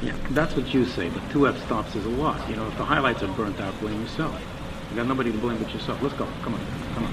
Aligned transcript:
Yeah, 0.00 0.14
that's 0.30 0.54
what 0.54 0.72
you 0.72 0.84
say, 0.84 1.08
but 1.08 1.28
two 1.30 1.48
f-stops 1.48 1.96
is 1.96 2.04
a 2.04 2.08
lot. 2.08 2.48
You 2.48 2.56
know, 2.56 2.68
if 2.68 2.76
the 2.76 2.84
highlights 2.84 3.22
are 3.22 3.28
burnt 3.28 3.60
out, 3.60 3.78
blame 3.80 4.00
yourself. 4.00 4.40
You 4.90 4.96
got 4.96 5.06
nobody 5.06 5.32
to 5.32 5.38
blame 5.38 5.58
but 5.58 5.72
yourself. 5.74 6.00
Let's 6.02 6.14
go. 6.14 6.26
Come 6.42 6.54
on. 6.54 6.60
Come 6.94 7.04
on. 7.04 7.10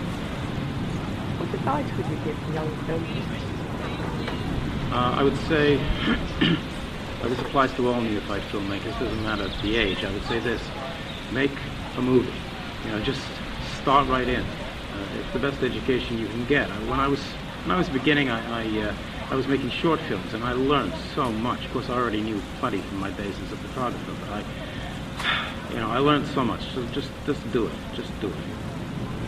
What 1.39 1.53
advice 1.53 1.87
would 1.97 2.07
you 2.07 2.17
give 2.23 2.37
young 2.53 2.69
filmmakers? 2.85 4.93
Uh, 4.93 5.15
I 5.17 5.23
would 5.23 5.35
say, 5.47 5.77
well, 5.77 7.29
this 7.33 7.39
applies 7.39 7.73
to 7.73 7.87
all 7.90 7.99
neophyte 8.01 8.44
filmmakers, 8.44 8.97
doesn't 8.99 9.24
matter 9.24 9.47
the 9.62 9.76
age. 9.76 10.04
I 10.04 10.12
would 10.12 10.24
say 10.26 10.40
this, 10.40 10.62
make 11.33 11.52
a 11.97 12.02
movie. 12.02 12.33
You 12.86 12.92
know, 12.92 13.02
just 13.02 13.22
start 13.81 14.08
right 14.08 14.28
in. 14.28 14.42
Uh, 14.42 14.46
it's 15.20 15.33
the 15.33 15.40
best 15.40 15.63
education 15.63 16.20
you 16.20 16.27
can 16.27 16.45
get. 16.45 16.70
I, 16.70 16.76
when 16.90 16.99
I 16.99 17.08
was 17.08 17.20
when 17.66 17.72
I 17.72 17.77
was 17.77 17.90
beginning, 17.90 18.30
I 18.30 18.62
I, 18.62 18.81
uh, 18.84 18.94
I 19.30 19.35
was 19.35 19.48
making 19.48 19.71
short 19.71 19.99
films, 20.02 20.34
and 20.34 20.44
I 20.44 20.53
learned 20.53 20.94
so 21.16 21.31
much. 21.31 21.66
Of 21.66 21.71
course, 21.73 21.89
I 21.89 21.94
already 21.95 22.21
knew 22.21 22.41
plenty 22.59 22.80
from 22.80 22.99
my 22.99 23.09
days 23.12 23.35
as 23.39 23.52
a 23.52 23.55
photographer, 23.57 24.13
but 24.21 24.29
I, 24.29 25.73
you 25.73 25.79
know, 25.79 25.89
I 25.89 25.98
learned 25.98 26.27
so 26.27 26.43
much. 26.43 26.61
So 26.73 26.85
just 26.88 27.09
just 27.25 27.51
do 27.51 27.65
it. 27.67 27.73
Just 27.95 28.11
do 28.21 28.27
it. 28.27 28.34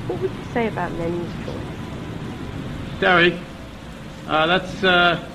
What 0.07 0.21
would 0.21 0.31
you 0.31 0.43
say 0.53 0.67
about 0.67 0.91
Lenin's 0.93 1.33
choice? 1.45 2.99
Derry, 2.99 3.39
uh, 4.27 4.45
that's 4.45 4.83
uh, 4.83 5.27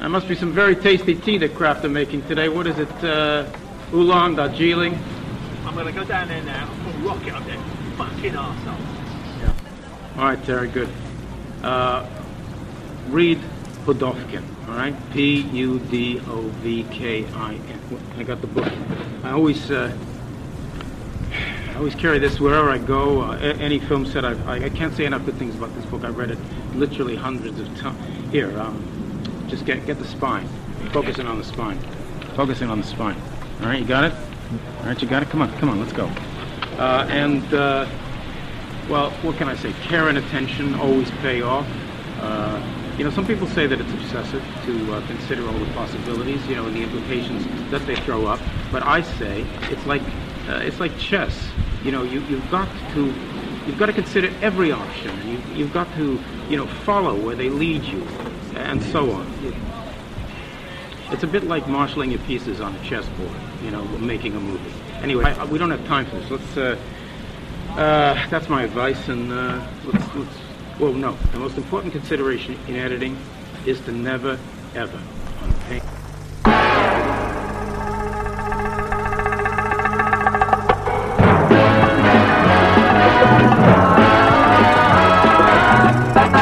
that 0.00 0.08
must 0.08 0.26
be 0.26 0.34
some 0.34 0.52
very 0.52 0.74
tasty 0.74 1.14
tea 1.14 1.36
that 1.38 1.54
Kraft 1.54 1.84
are 1.84 1.90
making 1.90 2.22
today. 2.28 2.48
What 2.48 2.66
is 2.66 2.78
it? 2.78 3.04
Uh, 3.04 3.46
oolong, 3.92 4.36
Darjeeling. 4.36 4.98
I'm 5.66 5.74
gonna 5.74 5.92
go 5.92 6.04
down 6.04 6.28
there 6.28 6.42
now 6.42 6.70
and 6.70 6.84
put 6.84 6.94
a 6.94 6.98
rocket 6.98 7.34
up 7.34 7.44
there. 7.44 7.58
Fucking 7.96 8.32
arsehole. 8.32 8.92
All 10.16 10.24
right, 10.24 10.44
Terry, 10.44 10.68
good. 10.68 10.90
Uh, 11.62 12.06
read 13.08 13.40
Pudovkin, 13.84 14.44
all 14.68 14.74
right? 14.76 14.94
P-U-D-O-V-K-I-N. 15.12 15.80
I 18.16 18.22
got 18.22 18.40
the 18.40 18.46
book. 18.46 18.72
I 19.24 19.32
always, 19.32 19.70
uh, 19.70 19.92
I 21.32 21.74
always 21.74 21.94
carry 21.94 22.18
this 22.18 22.38
wherever 22.38 22.70
I 22.70 22.78
go. 22.78 23.22
Uh, 23.22 23.36
any 23.38 23.78
film 23.80 24.06
set, 24.06 24.24
I, 24.24 24.34
I, 24.44 24.64
I 24.64 24.68
can't 24.70 24.94
say 24.96 25.04
enough 25.04 25.24
good 25.24 25.36
things 25.36 25.54
about 25.56 25.74
this 25.74 25.84
book. 25.86 26.04
I've 26.04 26.16
read 26.16 26.30
it 26.30 26.38
literally 26.74 27.16
hundreds 27.16 27.58
of 27.58 27.76
times. 27.78 27.98
Here, 28.32 28.56
um, 28.58 28.82
just 29.48 29.64
get 29.64 29.84
get 29.84 29.98
the 29.98 30.06
spine. 30.06 30.48
Focusing 30.92 31.26
on 31.26 31.38
the 31.38 31.44
spine. 31.44 31.78
Focusing 32.36 32.70
on 32.70 32.80
the 32.80 32.86
spine. 32.86 33.20
All 33.60 33.66
right, 33.66 33.80
you 33.80 33.86
got 33.86 34.04
it? 34.04 34.12
All 34.80 34.86
right, 34.86 35.00
you 35.02 35.08
got 35.08 35.22
it? 35.22 35.28
Come 35.30 35.42
on, 35.42 35.52
come 35.58 35.68
on, 35.68 35.80
let's 35.80 35.92
go. 35.92 36.06
Uh, 36.78 37.06
and, 37.10 37.52
uh, 37.52 37.86
well, 38.88 39.10
what 39.22 39.36
can 39.36 39.48
I 39.48 39.56
say? 39.56 39.72
Care 39.84 40.08
and 40.08 40.18
attention 40.18 40.74
always 40.74 41.10
pay 41.22 41.42
off. 41.42 41.66
You 42.98 43.04
know, 43.04 43.10
some 43.10 43.26
people 43.26 43.46
say 43.46 43.66
that 43.66 43.80
it's 43.80 43.92
obsessive 43.92 44.44
to 44.66 44.94
uh, 44.94 45.06
consider 45.06 45.46
all 45.46 45.58
the 45.58 45.72
possibilities, 45.72 46.46
you 46.46 46.56
know, 46.56 46.66
and 46.66 46.76
the 46.76 46.82
implications 46.82 47.44
that 47.70 47.86
they 47.86 47.96
throw 47.96 48.26
up. 48.26 48.38
But 48.70 48.82
I 48.82 49.00
say 49.02 49.46
it's 49.70 49.86
like 49.86 50.02
uh, 50.48 50.60
it's 50.62 50.78
like 50.78 50.96
chess. 50.98 51.48
You 51.82 51.90
know, 51.90 52.02
you, 52.02 52.20
you've 52.22 52.50
got 52.50 52.68
to 52.94 53.14
you've 53.66 53.78
got 53.78 53.86
to 53.86 53.92
consider 53.92 54.32
every 54.42 54.72
option, 54.72 55.16
you, 55.28 55.40
you've 55.54 55.72
got 55.72 55.92
to 55.94 56.20
you 56.48 56.56
know 56.56 56.66
follow 56.66 57.18
where 57.18 57.36
they 57.36 57.48
lead 57.48 57.84
you, 57.84 58.02
and 58.56 58.82
so 58.82 59.10
on. 59.12 59.26
It's 61.10 61.22
a 61.22 61.26
bit 61.26 61.44
like 61.44 61.68
marshaling 61.68 62.10
your 62.10 62.20
pieces 62.20 62.60
on 62.60 62.74
a 62.74 62.84
chessboard, 62.84 63.30
you 63.62 63.70
know, 63.70 63.84
making 63.98 64.34
a 64.34 64.40
movie. 64.40 64.72
Anyway, 65.02 65.24
I, 65.24 65.44
we 65.44 65.58
don't 65.58 65.70
have 65.70 65.86
time 65.86 66.06
for 66.06 66.16
this. 66.16 66.30
Let's. 66.30 66.56
Uh, 66.56 66.78
uh, 67.72 68.28
that's 68.28 68.50
my 68.50 68.64
advice, 68.64 69.08
and 69.08 69.32
uh, 69.32 69.66
let's, 69.84 70.14
let's. 70.14 70.51
Well, 70.80 70.92
no. 70.92 71.12
The 71.32 71.38
most 71.38 71.56
important 71.56 71.92
consideration 71.92 72.58
in 72.66 72.76
editing 72.76 73.16
is 73.66 73.80
to 73.82 73.92
never, 73.92 74.38
ever. 74.74 74.98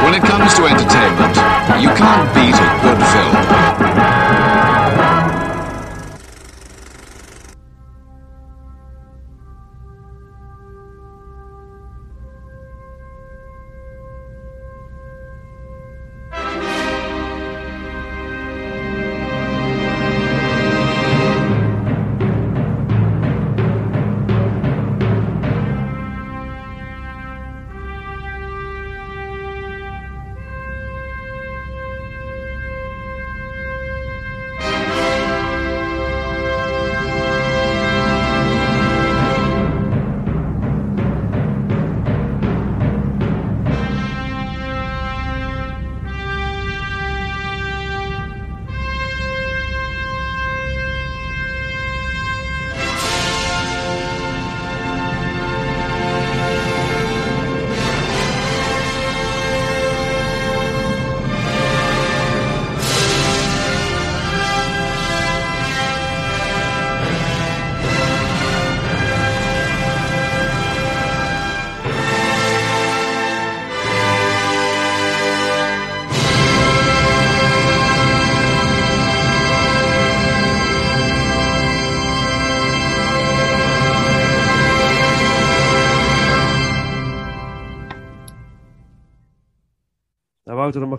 When 0.05 0.15
it 0.15 0.23
comes 0.23 0.55
to 0.55 0.65
entertainment, 0.65 1.30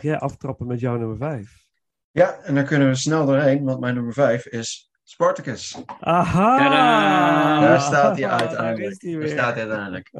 mag 0.04 0.12
jij 0.12 0.20
aftrappen 0.20 0.68
met 0.68 0.80
jouw 0.80 0.98
nummer 0.98 1.18
5. 1.18 1.66
Ja, 2.12 2.40
en 2.40 2.56
dan 2.56 2.66
kunnen 2.66 2.88
we 2.88 2.96
snel 2.96 3.26
doorheen, 3.26 3.64
want 3.64 3.80
mijn 3.80 3.94
nummer 3.94 4.14
5 4.14 4.46
is 4.46 4.92
Spartacus. 5.04 5.82
Aha! 6.00 6.58
Tadaa! 6.58 7.62
Daar 7.62 7.82
staat 7.82 8.18
hij 8.20 8.28
Daar 8.30 8.40
uiteindelijk. 8.40 9.02
Daar 9.02 9.18
weer. 9.18 9.30
staat 9.30 9.54
hij 9.54 9.62
uiteindelijk. 9.70 10.12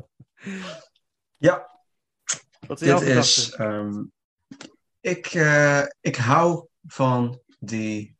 Ja, 1.38 1.70
Wat 2.68 2.80
dit 2.80 3.02
is. 3.02 3.52
ehm, 3.52 4.04
ik, 5.00 5.26
eh, 5.26 5.84
ik 6.02 6.16
hou 6.16 6.68
van 6.88 7.42
die 7.60 8.18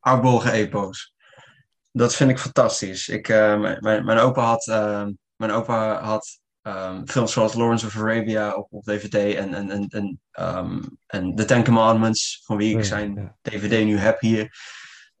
oudbollige 0.00 0.50
epo's. 0.50 1.14
Dat 1.90 2.14
vind 2.14 2.30
ik 2.30 2.38
fantastisch. 2.38 3.08
Ik, 3.08 3.28
eh, 3.28 3.60
mijn, 3.60 3.78
mijn, 3.80 4.04
mijn 4.04 4.18
opa 4.18 4.42
had, 4.42 4.66
ehm, 4.68 5.12
mijn 5.36 5.50
opa 5.50 6.02
had 6.02 6.40
ehm, 6.62 7.06
films 7.06 7.32
zoals 7.32 7.54
Lawrence 7.54 7.86
of 7.86 7.96
Arabia 7.96 8.52
op, 8.52 8.66
op 8.70 8.84
DVD 8.84 9.14
en, 9.14 9.54
en, 9.54 9.70
en, 9.70 9.88
en, 9.88 10.20
ehm, 10.30 10.82
en 11.06 11.34
The 11.34 11.44
Ten 11.44 11.64
Commandments, 11.64 12.42
van 12.44 12.56
wie 12.56 12.70
ik 12.70 12.76
Ja, 12.76 12.82
zijn 12.82 13.14
ja. 13.14 13.36
DVD 13.42 13.84
nu 13.84 13.98
heb 13.98 14.20
hier. 14.20 14.56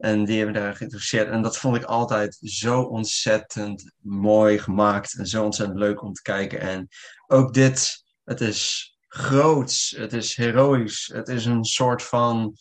En 0.02 0.24
die 0.24 0.36
hebben 0.36 0.54
daar 0.54 0.76
geïnteresseerd. 0.76 1.28
En 1.28 1.42
dat 1.42 1.58
vond 1.58 1.76
ik 1.76 1.84
altijd 1.84 2.38
zo 2.40 2.82
ontzettend 2.82 3.92
mooi 4.00 4.58
gemaakt. 4.58 5.18
En 5.18 5.26
zo 5.26 5.44
ontzettend 5.44 5.78
leuk 5.78 6.02
om 6.02 6.12
te 6.12 6.22
kijken. 6.22 6.60
En 6.60 6.88
ook 7.26 7.54
dit, 7.54 8.04
het 8.24 8.40
is 8.40 8.92
groots. 9.08 9.94
Het 9.96 10.12
is 10.12 10.34
heroïs. 10.36 11.10
Het 11.14 11.28
is 11.28 11.44
een 11.44 11.64
soort 11.64 12.02
van 12.02 12.56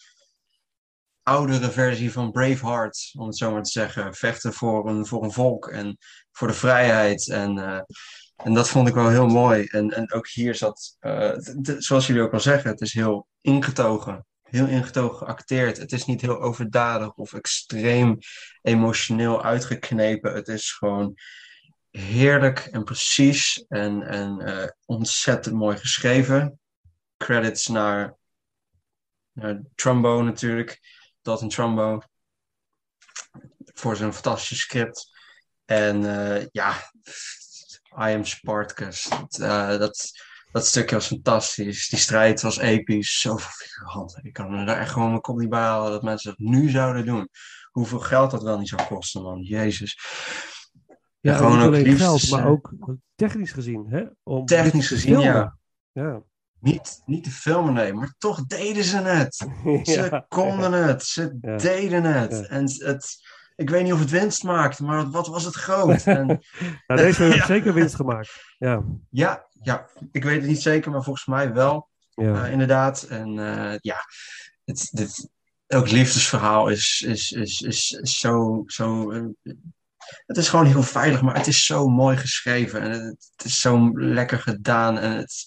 oudere 1.24 1.72
versie 1.72 2.12
van 2.12 2.32
Braveheart, 2.32 3.12
om 3.18 3.28
het 3.28 3.38
zo 3.38 3.52
maar 3.52 3.64
te 3.64 3.72
zeggen. 3.72 4.14
Vechten 4.14 4.54
voor 4.54 4.90
een, 4.90 5.06
voor 5.06 5.24
een 5.24 5.32
volk 5.32 5.68
en 5.68 5.98
voor 6.32 6.48
de 6.48 6.54
vrijheid. 6.54 7.30
En, 7.30 7.58
eh, 7.58 7.82
en 8.44 8.54
dat 8.54 8.70
vond 8.70 8.88
ik 8.88 8.94
wel 8.94 9.10
heel 9.10 9.28
mooi. 9.28 9.66
En, 9.66 9.90
en 9.90 10.12
ook 10.12 10.28
hier 10.28 10.56
zat, 10.56 10.96
eh, 11.00 11.34
zoals 11.78 12.08
jullie 12.08 12.22
ook 12.22 12.34
al 12.34 12.40
zeggen, 12.40 12.70
het 12.70 12.82
is 12.82 12.94
heel 12.94 13.28
ingetogen. 13.42 14.26
Heel 14.42 14.68
ingetogen 14.68 15.18
geacteerd. 15.18 15.78
Het 15.78 15.92
is 15.92 16.06
niet 16.06 16.22
heel 16.22 16.42
overdadig 16.42 17.14
of 17.14 17.34
extreem 17.34 18.18
emotioneel 18.62 19.44
uitgeknepen. 19.44 20.34
Het 20.34 20.48
is 20.48 20.72
gewoon 20.72 21.16
heerlijk 21.90 22.60
en 22.60 22.84
precies 22.84 23.66
en, 23.68 24.02
en 24.04 24.40
eh, 24.40 24.70
ontzettend 24.86 25.56
mooi 25.56 25.78
geschreven. 25.78 26.60
Credits 27.18 27.68
naar, 27.68 28.18
naar 29.32 29.62
Trumbo 29.76 30.22
natuurlijk, 30.22 30.80
Dalton 31.22 31.50
Trumbo. 31.50 32.02
voor 33.74 33.96
zijn 33.96 34.14
fantastische 34.14 34.56
script. 34.56 35.10
En 35.66 36.06
eh, 36.06 36.48
ja, 36.52 36.92
I 37.98 38.14
am 38.16 38.26
Spartacus. 38.26 39.10
Dat, 39.10 39.40
eh, 39.40 39.78
dat, 39.78 40.12
dat 40.52 40.66
stukje 40.68 40.96
was 40.96 41.08
fantastisch. 41.08 41.88
Die 41.90 42.00
strijd 42.00 42.42
was 42.42 42.58
episch. 42.58 43.20
Zoveel 43.20 43.50
figuranten. 43.52 44.24
Ik 44.24 44.34
kan 44.34 44.52
me 44.52 44.66
daar 44.66 44.80
echt 44.80 44.92
gewoon 44.92 45.10
mijn 45.10 45.22
kop 45.22 45.38
niet 45.38 45.50
bij 45.50 45.60
halen 45.60 45.92
dat 45.92 46.04
mensen 46.04 46.30
dat 46.30 46.40
nu 46.48 46.70
zouden 46.70 47.06
doen. 47.06 47.30
Hoeveel 47.72 48.00
geld 48.00 48.32
dat 48.32 48.44
wel 48.44 48.60
niet 48.60 48.68
zou 48.70 48.84
kosten, 48.88 49.22
man. 49.22 49.42
Jezus. 49.42 50.00
Ja, 51.20 51.36
gewoon 51.38 51.62
ook 51.62 51.72
liefst, 51.76 52.02
geld, 52.02 52.30
maar 52.30 52.48
ook 52.48 52.74
technisch 53.16 53.52
gezien. 53.52 53.86
Hè? 53.90 54.04
Om 54.24 54.46
Technisch 54.46 54.88
gezien, 54.88 55.20
ja. 55.20 55.58
Ja. 55.92 56.22
Niet, 56.60 57.02
niet 57.06 57.24
te 57.24 57.32
filmen, 57.32 57.74
nee, 57.74 57.94
maar 57.94 58.14
toch 58.18 58.46
deden 58.46 58.84
ze 58.84 58.98
het. 58.98 59.36
Ze 59.84 59.92
Ja. 59.92 60.26
konden 60.28 60.72
het, 60.72 61.04
ze 61.04 61.38
Ja. 61.42 61.58
deden 61.58 62.04
het. 62.04 62.48
En 62.48 62.64
het, 62.64 63.18
ik 63.62 63.70
weet 63.70 63.84
niet 63.84 63.94
of 63.94 64.00
het 64.00 64.10
winst 64.10 64.44
maakte, 64.44 64.84
maar 64.84 65.10
wat 65.10 65.28
was 65.28 65.44
het 65.44 65.56
groot. 65.56 66.04
En 66.04 66.26
Nou, 66.88 67.02
deze 67.02 67.24
heeft 67.24 67.36
Ja. 67.42 67.46
zeker 67.46 67.74
winst 67.74 67.96
gemaakt. 67.96 68.44
Ja. 68.58 68.84
ja, 69.10 69.46
ja, 69.62 69.90
ik 70.12 70.24
weet 70.24 70.40
het 70.40 70.50
niet 70.50 70.62
zeker, 70.62 70.92
maar 70.92 71.04
volgens 71.04 71.26
mij 71.26 71.54
wel, 71.54 71.90
Ja. 72.16 72.46
eh, 72.46 72.52
inderdaad. 72.52 73.04
En 73.04 73.40
eh, 73.40 73.78
ja, 73.82 73.98
het, 74.66 74.90
dit, 74.92 75.30
elk 75.68 75.90
liefdesverhaal 75.92 76.68
is, 76.68 77.04
is, 77.08 77.32
is, 77.32 77.62
is, 77.62 77.92
is 78.02 78.18
zo, 78.20 78.64
zo 78.66 79.12
eh, 79.12 79.54
het 80.26 80.38
is 80.38 80.50
gewoon 80.50 80.66
heel 80.66 80.84
veilig, 80.84 81.22
maar 81.22 81.36
het 81.36 81.48
is 81.48 81.66
zo 81.66 81.88
mooi 81.88 82.18
geschreven 82.18 82.82
en 82.82 82.92
het, 82.92 83.32
het 83.36 83.46
is 83.46 83.60
zo 83.60 83.92
lekker 83.94 84.40
gedaan 84.40 84.98
en 84.98 85.12
het 85.12 85.44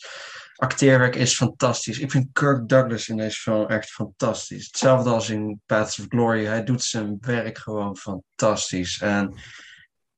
acteerwerk 0.64 1.14
is 1.14 1.36
fantastisch. 1.36 1.98
Ik 1.98 2.10
vind 2.10 2.28
Kirk 2.32 2.68
Douglas 2.68 3.08
in 3.08 3.16
deze 3.16 3.40
film 3.40 3.66
echt 3.66 3.90
fantastisch. 3.90 4.66
Hetzelfde 4.66 5.10
als 5.10 5.30
in 5.30 5.60
Paths 5.66 5.98
of 5.98 6.06
Glory. 6.08 6.44
Hij 6.44 6.64
doet 6.64 6.82
zijn 6.82 7.16
werk 7.20 7.58
gewoon 7.58 7.96
fantastisch. 7.96 9.00
En 9.00 9.34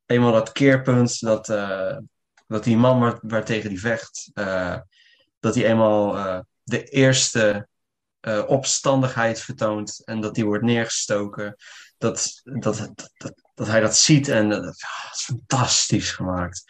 eenmaal 0.07 0.33
dat 0.33 0.53
keerpunt, 0.53 1.21
dat, 1.21 1.49
eh, 1.49 1.97
dat 2.47 2.65
die 2.65 2.77
man 2.77 3.01
waar, 3.01 3.19
waartegen 3.21 3.69
die 3.69 3.81
vecht, 3.81 4.31
eh, 4.35 4.79
dat 5.41 5.55
hij 5.55 5.67
eenmaal 5.67 6.17
eh, 6.17 6.41
de 6.63 6.85
eerste 6.85 7.69
opstandigheid 8.47 9.41
vertoont 9.41 10.03
en 10.05 10.21
dat 10.21 10.35
die 10.35 10.45
wordt 10.45 10.65
neergestoken. 10.65 11.57
Dat, 11.99 12.41
dat, 12.45 12.91
dat, 13.17 13.35
dat, 13.55 13.67
hij 13.67 13.81
dat 13.81 13.97
ziet 13.97 14.29
en 14.29 14.49
dat, 14.49 14.63
dat 14.63 14.75
is 15.13 15.25
fantastisch 15.25 16.11
gemaakt. 16.11 16.65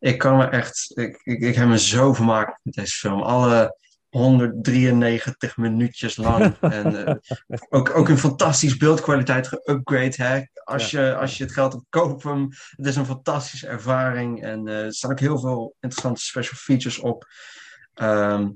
Ik 0.00 0.18
kan 0.18 0.36
me 0.36 0.44
echt, 0.44 0.92
ik, 0.94 1.20
ik, 1.22 1.40
ik 1.40 1.54
heb 1.54 1.68
me 1.68 1.78
zo 1.78 2.14
vermaakt 2.14 2.60
met 2.62 2.74
deze 2.74 2.96
film. 2.98 3.22
Alle 3.22 3.78
193 4.08 5.56
minuutjes 5.56 6.16
lang. 6.16 6.56
en 6.60 7.06
eh, 7.06 7.14
ook, 7.68 7.96
ook 7.96 8.08
een 8.08 8.18
fantastisch 8.18 8.76
beeldkwaliteit 8.76 9.48
geupgrade. 9.48 10.14
Hè? 10.16 10.42
Als, 10.64 10.90
je, 10.90 11.16
als 11.16 11.36
je 11.36 11.44
het 11.44 11.52
geld 11.52 11.72
hebt, 11.72 11.84
koop 11.88 12.22
hem. 12.22 12.48
Het 12.76 12.86
is 12.86 12.96
een 12.96 13.06
fantastische 13.06 13.66
ervaring. 13.66 14.42
En 14.42 14.68
eh, 14.68 14.84
er 14.84 14.94
staan 14.94 15.10
ook 15.10 15.20
heel 15.20 15.38
veel 15.38 15.74
interessante 15.80 16.24
special 16.24 16.56
features 16.56 16.98
op. 16.98 17.26
Ehm, 17.94 18.50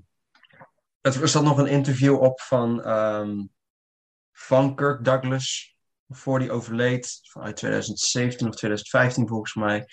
er 1.00 1.29
staat 1.29 1.43
nog 1.43 1.58
een 1.58 1.67
interview 1.67 2.20
op 2.20 2.40
van, 2.40 2.82
ehm, 2.82 3.43
van 4.32 4.75
Kirk 4.75 5.05
Douglas. 5.05 5.73
Voor 6.08 6.38
die 6.38 6.52
overleed. 6.52 7.20
Uit 7.32 7.56
2017 7.56 8.49
of 8.49 8.55
2015 8.55 9.29
volgens 9.29 9.55
mij. 9.55 9.87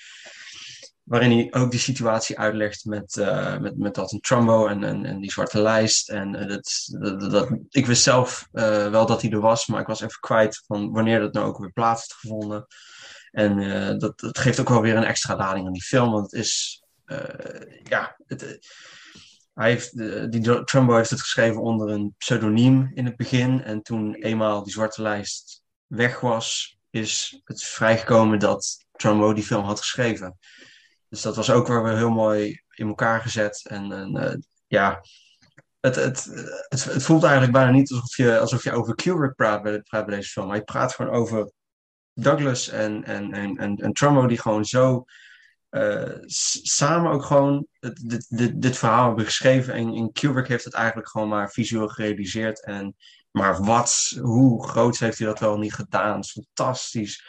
Waarin 1.11 1.31
hij 1.31 1.61
ook 1.61 1.71
die 1.71 1.79
situatie 1.79 2.39
uitlegt 2.39 2.85
met, 2.85 3.17
eh, 3.17 3.57
met, 3.57 3.77
met 3.77 3.95
dat 3.95 4.11
een 4.11 4.19
Trumbo 4.19 4.67
en, 4.67 4.83
en, 4.83 5.05
en 5.05 5.19
die 5.19 5.31
zwarte 5.31 5.61
lijst. 5.61 6.09
En 6.09 6.35
eh, 6.35 6.47
dat, 6.47 7.29
dat, 7.31 7.49
ik 7.69 7.85
wist 7.85 8.03
zelf 8.03 8.47
eh, 8.51 8.89
wel 8.89 9.05
dat 9.05 9.21
hij 9.21 9.31
er 9.31 9.39
was, 9.39 9.67
maar 9.67 9.81
ik 9.81 9.87
was 9.87 10.01
even 10.01 10.19
kwijt 10.19 10.63
van 10.67 10.91
wanneer 10.91 11.19
dat 11.19 11.33
nou 11.33 11.47
ook 11.47 11.57
weer 11.57 11.71
plaats 11.71 12.01
heeft 12.01 12.13
gevonden. 12.13 12.67
En 13.31 13.99
dat, 13.99 14.19
dat 14.19 14.37
geeft 14.37 14.59
ook 14.59 14.69
wel 14.69 14.81
weer 14.81 14.95
een 14.95 15.03
extra 15.03 15.35
lading 15.35 15.65
aan 15.65 15.73
die 15.73 15.83
film, 15.83 16.11
want 16.11 16.31
het 16.31 16.41
is, 16.41 16.83
ja, 17.83 18.15
het, 18.25 18.59
hij 19.53 19.69
heeft, 19.69 19.97
die 20.31 20.63
Trumbo 20.63 20.95
heeft 20.95 21.09
het 21.09 21.21
geschreven 21.21 21.61
onder 21.61 21.89
een 21.89 22.15
pseudoniem 22.17 22.91
in 22.93 23.05
het 23.05 23.15
begin. 23.15 23.63
En 23.63 23.81
toen 23.81 24.15
eenmaal 24.15 24.63
die 24.63 24.73
zwarte 24.73 25.01
lijst 25.01 25.63
weg 25.87 26.19
was, 26.19 26.77
is 26.89 27.41
het 27.43 27.63
vrijgekomen 27.63 28.39
dat 28.39 28.85
Trumbo 28.91 29.33
die 29.33 29.43
film 29.43 29.63
had 29.63 29.79
geschreven. 29.79 30.37
Dus 31.11 31.21
dat 31.21 31.35
was 31.35 31.51
ook 31.51 31.67
weer 31.67 31.97
heel 31.97 32.09
mooi 32.09 32.61
in 32.69 32.87
elkaar 32.87 33.21
gezet. 33.21 33.65
En, 33.69 34.15
eh, 34.15 34.35
ja, 34.67 35.01
het, 35.79 35.95
het, 35.95 36.23
het, 36.69 36.83
het 36.83 37.03
voelt 37.03 37.23
eigenlijk 37.23 37.53
bijna 37.53 37.71
niet 37.71 37.91
alsof 37.91 38.17
je, 38.17 38.39
alsof 38.39 38.63
je 38.63 38.71
over 38.71 38.95
Kubrick 38.95 39.35
praat 39.35 39.61
bij, 39.61 39.81
praat 39.81 40.05
bij 40.05 40.15
deze 40.15 40.29
film. 40.29 40.47
Maar 40.47 40.55
je 40.55 40.63
praat 40.63 40.93
gewoon 40.93 41.11
over 41.11 41.51
Douglas 42.13 42.67
en, 42.69 43.03
en, 43.03 43.33
en, 43.33 43.57
en, 43.57 43.75
en 43.75 43.93
Trumbo 43.93 44.27
die 44.27 44.39
gewoon 44.39 44.65
zo 44.65 45.05
eh, 45.69 46.17
samen 46.61 47.11
ook 47.11 47.23
gewoon 47.23 47.67
het, 47.79 48.01
dit, 48.05 48.25
dit, 48.29 48.61
dit 48.61 48.77
verhaal 48.77 49.07
hebben 49.07 49.25
geschreven. 49.25 49.73
En, 49.73 49.93
en 49.93 50.11
Kubrick 50.11 50.47
heeft 50.47 50.65
het 50.65 50.73
eigenlijk 50.73 51.09
gewoon 51.09 51.27
maar 51.27 51.51
visueel 51.51 51.87
gerealiseerd. 51.87 52.63
En, 52.63 52.95
maar 53.31 53.63
wat, 53.63 54.17
hoe 54.21 54.67
groot 54.67 54.97
heeft 54.97 55.17
hij 55.17 55.27
dat 55.27 55.39
wel 55.39 55.57
niet 55.57 55.73
gedaan? 55.73 56.23
Fantastisch. 56.23 57.25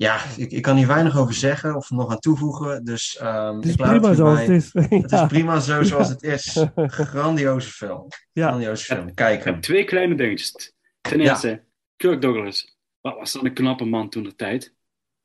Ja, 0.00 0.24
ik, 0.36 0.50
ik 0.50 0.62
kan 0.62 0.76
hier 0.76 0.86
weinig 0.86 1.18
over 1.18 1.34
zeggen 1.34 1.76
of 1.76 1.90
nog 1.90 2.10
aan 2.10 2.18
toevoegen. 2.18 2.84
Dus 2.84 3.16
ehm, 3.16 3.56
Het 3.56 3.64
is 3.64 3.70
ik 3.70 3.76
prima 3.76 4.08
het 4.08 4.16
zoals 4.16 4.40
het 4.40 4.48
is. 4.48 4.72
Het 5.02 5.10
Ja. 5.10 5.22
is 5.22 5.28
prima 5.28 5.60
zo 5.60 5.82
zoals 5.82 6.08
het 6.08 6.22
is. 6.22 6.64
Grandioze 7.10 7.70
film. 7.70 8.06
Ja. 8.32 8.48
Grandioze 8.48 8.84
film. 8.84 9.08
Ik 9.08 9.14
Kijk 9.14 9.44
heb 9.44 9.52
hem. 9.52 9.60
twee 9.62 9.84
kleine 9.84 10.14
dingetjes. 10.14 10.72
Ten 11.00 11.18
Ja. 11.20 11.30
eerste, 11.30 11.62
Kirk 11.96 12.20
Douglas. 12.22 12.78
Wat 13.00 13.14
was 13.16 13.32
dan 13.32 13.44
een 13.44 13.52
knappe 13.54 13.84
man 13.84 14.08
toen 14.08 14.22
de 14.22 14.34
tijd? 14.36 14.74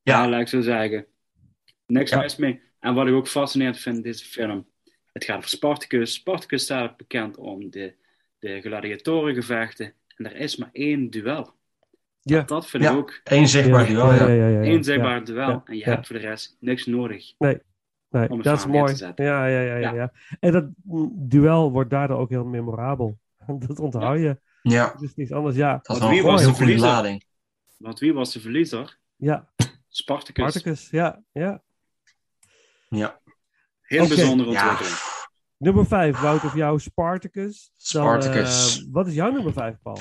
Ja. 0.01 0.24
Ja, 0.24 0.30
laat 0.30 0.42
ik 0.42 0.48
zo 0.48 0.62
zeggen. 0.62 1.06
Niks 1.86 2.12
Ja. 2.12 2.19
mis 2.19 2.36
mee. 2.36 2.62
En 2.80 2.94
wat 2.94 3.07
ik 3.07 3.13
ook 3.13 3.27
fascinerend 3.27 3.80
vind 3.80 3.95
in 3.95 4.01
deze 4.01 4.25
film. 4.25 4.68
Het 5.13 5.24
gaat 5.24 5.38
over 5.38 5.50
Spartacus. 5.50 6.13
Spartacus 6.13 6.63
staat 6.63 6.98
bekend 6.98 7.38
om 7.38 7.69
de, 7.69 7.94
de 8.39 8.62
gladiatorengevechten. 8.62 9.94
En 10.16 10.25
er 10.25 10.36
is 10.36 10.56
maar 10.56 10.69
één 10.72 11.10
duel. 11.10 11.54
Ja. 12.27 12.42
Dat 12.42 12.68
vind 12.68 12.83
Ja. 12.83 12.92
ik 12.92 12.98
ook 12.98 13.19
Eén 13.24 13.48
zichtbaar 13.48 13.86
duel, 13.88 14.13
ja. 14.13 14.27
ja, 14.27 14.48
ja. 14.48 14.62
één 14.62 14.83
zichtbaar 14.83 15.18
Ja. 15.18 15.24
duel. 15.24 15.48
Ja. 15.50 15.62
En 15.66 15.74
je 15.77 15.80
Ja. 15.86 15.92
hebt 15.92 16.07
voor 16.07 16.16
de 16.16 16.22
rest 16.22 16.57
niks 16.60 16.86
nodig. 16.86 17.33
Nee, 17.38 17.60
om 18.10 18.19
het 18.36 18.44
dat 18.44 18.57
is 18.60 18.66
mooi. 18.66 18.92
te 18.92 18.95
zetten. 18.98 19.25
Ja, 19.25 19.45
ja, 19.45 19.60
ja, 19.60 19.75
ja, 19.75 19.77
Ja. 19.77 19.94
ja. 19.94 20.12
En 20.39 20.51
dat 20.51 20.66
duel 21.30 21.72
wordt 21.72 21.89
daardoor 21.89 22.18
ook 22.18 22.30
heel 22.30 22.45
memorabel. 22.45 23.19
Dat 23.68 23.80
onthoud 23.80 24.19
je. 24.19 24.39
Ja, 24.62 24.92
Het 24.92 25.01
is 25.01 25.16
niks 25.16 25.31
anders. 25.31 25.56
Ja, 25.56 25.80
dat 25.81 25.98
Want 25.98 26.12
wie 26.12 26.24
was 26.24 26.44
de 26.44 26.56
verliezer? 26.56 26.88
lading. 26.88 27.24
Want 27.77 28.00
wie 28.00 28.13
was 28.13 28.33
de 28.33 28.39
verliezer? 28.39 28.98
ja. 29.15 29.50
Spartacus. 29.88 30.50
Spartacus. 30.50 30.89
Ja, 30.89 31.24
ja. 31.32 31.63
Ja. 32.89 33.20
Heel 33.82 34.05
Oké. 34.05 34.15
bijzondere 34.15 34.51
Ja. 34.51 34.62
ontwikkeling. 34.62 35.00
Nummer 35.58 35.86
5, 35.86 36.20
Wouter, 36.20 36.50
voor 36.50 36.58
jou 36.60 36.79
Spartacus. 36.79 37.72
Dan, 37.91 38.03
Spartacus. 38.03 38.79
eh, 38.79 38.86
wat 38.91 39.08
is 39.08 39.13
jouw 39.13 39.32
nummer 39.32 39.53
5, 39.53 39.75
Paul? 39.84 39.98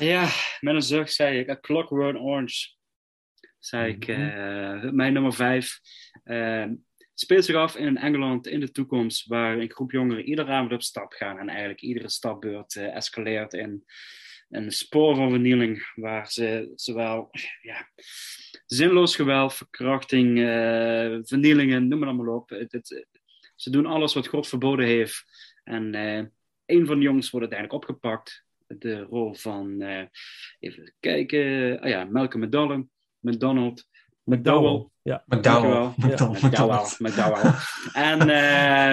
Ja, 0.00 0.28
met 0.60 0.74
een 0.74 0.82
zucht 0.82 1.12
zei 1.12 1.38
ik, 1.38 1.48
A 1.50 1.58
Clockwork 1.60 2.16
Orange. 2.16 2.68
Zei 3.58 3.92
ik, 3.92 4.06
Mhm. 4.06 4.20
eh, 4.20 4.90
mijn 4.90 5.12
nummer 5.12 5.32
vijf. 5.32 5.80
eh, 6.24 6.66
speelt 7.14 7.44
zich 7.44 7.56
af 7.56 7.76
in 7.76 7.96
Engeland 7.96 8.46
in 8.46 8.60
de 8.60 8.70
toekomst, 8.70 9.26
waar 9.26 9.58
een 9.58 9.70
groep 9.70 9.90
jongeren 9.90 10.24
iedere 10.24 10.50
avond 10.52 10.72
op 10.72 10.82
stap 10.82 11.12
gaan. 11.12 11.38
En 11.38 11.48
eigenlijk 11.48 11.80
iedere 11.80 12.08
stapbeurt 12.08 12.76
eh, 12.76 12.96
escaleert 12.96 13.52
in 13.54 13.84
een 14.48 14.70
spoor 14.72 15.14
van 15.16 15.30
vernieling, 15.30 15.92
waar 15.94 16.30
ze 16.30 16.72
zowel 16.74 17.30
ja, 17.62 17.90
zinloos 18.66 19.16
geweld, 19.16 19.54
verkrachting, 19.54 20.38
vernielingen, 21.28 21.88
noem 21.88 22.00
het 22.00 22.08
allemaal 22.08 22.34
op. 22.36 22.48
Het, 22.50 22.72
het- 22.72 23.06
ze 23.56 23.70
doen 23.70 23.86
alles 23.86 24.14
wat 24.14 24.26
God 24.26 24.48
verboden 24.48 24.86
heeft. 24.86 25.24
En 25.64 25.94
eh, 25.94 26.24
een 26.66 26.86
van 26.86 26.96
de 26.98 27.04
jongens 27.04 27.30
wordt 27.30 27.46
uiteindelijk 27.52 27.82
opgepakt 27.84 28.44
de 28.78 29.00
rol 29.00 29.34
van, 29.34 29.80
eh, 29.80 30.04
even 30.58 30.94
kijken, 31.00 31.80
ah 31.80 31.88
ja, 31.88 32.04
Malcolm 32.04 32.44
McDowell, 32.44 32.86
McDonald, 33.18 33.88
McDowell, 34.24 34.88
Ja. 35.02 35.24
McDowell. 35.26 35.92
McDowell. 35.96 36.84
McDowell, 36.98 37.52
en 37.92 38.30
eh, 38.30 38.90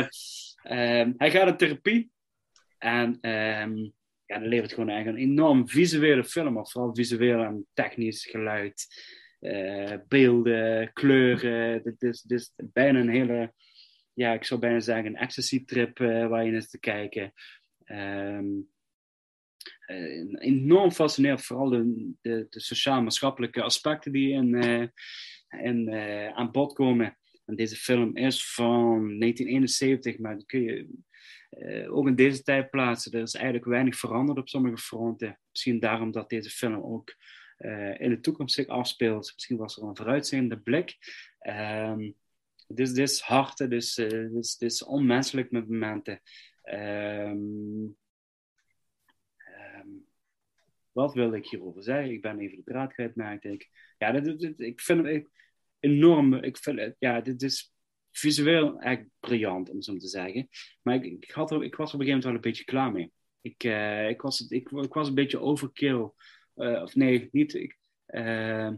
ehm, 0.64 1.14
hij 1.18 1.32
gaat 1.32 1.48
in 1.48 1.58
therapie 1.58 2.12
en 2.78 3.18
ehm, 3.22 3.76
ja, 4.26 4.40
dan 4.40 4.48
levert 4.48 4.74
gewoon 4.74 4.90
eigenlijk 4.90 5.24
een 5.24 5.30
enorm 5.32 5.70
visuele 5.70 6.24
film 6.24 6.58
op, 6.58 6.72
vooral 6.72 6.96
visueel 6.96 7.44
en 7.44 7.68
technisch 7.74 8.26
geluid, 8.26 8.88
eh, 9.40 9.94
beelden, 10.08 10.94
kleuren. 10.94 11.84
Dit 11.84 12.02
is, 12.02 12.22
dit 12.22 12.40
is 12.40 12.54
bijna 12.56 13.00
een 13.00 13.10
hele, 13.10 13.54
ja, 14.14 14.34
ik 14.34 14.44
zou 14.44 14.60
bijna 14.60 14.80
zeggen, 14.80 15.06
een 15.06 15.16
ecstasy-trip 15.16 16.00
eh, 16.00 16.28
waar 16.28 16.46
je 16.46 16.52
is 16.52 16.70
te 16.70 16.80
kijken. 16.80 17.34
Ehm, 17.84 18.46
eh, 18.46 18.77
enorm 20.40 20.92
fascinerend, 20.92 21.42
vooral 21.42 21.70
de, 21.70 22.12
de, 22.22 22.48
de 22.50 22.60
sociaal-maatschappelijke 22.60 23.62
aspecten 23.62 24.12
die 24.12 24.32
in, 24.32 24.56
eh, 24.56 24.88
in, 25.66 25.88
eh, 25.88 26.28
aan 26.28 26.52
bod 26.52 26.74
komen. 26.74 27.18
En 27.46 27.56
deze 27.56 27.76
film 27.76 28.16
is 28.16 28.54
van 28.54 29.18
1971, 29.18 30.18
maar 30.18 30.38
die 30.38 30.46
kun 30.46 30.62
je 30.62 30.88
eh, 31.50 31.94
ook 31.96 32.08
in 32.08 32.16
deze 32.16 32.44
tijd 32.44 32.70
plaatsen. 32.70 33.12
Er 33.12 33.22
is 33.22 33.34
eigenlijk 33.34 33.66
weinig 33.66 33.96
veranderd 33.96 34.38
op 34.38 34.50
sommige 34.50 34.78
fronten. 34.78 35.40
Misschien 35.52 35.80
daarom 35.80 36.12
dat 36.12 36.30
deze 36.30 36.50
film 36.50 36.84
ook 36.84 37.16
in 37.98 38.10
de 38.10 38.20
toekomst 38.22 38.56
zich 38.56 38.68
afspeelt. 38.68 39.32
Misschien 39.34 39.58
was 39.58 39.78
er 39.78 39.84
een 39.84 39.96
vooruitziende 39.96 40.60
blik. 40.60 40.98
Ehm, 41.40 42.12
het 42.68 42.80
is, 42.80 42.90
het 42.90 42.98
is 42.98 43.20
hard, 43.20 43.60
eh, 43.60 43.70
het 43.70 44.56
is, 44.60 44.84
onmenselijk 44.84 45.52
met 45.52 45.70
momenten. 45.70 46.22
Ehm, 46.62 47.38
wat 50.98 51.14
wilde 51.14 51.38
ik 51.38 51.48
hierover 51.48 51.84
zeggen? 51.84 52.12
Ik 52.12 52.22
ben 52.22 52.40
even 52.40 52.58
de 52.58 52.64
draad 52.64 52.94
kwijt, 52.94 53.16
merkte 53.16 53.50
ik. 53.52 53.70
Ja, 53.98 54.12
dit, 54.12 54.24
dit- 54.24 54.40
dit- 54.40 54.60
ik 54.60 54.82
vind 54.82 55.06
het 55.06 55.30
enorm. 55.80 56.34
Ik 56.34 56.58
vind 56.58 56.80
het, 56.80 56.96
ja, 57.00 57.22
dit 57.22 57.42
is 57.42 57.74
visueel 58.12 58.80
echt 58.80 59.04
briljant, 59.20 59.70
om 59.70 59.82
zo 59.82 59.98
te 59.98 60.08
zeggen. 60.08 60.48
Maar 60.82 60.96
ik, 60.96 61.04
ik, 61.24 61.32
had 61.32 61.52
er, 61.52 61.64
ik 61.64 61.76
was 61.76 61.90
er 61.90 61.96
op 61.96 62.00
een 62.02 62.06
gegeven 62.06 62.08
moment 62.08 62.24
wel 62.24 62.34
een 62.34 62.42
beetje 62.42 62.64
klaar 62.64 62.92
mee. 62.92 63.12
Ik, 63.42 63.64
eh, 63.64 64.10
ik, 64.10 64.22
was, 64.22 64.48
ik, 64.48 64.70
ik 64.70 64.94
was 64.94 65.08
een 65.08 65.14
beetje 65.14 65.40
overkill. 65.40 66.10
Eh, 66.54 66.82
of 66.82 66.96
nee, 66.96 67.30
niet. 67.32 67.54
Ik, 67.54 67.78
eh, 68.06 68.72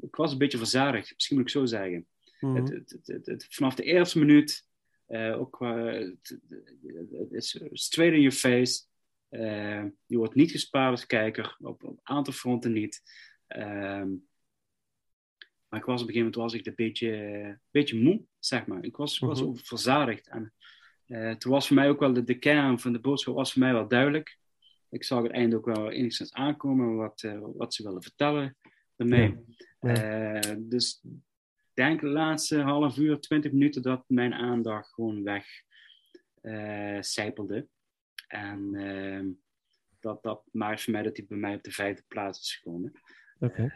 ik 0.00 0.16
was 0.16 0.32
een 0.32 0.38
beetje 0.38 0.58
verzadigd, 0.58 1.12
misschien 1.14 1.36
moet 1.36 1.46
ik 1.46 1.52
zo 1.52 1.66
zeggen. 1.66 2.06
Mhm. 2.40 2.54
Het, 2.54 2.98
het, 3.04 3.26
het, 3.26 3.46
vanaf 3.50 3.74
de 3.74 3.82
eerste 3.82 4.18
minuut, 4.18 4.66
ook 5.08 5.52
qua, 5.52 5.76
het 5.84 7.30
is 7.30 7.60
straight 7.72 8.16
in 8.16 8.20
your 8.22 8.36
face. 8.36 8.88
Eh, 9.30 9.84
je 10.06 10.16
wordt 10.16 10.34
niet 10.34 10.50
gespaard 10.50 10.90
als 10.90 11.06
kijker, 11.06 11.56
op, 11.58 11.82
een 11.82 12.00
aantal 12.02 12.32
fronten 12.32 12.72
niet. 12.72 13.02
Ehm, 13.46 14.08
maar 15.68 15.80
ik 15.80 15.86
was 15.86 16.02
op 16.02 16.08
een 16.08 16.14
gegeven 16.14 16.18
moment 16.18 16.34
was 16.34 16.54
ik 16.54 16.66
een 16.66 16.74
beetje, 16.74 17.12
een 17.16 17.60
beetje 17.70 18.00
moe, 18.02 18.24
zeg 18.38 18.66
maar. 18.66 18.84
Ik 18.84 18.96
was, 18.96 19.18
was 19.18 19.42
Mhm. 19.42 19.54
verzadigd. 19.56 20.28
En 20.28 20.54
eh, 21.06 21.34
toen 21.34 21.52
was 21.52 21.66
voor 21.66 21.76
mij 21.76 21.88
ook 21.88 22.00
wel 22.00 22.12
de, 22.12 22.24
de 22.24 22.38
kern 22.38 22.78
van 22.78 22.92
de 22.92 23.00
boodschap 23.00 23.34
was 23.34 23.52
voor 23.52 23.62
mij 23.62 23.72
wel 23.72 23.88
duidelijk. 23.88 24.38
Ik 24.88 25.04
zag 25.04 25.22
het 25.22 25.32
einde 25.32 25.56
ook 25.56 25.64
wel 25.64 25.90
enigszins 25.90 26.32
aankomen, 26.32 26.96
wat, 26.96 27.22
eh, 27.22 27.40
wat 27.54 27.74
ze 27.74 27.82
willen 27.82 28.02
vertellen 28.02 28.56
daarmee. 28.96 29.44
Ja. 29.80 30.40
Dus 30.58 31.00
ik 31.04 31.10
denk 31.74 32.00
de 32.00 32.06
laatste 32.06 32.60
half 32.60 32.96
uur, 32.96 33.20
twintig 33.20 33.52
minuten 33.52 33.82
dat 33.82 34.04
mijn 34.06 34.34
aandacht 34.34 34.92
gewoon 34.92 35.22
weg 35.22 35.46
eh 36.40 37.00
sijpelde. 37.00 37.68
En 38.30 38.74
ehm, 38.74 39.26
dat, 40.00 40.22
dat 40.22 40.42
maakt 40.52 40.82
voor 40.82 40.92
mij 40.92 41.02
dat 41.02 41.16
hij 41.16 41.26
bij 41.28 41.38
mij 41.38 41.54
op 41.54 41.62
de 41.62 41.70
vijfde 41.70 42.04
plaats 42.08 42.40
is 42.40 42.54
gekomen. 42.54 42.92
Ehm, 43.40 43.72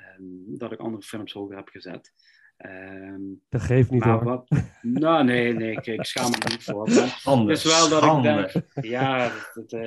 dat 0.46 0.72
ik 0.72 0.78
andere 0.78 1.02
films 1.02 1.32
hoger 1.32 1.56
heb 1.56 1.68
gezet. 1.68 2.12
Ehm, 2.56 3.20
dat 3.48 3.60
geeft 3.62 3.90
niet 3.90 4.04
maar 4.04 4.12
hoor. 4.12 4.24
wat... 4.24 4.50
Nou, 4.82 5.24
nee, 5.24 5.54
nee, 5.54 5.72
ik, 5.72 5.86
ik 5.86 6.04
schaam 6.04 6.30
me 6.30 6.36
er 6.38 6.50
niet 6.50 6.64
voor. 6.64 6.88
Anders. 7.24 7.62
het 7.62 7.72
is 7.72 7.78
wel 7.78 7.88
dat 7.88 8.02
schande. 8.02 8.28
ik 8.28 8.52
denk... 8.52 8.84
Ja, 8.86 9.28
dat, 9.54 9.70
dat, 9.70 9.80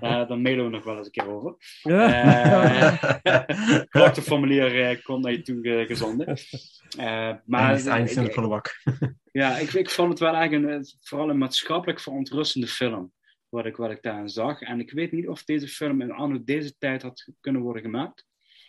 eh, 0.00 0.28
daar 0.28 0.38
mailen 0.38 0.64
we 0.64 0.70
nog 0.70 0.84
wel 0.84 0.96
eens 0.96 1.06
een 1.06 1.12
keer 1.12 1.28
over. 1.28 1.56
Ja. 1.82 3.20
Eh, 3.22 3.84
klachtenformulier 3.88 4.88
eh, 4.90 5.02
komt 5.02 5.22
naar 5.22 5.32
je 5.32 5.42
toe 5.42 5.84
gezonden. 5.86 6.36
Maar 7.44 7.70
Eind- 7.70 7.86
eind 7.86 8.12
van 8.12 8.24
de 8.24 8.30
prullenbak. 8.30 8.82
ja, 9.32 9.56
ik, 9.56 9.72
ik 9.72 9.90
vond 9.90 10.10
het 10.10 10.18
wel 10.18 10.34
eigenlijk 10.34 10.72
een, 10.72 10.86
vooral 11.00 11.30
een 11.30 11.38
maatschappelijk 11.38 12.00
verontrustende 12.00 12.66
film. 12.66 13.12
Wat 13.54 13.66
ik, 13.66 13.76
wat 13.76 13.90
ik 13.90 14.02
daarin 14.02 14.28
zag. 14.28 14.60
En 14.60 14.80
ik 14.80 14.90
weet 14.92 15.12
niet 15.12 15.28
of 15.28 15.44
deze 15.44 15.68
film 15.68 16.00
in 16.00 16.10
anno 16.12 16.44
deze 16.44 16.74
tijd 16.78 17.02
had 17.02 17.28
kunnen 17.40 17.62
worden 17.62 17.82
gemaakt. 17.82 18.26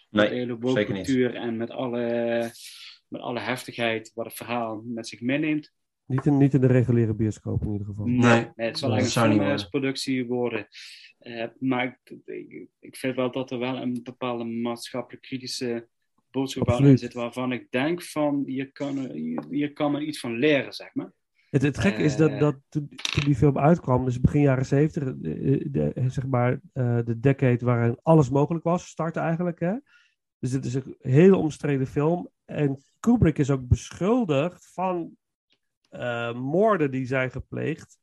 met 0.10 0.24
de 0.24 0.30
Nee, 0.30 0.40
hele 0.40 0.58
zeker 0.62 0.74
niet. 0.74 0.88
woke-cultuur 0.88 1.36
en 1.36 1.58
met 1.58 1.70
alle, 1.70 2.52
met 3.08 3.22
alle 3.22 3.40
heftigheid 3.40 4.12
wat 4.14 4.26
het 4.26 4.36
verhaal 4.36 4.82
met 4.86 5.08
zich 5.08 5.22
meeneemt. 5.22 5.72
Niet, 6.06 6.26
in, 6.26 6.38
niet 6.38 6.54
in 6.54 6.62
de 6.62 6.68
reguliere 6.68 7.14
bioscoop 7.14 7.62
in 7.62 7.72
ieder 7.72 7.88
geval. 7.88 8.06
Nee, 8.06 8.18
Nee, 8.56 8.68
het 8.68 8.78
zal 8.78 8.90
dat 8.90 8.98
eigenlijk 8.98 9.10
zou 9.10 9.26
een 9.26 9.32
niet 9.32 10.28
worden. 10.28 10.68
Eh, 11.20 11.46
maar 11.60 11.86
ik, 11.86 12.18
ik, 12.26 12.68
ik 12.80 12.96
vind 12.96 13.16
wel 13.16 13.32
dat 13.32 13.52
er 13.52 13.60
wel 13.60 13.76
een 13.82 14.00
bepaalde 14.04 14.44
maatschappelijk 14.44 15.24
kritische 15.24 15.88
boodschap 16.32 16.68
in 16.70 16.98
zit, 16.98 17.14
waarvan 17.14 17.52
ik 17.52 17.72
denk 17.72 18.04
van, 18.04 18.44
je 18.46 18.66
kan, 18.72 18.98
er- 18.98 19.12
hier, 19.12 19.44
hier 19.50 19.74
kan 19.74 19.92
men 19.92 20.08
iets 20.08 20.20
van 20.20 20.38
leren, 20.38 20.74
zeg 20.74 20.94
maar. 20.94 21.12
Het, 21.56 21.64
het 21.64 21.78
gekke 21.78 22.04
is 22.04 22.16
dat, 22.16 22.30
Eh. 22.30 22.40
dat 22.40 22.56
toen, 22.70 22.88
toen 22.88 23.24
die 23.26 23.36
film 23.36 23.58
uitkwam, 23.58 24.06
dus 24.06 24.20
begin 24.20 24.42
jaren 24.42 24.66
zeventig, 24.66 25.14
zeg 26.12 26.28
maar 26.28 26.60
eh, 26.74 27.00
de 27.06 27.20
decade 27.20 27.66
waarin 27.66 28.00
alles 28.02 28.30
mogelijk 28.30 28.64
was, 28.64 28.88
startte 28.88 29.20
eigenlijk. 29.20 29.60
Hè? 29.60 29.74
Dus 30.40 30.52
het 30.52 30.66
is 30.66 30.74
een 30.74 30.96
hele 31.00 31.36
omstreden 31.36 31.88
film. 31.88 32.30
En 32.46 32.84
Kubrick 33.00 33.38
is 33.38 33.50
ook 33.50 33.68
beschuldigd 33.68 34.70
van 34.74 35.18
eh, 35.90 36.34
moorden 36.34 36.92
die 36.92 37.06
zijn 37.06 37.32
gepleegd 37.32 37.98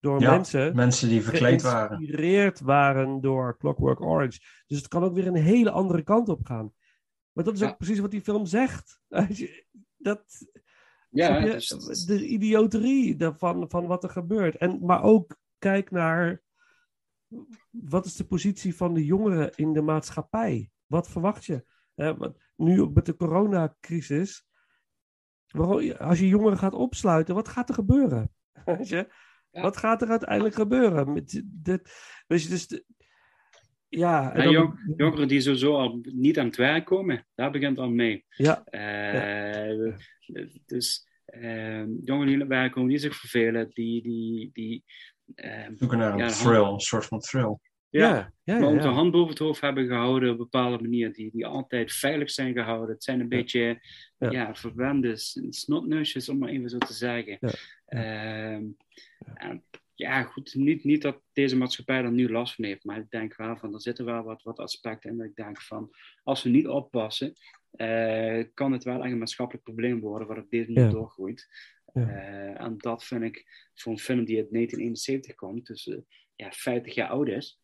door 0.00 0.20
Ja, 0.20 0.30
mensen 0.30 0.76
Mensen 0.76 1.08
die 1.08 1.22
verkleed 1.22 1.62
waren. 1.62 1.96
geïnspireerd 1.96 2.60
waren 2.60 3.20
door 3.20 3.56
Clockwork 3.58 4.00
Orange. 4.00 4.38
Dus 4.66 4.78
het 4.78 4.88
kan 4.88 5.02
ook 5.04 5.14
weer 5.14 5.26
een 5.26 5.34
hele 5.34 5.70
andere 5.70 6.02
kant 6.02 6.28
op 6.28 6.46
gaan. 6.46 6.72
Maar 7.32 7.44
dat 7.44 7.54
is 7.54 7.62
ook 7.62 7.76
precies 7.76 7.98
wat 7.98 8.10
die 8.10 8.20
film 8.20 8.46
zegt. 8.46 9.00
Dat, 9.96 10.22
Ja, 11.12 11.38
je? 11.38 12.04
de 12.06 12.26
idioterie 12.26 13.16
daarvan, 13.16 13.70
van 13.70 13.86
wat 13.86 14.04
er 14.04 14.10
gebeurt. 14.10 14.56
En, 14.56 14.84
maar 14.84 15.02
ook 15.02 15.36
kijk 15.58 15.90
naar 15.90 16.42
wat 17.70 18.06
is 18.06 18.16
de 18.16 18.24
positie 18.24 18.76
van 18.76 18.94
de 18.94 19.04
jongeren 19.04 19.52
in 19.54 19.72
de 19.72 19.82
maatschappij? 19.82 20.70
Wat 20.86 21.08
verwacht 21.08 21.44
je? 21.44 21.64
Wat- 21.94 22.38
nu 22.56 22.80
ook 22.80 22.94
met 22.94 23.06
de 23.06 23.16
coronacrisis. 23.16 24.46
Als 25.98 26.18
je 26.18 26.28
jongeren 26.28 26.58
gaat 26.58 26.74
opsluiten, 26.74 27.34
wat 27.34 27.48
gaat 27.48 27.68
er 27.68 27.74
gebeuren? 27.74 28.30
Weet 28.64 28.88
je? 28.88 29.12
Ja. 29.50 29.62
Wat 29.62 29.76
gaat 29.76 30.02
er 30.02 30.08
uiteindelijk 30.08 30.54
gebeuren? 30.54 31.12
Met 31.12 31.42
dit, 31.46 31.92
weet 32.26 32.42
je, 32.42 32.48
dus 32.48 32.84
ja, 33.98 34.32
en 34.32 34.38
Ja, 34.38 34.44
dan- 34.44 34.52
jong- 34.52 34.94
jongeren 34.96 35.28
die 35.28 35.40
sowieso 35.40 35.76
al 35.76 35.98
niet 36.02 36.38
aan 36.38 36.46
het 36.46 36.56
werk 36.56 36.84
komen, 36.84 37.26
daar 37.34 37.50
begint 37.50 37.78
al 37.78 37.90
mee. 37.90 38.24
ja, 38.28 38.64
Eh, 38.64 39.94
Dus 40.66 41.08
eh, 41.24 41.84
jongeren 42.04 42.26
die 42.26 42.34
aan 42.34 42.40
het 42.40 42.48
werk 42.48 42.72
komen, 42.72 42.88
die 42.88 42.98
zich 42.98 43.16
vervelen, 43.16 43.70
die... 43.72 44.02
die, 44.02 44.50
die 44.52 44.84
eh, 45.34 45.66
Zoeken 45.74 45.98
naar 45.98 46.12
een 46.12 46.18
Ja, 46.18 46.28
thrill, 46.28 46.54
hand- 46.62 46.72
een 46.72 46.80
soort 46.80 47.04
van 47.06 47.20
thrill. 47.20 47.58
ja, 47.88 48.32
ja, 48.44 48.54
ja, 48.54 48.58
maar 48.58 48.84
hand 48.84 49.10
boven 49.12 49.28
het 49.28 49.38
hoofd 49.38 49.60
hebben 49.60 49.86
gehouden 49.86 50.28
op 50.28 50.34
een 50.38 50.42
bepaalde 50.50 50.82
manier, 50.82 51.12
die, 51.12 51.30
die 51.32 51.46
altijd 51.46 51.92
veilig 51.92 52.30
zijn 52.30 52.52
gehouden. 52.54 52.94
Het 52.94 53.04
zijn 53.04 53.20
een 53.20 53.28
beetje 53.28 53.80
Ja. 54.18 54.30
ja. 54.30 54.54
verwende 54.54 55.12
snotneusjes, 55.48 56.28
om 56.28 56.38
maar 56.38 56.48
even 56.48 56.70
zo 56.70 56.78
te 56.78 56.92
zeggen. 56.92 57.36
Ja. 57.40 57.50
Ehm, 57.86 58.64
en 59.34 59.64
ja, 60.02 60.22
goed, 60.22 60.54
niet, 60.54 60.84
niet 60.84 61.02
dat 61.02 61.22
deze 61.32 61.56
maatschappij 61.56 62.02
er 62.02 62.12
nu 62.12 62.30
last 62.30 62.54
van 62.54 62.64
heeft, 62.64 62.84
maar 62.84 62.98
ik 62.98 63.10
denk 63.10 63.36
wel 63.36 63.56
van, 63.56 63.74
er 63.74 63.80
zitten 63.80 64.04
wel 64.04 64.22
wat, 64.22 64.42
wat 64.42 64.58
aspecten 64.58 65.10
in 65.10 65.16
dat 65.16 65.26
ik 65.26 65.34
denk 65.34 65.60
van, 65.60 65.90
als 66.22 66.42
we 66.42 66.50
niet 66.50 66.68
oppassen, 66.68 67.32
eh, 67.70 68.44
kan 68.54 68.72
het 68.72 68.84
wel 68.84 69.02
echt 69.02 69.12
een 69.12 69.18
maatschappelijk 69.18 69.64
probleem 69.64 70.00
worden, 70.00 70.28
wat 70.28 70.38
op 70.38 70.50
deze 70.50 70.70
manier 70.72 70.84
Ja. 70.90 70.94
doorgroeit. 70.94 71.48
Ja. 71.92 72.08
Eh, 72.08 72.60
en 72.64 72.74
dat 72.78 73.04
vind 73.04 73.22
ik 73.22 73.44
voor 73.74 73.92
een 73.92 73.98
film 73.98 74.24
die 74.24 74.36
uit 74.36 74.50
1971 74.52 75.34
komt, 75.34 75.66
dus 75.66 75.88
eh, 75.88 75.98
ja, 76.36 76.50
50 76.50 76.94
jaar 76.94 77.08
oud 77.08 77.28
is. 77.28 77.61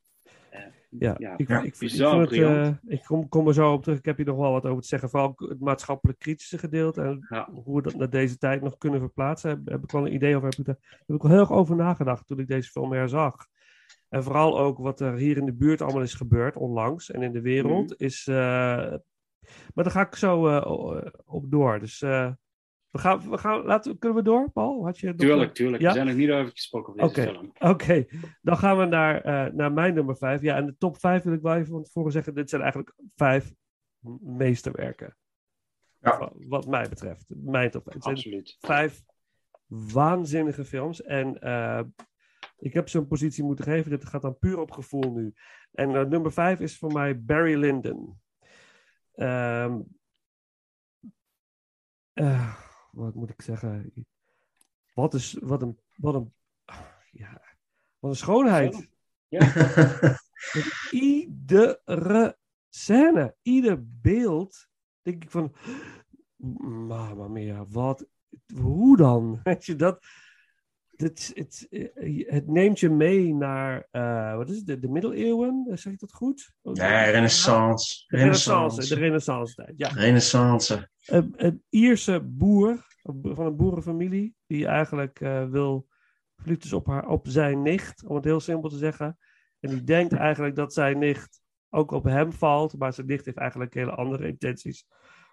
Eh, 0.51 0.61
Ja, 0.91 1.15
ja, 1.19 1.35
ik, 1.37 1.49
ja, 1.49 1.63
ik, 1.63 1.77
bizar 1.79 2.21
het, 2.21 2.33
eh, 2.33 2.71
ik 2.87 3.03
kom, 3.05 3.29
kom 3.29 3.49
er 3.49 3.55
zo 3.55 3.73
op 3.73 3.83
terug. 3.83 3.99
Ik 3.99 4.05
heb 4.05 4.17
hier 4.17 4.27
nog 4.27 4.37
wel 4.37 4.53
wat 4.53 4.67
over 4.67 4.83
te 4.83 4.89
zeggen. 4.89 5.11
Vooral 5.11 5.35
het 5.37 5.61
maatschappelijk 5.61 6.19
kritische 6.19 6.59
gedeelte. 6.59 7.03
En 7.03 7.27
Ja. 7.29 7.49
hoe 7.65 7.77
we 7.77 7.83
dat 7.83 7.95
naar 7.95 8.11
deze 8.11 8.39
tijd 8.39 8.63
nog 8.63 8.79
kunnen 8.79 9.01
verplaatsen. 9.01 9.51
Heb, 9.51 9.69
heb 9.69 9.83
ik 9.83 9.91
wel 9.91 10.07
een 10.07 10.15
idee 10.15 10.37
over. 10.37 10.49
Heb 10.49 10.59
ik, 10.59 10.65
daar, 10.65 10.77
heb 11.07 11.17
ik 11.17 11.23
wel 11.23 11.31
heel 11.31 11.41
erg 11.41 11.53
over 11.53 11.77
nagedacht 11.77 12.27
toen 12.27 12.39
ik 12.39 12.49
deze 12.49 12.71
film 12.71 12.93
herzag. 12.93 13.47
En 14.09 14.23
vooral 14.23 14.59
ook 14.59 14.79
wat 14.79 15.01
er 15.01 15.15
hier 15.15 15.37
in 15.37 15.45
de 15.45 15.53
buurt 15.53 15.83
allemaal 15.83 16.03
is 16.03 16.15
gebeurd, 16.15 16.57
onlangs. 16.57 17.11
En 17.11 17.23
in 17.23 17.33
de 17.33 17.41
wereld. 17.41 17.91
Mhm. 17.91 18.05
is, 18.05 18.27
eh, 18.27 18.35
maar 19.75 19.85
daar 19.85 19.91
ga 19.91 20.07
ik 20.07 20.15
zo 20.15 20.47
eh, 20.47 21.07
op 21.25 21.51
door. 21.51 21.79
Dus 21.79 22.03
eh, 22.03 22.33
we 22.91 22.99
gaan, 22.99 23.31
we 23.31 23.39
gaan, 23.39 23.63
laten, 23.65 23.93
we- 23.93 23.99
kunnen 23.99 24.19
we 24.19 24.25
door, 24.25 24.51
Paul? 24.51 24.85
Had 24.85 24.99
je 24.99 25.07
nog- 25.07 25.17
Tuurlijk, 25.17 25.55
tuurlijk. 25.55 25.83
Ja? 25.83 25.89
We 25.89 25.95
zijn 25.95 26.07
nog 26.07 26.17
niet 26.17 26.31
over 26.31 26.51
gesproken 26.51 26.93
over 27.03 27.15
deze 27.15 27.29
Oké. 27.31 27.39
film. 27.39 27.71
Oké, 27.73 28.07
dan 28.43 28.57
gaan 28.57 28.79
we 28.79 28.85
naar, 28.85 29.21
eh, 29.21 29.53
naar 29.53 29.73
mijn 29.73 29.95
nummer 29.95 30.17
vijf. 30.17 30.41
Ja, 30.43 30.57
en 30.57 30.67
de 30.67 30.77
top 30.79 30.99
vijf 30.99 31.23
wil 31.23 31.33
ik 31.33 31.43
wel 31.43 31.55
even 31.55 31.67
van 31.73 31.83
tevoren 31.83 32.13
zeggen. 32.13 32.35
Dit 32.35 32.49
zijn 32.51 32.63
eigenlijk 32.63 32.95
vijf 33.15 33.55
meesterwerken. 34.21 35.17
Ja. 36.01 36.19
Wa- 36.19 36.33
Wat 36.49 36.67
mij 36.67 36.89
betreft. 36.89 37.25
Mijn 37.37 37.71
top 37.71 37.83
vijf. 37.91 38.05
Absoluut. 38.05 38.57
vijf 38.61 39.03
waanzinnige 39.67 40.65
films. 40.65 41.03
En 41.03 41.41
eh, 41.41 41.81
ik 42.59 42.73
heb 42.73 42.89
ze 42.89 42.99
een 42.99 43.07
positie 43.07 43.45
moeten 43.45 43.65
geven. 43.65 43.91
Dit 43.91 44.05
gaat 44.05 44.23
dan 44.23 44.39
puur 44.39 44.59
op 44.59 44.71
gevoel 44.71 45.13
nu. 45.13 45.33
En 45.73 45.95
eh, 45.95 46.05
nummer 46.05 46.33
vijf 46.33 46.61
is 46.61 46.79
voor 46.79 46.93
mij 46.93 47.21
Barry 47.23 47.55
Lyndon. 47.59 48.21
Ehm, 49.15 49.81
eh, 52.13 52.55
wat 52.91 53.15
moet 53.15 53.31
ik 53.31 53.43
zeggen? 53.43 53.93
Wat, 54.95 55.15
is, 55.15 55.37
wat 55.41 55.63
een... 55.63 55.79
Wat 55.97 56.15
een 56.15 56.33
ja, 57.13 57.43
wat 57.99 58.11
een 58.11 58.17
schoonheid. 58.17 58.89
Ja. 59.29 59.53
Iedere 60.91 62.39
scène, 62.69 63.35
ieder 63.43 63.79
beeld, 64.01 64.69
denk 65.03 65.25
ik 65.25 65.31
van, 65.31 65.55
mamma 66.87 67.29
mia, 67.29 67.65
wat, 67.65 68.07
hoe 68.55 68.97
dan? 68.97 69.41
Weet 69.43 69.65
je, 69.65 69.77
dat, 69.77 70.05
het, 70.97 71.31
het, 71.35 71.67
eh, 71.71 72.31
het 72.31 72.49
neemt 72.49 72.81
je 72.81 72.91
mee 72.91 73.35
naar, 73.35 73.89
eh, 73.91 74.37
wat 74.37 74.51
is 74.51 74.57
het, 74.57 74.67
de, 74.67 74.79
de 74.79 74.89
middeleeuwen, 74.89 75.65
zeg 75.73 75.93
ik 75.93 75.99
dat 75.99 76.13
goed? 76.13 76.53
Nee, 76.63 77.11
renaissance. 77.11 78.05
De 78.07 78.17
renaissance, 78.17 78.89
de 78.89 78.95
renaissance 78.95 79.55
tijd, 79.55 79.75
ja. 79.77 79.89
Renaissance. 79.89 80.91
Een, 81.09 81.35
een 81.37 81.63
Ierse 81.69 82.21
boer, 82.21 82.87
van 83.23 83.47
een 83.47 83.57
boerenfamilie, 83.57 84.35
die 84.47 84.67
eigenlijk 84.67 85.21
eh, 85.21 85.45
wil 85.45 85.89
verliefd 86.37 86.65
is 86.65 86.73
op, 86.73 86.87
haar, 86.87 87.09
op 87.09 87.27
zijn 87.29 87.63
nicht, 87.63 88.05
om 88.05 88.15
het 88.15 88.25
heel 88.25 88.41
simpel 88.41 88.69
te 88.69 88.77
zeggen. 88.77 89.19
En 89.61 89.71
die 89.71 89.85
denkt 89.85 90.13
eigenlijk 90.13 90.57
dat 90.57 90.73
zijn 90.73 90.99
nicht 90.99 91.41
ook 91.69 91.91
op 91.91 92.05
hem 92.05 92.33
valt, 92.33 92.79
maar 92.79 92.93
zijn 92.93 93.07
nicht 93.07 93.25
heeft 93.25 93.37
eigenlijk 93.37 93.75
hele 93.75 93.91
andere 93.91 94.27
intenties. 94.27 94.87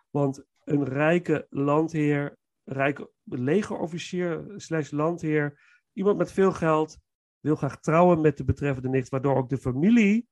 Want 0.09 0.45
een 0.63 0.83
rijke 0.83 1.47
landheer, 1.49 2.37
rijke 2.63 3.11
legerofficier 3.23 4.53
slash 4.55 4.91
landheer, 4.91 5.59
iemand 5.93 6.17
met 6.17 6.31
veel 6.31 6.51
geld, 6.51 6.97
wil 7.39 7.55
graag 7.55 7.79
trouwen 7.79 8.21
met 8.21 8.37
de 8.37 8.43
betreffende 8.43 8.89
nicht, 8.89 9.09
waardoor 9.09 9.35
ook 9.35 9.49
de 9.49 9.57
familie 9.57 10.27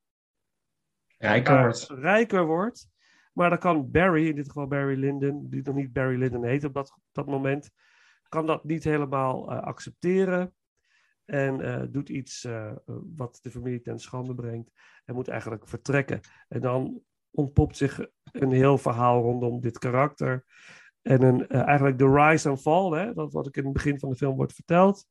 Rijker 1.17 1.61
wordt. 1.61 1.89
rijker 1.89 2.45
wordt. 2.45 2.89
Maar 3.33 3.49
dan 3.49 3.59
kan 3.59 3.91
Barry, 3.91 4.27
in 4.27 4.35
dit 4.35 4.47
geval 4.47 4.67
Barry 4.67 4.99
Lyndon, 4.99 5.49
die 5.49 5.61
nog 5.63 5.75
niet 5.75 5.93
Barry 5.93 6.17
Lyndon 6.17 6.43
heet 6.43 6.63
op 6.63 6.73
dat, 6.73 6.97
dat 7.11 7.25
moment, 7.25 7.71
kan 8.29 8.45
dat 8.45 8.63
niet 8.63 8.83
helemaal 8.83 9.51
eh, 9.51 9.61
accepteren. 9.61 10.55
En 11.25 11.61
eh, 11.61 11.83
doet 11.89 12.09
iets 12.09 12.43
eh, 12.43 12.71
wat 13.15 13.39
de 13.41 13.51
familie 13.51 13.81
ten 13.81 13.99
schande 13.99 14.35
brengt. 14.35 14.71
En 15.05 15.15
moet 15.15 15.27
eigenlijk 15.27 15.67
vertrekken. 15.67 16.19
En 16.47 16.61
dan 16.61 17.01
ontpopt 17.31 17.77
zich 17.77 18.07
een 18.23 18.51
heel 18.51 18.77
verhaal 18.77 19.21
rondom 19.21 19.61
dit 19.61 19.77
karakter. 19.77 20.43
En 21.01 21.21
een, 21.21 21.47
eigenlijk 21.47 21.97
de 21.97 22.13
rise 22.13 22.49
and 22.49 22.61
fall, 22.61 22.91
hè, 22.91 23.13
dat 23.13 23.33
wat 23.33 23.47
ik 23.47 23.57
in 23.57 23.63
het 23.63 23.73
begin 23.73 23.99
van 23.99 24.09
de 24.09 24.15
film 24.15 24.35
wordt 24.35 24.53
verteld. 24.53 25.05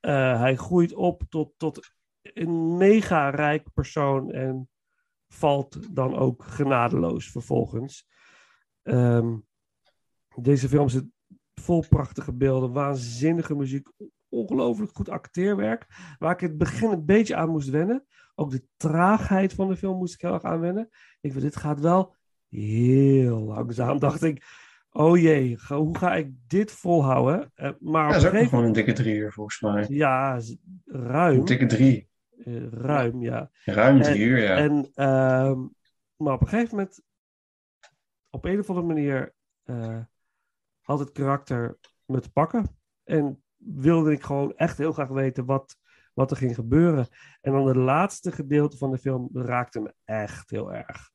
Hij 0.00 0.56
groeit 0.56 0.94
op 0.94 1.22
tot, 1.28 1.52
tot 1.56 1.92
een 2.22 2.76
mega 2.76 3.30
rijk 3.30 3.72
persoon 3.72 4.32
en 4.32 4.68
valt 5.32 5.96
dan 5.96 6.16
ook 6.16 6.44
genadeloos 6.44 7.30
vervolgens. 7.30 8.06
Ehm, 8.82 9.36
deze 10.36 10.68
film 10.68 10.88
zit 10.88 11.04
vol 11.54 11.84
prachtige 11.88 12.32
beelden, 12.32 12.72
waanzinnige 12.72 13.54
muziek, 13.54 13.88
ongelooflijk 14.28 14.90
goed 14.94 15.08
acteerwerk. 15.08 15.86
Waar 16.18 16.32
ik 16.32 16.42
in 16.42 16.48
het 16.48 16.58
begin 16.58 16.90
een 16.90 17.04
beetje 17.04 17.36
aan 17.36 17.48
moest 17.48 17.68
wennen. 17.68 18.06
Ook 18.34 18.50
de 18.50 18.64
traagheid 18.76 19.52
van 19.52 19.68
de 19.68 19.76
film 19.76 19.96
moest 19.98 20.14
ik 20.14 20.20
heel 20.20 20.32
erg 20.34 20.42
aan 20.42 20.60
wennen. 20.60 20.88
Ik 21.20 21.30
vind, 21.30 21.42
dit 21.42 21.56
gaat 21.56 21.80
wel 21.80 22.14
heel 22.48 23.38
langzaam. 23.40 23.98
Dacht 23.98 24.22
ik, 24.22 24.44
oh 24.90 25.18
jee, 25.18 25.58
hoe 25.68 25.98
ga 25.98 26.14
ik 26.14 26.30
dit 26.46 26.72
volhouden? 26.72 27.50
Eh, 27.54 27.70
maar 27.80 28.06
Ja, 28.06 28.12
dat 28.12 28.16
is 28.16 28.24
ook 28.24 28.30
gegeven 28.30 28.48
gewoon 28.50 28.64
een 28.64 28.72
dikke 28.72 28.92
drie 28.92 29.14
uur 29.16 29.32
volgens 29.32 29.60
mij. 29.60 29.86
ja, 29.88 30.40
ruim. 30.86 31.38
Een 31.38 31.44
dikke 31.44 31.66
drie. 31.66 32.10
Eh, 32.44 32.68
ruim, 32.68 33.22
ja. 33.22 33.50
Ruim 33.64 33.96
En- 33.96 34.02
drie 34.02 34.24
uur, 34.24 34.38
ja. 34.38 34.56
En, 34.56 34.90
ehm, 34.94 35.60
maar 36.16 36.32
op 36.34 36.40
een 36.40 36.48
gegeven 36.48 36.76
moment, 36.76 37.02
op 38.30 38.44
een 38.44 38.58
of 38.58 38.68
andere 38.68 38.86
manier, 38.86 39.34
eh, 39.62 40.00
had 40.80 40.98
het 40.98 41.12
karakter 41.12 41.78
me 42.04 42.20
te 42.20 42.32
pakken. 42.32 42.78
En 43.04 43.44
wilde 43.56 44.12
ik 44.12 44.22
gewoon 44.22 44.56
echt 44.56 44.78
heel 44.78 44.92
graag 44.92 45.08
weten 45.08 45.44
wat, 45.44 45.76
wat 46.14 46.30
er 46.30 46.36
ging 46.36 46.54
gebeuren. 46.54 47.08
En 47.40 47.52
dan 47.52 47.64
de 47.66 47.76
laatste 47.76 48.32
gedeelte 48.32 48.76
van 48.76 48.90
de 48.90 48.98
film 48.98 49.28
raakte 49.32 49.80
me 49.80 49.94
echt 50.04 50.50
heel 50.50 50.72
erg. 50.72 51.10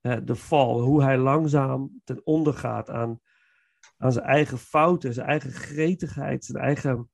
Eh, 0.00 0.16
de 0.24 0.34
val, 0.36 0.80
hoe 0.80 1.02
hij 1.02 1.18
langzaam 1.18 2.00
ten 2.04 2.26
onder 2.26 2.54
gaat 2.54 2.90
aan, 2.90 3.20
aan 3.96 4.12
zijn 4.12 4.24
eigen 4.24 4.58
fouten, 4.58 5.14
zijn 5.14 5.26
eigen 5.26 5.50
gretigheid, 5.50 6.44
zijn 6.44 6.62
eigen 6.62 7.10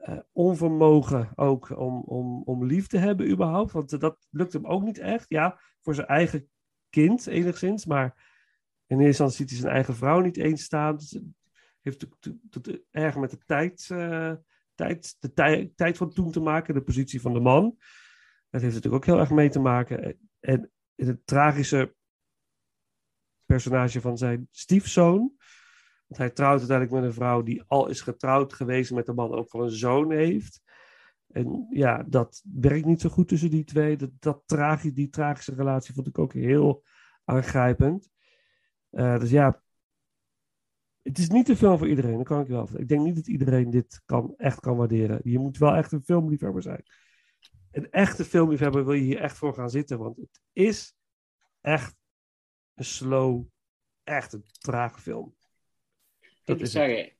eh, 0.00 0.18
onvermogen 0.32 1.32
ook 1.34 1.78
om, 1.78 2.00
om, 2.00 2.42
om 2.42 2.64
lief 2.64 2.86
te 2.86 2.98
hebben 2.98 3.30
überhaupt. 3.30 3.72
Want 3.72 4.00
dat 4.00 4.26
lukt 4.30 4.52
hem 4.52 4.66
ook 4.66 4.82
niet 4.82 4.98
echt. 4.98 5.28
Ja, 5.28 5.60
voor 5.80 5.94
zijn 5.94 6.06
eigen 6.06 6.48
kind 6.90 7.26
enigszins, 7.26 7.86
maar 7.86 8.28
in 8.86 8.96
eerste 9.00 9.06
instantie 9.06 9.36
ziet 9.36 9.50
hij 9.50 9.58
zijn 9.58 9.72
eigen 9.72 9.94
vrouw 9.94 10.20
niet 10.20 10.36
eens 10.36 10.62
staan. 10.62 10.96
Dus 10.96 11.10
het 11.10 11.24
heeft 11.80 12.06
te- 12.50 12.84
erg 12.90 13.16
met 13.16 13.30
de 13.30 13.38
tijd, 13.46 13.88
eh, 13.90 14.32
tijd, 14.74 15.16
de 15.18 15.32
tij- 15.32 15.72
tijd 15.74 15.96
van 15.96 16.12
toen 16.12 16.30
te 16.30 16.40
maken, 16.40 16.74
de 16.74 16.82
positie 16.82 17.20
van 17.20 17.32
de 17.32 17.40
man. 17.40 17.76
Dat 18.50 18.60
heeft 18.60 18.74
natuurlijk 18.74 19.02
ook 19.02 19.10
heel 19.14 19.18
erg 19.20 19.30
mee 19.30 19.50
te 19.50 19.60
maken. 19.60 20.18
En 20.40 20.70
het 20.94 21.26
tragische 21.26 21.94
personage 23.46 24.00
van 24.00 24.18
zijn 24.18 24.48
stiefzoon. 24.50 25.32
Want 26.10 26.22
hij 26.22 26.30
trouwt 26.30 26.58
uiteindelijk 26.58 27.00
met 27.00 27.04
een 27.04 27.16
vrouw 27.16 27.42
die 27.42 27.62
al 27.66 27.88
is 27.88 28.00
getrouwd 28.00 28.52
geweest 28.52 28.92
met 28.92 29.08
een 29.08 29.14
man 29.14 29.32
ook 29.32 29.52
al 29.52 29.62
een 29.62 29.70
zoon 29.70 30.12
heeft. 30.12 30.62
En 31.26 31.66
ja, 31.70 32.02
dat 32.02 32.42
werkt 32.52 32.86
niet 32.86 33.00
zo 33.00 33.08
goed 33.08 33.28
tussen 33.28 33.50
die 33.50 33.64
twee. 33.64 33.96
Dat, 33.96 34.42
die 34.94 35.08
tragische 35.08 35.54
relatie 35.54 35.94
vond 35.94 36.06
ik 36.06 36.18
ook 36.18 36.32
heel 36.32 36.84
aangrijpend. 37.24 38.10
Eh, 38.90 39.18
dus 39.18 39.30
ja, 39.30 39.62
het 41.02 41.18
is 41.18 41.28
niet 41.28 41.48
een 41.48 41.56
film 41.56 41.78
voor 41.78 41.88
iedereen, 41.88 42.16
dat 42.16 42.26
kan 42.26 42.40
ik 42.40 42.48
wel. 42.48 42.68
Ik 42.76 42.88
denk 42.88 43.02
niet 43.02 43.14
dat 43.14 43.26
iedereen 43.26 43.70
dit 43.70 44.02
kan, 44.04 44.34
echt 44.36 44.60
kan 44.60 44.76
waarderen. 44.76 45.20
Je 45.22 45.38
moet 45.38 45.58
wel 45.58 45.74
echt 45.74 45.92
een 45.92 46.04
filmliefhebber 46.04 46.62
zijn. 46.62 46.82
Een 47.70 47.90
echte 47.90 48.24
filmliefhebber 48.24 48.84
wil 48.84 48.94
je 48.94 49.02
hier 49.02 49.20
echt 49.20 49.36
voor 49.36 49.54
gaan 49.54 49.70
zitten, 49.70 49.98
want 49.98 50.16
het 50.16 50.40
is 50.52 50.94
echt 51.60 51.96
een 52.74 52.84
slow, 52.84 53.44
echt 54.04 54.32
een 54.32 54.44
trage 54.58 55.00
film. 55.00 55.34
Ik 56.44 56.46
Dat 56.56 56.60
is 56.60 56.70
zeggen. 56.72 57.10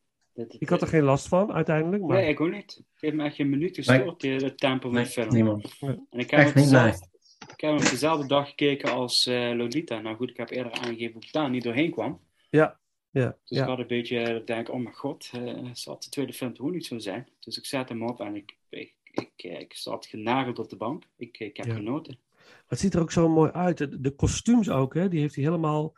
Ik 0.59 0.69
had 0.69 0.83
er 0.83 0.89
geen 0.89 1.03
last 1.03 1.29
van 1.29 1.53
uiteindelijk, 1.53 2.03
maar 2.03 2.17
Nee, 2.21 2.29
ik 2.29 2.41
ook 2.41 2.51
niet. 2.53 2.75
Het 2.75 3.01
heeft 3.01 3.15
me 3.15 3.25
echt 3.25 3.35
geen 3.35 3.49
minuut 3.51 3.75
gestoord, 3.75 4.21
die- 4.21 4.31
het 4.35 4.59
tempo 4.59 4.87
van 4.87 4.93
Nee, 4.97 5.05
de 5.05 5.11
film. 5.11 5.29
niemand. 5.35 5.77
En 5.81 6.07
ik 6.11 6.31
heb, 6.31 6.41
Echt 6.41 6.49
op 6.49 6.55
niet, 6.55 6.65
dezelfde, 6.65 7.07
ik 7.55 7.61
heb 7.61 7.73
op 7.73 7.79
dezelfde 7.79 8.27
dag 8.27 8.49
gekeken 8.49 8.93
als 8.93 9.27
eh, 9.27 9.51
Lolita. 9.55 10.01
Nou 10.01 10.17
goed, 10.17 10.31
ik 10.31 10.37
heb 10.37 10.51
eerder 10.51 10.73
aangegeven 10.73 11.13
hoe 11.13 11.23
ik 11.23 11.33
daar 11.33 11.51
niet 11.51 11.63
doorheen 11.63 11.91
kwam. 11.91 12.21
ja, 12.51 12.79
ja, 13.11 13.37
Dus 13.45 13.59
ja. 13.59 13.63
ik 13.63 13.69
had 13.69 13.79
een 13.79 13.87
beetje 13.87 14.25
dat 14.25 14.37
ik 14.41 14.47
denk, 14.47 14.69
oh 14.71 14.81
mijn 14.83 14.95
god, 14.95 15.31
eh, 15.35 15.69
zal 15.73 15.99
de 15.99 16.09
tweede 16.09 16.33
film 16.33 16.55
toch 16.55 16.67
ook 16.67 16.73
niet 16.73 16.87
zo 16.87 16.99
zijn? 16.99 17.29
Dus 17.41 17.59
ik 17.59 17.67
zet 17.67 17.89
hem 17.89 18.03
op 18.03 18.21
en 18.21 18.37
ik, 18.37 18.57
ik, 18.69 18.95
ik, 19.13 19.31
eh, 19.37 19.61
ik 19.61 19.75
zat 19.75 20.07
genageld 20.07 20.59
op 20.59 20.69
de 20.69 20.77
bank. 20.77 21.05
Ik, 21.17 21.39
ik 21.39 21.57
heb 21.57 21.67
Ja. 21.67 21.75
genoten. 21.75 22.19
Het 22.67 22.79
ziet 22.79 22.95
er 22.95 23.01
ook 23.01 23.13
zo 23.13 23.29
mooi 23.29 23.51
uit. 23.51 23.79
De, 23.79 24.01
de 24.01 24.11
kostuums 24.11 24.69
ook, 24.71 24.95
hè? 24.95 25.09
Die 25.09 25.21
heeft 25.21 25.35
hij 25.35 25.45
helemaal. 25.45 25.93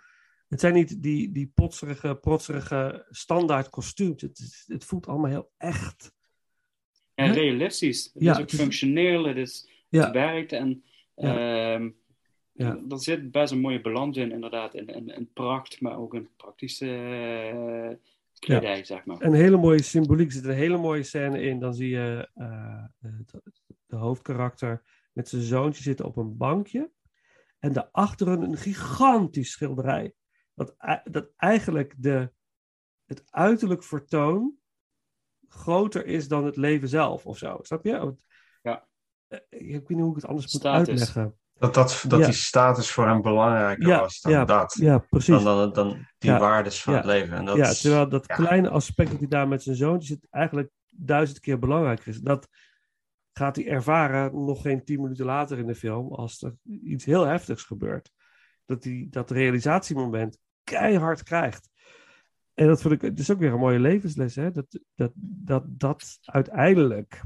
Het 0.53 0.61
zijn 0.61 0.75
niet 0.75 1.03
die, 1.03 1.33
die 1.33 1.51
potserige, 1.55 2.15
protserige 2.15 3.07
standaard 3.11 3.69
kostuums. 3.69 4.23
Het, 4.23 4.65
het 4.67 4.85
voelt 4.85 5.07
allemaal 5.07 5.31
heel 5.31 5.51
echt. 5.57 6.13
En 7.15 7.33
realistisch. 7.33 8.11
Het 8.13 8.23
Ja, 8.23 8.33
is 8.33 8.39
ook 8.39 8.51
het 8.51 8.61
functioneel, 8.61 9.25
het, 9.25 9.37
is, 9.37 9.69
Ja. 9.89 10.05
het 10.05 10.13
werkt 10.13 10.53
en 10.53 10.85
ehm, 11.15 11.91
Ja. 12.53 12.81
er 12.89 12.99
zit 13.01 13.31
best 13.31 13.53
een 13.53 13.61
mooie 13.61 13.81
balans 13.81 14.17
in, 14.17 14.33
inderdaad. 14.33 14.75
In, 14.75 14.87
in, 14.87 15.09
in 15.09 15.33
pracht, 15.33 15.81
maar 15.81 15.99
ook 15.99 16.15
een 16.15 16.29
praktische 16.37 16.95
eh, 16.95 17.97
kledij, 18.39 18.85
zeg 18.85 19.05
maar. 19.05 19.17
Een 19.21 19.35
hele 19.35 19.57
mooie 19.57 19.83
symboliek. 19.83 20.27
Er 20.27 20.33
zit 20.33 20.45
een 20.45 20.55
hele 20.55 20.79
mooie 20.79 21.03
scène 21.03 21.41
in. 21.43 21.59
Dan 21.59 21.75
zie 21.75 21.89
je 21.89 22.29
eh, 22.35 22.85
de, 22.99 23.43
de 23.87 23.97
hoofdkarakter 23.97 24.83
met 25.13 25.29
zijn 25.29 25.43
zoontje 25.43 25.83
zitten 25.83 26.05
op 26.05 26.17
een 26.17 26.37
bankje. 26.37 26.91
En 27.59 27.73
daarachter 27.73 28.29
een 28.29 28.57
gigantisch 28.57 29.51
schilderij. 29.51 30.15
Dat, 30.55 30.75
dat 31.05 31.29
eigenlijk 31.37 31.95
de, 31.99 32.33
het 33.05 33.23
uiterlijk 33.31 33.83
vertoon 33.85 34.57
groter 35.49 36.07
is 36.07 36.29
dan 36.29 36.45
het 36.45 36.57
leven 36.57 36.89
zelf 36.89 37.27
of 37.27 37.39
zo. 37.39 37.59
Snap 37.63 37.85
je? 37.85 37.99
Want, 37.99 38.21
Ja. 38.63 38.87
eh, 39.29 39.39
Ik 39.49 39.69
weet 39.71 39.89
niet 39.89 39.99
hoe 40.01 40.11
ik 40.11 40.17
het 40.17 40.27
anders 40.27 40.53
moet 40.53 40.67
uitleggen. 40.67 41.37
Dat, 41.55 41.75
dat, 41.75 42.05
dat 42.09 42.19
Ja. 42.21 42.25
die 42.27 42.35
status 42.35 42.91
voor 42.91 43.07
hem 43.07 43.23
belangrijker 43.23 43.87
Ja, 43.89 44.01
was 44.01 44.21
dan 44.21 44.33
ja, 44.33 44.45
dat. 44.45 44.75
Ja, 44.79 44.99
precies. 44.99 45.43
Dan, 45.43 45.45
dan, 45.45 45.73
dan 45.73 46.07
die 46.19 46.31
Ja. 46.31 46.39
waardes 46.39 46.83
van 46.83 46.93
Ja. 46.93 46.99
het 46.99 47.09
leven. 47.09 47.37
En 47.37 47.45
dat 47.45 47.57
ja, 47.57 47.73
terwijl 47.73 48.09
dat 48.09 48.25
ja. 48.27 48.35
kleine 48.35 48.69
aspect 48.69 49.11
dat 49.11 49.19
hij 49.19 49.29
daar 49.29 49.49
met 49.49 49.63
zijn 49.63 49.77
zoontje 49.77 50.07
zit, 50.09 50.27
eigenlijk 50.31 50.71
duizend 50.89 51.41
keer 51.41 51.59
belangrijker 51.59 52.09
is. 52.09 52.21
Dat 52.21 52.49
gaat 53.33 53.57
hij 53.57 53.67
ervaren 53.69 54.45
nog 54.45 54.63
geen 54.63 54.85
tien 54.85 55.01
minuten 55.03 55.25
later 55.25 55.59
in 55.59 55.67
de 55.67 55.75
film, 55.75 56.13
als 56.13 56.43
er 56.43 56.57
iets 56.65 57.05
heel 57.05 57.25
heftigs 57.27 57.63
gebeurt. 57.63 58.11
Dat 58.73 58.85
hij 58.85 59.07
dat 59.11 59.31
realisatiemoment 59.31 60.39
keihard 60.65 61.23
krijgt. 61.23 61.71
En 62.55 62.67
dat 62.67 62.83
vond 62.83 62.95
ik, 62.95 63.01
het 63.01 63.19
is 63.19 63.31
ook 63.31 63.39
weer 63.39 63.53
een 63.53 63.59
mooie 63.59 63.79
levensles, 63.79 64.35
hè? 64.35 64.51
Dat, 64.51 64.79
dat, 64.95 65.13
dat 65.17 65.65
dat 65.67 66.19
uiteindelijk 66.23 67.23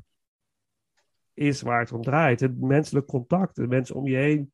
is 1.35 1.63
waar 1.63 1.81
het 1.81 1.93
om 1.93 2.03
draait. 2.03 2.41
Het 2.41 2.61
menselijk 2.61 3.07
contact, 3.07 3.57
de 3.57 3.67
mensen 3.67 3.95
om 3.95 4.07
je 4.07 4.17
heen. 4.17 4.53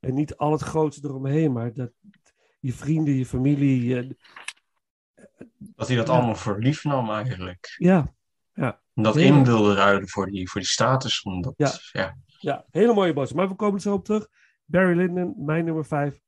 En 0.00 0.14
niet 0.14 0.36
al 0.36 0.52
het 0.52 0.60
grootste 0.62 1.08
eromheen, 1.08 1.52
maar 1.52 1.72
dat, 1.72 1.90
je 2.60 2.72
vrienden, 2.72 3.14
je 3.14 3.26
familie, 3.26 3.84
je, 3.84 4.16
dat 5.58 5.86
hij 5.88 5.96
dat 5.96 6.06
Ja. 6.06 6.12
allemaal 6.12 6.34
voor 6.34 6.58
lief 6.58 6.84
nam 6.84 7.10
eigenlijk. 7.10 7.74
Ja, 7.78 8.14
En 8.54 9.02
dat 9.02 9.14
Ja. 9.14 9.20
in 9.20 9.44
wilde 9.44 9.74
ruilen 9.74 10.08
voor 10.08 10.26
die, 10.26 10.50
voor 10.50 10.60
die 10.60 10.70
status. 10.70 11.22
Omdat, 11.22 11.54
Ja. 11.56 11.70
ja. 11.92 12.16
ja, 12.26 12.64
hele 12.70 12.94
mooie 12.94 13.12
boodschap. 13.12 13.38
Maar 13.38 13.48
we 13.48 13.54
komen 13.54 13.74
er 13.74 13.80
zo 13.80 13.94
op 13.94 14.04
terug. 14.04 14.28
Barry 14.64 14.96
Lyndon, 14.96 15.34
mijn 15.44 15.64
nummer 15.64 15.84
5. 15.86 16.20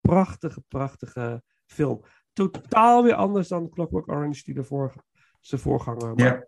Prachtige, 0.00 0.60
prachtige 0.68 1.42
film. 1.66 2.04
Totaal 2.32 3.02
weer 3.02 3.14
anders 3.14 3.48
dan 3.48 3.70
Clockwork 3.70 4.08
Orange 4.08 4.42
die 4.44 4.56
ervoor 4.56 4.94
zijn 5.40 5.60
voorganger. 5.60 6.12
Ja. 6.18 6.46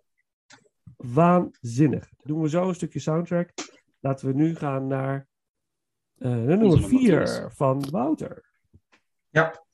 Waanzinnig. 0.97 2.09
Doen 2.17 2.41
we 2.41 2.49
zo 2.49 2.69
een 2.69 2.75
stukje 2.75 3.01
soundtrack. 3.01 3.51
Laten 4.01 4.27
we 4.27 4.35
nu 4.35 4.57
gaan 4.57 4.87
naar 4.87 5.27
eh, 6.19 6.31
de 6.31 6.37
nummer 6.37 6.57
nummer 6.57 6.88
4 6.88 6.99
vier. 7.29 7.53
van 7.55 7.91
Wouter. 7.91 8.45
Ja. 9.29 9.65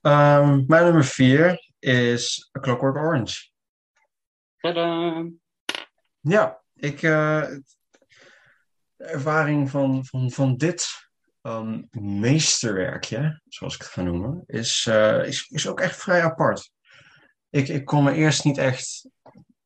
Ehm, 0.00 0.64
mijn 0.66 0.84
nummer 0.84 1.04
vier 1.04 1.72
is 1.78 2.50
A 2.58 2.60
Clockwork 2.60 2.96
Orange. 2.96 3.50
Tadaa! 4.56 5.28
Ja, 6.20 6.62
ik, 6.74 7.02
eh, 7.02 7.48
de 8.96 9.04
ervaring 9.04 9.70
van, 9.70 10.04
van, 10.04 10.30
van 10.30 10.56
dit 10.56 10.86
ehm, 11.42 11.82
meesterwerkje, 12.20 13.40
zoals 13.48 13.74
ik 13.74 13.80
het 13.80 13.90
ga 13.90 14.02
noemen, 14.02 14.42
is, 14.46 14.86
eh, 14.88 15.26
is, 15.26 15.48
is 15.48 15.68
ook 15.68 15.80
echt 15.80 15.96
vrij 15.96 16.22
apart. 16.22 16.70
Ik, 17.50 17.68
ik 17.68 17.84
kon 17.84 18.04
me 18.04 18.12
eerst 18.12 18.44
niet 18.44 18.58
echt. 18.58 19.08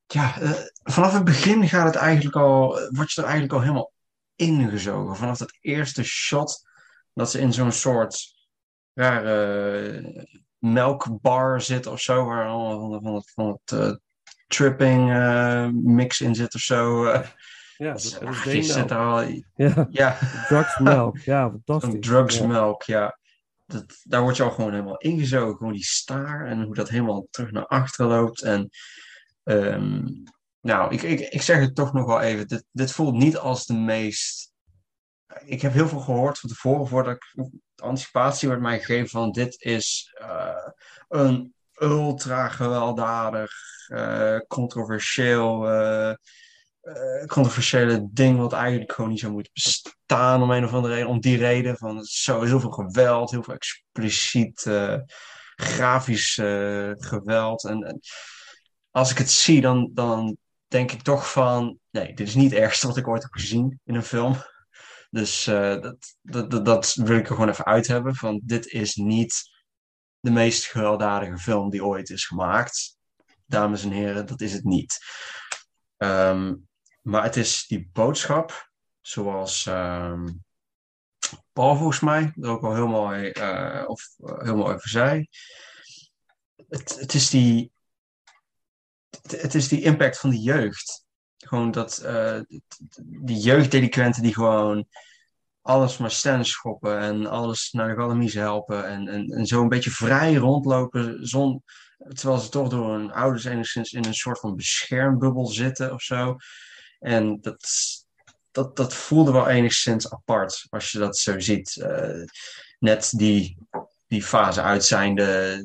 Ja, 0.06 0.40
eh, 0.40 0.50
vanaf 0.82 1.12
het 1.12 1.24
begin 1.24 1.68
gaat 1.68 1.86
het 1.86 1.94
eigenlijk 1.94 2.36
al, 2.36 2.68
word 2.90 3.12
je 3.12 3.20
er 3.20 3.26
eigenlijk 3.26 3.52
al 3.52 3.60
helemaal 3.60 3.92
ingezogen. 4.36 5.16
Vanaf 5.16 5.38
dat 5.38 5.58
eerste 5.60 6.04
shot 6.04 6.68
dat 7.12 7.30
ze 7.30 7.40
in 7.40 7.52
zo'n 7.52 7.72
soort 7.72 8.34
rare 8.92 10.28
melkbar 10.58 11.60
zit 11.60 11.86
of 11.86 12.00
zo, 12.00 12.24
waar 12.24 12.48
allemaal 12.48 13.00
van, 13.02 13.14
het, 13.14 13.30
van 13.34 13.60
het 13.62 13.80
eh, 13.80 13.94
tripping 14.46 15.10
mix 15.82 16.20
in 16.20 16.34
zit 16.34 16.54
of 16.54 16.60
zo. 16.60 17.04
Ja, 17.76 17.90
Dat 17.92 18.00
is- 18.02 18.18
dat, 18.18 18.46
is 18.46 18.68
er 18.74 18.94
al, 18.94 19.22
Ja, 19.54 19.86
ja, 19.90 20.18
drugsmelk. 20.48 21.18
Ja, 21.18 21.42
een 21.44 21.50
fantastisch. 21.64 22.06
drugsmelk, 22.06 22.82
ja. 22.82 23.18
Dat, 23.66 23.84
daar 24.02 24.22
word 24.22 24.36
je 24.36 24.42
al 24.42 24.50
gewoon 24.50 24.70
helemaal 24.70 24.96
ingezogen. 24.98 25.56
Gewoon 25.56 25.72
die 25.72 25.84
staar 25.84 26.46
en 26.46 26.62
hoe 26.62 26.74
dat 26.74 26.88
helemaal 26.88 27.26
terug 27.30 27.50
naar 27.50 27.66
achteren 27.66 28.10
loopt. 28.10 28.42
En 28.42 28.68
ehm, 29.42 30.04
nou, 30.60 30.92
ik, 30.94 31.02
ik, 31.02 31.20
ik 31.20 31.42
zeg 31.42 31.60
het 31.60 31.74
toch 31.74 31.92
nog 31.92 32.06
wel 32.06 32.20
even. 32.20 32.48
Dit, 32.48 32.64
dit 32.72 32.92
voelt 32.92 33.14
niet 33.14 33.36
als 33.36 33.66
de 33.66 33.74
meest. 33.74 34.52
Ik 35.44 35.62
heb 35.62 35.72
heel 35.72 35.88
veel 35.88 36.00
gehoord 36.00 36.38
van 36.38 36.50
tevoren 36.50 36.86
voordat 36.86 37.14
ik 37.14 37.32
de 37.74 37.82
anticipatie 37.82 38.48
werd 38.48 38.60
mij 38.60 38.78
gegeven 38.78 39.08
van 39.08 39.32
dit 39.32 39.62
is 39.62 40.14
eh, 40.20 40.68
een 41.08 41.54
ultra 41.80 42.48
gewelddadig, 42.48 43.52
eh, 43.86 44.38
controversieel, 44.48 45.68
eh, 45.70 46.14
eh, 46.86 47.26
controversiële 47.26 48.08
ding 48.12 48.38
wat 48.38 48.52
eigenlijk 48.52 48.92
gewoon 48.92 49.10
niet 49.10 49.20
zou 49.20 49.32
moeten 49.32 49.52
bestaan 49.52 50.42
om 50.42 50.50
een 50.50 50.64
of 50.64 50.72
andere 50.72 50.94
reden. 50.94 51.08
Om 51.08 51.20
die 51.20 51.36
reden 51.36 51.76
van 51.76 52.04
zo 52.04 52.42
heel 52.42 52.60
veel 52.60 52.70
geweld, 52.70 53.30
heel 53.30 53.42
veel 53.42 53.54
expliciet 53.54 54.66
eh, 54.66 54.98
grafisch 55.54 56.38
eh, 56.38 56.90
geweld. 56.94 57.64
En, 57.64 58.00
als 58.90 59.10
ik 59.10 59.18
het 59.18 59.30
zie, 59.30 59.60
dan, 59.60 59.90
dan 59.94 60.36
denk 60.66 60.92
ik 60.92 61.02
toch 61.02 61.32
van 61.32 61.78
nee, 61.90 62.14
dit 62.14 62.28
is 62.28 62.34
niet 62.34 62.50
het 62.50 62.60
ergste 62.60 62.86
wat 62.86 62.96
ik 62.96 63.08
ooit 63.08 63.22
heb 63.22 63.32
gezien 63.32 63.80
in 63.84 63.94
een 63.94 64.02
film. 64.02 64.36
Dus 65.10 65.44
dat, 65.44 65.96
dat, 66.22 66.50
dat, 66.50 66.64
dat 66.64 66.94
wil 66.94 67.16
ik 67.16 67.28
er 67.28 67.34
gewoon 67.34 67.48
even 67.48 67.64
uit 67.64 67.86
hebben. 67.86 68.14
Van 68.14 68.40
dit 68.44 68.66
is 68.66 68.94
niet 68.94 69.50
de 70.20 70.30
meest 70.30 70.66
gewelddadige 70.66 71.38
film 71.38 71.70
die 71.70 71.84
ooit 71.84 72.10
is 72.10 72.26
gemaakt. 72.26 72.96
Dames 73.46 73.84
en 73.84 73.90
heren, 73.90 74.26
dat 74.26 74.40
is 74.40 74.52
het 74.52 74.64
niet. 74.64 74.98
Ehm, 75.96 76.54
maar 77.06 77.22
het 77.22 77.36
is 77.36 77.66
die 77.66 77.88
boodschap, 77.92 78.70
zoals 79.00 79.66
ehm, 79.66 80.28
Paul 81.52 81.76
volgens 81.76 82.00
mij 82.00 82.32
er 82.40 82.48
ook 82.48 82.62
al 82.62 82.74
heel 82.74 82.86
mooi, 82.86 83.30
eh, 83.30 83.84
of, 83.86 84.14
eh, 84.16 84.42
heel 84.42 84.56
mooi 84.56 84.74
over 84.74 84.88
zei. 84.88 85.26
Het, 86.68 86.98
het, 87.00 87.14
is 87.14 87.30
die, 87.30 87.72
het, 89.28 89.54
is 89.54 89.68
die 89.68 89.82
impact 89.82 90.18
van 90.18 90.30
de 90.30 90.40
jeugd. 90.40 91.04
Gewoon 91.36 91.70
dat 91.70 91.98
eh, 91.98 92.40
die 93.04 93.38
jeugddelinquenten 93.38 94.22
die 94.22 94.34
gewoon 94.34 94.86
alles 95.60 95.98
maar 95.98 96.10
stand 96.10 96.46
schoppen 96.46 96.98
en 96.98 97.26
alles 97.26 97.72
naar 97.72 97.88
de 97.88 97.94
galamies 97.94 98.34
helpen 98.34 98.86
en, 98.86 99.08
en, 99.08 99.30
en 99.30 99.46
zo 99.46 99.62
een 99.62 99.68
beetje 99.68 99.90
vrij 99.90 100.34
rondlopen, 100.34 101.26
zon, 101.26 101.62
terwijl 102.08 102.40
ze 102.40 102.48
toch 102.48 102.68
door 102.68 102.92
hun 102.92 103.12
ouders 103.12 103.44
enigszins 103.44 103.92
in 103.92 104.04
een 104.04 104.14
soort 104.14 104.38
van 104.38 104.56
beschermbubbel 104.56 105.46
zitten 105.46 105.92
of 105.92 106.02
zo. 106.02 106.36
En 107.06 107.40
dat, 107.40 107.66
dat, 108.50 108.76
dat 108.76 108.94
voelde 108.94 109.32
wel 109.32 109.48
enigszins 109.48 110.10
apart 110.10 110.66
als 110.70 110.90
je 110.90 110.98
dat 110.98 111.16
zo 111.16 111.40
ziet. 111.40 111.76
Eh, 111.76 112.24
net 112.78 113.12
die, 113.16 113.58
die 114.06 114.22
fase 114.22 114.62
uit 114.62 114.84
zijnde. 114.84 115.58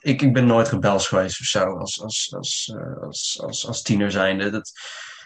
Ik, 0.00 0.22
ik 0.22 0.32
ben 0.32 0.46
nooit 0.46 0.68
rebels 0.68 1.08
geweest 1.08 1.40
of 1.40 1.46
zo 1.46 1.78
als, 1.78 2.00
als, 2.02 2.34
als, 2.34 2.72
eh, 2.76 3.02
als, 3.02 3.40
als, 3.42 3.66
als 3.66 3.82
tiener 3.82 4.10
zijnde. 4.10 4.50
Dat, 4.50 4.72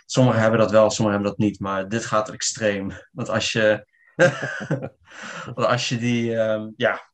sommigen 0.07 0.41
hebben 0.41 0.61
dat 0.61 0.71
wel, 0.71 0.91
sommigen 0.91 1.21
hebben 1.21 1.39
dat 1.39 1.47
niet. 1.47 1.61
Maar 1.61 1.89
dit 1.89 2.05
gaat 2.05 2.31
extreem. 2.31 2.93
Want 3.13 3.29
als 3.29 3.53
je, 3.53 3.87
als 5.55 5.89
je 5.89 5.99
die, 5.99 6.37
ehm, 6.37 6.69
ja, 6.77 7.11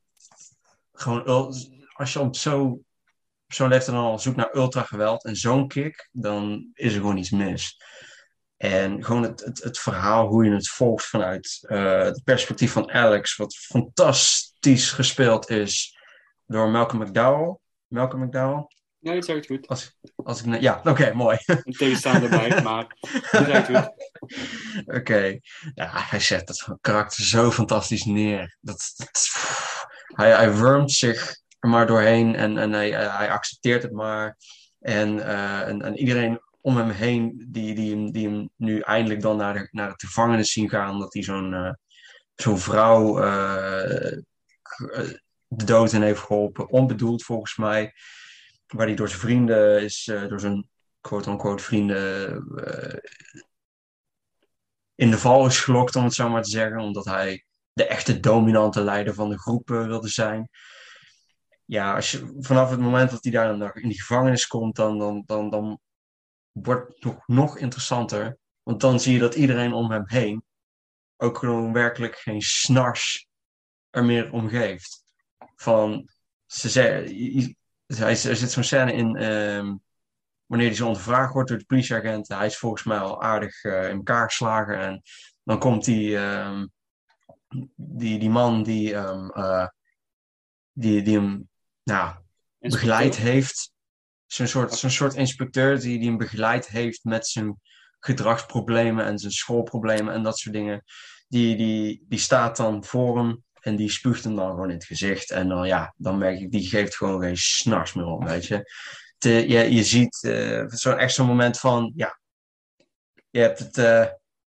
gewoon, 0.92 1.24
als 1.92 2.12
je 2.12 2.20
op 2.20 2.36
zo, 2.36 2.80
zo'n 3.46 3.68
leeftijd 3.68 3.96
dan 3.96 4.04
al 4.04 4.18
zoekt 4.18 4.36
naar 4.36 4.54
ultra 4.54 4.82
geweld 4.82 5.24
en 5.24 5.36
zo'n 5.36 5.68
kick, 5.68 6.08
dan 6.12 6.70
is 6.74 6.92
er 6.92 7.00
gewoon 7.00 7.16
iets 7.16 7.30
mis. 7.30 7.80
En 8.56 9.04
gewoon 9.04 9.22
het, 9.22 9.40
het, 9.40 9.62
het 9.62 9.78
verhaal, 9.78 10.26
hoe 10.26 10.44
je 10.44 10.50
het 10.50 10.68
volgt 10.68 11.06
vanuit 11.06 11.58
eh, 11.68 12.02
het 12.02 12.24
perspectief 12.24 12.72
van 12.72 12.90
Alex, 12.90 13.36
wat 13.36 13.56
fantastisch 13.56 14.90
gespeeld 14.90 15.50
is 15.50 15.98
door 16.46 16.68
Malcolm 16.68 17.02
McDowell. 17.02 17.56
Malcolm 17.86 18.22
McDowell? 18.22 18.66
Ja, 18.98 19.12
je 19.12 19.22
zegt 19.22 19.38
het 19.38 19.46
goed. 19.46 19.68
Als, 19.68 19.98
als 20.16 20.42
ik, 20.42 20.60
ja, 20.60 20.80
oké, 20.84 21.12
mooi. 21.12 21.38
Een 21.46 21.72
tegenstander 21.72 22.28
bij, 22.30 22.62
maar 22.62 22.96
je 23.00 23.44
zegt 23.46 23.68
het 23.68 23.76
goed. 23.76 24.96
Oké, 24.96 25.38
ja, 25.74 25.90
hij 25.92 26.20
zet 26.20 26.48
het 26.48 26.76
karakter 26.80 27.24
zo 27.24 27.50
fantastisch 27.50 28.04
neer. 28.04 28.56
Dat, 28.60 28.92
dat, 28.96 29.28
hij, 30.06 30.30
hij 30.30 30.54
wurmt 30.54 30.92
zich 30.92 31.36
maar 31.60 31.86
doorheen 31.86 32.34
en, 32.34 32.58
en 32.58 32.72
hij, 32.72 32.90
hij 32.90 33.30
accepteert 33.30 33.82
het 33.82 33.92
maar. 33.92 34.36
En, 34.80 35.26
eh, 35.26 35.68
en, 35.68 35.82
en 35.82 35.96
iedereen 35.96 36.40
om 36.60 36.76
hem 36.76 36.90
heen, 36.90 37.46
die, 37.48 37.74
die, 37.74 37.90
hem, 37.90 38.12
die 38.12 38.28
hem 38.28 38.50
nu 38.56 38.80
eindelijk 38.80 39.20
dan 39.20 39.36
naar 39.36 39.54
de, 39.54 39.68
naar 39.70 39.88
de 39.88 40.06
gevangenis 40.06 40.52
zien 40.52 40.68
gaan, 40.68 40.90
omdat 40.90 41.12
hij 41.12 41.22
zo'n 41.22 41.54
eh, 41.54 41.72
zo'n 42.34 42.58
vrouw 42.58 43.22
eh, 43.22 44.12
eh, 44.12 44.20
de 45.48 45.64
dood 45.64 45.92
in 45.92 46.02
heeft 46.02 46.20
geholpen, 46.20 46.68
onbedoeld 46.68 47.24
volgens 47.24 47.56
mij, 47.56 47.92
waar 48.66 48.86
hij 48.86 48.96
door 48.96 49.08
zijn 49.08 49.20
vrienden 49.20 49.82
is, 49.82 50.08
eh, 50.08 50.28
door 50.28 50.40
zijn 50.40 50.68
quote-unquote 51.00 51.62
vrienden 51.62 52.32
eh, 52.56 52.98
in 54.94 55.10
de 55.10 55.18
val 55.18 55.46
is 55.46 55.60
gelokt, 55.60 55.96
om 55.96 56.04
het 56.04 56.14
zo 56.14 56.28
maar 56.28 56.42
te 56.42 56.50
zeggen, 56.50 56.80
omdat 56.80 57.04
hij 57.04 57.44
de 57.72 57.86
echte 57.86 58.20
dominante 58.20 58.80
leider 58.80 59.14
van 59.14 59.28
de 59.28 59.38
groep 59.38 59.70
eh, 59.70 59.86
wilde 59.86 60.08
zijn. 60.08 60.48
Ja, 61.66 61.94
als 61.94 62.10
je, 62.10 62.36
vanaf 62.38 62.70
het 62.70 62.80
moment 62.80 63.10
dat 63.10 63.22
hij 63.22 63.32
daar 63.32 63.58
dan 63.58 63.72
in 63.74 63.88
die 63.88 64.00
gevangenis 64.00 64.46
komt, 64.46 64.76
dan, 64.76 64.98
dan, 64.98 65.22
dan, 65.26 65.50
dan 65.50 65.80
wordt 66.52 66.94
het 66.94 67.04
nog, 67.04 67.26
nog 67.26 67.58
interessanter. 67.58 68.38
Want 68.62 68.80
dan 68.80 69.00
zie 69.00 69.12
je 69.12 69.18
dat 69.18 69.34
iedereen 69.34 69.72
om 69.72 69.90
hem 69.90 70.04
heen 70.06 70.44
ook 71.16 71.38
gewoon 71.38 71.72
werkelijk 71.72 72.16
geen 72.16 72.42
snars 72.42 73.28
er 73.90 74.04
meer 74.04 74.32
om 74.32 74.48
geeft. 74.48 75.04
Van, 75.54 76.08
ze 76.46 76.68
zei, 76.68 77.56
hij, 77.86 78.08
er 78.08 78.36
zit 78.36 78.50
zo'n 78.50 78.62
scène 78.62 78.92
in, 78.92 79.16
ehm, 79.16 79.76
wanneer 80.46 80.66
hij 80.66 80.76
zo 80.76 80.86
ondervraagd 80.86 81.32
wordt 81.32 81.48
door 81.48 81.58
de 81.58 81.64
politieagent. 81.64 82.28
Hij 82.28 82.46
is 82.46 82.58
volgens 82.58 82.84
mij 82.84 82.98
al 82.98 83.22
aardig 83.22 83.64
eh, 83.64 83.88
in 83.88 83.96
elkaar 83.96 84.28
geslagen. 84.28 84.78
En 84.78 85.02
dan 85.42 85.58
komt 85.58 85.84
die, 85.84 86.18
ehm, 86.18 86.66
die, 87.74 88.18
die 88.18 88.30
man 88.30 88.62
die, 88.62 88.94
ehm, 88.94 89.28
eh, 89.28 89.68
die, 90.72 91.02
die 91.02 91.18
hem 91.18 91.48
nou, 91.86 92.14
begeleid 92.58 93.16
heeft. 93.16 93.72
Zo'n 94.26 94.46
soort, 94.46 94.74
zo'n 94.74 94.90
soort 94.90 95.14
inspecteur 95.14 95.80
die, 95.80 95.98
die 95.98 96.08
hem 96.08 96.16
begeleid 96.16 96.66
heeft 96.68 97.04
met 97.04 97.26
zijn 97.26 97.60
gedragsproblemen 98.00 99.04
en 99.04 99.18
zijn 99.18 99.32
schoolproblemen 99.32 100.14
en 100.14 100.22
dat 100.22 100.38
soort 100.38 100.54
dingen. 100.54 100.82
Die, 101.28 101.56
die, 101.56 102.04
die 102.08 102.18
staat 102.18 102.56
dan 102.56 102.84
voor 102.84 103.18
hem 103.18 103.42
en 103.60 103.76
die 103.76 103.90
spuugt 103.90 104.24
hem 104.24 104.36
dan 104.36 104.50
gewoon 104.50 104.68
in 104.68 104.76
het 104.76 104.84
gezicht. 104.84 105.30
En 105.30 105.48
dan, 105.48 105.66
ja, 105.66 105.94
dan 105.96 106.18
merk 106.18 106.40
ik, 106.40 106.50
die 106.50 106.68
geeft 106.68 106.96
gewoon 106.96 107.20
geen 107.20 107.36
snars 107.36 107.92
meer 107.92 108.06
om, 108.06 108.24
weet 108.24 108.46
je. 108.46 108.72
Te, 109.18 109.30
je, 109.30 109.74
je 109.74 109.84
ziet 109.84 110.22
eh, 110.22 110.64
zo'n 110.66 110.98
extra 110.98 111.24
moment 111.24 111.58
van, 111.58 111.92
ja, 111.96 112.18
je 113.30 113.40
hebt 113.40 113.58
het 113.58 113.78
eh, 113.78 114.06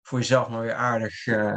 voor 0.02 0.18
jezelf 0.18 0.48
maar 0.48 0.60
weer 0.62 0.74
aardig 0.74 1.26
eh, 1.26 1.56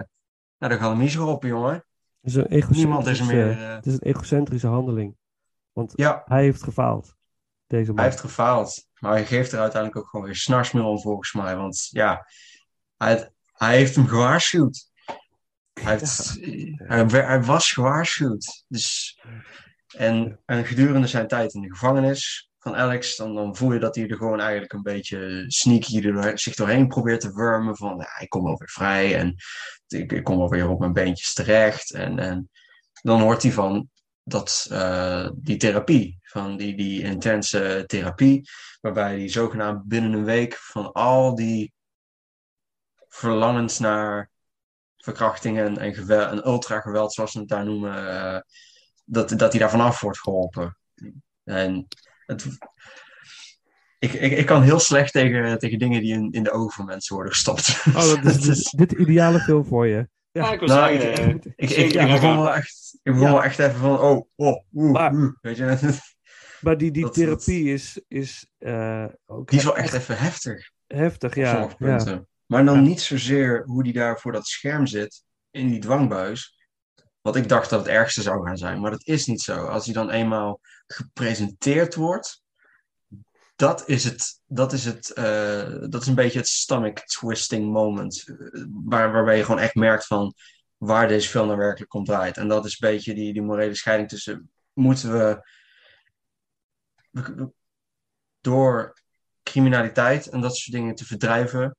naar 0.57 0.69
de 0.69 0.77
galamies 0.77 1.15
geholpen, 1.15 1.49
jongen. 1.49 1.85
Het 2.21 2.33
is 2.33 2.35
een 2.35 2.65
Niemand 2.69 3.07
is 3.07 3.19
er 3.19 3.25
meer. 3.25 3.51
eh, 3.51 3.75
het 3.75 3.85
is 3.85 3.93
een 3.93 4.01
egocentrische 4.01 4.67
handeling. 4.67 5.15
Want 5.75 5.93
ja, 5.95 6.21
hij 6.25 6.43
heeft 6.43 6.63
gefaald. 6.63 7.15
Deze 7.67 7.88
man. 7.88 7.95
Hij 7.99 8.05
heeft 8.05 8.19
gefaald, 8.19 8.88
maar 8.99 9.11
hij 9.11 9.25
geeft 9.25 9.51
er 9.51 9.59
uiteindelijk 9.59 10.01
ook 10.01 10.09
gewoon 10.09 10.25
weer 10.25 10.35
snars 10.35 10.71
meer 10.71 10.83
om, 10.83 11.01
volgens 11.01 11.33
mij. 11.33 11.55
Want 11.55 11.88
ja, 11.91 12.27
hij, 12.97 13.31
hij 13.51 13.75
heeft 13.77 13.95
hem 13.95 14.07
gewaarschuwd. 14.07 14.91
Hij, 15.73 15.91
heeft, 15.91 16.38
hij, 16.77 17.05
hij 17.07 17.43
was 17.43 17.71
gewaarschuwd. 17.71 18.65
Dus, 18.67 19.19
en, 19.97 20.39
en 20.45 20.65
gedurende 20.65 21.07
zijn 21.07 21.27
tijd 21.27 21.53
in 21.53 21.61
de 21.61 21.69
gevangenis 21.69 22.49
van 22.59 22.75
Alex, 22.75 23.15
dan, 23.15 23.35
dan 23.35 23.55
voel 23.55 23.73
je 23.73 23.79
dat 23.79 23.95
hij 23.95 24.07
er 24.07 24.17
gewoon 24.17 24.39
eigenlijk 24.39 24.73
een 24.73 24.81
beetje 24.81 25.43
sneaky 25.47 26.07
er, 26.07 26.39
zich 26.39 26.55
doorheen 26.55 26.88
probeert 26.88 27.21
te 27.21 27.33
wurmen. 27.33 27.77
Van 27.77 27.97
ja, 27.97 28.19
ik 28.19 28.29
kom 28.29 28.43
wel 28.43 28.57
weer 28.57 28.69
vrij 28.69 29.17
en 29.17 29.35
ik, 29.88 30.11
ik 30.11 30.23
kom 30.23 30.38
wel 30.38 30.49
weer 30.49 30.69
op 30.69 30.79
mijn 30.79 30.93
beentjes 30.93 31.33
terecht. 31.33 31.93
En, 31.93 32.19
en 32.19 32.49
dan 33.01 33.21
hoort 33.21 33.43
hij 33.43 33.51
van 33.51 33.89
dat, 34.27 34.67
eh, 34.71 35.29
die 35.33 35.57
therapie, 35.57 36.19
van 36.21 36.57
die, 36.57 36.75
die 36.77 37.01
intense 37.01 37.83
therapie, 37.88 38.49
waarbij 38.81 39.17
hij 39.17 39.29
zogenaamd 39.29 39.88
binnen 39.88 40.13
een 40.13 40.25
week 40.25 40.55
van 40.55 40.91
al 40.91 41.35
die 41.35 41.73
verlangens 43.07 43.79
naar 43.79 44.29
verkrachtingen 44.97 45.77
en, 45.77 45.93
geweld, 45.93 46.31
en 46.31 46.47
ultra-geweld, 46.47 47.13
zoals 47.13 47.31
ze 47.31 47.39
het 47.39 47.47
daar 47.47 47.65
noemen, 47.65 48.09
eh, 48.09 48.39
dat, 49.03 49.29
dat 49.29 49.51
hij 49.51 49.59
daar 49.59 49.69
vanaf 49.69 50.01
wordt 50.01 50.19
geholpen. 50.19 50.77
En 51.43 51.88
het, 52.25 52.45
ik, 53.99 54.13
ik, 54.13 54.31
ik 54.31 54.45
kan 54.45 54.61
heel 54.61 54.79
slecht 54.79 55.11
tegen, 55.11 55.59
tegen 55.59 55.79
dingen 55.79 56.01
die 56.01 56.13
in, 56.13 56.31
in 56.31 56.43
de 56.43 56.51
ogen 56.51 56.71
van 56.71 56.85
mensen 56.85 57.15
worden 57.15 57.33
gestopt. 57.33 57.83
Oh, 57.88 58.23
dat 58.23 58.35
is, 58.35 58.69
dit 58.77 58.89
de 58.89 58.97
ideale 58.97 59.39
film 59.39 59.65
voor 59.65 59.88
je. 59.88 60.07
Ja. 60.43 60.51
Ik 60.51 60.59
wil 60.59 60.67
Nou, 60.67 60.97
zeggen, 60.97 61.11
ik, 61.35 61.45
eh, 61.45 61.51
ik, 61.55 61.69
ik, 61.69 61.93
ik 61.93 62.07
begon 62.11 62.35
wel 62.37 62.53
echt, 62.53 62.97
ik 63.03 63.11
begon 63.13 63.27
Ja. 63.27 63.31
wel 63.33 63.43
echt 63.43 63.59
even 63.59 63.75
van, 63.79 63.99
oh, 63.99 64.29
oh, 64.35 64.63
oeh, 64.73 64.91
Maar- 64.91 65.13
oeh, 65.13 65.33
weet 65.41 65.57
je. 65.57 65.77
Maar 66.61 66.77
die, 66.77 66.91
die 66.91 67.03
Dat- 67.03 67.13
therapie 67.13 67.73
is, 67.73 68.01
is 68.07 68.47
eh, 68.57 69.05
ook 69.25 69.49
Die 69.49 69.59
is 69.59 69.65
wel 69.65 69.77
echt 69.77 69.93
even 69.93 70.17
heftig. 70.17 70.69
heftig. 70.87 71.29
op 71.31 71.35
Ja, 71.37 71.69
ja. 71.79 72.25
Maar 72.45 72.65
dan 72.65 72.75
Ja. 72.75 72.81
niet 72.81 73.01
zozeer 73.01 73.63
hoe 73.65 73.83
die 73.83 73.93
daar 73.93 74.19
voor 74.19 74.31
dat 74.31 74.47
scherm 74.47 74.85
zit, 74.87 75.23
in 75.51 75.67
die 75.69 75.79
dwangbuis. 75.79 76.67
Wat 77.21 77.35
ik 77.35 77.49
dacht 77.49 77.69
dat 77.69 77.79
het 77.79 77.87
ergste 77.89 78.21
zou 78.21 78.45
gaan 78.45 78.57
zijn, 78.57 78.81
maar 78.81 78.91
dat 78.91 79.07
is 79.07 79.25
niet 79.25 79.41
zo. 79.41 79.65
Als 79.65 79.85
hij 79.85 79.93
dan 79.93 80.09
eenmaal 80.09 80.59
gepresenteerd 80.87 81.95
wordt, 81.95 82.41
dat 83.55 83.87
is 83.87 84.03
het, 84.03 84.41
dat 84.45 84.73
is 84.73 84.85
het, 84.85 85.13
eh, 85.13 85.75
dat 85.89 86.01
is 86.01 86.07
een 86.07 86.15
beetje 86.15 86.39
het 86.39 86.47
stomach 86.47 86.93
twisting 86.93 87.71
moment. 87.71 88.23
eh, 88.27 88.63
Waar, 88.85 89.11
waarbij 89.11 89.37
je 89.37 89.43
gewoon 89.43 89.59
echt 89.61 89.75
merkt 89.75 90.05
van 90.05 90.33
waar 90.77 91.07
deze 91.07 91.29
film 91.29 91.47
nou 91.47 91.59
werkelijk 91.59 91.93
om 91.93 92.03
draait. 92.03 92.37
En 92.37 92.47
dat 92.47 92.65
is 92.65 92.71
een 92.81 92.89
beetje 92.89 93.13
die, 93.13 93.33
die 93.33 93.41
morele 93.41 93.75
scheiding 93.75 94.09
tussen, 94.09 94.49
moeten 94.73 95.11
we 95.11 95.41
door 98.41 98.93
criminaliteit 99.43 100.27
en 100.27 100.41
dat 100.41 100.57
soort 100.57 100.75
dingen 100.75 100.95
te 100.95 101.05
verdrijven, 101.05 101.75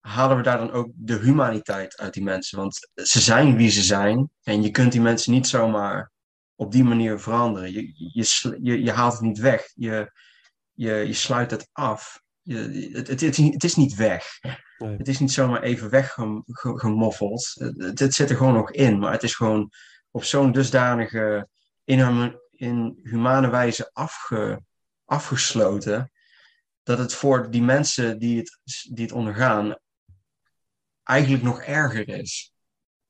halen 0.00 0.36
we 0.36 0.42
daar 0.42 0.58
dan 0.58 0.70
ook 0.70 0.90
de 0.94 1.18
humaniteit 1.18 1.96
uit 1.96 2.14
die 2.14 2.22
mensen. 2.22 2.58
Want 2.58 2.90
ze 2.94 3.20
zijn 3.20 3.56
wie 3.56 3.70
ze 3.70 3.82
zijn 3.82 4.30
en 4.42 4.62
je 4.62 4.70
kunt 4.70 4.92
die 4.92 5.00
mensen 5.00 5.32
niet 5.32 5.46
zomaar 5.46 6.10
op 6.54 6.72
die 6.72 6.84
manier 6.84 7.18
veranderen. 7.20 7.72
Je, 7.72 7.92
je, 8.12 8.58
je, 8.62 8.82
je 8.82 8.90
haalt 8.92 9.12
het 9.12 9.22
niet 9.22 9.38
weg. 9.38 9.70
Je, 9.74 10.12
je, 10.72 10.94
je 10.94 11.12
sluit 11.12 11.50
het 11.50 11.68
af. 11.72 12.22
Je, 12.42 12.90
het, 12.92 13.08
het, 13.08 13.20
het, 13.20 13.36
het 13.36 13.64
is 13.64 13.74
niet 13.74 13.94
weg. 13.94 14.24
Nee. 14.78 14.96
Het 14.96 15.08
is 15.08 15.18
niet 15.18 15.32
zomaar 15.32 15.62
even 15.62 15.90
weggemoffeld. 15.90 17.52
Het, 17.54 17.98
het 17.98 18.14
zit 18.14 18.30
er 18.30 18.36
gewoon 18.36 18.54
nog 18.54 18.70
in, 18.70 18.98
maar 18.98 19.12
het 19.12 19.22
is 19.22 19.34
gewoon 19.34 19.70
op 20.10 20.24
zo'n 20.24 20.52
dusdanige, 20.52 21.48
in, 21.84 22.38
in 22.50 23.00
humane 23.02 23.50
wijze 23.50 23.90
afge, 23.92 24.62
afgesloten, 25.04 26.12
dat 26.82 26.98
het 26.98 27.14
voor 27.14 27.50
die 27.50 27.62
mensen 27.62 28.18
die 28.18 28.38
het, 28.38 28.58
die 28.90 29.04
het 29.04 29.14
ondergaan 29.14 29.76
eigenlijk 31.02 31.42
nog 31.42 31.62
erger 31.62 32.08
is. 32.08 32.52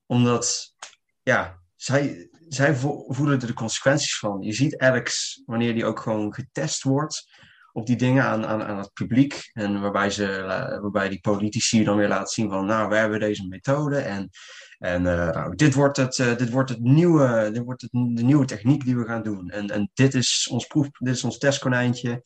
Omdat, 0.07 0.75
ja, 1.23 1.63
zij, 1.77 2.31
zij 2.49 2.75
vo- 2.75 3.05
voelen 3.09 3.41
er 3.41 3.47
de 3.47 3.53
consequenties 3.53 4.19
van. 4.19 4.41
Je 4.41 4.53
ziet 4.53 4.79
Alex, 4.79 5.43
wanneer 5.47 5.75
die 5.75 5.85
ook 5.85 6.01
gewoon 6.01 6.35
getest 6.35 6.83
wordt 6.83 7.31
op 7.73 7.87
die 7.87 7.97
dingen 7.97 8.25
aan, 8.25 8.47
aan, 8.47 8.63
aan 8.63 8.79
het 8.79 8.93
publiek. 8.93 9.51
En 9.53 9.81
waarbij, 9.81 10.11
ze, 10.11 10.43
waarbij 10.81 11.09
die 11.09 11.21
politici 11.21 11.85
dan 11.85 11.97
weer 11.97 12.09
laten 12.09 12.33
zien 12.35 12.51
van, 12.51 12.67
nou, 12.67 12.89
we 12.89 12.97
hebben 12.97 13.21
deze 13.21 13.47
methode 13.49 13.97
en, 13.99 14.31
en 14.79 15.07
eh, 15.07 15.35
nou, 15.35 15.55
dit 15.55 15.75
wordt, 15.75 15.97
het, 15.97 16.19
eh, 16.19 16.37
dit 16.37 16.51
wordt, 16.51 16.71
het 16.71 16.81
nieuwe, 16.81 17.51
dit 17.53 17.65
wordt 17.65 17.83
het, 17.83 17.91
de 17.91 18.23
nieuwe 18.23 18.45
techniek 18.45 18.85
die 18.85 18.97
we 18.97 19.05
gaan 19.05 19.23
doen. 19.23 19.51
En, 19.51 19.67
en 19.69 19.91
dit 19.95 20.15
is 20.15 20.49
ons 20.51 20.67
proef, 20.67 20.89
dit 20.91 21.15
is 21.15 21.25
ons 21.25 21.39
testkonijntje. 21.39 22.23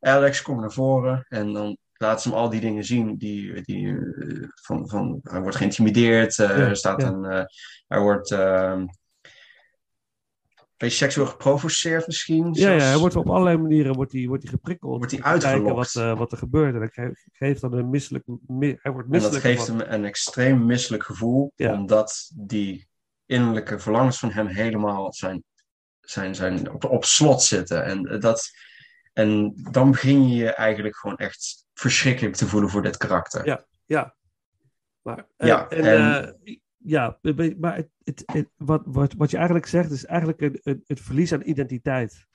Alex, 0.00 0.42
kom 0.42 0.60
naar 0.60 0.72
voren. 0.72 1.26
En 1.28 1.52
dan 1.52 1.76
laten 1.92 2.20
ze 2.22 2.28
hem 2.28 2.38
al 2.38 2.50
die 2.50 2.60
dingen 2.60 2.84
zien. 2.84 3.16
Die, 3.16 3.62
die, 3.62 3.88
eh, 3.88 4.48
van, 4.62 4.88
van, 4.88 5.18
hij 5.22 5.40
wordt 5.40 5.56
geïntimideerd. 5.56 6.34
Ja, 6.34 6.50
er 6.50 6.76
staat 6.76 7.00
ja. 7.00 7.08
een, 7.08 7.46
hij 7.86 8.00
wordt 8.00 8.30
ehm, 8.30 8.84
beetje 10.76 10.96
seksueel 10.96 11.26
geprovoceerd 11.26 12.06
misschien. 12.06 12.52
Ja, 12.52 12.70
ja, 12.70 12.82
hij 12.82 12.96
wordt 12.96 13.16
op 13.16 13.28
allerlei 13.28 13.56
manieren 13.56 13.94
wordt 13.94 14.12
hij, 14.12 14.26
wordt 14.26 14.42
hij 14.42 14.52
geprikkeld. 14.52 14.96
Wordt 14.96 15.12
hij 15.12 15.22
uitgelokt. 15.22 15.74
wat, 15.94 16.04
eh, 16.04 16.18
wat 16.18 16.32
er 16.32 16.38
gebeurt. 16.38 16.74
En 16.74 16.90
hij 16.92 17.14
geeft 17.32 17.60
dan 17.60 17.72
een 17.72 17.90
misselijk... 17.90 18.24
mi- 18.46 18.76
hij 18.82 18.92
wordt 18.92 19.06
En 19.12 19.12
dat 19.20 19.22
misselijk. 19.32 19.42
geeft 19.42 19.66
hem 19.66 19.80
een 19.80 20.04
extreem 20.04 20.66
misselijk 20.66 21.02
gevoel, 21.02 21.52
Ja. 21.56 21.72
omdat 21.72 22.30
die 22.34 22.88
innerlijke 23.26 23.78
verlangens 23.78 24.18
van 24.18 24.30
hem 24.30 24.46
helemaal 24.46 25.12
zijn, 25.12 25.44
zijn, 26.00 26.34
zijn 26.34 26.70
op, 26.72 26.84
op 26.84 27.04
slot 27.04 27.42
zitten. 27.42 27.84
En, 27.84 28.20
dat, 28.20 28.50
en 29.12 29.52
dan 29.70 29.90
begin 29.90 30.28
je 30.28 30.34
je 30.36 30.50
eigenlijk 30.50 30.96
gewoon 30.96 31.16
echt 31.16 31.64
verschrikkelijk 31.74 32.34
te 32.36 32.46
voelen 32.46 32.70
voor 32.70 32.82
dit 32.82 32.96
karakter. 32.96 33.46
Ja. 33.46 33.66
Ja. 33.86 34.14
Maar, 35.02 35.26
eh, 35.36 35.48
Ja, 35.48 35.68
en, 35.68 35.84
en- 35.84 36.36
eh, 36.44 36.56
ja, 36.86 37.18
maar 37.58 37.76
het, 37.76 37.88
het, 38.04 38.22
het- 38.26 38.50
wat, 38.56 38.82
wat, 38.84 39.14
wat 39.16 39.30
je 39.30 39.36
eigenlijk 39.36 39.66
zegt 39.66 39.90
is 39.90 40.04
eigenlijk 40.04 40.40
een, 40.40 40.60
een- 40.62 40.82
het 40.86 41.00
verlies 41.00 41.32
aan 41.32 41.42
identiteit. 41.44 42.26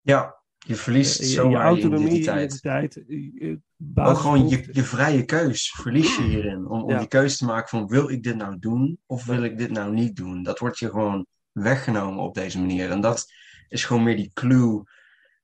Ja, 0.00 0.36
je 0.58 0.74
verliest 0.74 1.20
Eh, 1.20 1.26
je, 1.28 1.48
je 1.48 1.56
autonomie, 1.56 2.20
identiteit. 2.20 2.94
identiteit. 2.96 3.04
je- 3.08 3.32
je 3.44 3.60
Ook 3.94 4.16
gewoon 4.16 4.48
je, 4.48 4.68
je 4.72 4.82
vrije 4.82 5.24
keus 5.24 5.70
verlies 5.70 6.16
je 6.16 6.22
hierin. 6.22 6.66
Om, 6.66 6.82
om 6.82 6.90
Ja. 6.90 6.98
die 6.98 7.08
keuze 7.08 7.36
te 7.36 7.44
maken 7.44 7.68
van 7.68 7.86
wil 7.86 8.08
ik 8.10 8.22
dit 8.22 8.36
nou 8.36 8.58
doen 8.58 8.98
of 9.06 9.24
wil 9.24 9.42
ik 9.42 9.58
dit 9.58 9.70
nou 9.70 9.92
niet 9.92 10.16
doen. 10.16 10.42
Dat 10.42 10.58
wordt 10.58 10.78
je 10.78 10.90
gewoon 10.90 11.26
weggenomen 11.52 12.22
op 12.22 12.34
deze 12.34 12.58
manier. 12.60 12.90
En 12.90 13.00
dat 13.00 13.32
is 13.68 13.84
gewoon 13.84 14.02
meer 14.02 14.16
die 14.16 14.30
clue 14.34 14.82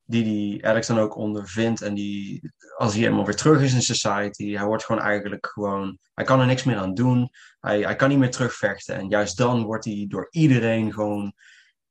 die 0.06 0.24
die 0.24 0.66
Alex 0.66 0.86
dan 0.86 0.98
ook 0.98 1.16
ondervindt. 1.16 1.82
En 1.82 1.94
die, 1.94 2.52
als 2.76 2.92
hij 2.92 3.02
helemaal 3.02 3.24
weer 3.24 3.36
terug 3.36 3.62
is 3.62 3.74
in 3.74 3.82
society, 3.82 4.54
hij 4.54 4.64
wordt 4.66 4.84
gewoon 4.84 5.02
eigenlijk 5.02 5.46
gewoon, 5.46 5.98
hij 6.14 6.24
kan 6.24 6.40
er 6.40 6.46
niks 6.46 6.64
meer 6.64 6.76
aan 6.76 6.94
doen. 6.94 7.30
Hij, 7.60 7.80
hij 7.80 7.96
kan 7.96 8.08
niet 8.08 8.18
meer 8.18 8.30
terugvechten. 8.30 8.94
En 8.94 9.08
juist 9.08 9.36
dan 9.36 9.62
wordt 9.64 9.84
hij 9.84 10.04
door 10.08 10.26
iedereen 10.30 10.92
gewoon 10.92 11.32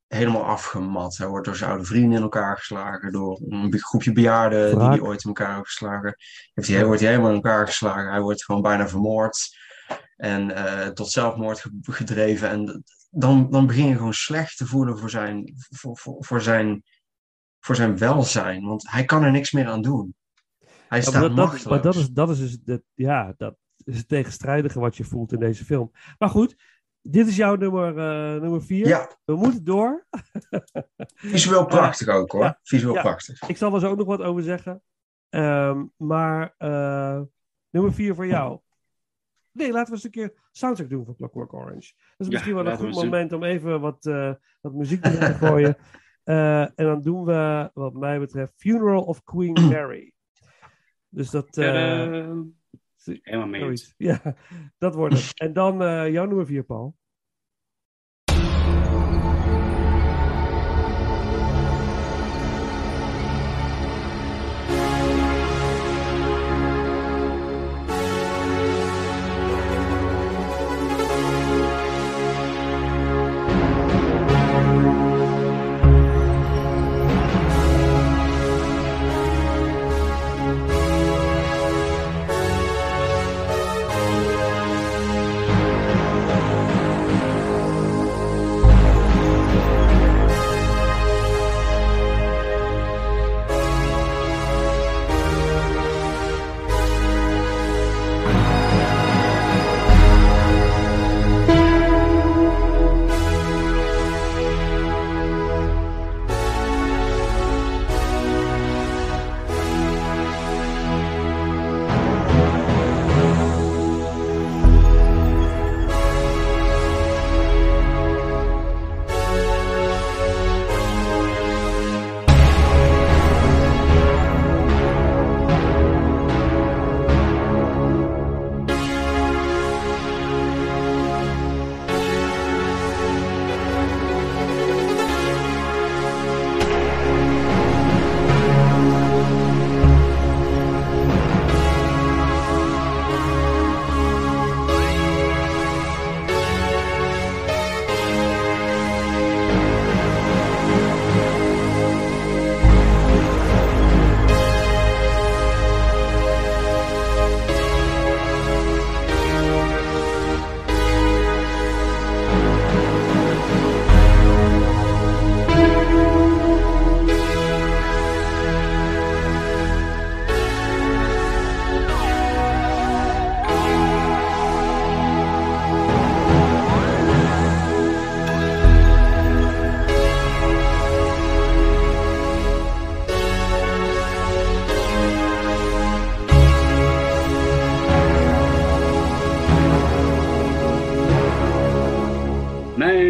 helemaal 0.06 0.44
afgemat. 0.44 1.16
Hij 1.16 1.26
wordt 1.28 1.46
door 1.46 1.56
zijn 1.56 1.70
oude 1.70 1.84
vrienden 1.84 2.16
in 2.16 2.22
elkaar 2.22 2.56
geslagen, 2.56 3.12
door 3.12 3.40
een 3.48 3.78
groepje 3.78 4.12
bejaarden 4.12 4.70
die 4.78 4.88
hij 4.88 5.00
ooit 5.00 5.22
in 5.24 5.28
elkaar 5.28 5.54
heeft 5.54 5.66
geslagen. 5.66 6.16
Heeft 6.54 6.68
hij, 6.68 6.84
wordt 6.84 7.00
hij 7.00 7.10
helemaal 7.10 7.30
in 7.30 7.36
elkaar 7.36 7.66
geslagen. 7.66 8.10
Hij 8.10 8.20
wordt 8.20 8.44
gewoon 8.44 8.62
bijna 8.62 8.88
vermoord 8.88 9.56
en 10.16 10.50
eh, 10.50 10.88
tot 10.88 11.10
zelfmoord 11.10 11.60
ge- 11.60 11.78
gedreven. 11.82 12.48
En 12.48 12.84
dan, 13.10 13.50
dan 13.50 13.66
begin 13.66 13.86
je 13.86 13.96
gewoon 13.96 14.14
slecht 14.14 14.56
te 14.56 14.66
voelen 14.66 14.98
voor 14.98 15.10
zijn, 15.10 15.54
voor, 15.70 15.98
voor, 15.98 16.16
voor 16.24 16.40
zijn, 16.42 16.82
voor 17.60 17.76
zijn 17.76 17.98
welzijn. 17.98 18.64
Want 18.64 18.90
hij 18.90 19.04
kan 19.04 19.22
er 19.22 19.30
niks 19.30 19.52
meer 19.52 19.66
aan 19.66 19.82
doen. 19.82 20.14
Hij 20.94 21.02
Ja, 21.02 21.08
staat 21.10 21.34
maar 21.34 21.46
dat, 21.50 21.64
maar 21.64 21.82
dat 21.82 21.94
is, 21.94 22.08
dat 22.10 22.30
is 22.30 22.38
dus 22.38 22.58
het, 22.64 22.82
ja, 22.94 23.34
dat 23.36 23.56
is 23.84 23.96
het 23.96 24.08
tegenstrijdige 24.08 24.80
wat 24.80 24.96
je 24.96 25.04
voelt 25.04 25.32
in 25.32 25.38
deze 25.38 25.64
film. 25.64 25.90
Maar 26.18 26.28
goed, 26.28 26.56
dit 27.02 27.26
is 27.26 27.36
jouw 27.36 27.54
nummer, 27.56 27.88
eh, 27.98 28.40
nummer 28.40 28.62
vier. 28.62 28.86
Ja, 28.86 29.10
We 29.24 29.36
moeten 29.36 29.64
door. 29.64 30.06
visueel 31.14 31.66
prachtig 31.66 32.08
ook 32.08 32.32
hoor. 32.32 32.42
ja, 32.42 32.58
visueel 32.62 32.94
ja. 32.94 33.00
prachtig. 33.00 33.42
Ik 33.48 33.56
zal 33.56 33.74
er 33.74 33.80
zo 33.80 33.90
ook 33.90 33.96
nog 33.96 34.06
wat 34.06 34.22
over 34.22 34.42
zeggen. 34.42 34.82
Ehm, 35.28 35.84
maar 35.96 36.54
eh, 36.58 37.20
nummer 37.70 37.92
vier 37.94 38.14
voor 38.14 38.26
jou. 38.26 38.58
Nee, 39.52 39.72
laten 39.72 39.86
we 39.88 39.94
eens 39.94 40.04
een 40.04 40.10
keer 40.10 40.32
soundtrack 40.52 40.90
doen 40.90 41.04
van 41.04 41.16
Clockwork 41.16 41.52
Orange. 41.52 41.72
Dat 41.76 41.86
is 42.16 42.26
Ja, 42.26 42.32
misschien 42.32 42.54
wel 42.54 42.66
een 42.66 42.76
goed 42.76 42.92
doen. 42.92 43.04
moment 43.04 43.32
om 43.32 43.42
even 43.44 43.80
wat, 43.80 44.06
eh, 44.06 44.32
wat 44.60 44.72
muziek 44.74 45.04
erin 45.04 45.18
te 45.20 45.34
gooien. 45.34 45.76
Eh, 46.24 46.60
en 46.62 46.72
dan 46.74 47.02
doen 47.02 47.24
we, 47.24 47.70
wat 47.74 47.94
mij 47.94 48.18
betreft, 48.18 48.52
Funeral 48.56 49.02
of 49.02 49.22
Queen 49.24 49.52
Mary. 49.70 50.13
Dus 51.14 51.30
dat... 51.30 51.56
eh. 51.56 52.30
Helemaal 53.22 53.46
mee. 53.46 53.72
Ja, 53.96 54.36
dat 54.78 54.94
wordt 54.94 55.14
het. 55.14 55.32
En 55.34 55.52
dan 55.52 55.82
eh, 55.82 56.10
jouw 56.12 56.24
nummer 56.24 56.46
vier, 56.46 56.64
Paul. 56.64 56.96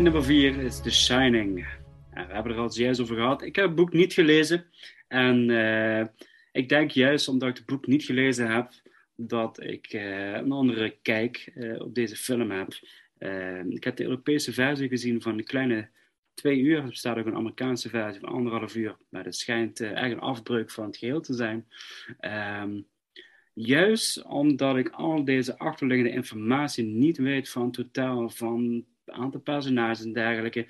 Nummer 0.05 0.25
4 0.25 0.57
is 0.57 0.81
The 0.81 0.91
Shining. 0.91 1.67
En 2.11 2.27
we 2.27 2.35
hebben 2.35 2.53
er 2.53 2.59
al 2.59 2.71
zojuist 2.71 3.01
over 3.01 3.17
gehad. 3.17 3.43
Ik 3.43 3.57
heb 3.57 3.65
het 3.65 3.75
boek 3.75 3.93
niet 3.93 4.13
gelezen. 4.13 4.65
En 5.09 5.51
eh, 5.51 6.07
ik 6.53 6.69
denk 6.69 6.91
juist 6.91 7.29
omdat 7.29 7.49
ik 7.49 7.57
het 7.57 7.67
boek 7.67 7.87
niet 7.87 8.05
gelezen 8.05 8.51
heb, 8.51 8.73
dat 9.17 9.63
ik 9.63 9.87
eh, 9.87 10.33
een 10.33 10.53
andere 10.53 10.97
kijk 11.03 11.53
eh, 11.55 11.81
op 11.81 11.95
deze 11.95 12.17
film 12.17 12.51
heb. 12.51 12.69
Ik 13.69 13.85
heb 13.85 13.97
de 13.97 14.03
Europese 14.03 14.53
versie 14.53 14.89
gezien 14.89 15.23
van 15.23 15.39
een 15.39 15.45
kleine 15.45 15.89
twee 16.35 16.59
uur. 16.59 16.77
Er 16.77 16.89
bestaat 16.89 17.19
ook 17.19 17.27
een 17.27 17.37
Amerikaanse 17.37 17.89
versie 17.89 18.21
van 18.21 18.33
anderhalf 18.33 18.77
uur. 18.77 18.97
Maar 19.09 19.25
het 19.25 19.37
schijnt 19.37 19.81
echt 19.81 20.13
een 20.13 20.21
afbreuk 20.21 20.71
van 20.71 20.87
het 20.87 20.97
geheel 20.97 21.21
te 21.21 21.35
zijn. 21.35 21.69
Ehm, 22.19 22.81
juist 23.53 24.23
omdat 24.23 24.77
ik 24.77 24.89
al 24.89 25.25
deze 25.25 25.59
achterliggende 25.59 26.13
informatie 26.13 26.85
niet 26.85 27.17
weet 27.17 27.49
van 27.49 27.71
totaal 27.71 28.29
van 28.31 28.85
het 29.05 29.15
aantal 29.15 29.41
personages 29.41 30.05
en 30.05 30.13
dergelijke, 30.13 30.67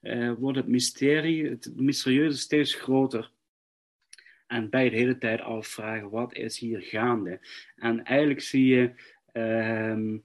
eh, 0.00 0.32
wordt 0.32 0.58
het 0.58 0.66
mysterie, 0.68 1.48
het 1.48 1.72
mysterieuze 1.76 2.38
steeds 2.38 2.74
groter. 2.74 3.30
En 4.46 4.70
bij 4.70 4.90
de 4.90 4.96
hele 4.96 5.18
tijd 5.18 5.40
afvragen, 5.40 6.10
wat 6.10 6.34
is 6.34 6.58
hier 6.58 6.80
gaande? 6.80 7.40
En 7.76 8.04
eigenlijk 8.04 8.40
zie 8.40 8.66
je, 8.66 8.92
ehm, 9.32 10.18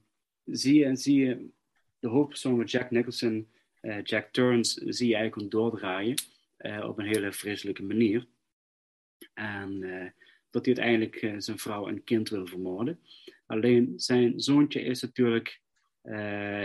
zie 0.46 0.80
je, 0.80 0.96
zie 0.96 1.26
je 1.26 1.50
de 2.00 2.08
hoofdpersoon 2.08 2.56
van 2.56 2.66
Jack 2.66 2.92
Nicholson, 2.92 3.48
eh, 3.80 4.04
Jack 4.04 4.32
Turns, 4.32 4.74
zie 4.74 5.08
je 5.08 5.16
eigenlijk 5.16 5.52
doordraaien 5.52 6.16
eh, 6.58 6.86
op 6.88 7.00
een 7.00 7.06
hele 7.06 7.32
vreselijke 7.32 7.84
manier. 7.84 8.28
En 9.34 9.80
dat 10.50 10.66
hij 10.66 10.76
uiteindelijk 10.76 11.42
zijn 11.44 11.58
vrouw 11.58 11.88
en 11.88 12.04
kind 12.04 12.30
wil 12.30 12.48
vermoorden. 12.48 13.00
Alleen 13.46 13.94
zijn 13.96 14.40
zoontje 14.40 14.82
is 14.82 15.02
natuurlijk, 15.02 15.62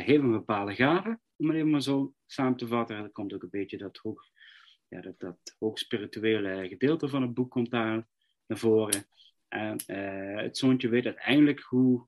heeft 0.04 0.22
een 0.22 0.30
bepaalde 0.30 0.74
gave, 0.74 1.18
om 1.36 1.46
het 1.46 1.56
even 1.56 1.70
maar 1.70 1.82
zo 1.82 2.14
samen 2.26 2.56
te 2.56 2.66
vatten. 2.66 2.96
Er 2.96 3.10
komt 3.10 3.32
ook 3.32 3.42
een 3.42 3.50
beetje 3.50 3.78
dat 3.78 3.96
hoog, 3.96 4.22
ja, 4.88 5.00
dat, 5.00 5.20
dat 5.20 5.56
hoog 5.58 5.78
spirituele 5.78 6.68
gedeelte 6.68 7.08
van 7.08 7.22
het 7.22 7.34
boek 7.34 7.50
komt 7.50 7.70
daar 7.70 8.06
naar 8.46 8.58
voren. 8.58 9.04
En 9.48 9.76
eh, 9.86 10.42
het 10.42 10.56
zoontje 10.56 10.88
weet 10.88 11.06
uiteindelijk 11.06 11.60
hoe 11.60 12.06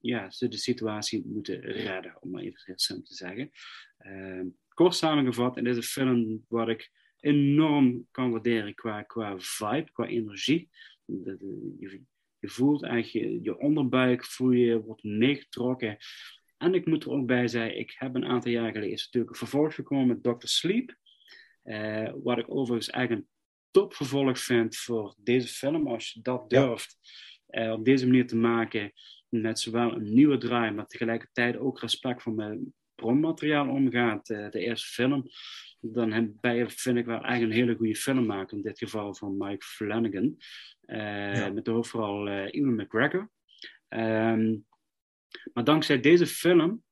ja, 0.00 0.30
ze 0.30 0.48
de 0.48 0.56
situatie 0.56 1.26
moeten 1.26 1.60
redden, 1.60 2.16
om 2.20 2.30
maar 2.30 2.42
even 2.42 2.62
heel 2.64 2.78
simpel 2.78 3.04
te 3.06 3.14
zeggen. 3.14 3.50
Eh, 3.96 4.40
kort 4.68 4.94
samengevat, 4.94 5.56
in 5.56 5.64
deze 5.64 5.82
film 5.82 6.44
wat 6.48 6.68
ik 6.68 6.90
enorm 7.20 8.06
kan 8.10 8.30
waarderen 8.30 8.74
qua, 8.74 9.02
qua 9.02 9.38
vibe, 9.38 9.90
qua 9.92 10.06
energie. 10.06 10.70
Je 12.38 12.48
voelt 12.48 12.82
eigenlijk 12.82 13.26
je, 13.26 13.42
je 13.42 13.58
onderbuik, 13.58 14.24
voel 14.24 14.50
je, 14.50 14.80
wordt 14.82 15.02
meegetrokken. 15.02 15.96
En 16.58 16.74
ik 16.74 16.86
moet 16.86 17.04
er 17.04 17.10
ook 17.10 17.26
bij 17.26 17.48
zeggen, 17.48 17.78
ik 17.78 17.94
heb 17.98 18.14
een 18.14 18.24
aantal 18.26 18.50
jaar 18.50 18.72
geleden 18.72 18.90
is 18.92 19.04
natuurlijk 19.04 19.32
een 19.32 19.38
vervolg 19.38 19.74
gekomen 19.74 20.06
met 20.06 20.22
Dr. 20.22 20.46
Sleep. 20.46 20.96
Eh, 21.62 22.12
wat 22.22 22.38
ik 22.38 22.50
overigens 22.54 22.90
eigenlijk 22.90 23.24
een 23.24 23.30
topvervolg 23.70 24.38
vind 24.38 24.76
voor 24.76 25.14
deze 25.18 25.48
film. 25.48 25.86
Als 25.88 26.12
je 26.12 26.20
dat 26.22 26.44
Ja. 26.48 26.60
durft 26.66 26.98
eh, 27.46 27.72
op 27.72 27.84
deze 27.84 28.06
manier 28.06 28.26
te 28.26 28.36
maken, 28.36 28.92
met 29.28 29.58
zowel 29.60 29.92
een 29.96 30.14
nieuwe 30.14 30.38
draai, 30.38 30.70
maar 30.70 30.86
tegelijkertijd 30.86 31.56
ook 31.56 31.80
respect 31.80 32.22
voor 32.22 32.32
mijn 32.32 32.74
bronmateriaal 32.94 33.68
omgaat, 33.68 34.30
eh, 34.30 34.50
de 34.50 34.60
eerste 34.60 34.86
film, 34.88 35.24
dan 35.80 36.12
heb- 36.12 36.30
ben 36.40 36.54
je, 36.54 36.70
vind 36.70 36.96
ik 36.98 37.06
wel 37.06 37.24
echt 37.24 37.42
een 37.42 37.50
hele 37.52 37.74
goede 37.74 37.94
film 37.96 38.26
maken. 38.26 38.56
In 38.56 38.62
dit 38.62 38.78
geval 38.78 39.14
van 39.14 39.36
Mike 39.36 39.64
Flanagan. 39.64 40.36
Ja. 40.80 41.50
Met 41.50 41.64
de 41.64 41.70
hoofdrol 41.70 42.28
Ewan 42.28 42.74
McGregor. 42.74 43.30
Ehm, 43.88 44.56
maar 45.52 45.64
dankzij 45.64 46.00
deze 46.00 46.26
film, 46.26 46.82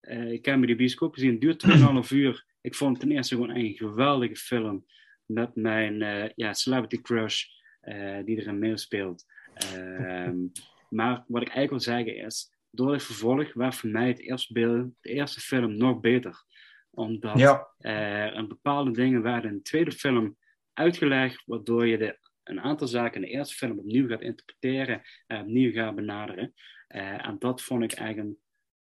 eh, 0.00 0.32
ik 0.32 0.44
heb 0.44 0.58
me 0.58 0.66
die 0.66 0.76
bioscoop 0.76 1.14
gezien, 1.14 1.30
het 1.30 1.40
duurt 1.40 1.58
2,5 1.58 2.10
uur. 2.10 2.44
Ik 2.60 2.74
vond 2.74 2.96
het 2.96 3.06
ten 3.06 3.16
eerste 3.16 3.34
gewoon 3.34 3.56
een 3.56 3.74
geweldige 3.74 4.36
film. 4.36 4.86
Met 5.26 5.54
mijn 5.54 6.02
eh, 6.02 6.30
ja, 6.34 6.52
celebrity 6.52 7.00
crush 7.00 7.44
eh, 7.80 8.24
die 8.24 8.36
erin 8.36 8.58
meespeelt. 8.58 9.24
Ehm, 9.54 10.36
maar 10.98 11.24
wat 11.26 11.42
ik 11.42 11.48
eigenlijk 11.48 11.70
wil 11.70 11.80
zeggen 11.80 12.16
is, 12.16 12.54
door 12.70 12.92
het 12.92 13.02
vervolg 13.02 13.52
werd 13.54 13.74
voor 13.74 13.90
mij 13.90 14.08
het 14.08 14.20
eerste 14.20 14.52
beeld, 14.52 14.90
de 15.00 15.10
eerste 15.10 15.40
film 15.40 15.76
nog 15.76 16.00
beter. 16.00 16.44
Omdat 16.90 17.38
Ja, 17.38 17.68
er 17.78 18.36
een 18.36 18.48
bepaalde 18.48 18.90
dingen 18.90 19.22
werden 19.22 19.50
in 19.50 19.56
de 19.56 19.62
tweede 19.62 19.92
film 19.92 20.36
uitgelegd, 20.72 21.42
waardoor 21.46 21.86
je 21.86 21.98
de, 21.98 22.18
een 22.42 22.60
aantal 22.60 22.86
zaken 22.86 23.22
in 23.22 23.28
de 23.28 23.34
eerste 23.34 23.54
film 23.54 23.78
opnieuw 23.78 24.08
gaat 24.08 24.20
interpreteren 24.20 25.02
en 25.26 25.40
opnieuw 25.40 25.72
gaat 25.72 25.94
benaderen. 25.94 26.54
Eh, 26.86 27.26
en 27.26 27.36
dat 27.38 27.62
vond 27.62 27.82
ik 27.82 27.92
eigenlijk 27.92 28.28
een 28.28 28.38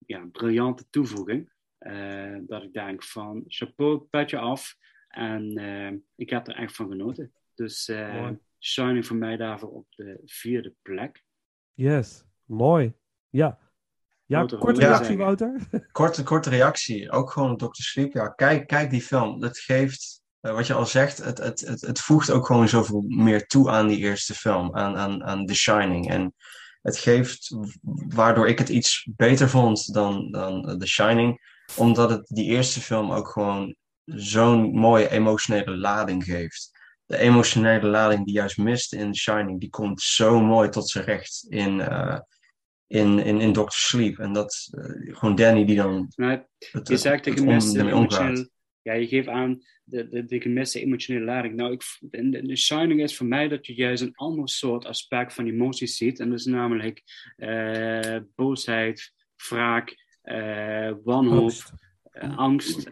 ja, 0.05 0.27
briljante 0.31 0.89
toevoeging. 0.89 1.51
Eh, 1.77 2.35
dat 2.47 2.63
ik 2.63 2.73
denk 2.73 3.03
van 3.03 3.43
chapeau, 3.47 3.99
petje 3.99 4.37
af. 4.37 4.75
En 5.07 5.57
eh, 5.57 5.99
ik 6.15 6.29
heb 6.29 6.47
er 6.47 6.55
echt 6.55 6.75
van 6.75 6.89
genoten. 6.89 7.33
Dus 7.53 7.87
eh. 7.87 8.29
Shining 8.59 9.05
voor 9.05 9.15
mij 9.15 9.37
daarvoor 9.37 9.69
op 9.69 9.85
de 9.89 10.21
vierde 10.25 10.73
plek. 10.81 11.23
Yes, 11.73 12.25
mooi. 12.45 12.93
Ja. 13.29 13.59
Ja, 14.25 14.37
Wouter, 14.37 14.57
korte 14.57 14.79
reactie? 14.79 15.17
Wouter. 15.17 15.61
korte, 15.91 16.23
korte 16.23 16.49
reactie. 16.49 17.11
Ook 17.11 17.31
gewoon 17.31 17.57
Dr. 17.57 17.67
Sleep. 17.71 18.13
Ja, 18.13 18.27
kijk, 18.27 18.67
kijk 18.67 18.89
die 18.89 19.01
film. 19.01 19.39
Dat 19.39 19.57
geeft, 19.57 20.21
eh, 20.39 20.53
wat 20.53 20.67
je 20.67 20.73
al 20.73 20.85
zegt, 20.85 21.17
het, 21.17 21.37
het, 21.37 21.59
het, 21.59 21.81
het 21.81 21.99
voegt 21.99 22.31
ook 22.31 22.45
gewoon 22.45 22.69
zoveel 22.69 23.01
meer 23.01 23.47
toe 23.47 23.69
aan 23.69 23.87
die 23.87 23.97
eerste 23.97 24.33
film. 24.33 24.75
Aan, 24.75 24.95
aan, 24.95 25.23
aan 25.23 25.45
The 25.45 25.55
Shining. 25.55 26.09
En 26.09 26.35
het 26.83 26.97
geeft, 26.97 27.55
waardoor 28.07 28.47
ik 28.47 28.57
het 28.57 28.69
iets 28.69 29.09
beter 29.15 29.49
vond 29.49 29.93
dan, 29.93 30.31
dan 30.31 30.79
The 30.79 30.87
Shining. 30.87 31.51
Omdat 31.75 32.09
het 32.09 32.27
die 32.27 32.45
eerste 32.45 32.81
film 32.81 33.11
ook 33.11 33.27
gewoon 33.27 33.75
zo'n 34.05 34.71
mooie 34.71 35.09
emotionele 35.09 35.77
lading 35.77 36.23
geeft. 36.23 36.71
De 37.05 37.17
emotionele 37.17 37.87
lading 37.87 38.25
die 38.25 38.33
juist 38.33 38.57
mist 38.57 38.93
in 38.93 39.11
The 39.11 39.19
Shining, 39.19 39.59
die 39.59 39.69
komt 39.69 40.01
zo 40.01 40.39
mooi 40.39 40.69
tot 40.69 40.89
zijn 40.89 41.05
recht 41.05 41.45
in, 41.49 41.81
eh, 41.81 42.19
in, 42.87 43.19
in, 43.19 43.41
in 43.41 43.53
Dr. 43.53 43.63
Sleep. 43.67 44.19
En 44.19 44.33
dat 44.33 44.67
eh, 44.71 45.15
gewoon 45.17 45.35
Danny 45.35 45.65
die 45.65 45.75
dan 45.75 46.11
Nou, 46.15 46.43
het, 46.71 46.87
je 46.87 46.97
zegt 46.97 47.27
ermee 47.27 47.55
omgaat. 47.55 47.91
emotionele... 47.91 48.51
Ja, 48.81 48.93
je 48.93 49.07
geeft 49.07 49.27
aan 49.27 49.61
de, 49.83 50.09
de, 50.09 50.25
de 50.25 50.41
gemiste 50.41 50.79
emotionele 50.81 51.25
lading. 51.25 51.55
Nou, 51.55 51.71
ik, 51.71 51.83
de, 51.99 52.41
de 52.45 52.55
Shining 52.55 53.01
is 53.01 53.17
voor 53.17 53.25
mij 53.25 53.47
dat 53.47 53.65
je 53.65 53.73
juist 53.73 54.01
een 54.01 54.15
ander 54.15 54.49
soort 54.49 54.85
aspect 54.85 55.33
van 55.33 55.45
emoties 55.47 55.97
ziet. 55.97 56.19
En 56.19 56.29
dat 56.29 56.39
is 56.39 56.45
namelijk 56.45 57.01
eh, 57.35 58.17
boosheid, 58.35 59.13
wraak, 59.49 59.95
eh, 60.21 60.91
wanhoop, 61.03 61.41
Angst. 61.41 61.73
eh, 62.11 62.37
angst. 62.37 62.89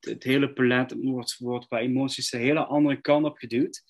het 0.00 0.22
hele 0.24 0.52
palet 0.52 0.94
wordt, 0.98 1.36
wordt 1.38 1.66
qua 1.66 1.78
emoties 1.78 2.30
de 2.30 2.38
hele 2.38 2.64
andere 2.64 3.00
kant 3.00 3.24
op 3.24 3.36
geduwd. 3.36 3.82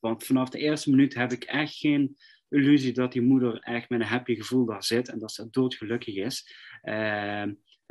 Want 0.00 0.24
vanaf 0.24 0.48
de 0.48 0.58
eerste 0.58 0.90
minuut 0.90 1.14
heb 1.14 1.32
ik 1.32 1.44
echt 1.44 1.74
geen 1.74 2.16
illusie 2.48 2.92
dat 2.92 3.12
die 3.12 3.22
moeder 3.22 3.58
echt 3.58 3.88
met 3.88 4.00
een 4.00 4.06
happy 4.06 4.34
gevoel 4.34 4.64
daar 4.64 4.84
zit 4.84 5.08
en 5.08 5.18
dat 5.18 5.32
ze 5.32 5.50
doodgelukkig 5.50 6.14
is. 6.14 6.54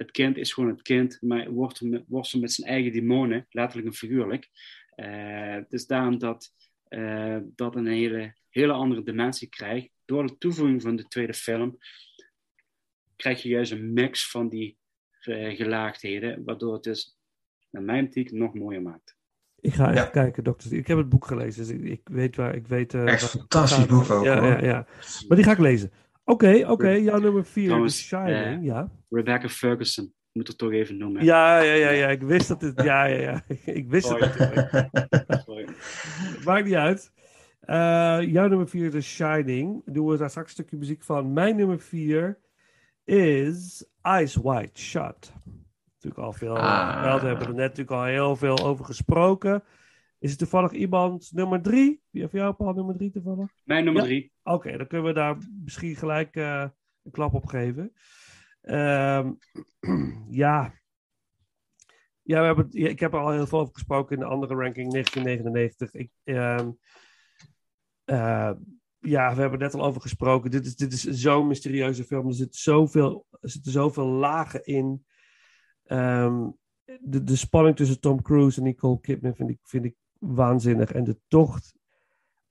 Het 0.02 0.12
kind 0.12 0.38
is 0.38 0.54
gewoon 0.54 0.70
het 0.70 0.82
kind, 0.82 1.18
maar 1.22 1.52
worstelt 1.52 1.92
met, 1.92 2.34
met 2.40 2.52
zijn 2.52 2.68
eigen 2.70 2.92
demonen, 2.92 3.46
letterlijk 3.50 3.88
en 3.88 3.94
figuurlijk. 3.94 4.50
Eh, 4.96 5.54
het 5.54 5.74
is 5.74 5.86
daarom 5.86 6.18
dat 6.18 6.54
eh, 6.88 7.38
dat 7.56 7.76
een 7.76 7.88
hele, 7.88 8.36
hele 8.50 8.74
andere 8.74 9.04
dimensie 9.04 9.48
krijgt. 9.50 9.90
Door 10.06 10.28
de 10.28 10.38
toevoeging 10.38 10.82
van 10.82 10.96
de 10.96 11.08
tweede 11.08 11.34
film 11.34 11.78
krijg 13.16 13.42
je 13.42 13.50
juist 13.50 13.72
een 13.72 13.94
mix 13.94 14.30
van 14.32 14.50
die 14.50 14.78
eh, 15.22 15.56
gelaagdheden, 15.56 16.44
waardoor 16.44 16.74
het 16.74 16.84
dus, 16.84 17.18
naar 17.70 17.84
mijn 17.84 18.06
optiek, 18.06 18.32
nog 18.32 18.54
mooier 18.54 18.82
maakt. 18.82 19.16
Ik 19.60 19.74
ga 19.74 19.84
even 19.90 19.96
Ja. 20.02 20.06
kijken, 20.10 20.44
dokter. 20.44 20.74
Ik 20.74 20.88
heb 20.88 20.98
het 20.98 21.10
boek 21.10 21.26
gelezen, 21.26 21.68
dus 21.68 21.76
ik, 21.76 21.84
ik 21.84 22.02
weet 22.04 22.36
waar 22.36 22.56
ik 22.56 22.68
weet. 22.68 22.94
Echt 22.94 23.04
waar 23.04 23.12
het 23.22 23.30
fantastisch 23.30 23.86
boek 23.86 24.10
ook, 24.10 24.24
Ja, 24.24 24.40
hoor. 24.40 24.50
ja, 24.50 24.64
ja. 24.64 24.88
Maar 25.28 25.38
die 25.38 25.46
ga 25.46 25.52
ik 25.52 25.58
lezen. 25.58 25.92
Oké, 26.24 26.66
oké. 26.68 26.90
jouw 26.90 27.20
nummer 27.20 27.46
vier, 27.46 27.64
The 27.64 27.70
Trouwens, 27.70 28.02
Shining. 28.08 28.60
eh, 28.60 28.64
ja. 28.64 28.92
Rebecca 29.10 29.50
Ferguson, 29.50 30.14
moet 30.32 30.50
ik 30.50 30.56
toch 30.58 30.72
even 30.72 30.98
noemen. 30.98 31.24
Ja, 31.24 31.60
ja, 31.60 31.74
ja, 31.74 31.90
ja. 31.90 32.08
Ik 32.08 32.22
wist 32.22 32.48
dat 32.48 32.62
het. 32.62 32.82
Ja, 32.84 33.04
ja, 33.06 33.20
ja. 33.20 33.42
Ik 33.74 33.90
wist 33.90 34.10
het 34.10 34.20
Sorry. 35.46 35.68
Maakt 36.46 36.66
niet 36.66 36.76
uit. 36.76 37.12
Eh, 37.62 38.20
jouw 38.22 38.48
nummer 38.48 38.68
4, 38.70 38.90
The 38.92 39.02
Shining. 39.02 39.82
Doen 39.86 40.08
we 40.08 40.18
daar 40.18 40.30
straks 40.30 40.48
een 40.48 40.54
stukje 40.54 40.78
muziek 40.78 41.04
van. 41.04 41.34
Mijn 41.34 41.56
nummer 41.56 41.80
4 41.80 42.38
is 43.04 43.86
Eyes 44.02 44.36
Wide 44.36 44.70
Shut. 44.74 45.34
Natuurlijk 45.94 46.24
al 46.24 46.34
veel. 46.34 46.58
Ah. 46.58 47.22
We 47.22 47.28
hebben 47.28 47.48
er 47.48 47.54
net 47.54 47.58
natuurlijk 47.58 47.92
al 47.92 48.04
heel 48.04 48.36
veel 48.36 48.66
over 48.66 48.86
gesproken. 48.86 49.64
Is 50.22 50.32
er 50.32 50.38
toevallig 50.38 50.72
iemand 50.72 51.32
nummer 51.34 51.62
3? 51.62 52.02
Wie 52.10 52.22
heeft 52.22 52.34
jou 52.34 52.54
Paul 52.54 52.74
nummer 52.74 52.96
3 52.98 53.12
toevallig? 53.12 53.52
Mijn 53.64 53.84
nummer 53.84 54.02
Ja. 54.02 54.08
drie. 54.08 54.32
Oké, 54.44 54.78
dan 54.78 54.88
kunnen 54.88 55.08
we 55.08 55.14
daar 55.14 55.38
misschien 55.64 55.96
gelijk 55.96 56.36
eh, 56.36 56.68
een 57.04 57.12
klap 57.12 57.34
op 57.34 57.46
geven. 57.46 57.94
Ehm, 58.62 59.32
ja. 60.46 60.74
Ja, 62.22 62.40
we 62.40 62.46
hebben, 62.46 62.66
het- 62.66 62.74
ja, 62.74 62.88
ik 62.90 63.00
heb 63.00 63.14
er 63.14 63.20
al 63.20 63.32
heel 63.32 63.48
veel 63.48 63.60
over 63.60 63.74
gesproken 63.74 64.16
in 64.16 64.22
de 64.22 64.30
andere 64.30 64.56
ranking, 64.56 64.92
1999. 64.92 65.94
Ik, 65.94 66.12
ehm, 66.24 66.72
eh, 68.04 68.52
ja, 69.00 69.34
we 69.36 69.42
hebben 69.42 69.60
er 69.60 69.66
net 69.66 69.74
al 69.74 69.86
over 69.86 70.02
gesproken. 70.02 70.52
Dit 70.52 70.66
is, 70.66 70.76
dit 70.76 70.94
is 70.94 71.02
zo'n 71.04 71.48
mysterieuze 71.48 72.04
film. 72.04 72.28
Er, 72.28 72.34
zit 72.34 72.56
zoveel, 72.56 73.28
er 73.40 73.50
zitten 73.50 73.72
zoveel 73.72 74.06
lagen 74.08 74.64
in. 74.66 75.06
ehm, 75.84 76.50
de, 77.00 77.24
de 77.24 77.36
spanning 77.36 77.76
tussen 77.76 78.00
Tom 78.00 78.22
Cruise 78.22 78.58
en 78.60 78.64
Nicole 78.66 79.00
Kidman 79.00 79.36
vind 79.36 79.50
ik, 79.50 79.60
vind 79.64 79.86
ik 79.86 79.96
waanzinnig. 80.22 80.92
En 80.92 81.04
de 81.04 81.20
tocht, 81.28 81.76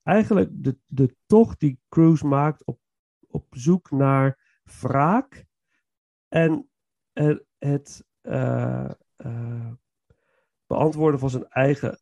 eigenlijk 0.02 0.48
de, 0.52 0.78
de 0.86 1.16
tocht 1.26 1.60
die 1.60 1.78
Cruise 1.88 2.26
maakt 2.26 2.64
op, 2.64 2.80
op 3.28 3.46
zoek 3.50 3.90
naar 3.90 4.38
wraak 4.80 5.44
en 6.28 6.70
het, 7.12 7.44
het 7.58 8.04
eh, 8.20 8.90
eh, 9.16 9.72
beantwoorden 10.66 11.20
van 11.20 11.30
zijn 11.30 11.48
eigen 11.48 11.98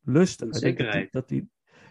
lusten. 0.00 0.50
Denk 0.50 0.62
dat 0.62 0.62
die- 0.62 0.70
Onzekerheid. 0.86 1.12
Dat 1.12 1.28
die 1.28 1.50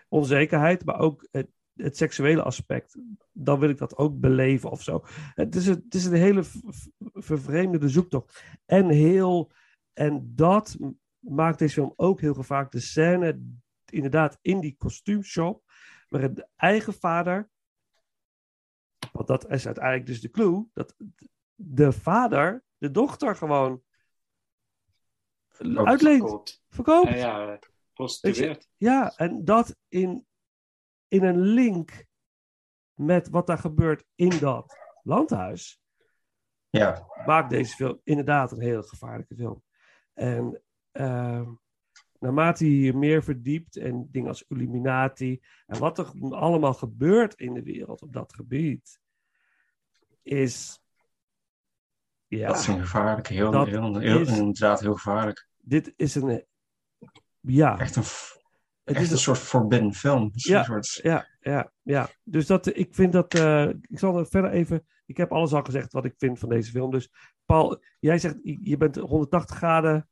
onzekerheid, 0.09 0.85
maar 0.85 0.99
ook 0.99 1.27
het, 1.31 1.47
het 1.73 1.97
seksuele 1.97 2.43
aspect. 2.43 2.97
Dan 3.31 3.59
wil 3.59 3.69
ik 3.69 3.77
dat 3.77 3.97
ook 3.97 4.19
beleven 4.19 4.69
of 4.69 4.83
zo. 4.83 5.01
Het 5.33 5.55
is 5.55 5.67
een, 5.67 5.81
het 5.85 5.95
is 5.95 6.05
een 6.05 6.13
hele 6.13 6.43
v- 6.43 6.55
v- 6.67 6.87
vervreemdende 7.13 7.89
zoektocht. 7.89 8.43
En 8.65 8.89
heel, 8.89 9.51
en 9.93 10.31
dat 10.35 10.77
maakt 11.27 11.59
deze 11.59 11.73
film 11.73 11.93
ook 11.95 12.21
heel 12.21 12.33
gevaarlijk. 12.33 12.71
De 12.71 12.79
scène, 12.79 13.41
inderdaad, 13.85 14.37
in 14.41 14.59
die 14.59 14.75
kostuumshop, 14.77 15.63
maar 16.09 16.33
de 16.33 16.47
eigen 16.55 16.93
vader, 16.93 17.49
want 19.11 19.27
dat 19.27 19.49
is 19.49 19.65
uiteindelijk 19.65 20.05
dus 20.05 20.21
de 20.21 20.29
clue, 20.29 20.67
dat 20.73 20.95
de 21.55 21.91
vader 21.91 22.63
de 22.77 22.91
dochter 22.91 23.35
gewoon 23.35 23.83
uitleent, 25.73 26.21
Verkoopt. 26.21 26.63
verkoopt. 26.69 27.09
Ja, 27.09 27.41
ja, 27.41 27.59
prostitueert. 27.93 28.69
Ja, 28.77 29.13
en 29.15 29.45
dat 29.45 29.75
in, 29.87 30.27
in 31.07 31.23
een 31.23 31.39
link 31.39 32.05
met 32.93 33.29
wat 33.29 33.47
daar 33.47 33.57
gebeurt 33.57 34.05
in 34.15 34.39
dat 34.39 34.77
landhuis, 35.03 35.81
Ja, 36.69 37.07
maakt 37.25 37.49
deze 37.49 37.75
film 37.75 37.99
inderdaad 38.03 38.51
een 38.51 38.61
hele 38.61 38.83
gevaarlijke 38.83 39.35
film. 39.35 39.63
En 40.13 40.63
ehm, 40.95 41.49
naarmate 42.19 42.65
je 42.65 42.79
je 42.79 42.93
meer 42.93 43.23
verdiept 43.23 43.75
en 43.77 44.07
dingen 44.11 44.27
als 44.27 44.45
Illuminati 44.47 45.41
en 45.65 45.79
wat 45.79 45.97
er 45.97 46.11
allemaal 46.29 46.73
gebeurt 46.73 47.33
in 47.33 47.53
de 47.53 47.63
wereld 47.63 48.01
op 48.01 48.13
dat 48.13 48.33
gebied, 48.33 48.99
is. 50.23 50.79
Ja, 52.27 52.47
dat 52.47 52.59
is 52.59 52.67
een 52.67 52.79
gevaarlijk. 52.81 53.27
Heel, 53.27 53.65
heel, 53.65 53.99
heel, 53.99 54.19
is- 54.19 54.37
inderdaad 54.37 54.79
heel 54.79 54.93
gevaarlijk. 54.93 55.47
dit 55.57 55.93
is 55.95 56.15
een. 56.15 56.45
Ja, 57.39 57.79
Echt 57.79 57.95
een, 57.95 58.01
het 58.03 58.95
echt 58.95 59.01
is 59.01 59.11
een 59.11 59.17
soort 59.17 59.37
forbidden 59.37 59.93
film. 59.93 60.29
Ja. 60.33 60.63
Soort, 60.63 60.99
Ja, 61.03 61.27
ja, 61.39 61.71
ja. 61.81 62.09
Dus 62.23 62.45
dat, 62.47 62.77
ik 62.77 62.95
vind 62.95 63.13
dat. 63.13 63.33
eh, 63.33 63.67
ik 63.69 63.99
zal 63.99 64.17
er 64.17 64.27
verder 64.27 64.51
even. 64.51 64.85
Ik 65.05 65.17
heb 65.17 65.31
alles 65.31 65.53
al 65.53 65.63
gezegd 65.63 65.91
wat 65.93 66.05
ik 66.05 66.13
vind 66.17 66.39
van 66.39 66.49
deze 66.49 66.71
film. 66.71 66.91
Dus 66.91 67.11
Paul, 67.45 67.83
jij 67.99 68.17
zegt 68.17 68.35
je 68.43 68.77
bent 68.77 68.95
180 68.95 69.55
graden. 69.57 70.09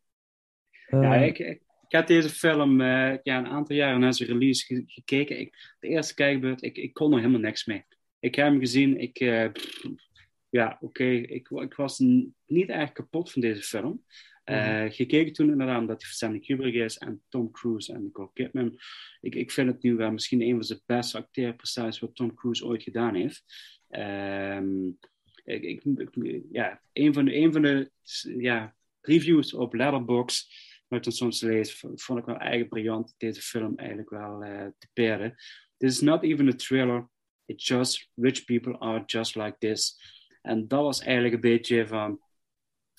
Eh, 0.88 1.01
Ja, 1.01 1.15
ik, 1.15 1.39
ik, 1.39 1.61
ik 1.88 1.91
heb 1.99 2.07
deze 2.07 2.29
film 2.29 2.81
eh, 2.81 3.17
ja, 3.23 3.38
een 3.38 3.47
aantal 3.47 3.75
jaren 3.75 3.99
na 3.99 4.11
zijn 4.11 4.29
release 4.29 4.65
ge- 4.65 4.84
gekeken. 4.88 5.39
Ik, 5.39 5.75
de 5.79 5.88
eerste 5.88 6.13
kijkbeurt, 6.13 6.63
ik, 6.63 6.77
ik 6.77 6.93
kon 6.93 7.11
er 7.11 7.19
helemaal 7.19 7.39
niks 7.39 7.65
mee. 7.65 7.84
Ik 8.19 8.36
heb 8.36 8.45
hem 8.45 8.59
gezien, 8.59 8.99
ik, 8.99 9.19
eh, 9.19 9.51
pff, 9.51 9.81
ja, 10.49 10.77
oké, 10.81 11.03
ik, 11.09 11.49
ik 11.49 11.73
was 11.73 11.99
niet 12.45 12.69
erg 12.69 12.91
kapot 12.91 13.31
van 13.31 13.41
deze 13.41 13.61
film. 13.61 14.03
Eh, 14.43 14.86
gekeken 14.91 15.34
toen 15.34 15.49
inderdaad 15.49 15.79
omdat 15.79 16.01
hij 16.01 16.11
Stanley 16.11 16.39
Kubrick 16.39 16.73
is 16.73 16.97
en 16.97 17.21
Tom 17.29 17.51
Cruise 17.51 17.93
en 17.93 18.03
Nicole 18.03 18.29
Kidman. 18.34 18.79
Ik, 19.21 19.36
ik 19.36 19.51
vind 19.51 19.67
het 19.67 19.84
nu 19.84 19.95
wel 19.95 20.11
misschien 20.11 20.41
een 20.41 20.53
van 20.53 20.63
zijn 20.63 20.81
beste 20.86 21.17
acteerprestaties 21.17 21.99
wat 21.99 22.15
Tom 22.15 22.34
Cruise 22.34 22.65
ooit 22.65 22.84
gedaan 22.84 23.15
heeft. 23.15 23.43
Ehm, 23.89 24.88
ik, 25.43 25.84
ja, 26.51 26.81
een 26.93 27.13
van 27.13 27.25
de, 27.25 27.36
een 27.36 27.51
van 27.53 27.61
de 27.61 27.91
ja, 28.38 28.75
reviews 29.01 29.53
op 29.53 29.73
Letterboxd 29.73 30.71
ik 30.96 31.04
dan 31.04 31.14
soms 31.14 31.41
lees, 31.41 31.80
vond 31.80 32.20
ik 32.20 32.26
wel 32.26 32.38
eigenlijk 32.38 32.70
briljant 32.70 33.14
deze 33.18 33.41
film 33.41 33.78
eigenlijk 33.78 34.10
wel 34.10 34.39
te 34.78 34.88
peren. 34.94 35.36
This 35.78 35.91
is 35.91 36.02
not 36.02 36.24
even 36.24 36.48
a 36.48 36.56
thriller, 36.56 37.10
it's 37.46 37.68
just 37.68 38.10
rich 38.16 38.46
people 38.46 38.78
are 38.78 39.04
just 39.06 39.36
like 39.36 39.56
this. 39.60 39.98
En 40.41 40.68
dat 40.68 40.82
was 40.82 41.00
eigenlijk 41.00 41.34
een 41.34 41.41
beetje 41.41 41.88
van 41.88 42.22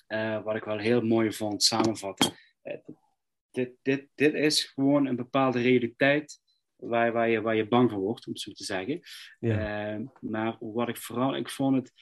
eh, 0.06 0.42
wat 0.42 0.56
ik 0.56 0.64
wel 0.64 0.78
heel 0.78 1.00
mooi 1.00 1.32
vond 1.32 1.62
samenvatten. 1.62 2.32
Eh, 2.62 2.78
dit, 3.50 3.70
dit, 3.82 4.08
dit 4.14 4.34
is 4.34 4.64
gewoon 4.64 5.06
een 5.06 5.16
bepaalde 5.16 5.60
realiteit 5.60 6.40
waar, 6.76 7.12
waar, 7.12 7.28
je, 7.28 7.40
waar 7.40 7.56
je 7.56 7.68
bang 7.68 7.90
voor 7.90 8.00
wordt, 8.00 8.26
om 8.26 8.32
het 8.32 8.42
zo 8.42 8.52
te 8.52 8.64
zeggen. 8.64 9.00
Ja. 9.38 9.94
Eh, 9.94 10.00
maar 10.20 10.56
wat 10.60 10.88
ik 10.88 10.96
vooral, 10.96 11.36
ik 11.36 11.50
vond 11.50 11.76
het 11.76 11.92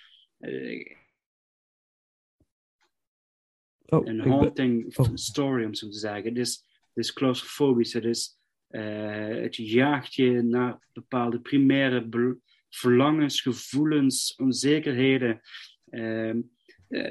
oh, 3.93 4.07
een 4.07 4.17
ben- 4.17 4.29
haunting 4.29 4.97
oh. 4.97 5.07
story, 5.15 5.65
om 5.65 5.75
zo 5.75 5.89
te 5.89 5.99
zeggen. 5.99 6.25
Het 6.25 6.39
is, 6.39 6.65
het 6.95 7.05
is 7.05 7.13
claustrofobisch, 7.13 7.93
het, 7.93 8.05
is, 8.05 8.39
eh, 8.69 9.29
het 9.29 9.57
jaagt 9.57 10.15
je 10.15 10.43
naar 10.43 10.79
bepaalde 10.93 11.41
primaire 11.41 12.39
verlangens, 12.69 13.41
gevoelens, 13.41 14.35
onzekerheden. 14.37 15.41
Eh, 15.85 16.35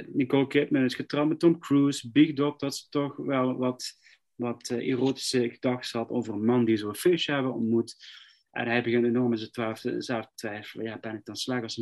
Nicole 0.08 0.48
Kidman 0.48 0.84
is 0.84 0.96
getrouwd 0.96 1.28
met 1.28 1.40
Tom 1.40 1.60
Cruise, 1.60 2.12
biegt 2.12 2.40
op 2.40 2.60
dat 2.60 2.76
ze 2.76 2.90
toch 2.90 3.16
wel 3.16 3.58
wat, 3.58 4.00
wat 4.36 4.70
eh, 4.70 4.90
erotische 4.90 5.50
gedachten 5.50 6.00
had 6.00 6.10
over 6.10 6.34
een 6.34 6.46
man 6.46 6.66
die 6.66 6.76
ze 6.76 6.84
op 6.84 6.90
een 6.90 6.96
feestje 6.96 7.34
hebben 7.34 7.54
ontmoet. 7.54 7.96
En 8.52 8.68
hij 8.68 8.84
begint 8.84 9.06
enorm 9.06 9.32
in 9.32 9.38
zijn 9.38 9.52
twijfel- 9.52 10.02
zelf 10.02 10.26
te 10.26 10.32
twijfelen. 10.36 10.86
Ja, 10.86 11.00
ben 11.00 11.16
ik 11.16 11.26
dan 11.26 11.36
slecht 11.36 11.64
als 11.64 11.78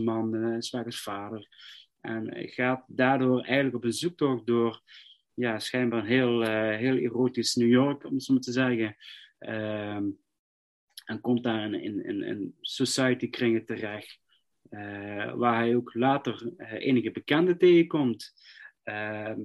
En 2.02 2.50
gaat 2.50 2.84
daardoor 2.88 3.42
eigenlijk 3.42 3.76
op 3.76 3.84
een 3.84 3.94
zoektocht 3.94 4.46
door 4.46 4.82
ja, 5.34 5.60
schijnbaar 5.60 6.00
een 6.00 6.06
heel, 6.06 6.44
eh, 6.44 6.78
heel 6.78 6.96
erotisch 6.98 7.56
New 7.56 7.70
York, 7.70 8.04
om 8.04 8.14
het 8.14 8.24
zo 8.24 8.34
maar 8.34 8.42
te 8.42 8.52
zeggen. 8.52 8.96
Ehm, 9.40 10.06
en 11.06 11.22
komt 11.22 11.44
daar 11.44 11.64
in, 11.64 11.74
in, 11.74 12.06
in, 12.06 12.24
in 12.24 12.56
society 12.62 13.30
kringen 13.30 13.66
terecht. 13.66 14.20
eh, 14.70 15.34
waar 15.34 15.56
hij 15.56 15.76
ook 15.76 15.94
later 15.94 16.52
eh, 16.58 16.74
enige 16.88 17.12
bekenden 17.12 17.58
tegenkomt. 17.58 18.34
Ehm, 18.84 19.40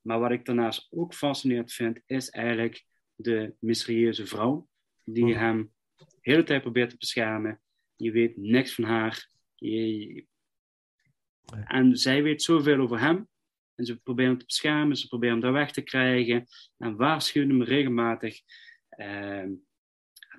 maar 0.00 0.18
wat 0.20 0.30
ik 0.30 0.44
daarnaast 0.44 0.86
ook 0.90 1.14
fascinerend 1.14 1.72
vind, 1.72 2.00
is 2.06 2.30
eigenlijk 2.30 2.84
de 3.14 3.54
mysterieuze 3.60 4.26
vrouw. 4.26 4.68
Die 5.04 5.24
Mhm. 5.24 5.38
hem 5.38 5.72
de 5.96 6.04
hele 6.20 6.42
tijd 6.42 6.62
probeert 6.62 6.90
te 6.90 6.96
beschermen. 6.96 7.60
Je 7.96 8.10
weet 8.10 8.36
niks 8.36 8.74
van 8.74 8.84
haar. 8.84 9.28
Je, 9.54 10.24
en 11.66 11.96
zij 11.96 12.22
weet 12.22 12.42
zoveel 12.42 12.78
over 12.80 13.00
hem. 13.00 13.28
En 13.74 13.84
ze 13.84 13.96
proberen 14.00 14.30
hem 14.30 14.38
te 14.38 14.44
beschermen, 14.44 14.96
ze 14.96 15.08
proberen 15.08 15.34
hem 15.34 15.42
daar 15.44 15.52
weg 15.52 15.70
te 15.72 15.80
krijgen. 15.82 16.46
En 16.78 16.96
waarschuwen 16.96 17.48
hem 17.48 17.62
regelmatig. 17.62 18.40
Ehm, 18.88 19.50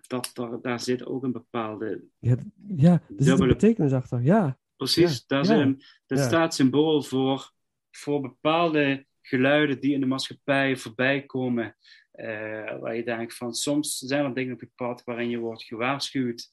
dat, 0.07 0.31
daar, 0.33 0.61
daar 0.61 0.79
zit 0.79 1.05
ook 1.05 1.23
een 1.23 1.31
bepaalde. 1.31 2.03
Ja, 2.19 2.35
d- 2.35 2.39
ja, 2.75 2.91
er 2.91 3.01
zit 3.07 3.19
een 3.19 3.25
Dubbele- 3.25 3.47
betekenis 3.53 3.91
achter. 3.93 4.21
Ja, 4.21 4.59
Precies, 4.75 5.11
Ja, 5.17 5.23
daar 5.27 5.45
zit 5.45 5.57
een, 5.57 5.81
dat 6.05 6.17
staat 6.19 6.53
symbool 6.55 7.01
voor, 7.03 7.51
voor 7.91 8.21
bepaalde 8.21 9.05
geluiden 9.21 9.79
die 9.79 9.93
in 9.93 9.99
de 9.99 10.05
maatschappij 10.05 10.77
voorbij 10.77 11.25
komen. 11.25 11.75
eh, 12.11 12.79
waar 12.79 12.95
je 12.95 13.03
denkt 13.03 13.35
van 13.35 13.53
soms 13.53 13.97
zijn 13.97 14.25
er 14.25 14.33
dingen 14.33 14.53
op 14.53 14.59
je 14.61 14.69
pad 14.75 15.03
waarin 15.03 15.29
je 15.29 15.37
wordt 15.37 15.63
gewaarschuwd. 15.63 16.49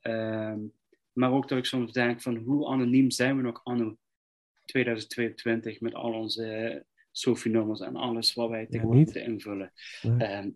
Ehm, 0.00 0.58
maar 1.16 1.32
ook 1.32 1.48
dat 1.48 1.58
ik 1.58 1.64
soms 1.64 1.92
denk 1.92 2.20
van 2.20 2.36
hoe 2.36 2.68
anoniem 2.68 3.10
zijn 3.10 3.36
we 3.36 3.42
nog 3.42 3.60
anno 3.64 3.96
2022 4.64 5.80
met 5.80 5.94
al 5.94 6.12
onze 6.12 6.44
eh, 6.46 6.80
Sophie-nummers 7.12 7.80
en 7.80 7.96
alles 7.96 8.34
wat 8.34 8.48
wij 8.50 8.66
tegenwoordig 8.66 9.04
moeten 9.04 9.24
invullen. 9.32 9.72
Ehm, 10.18 10.50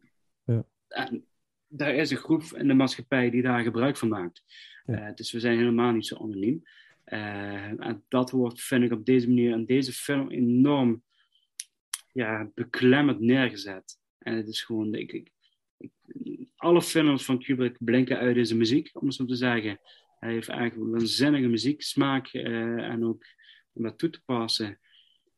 Ja. 0.45 0.65
En 0.89 1.25
daar 1.69 1.95
is 1.95 2.11
een 2.11 2.17
groep 2.17 2.43
in 2.43 2.67
de 2.69 2.75
maatschappij 2.75 3.31
die 3.31 3.43
daar 3.43 3.63
gebruik 3.63 3.97
van 3.97 4.09
maakt. 4.09 4.43
Eh, 4.85 5.15
dus 5.15 5.33
we 5.33 5.41
zijn 5.41 5.59
helemaal 5.59 5.93
niet 5.93 6.07
zo 6.07 6.17
anoniem. 6.17 6.63
Eh, 7.05 7.65
en 7.65 8.05
dat 8.09 8.31
wordt, 8.31 8.61
vind 8.63 8.85
ik, 8.85 8.93
op 8.93 9.05
deze 9.05 9.29
manier 9.29 9.53
in 9.53 9.65
deze 9.65 9.93
film 9.93 10.31
enorm 10.31 11.03
ja, 12.13 12.51
beklemmend 12.55 13.21
neergezet. 13.21 13.99
En 14.19 14.35
het 14.37 14.49
is 14.49 14.63
gewoon, 14.63 14.95
ik, 14.95 15.13
ik- 15.13 15.33
alle 16.57 16.83
films 16.83 17.25
van 17.25 17.39
Kubrick 17.43 17.77
blinken 17.79 18.19
uit 18.19 18.35
deze 18.35 18.57
muziek, 18.57 18.91
om 18.93 19.07
het 19.07 19.15
zo 19.15 19.25
te 19.25 19.35
zeggen. 19.35 19.81
Hij 20.21 20.33
heeft 20.33 20.49
eigenlijk 20.49 20.81
een 20.87 20.91
waanzinnige 20.99 21.47
muzieksmaak 21.49 22.27
eh, 22.27 22.45
en 22.91 23.05
ook 23.05 23.25
om 23.73 23.83
dat 23.83 23.99
toe 23.99 24.11
te 24.11 24.23
passen. 24.25 24.79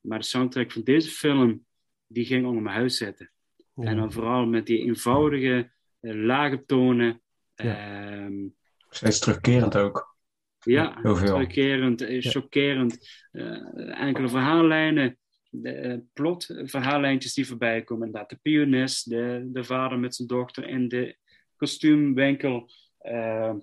Maar 0.00 0.18
de 0.18 0.24
soundtrack 0.24 0.72
van 0.72 0.82
deze 0.82 1.10
film, 1.10 1.64
die 2.06 2.24
ging 2.24 2.46
onder 2.46 2.62
mijn 2.62 2.76
huis 2.76 2.96
zitten. 2.96 3.30
ja. 3.74 3.84
En 3.84 3.96
dan 3.96 4.12
vooral 4.12 4.46
met 4.46 4.66
die 4.66 4.78
eenvoudige, 4.78 5.70
eh, 6.00 6.14
lage 6.14 6.64
tonen. 6.66 7.22
Ja. 7.54 7.76
Ehm, 8.24 8.48
Steeds 8.88 9.18
terugkerend 9.18 9.76
ook. 9.76 10.16
ja, 10.60 10.98
Heel 11.02 11.16
veel. 11.16 11.26
terugkerend, 11.26 12.00
eh, 12.00 12.20
chockerend. 12.22 12.98
enkele 13.92 14.28
verhaallijnen, 14.28 15.18
de, 15.50 16.02
plot, 16.12 16.46
verhaallijntjes 16.64 17.34
die 17.34 17.46
voorbij 17.46 17.82
komen. 17.82 18.06
Inderdaad, 18.06 18.30
de 18.30 18.38
pianist, 18.42 19.10
de, 19.10 19.48
de 19.52 19.64
vader 19.64 19.98
met 19.98 20.14
zijn 20.14 20.28
dochter 20.28 20.68
in 20.68 20.88
de 20.88 21.16
kostuumwinkel. 21.56 22.70
eh, 22.98 23.54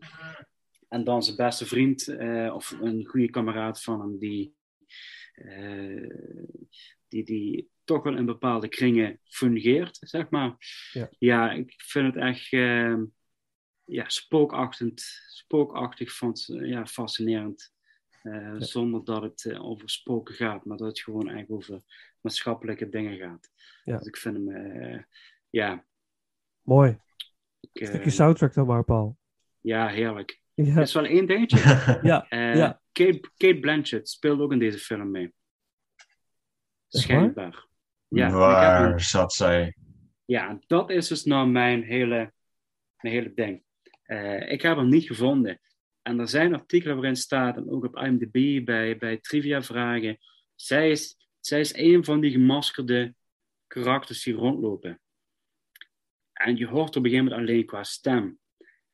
en 0.89 1.03
dan 1.03 1.23
zijn 1.23 1.35
beste 1.35 1.65
vriend, 1.65 2.07
eh, 2.07 2.51
of 2.53 2.77
een 2.81 3.05
goede 3.05 3.29
kameraad 3.29 3.81
van 3.81 3.99
hem, 3.99 4.17
die, 4.17 4.55
eh, 5.33 6.09
die, 7.07 7.23
die 7.23 7.69
toch 7.83 8.03
wel 8.03 8.17
in 8.17 8.25
bepaalde 8.25 8.67
kringen 8.67 9.19
fungeert, 9.23 9.97
zeg 10.01 10.29
maar. 10.29 10.55
Ja. 11.19 11.51
ik 11.51 11.73
vind 11.77 12.13
het 12.13 12.23
echt 12.23 12.53
ehm, 12.53 13.03
ja, 13.83 14.09
spookachtig, 14.09 14.99
spookachtig 15.27 16.11
vond, 16.11 16.45
ja, 16.47 16.85
fascinerend. 16.85 17.73
Eh, 18.21 18.55
Zonder 18.57 19.03
dat 19.03 19.21
het 19.21 19.45
eh, 19.45 19.65
over 19.65 19.89
spoken 19.89 20.35
gaat, 20.35 20.65
maar 20.65 20.77
dat 20.77 20.87
het 20.87 20.99
gewoon 20.99 21.29
eigenlijk 21.29 21.51
over 21.51 21.81
maatschappelijke 22.21 22.89
dingen 22.89 23.17
gaat. 23.17 23.49
Ja. 23.83 23.97
Dus 23.97 24.07
ik 24.07 24.17
vind 24.17 24.35
hem, 24.35 24.49
eh, 24.49 25.03
ja. 25.49 25.85
Mooi. 26.61 26.99
Ik, 27.71 27.85
Stukje 27.85 28.09
soundtrack 28.09 28.53
dan 28.53 28.65
maar, 28.65 28.83
Paul. 28.83 29.17
Ja, 29.61 29.87
heerlijk. 29.87 30.38
Ja. 30.65 30.75
Er 30.75 30.81
is 30.81 30.93
wel 30.93 31.05
één 31.05 31.25
dingetje. 31.25 31.57
Ja, 32.01 32.25
Eh, 32.29 32.55
ja. 32.55 32.81
Kate, 32.91 33.19
Kate 33.37 33.59
Blanchett 33.59 34.09
speelt 34.09 34.39
ook 34.39 34.51
in 34.51 34.59
deze 34.59 34.77
film 34.77 35.11
mee. 35.11 35.33
Schijnbaar. 36.87 37.67
Ja, 38.07 38.31
Waar 38.31 38.91
een- 38.91 38.99
zat 38.99 39.33
zij? 39.33 39.75
ja, 40.25 40.59
dat 40.67 40.89
is 40.89 41.07
dus 41.07 41.23
nou 41.23 41.47
mijn 41.49 41.83
hele, 41.83 42.33
mijn 43.01 43.13
hele 43.15 43.33
ding. 43.33 43.63
Eh, 44.03 44.51
ik 44.51 44.61
heb 44.61 44.77
hem 44.77 44.89
niet 44.89 45.07
gevonden. 45.07 45.59
En 46.01 46.19
er 46.19 46.27
zijn 46.27 46.53
artikelen 46.53 46.95
waarin 46.95 47.15
staat, 47.15 47.57
en 47.57 47.69
ook 47.69 47.83
op 47.85 47.95
IMDb, 47.97 48.65
bij, 48.65 48.97
bij 48.97 49.17
trivia 49.17 49.61
vragen. 49.61 50.17
Zij 50.55 50.91
is, 50.91 51.17
zij 51.39 51.59
is 51.59 51.75
een 51.75 52.03
van 52.03 52.19
die 52.19 52.31
gemaskerde 52.31 53.15
karakters 53.67 54.23
die 54.23 54.33
rondlopen. 54.33 55.01
En 56.33 56.55
je 56.57 56.67
hoort 56.67 56.95
op 56.95 57.03
een 57.03 57.09
gegeven 57.09 57.23
moment 57.29 57.47
alleen 57.49 57.65
qua 57.65 57.83
stem. 57.83 58.38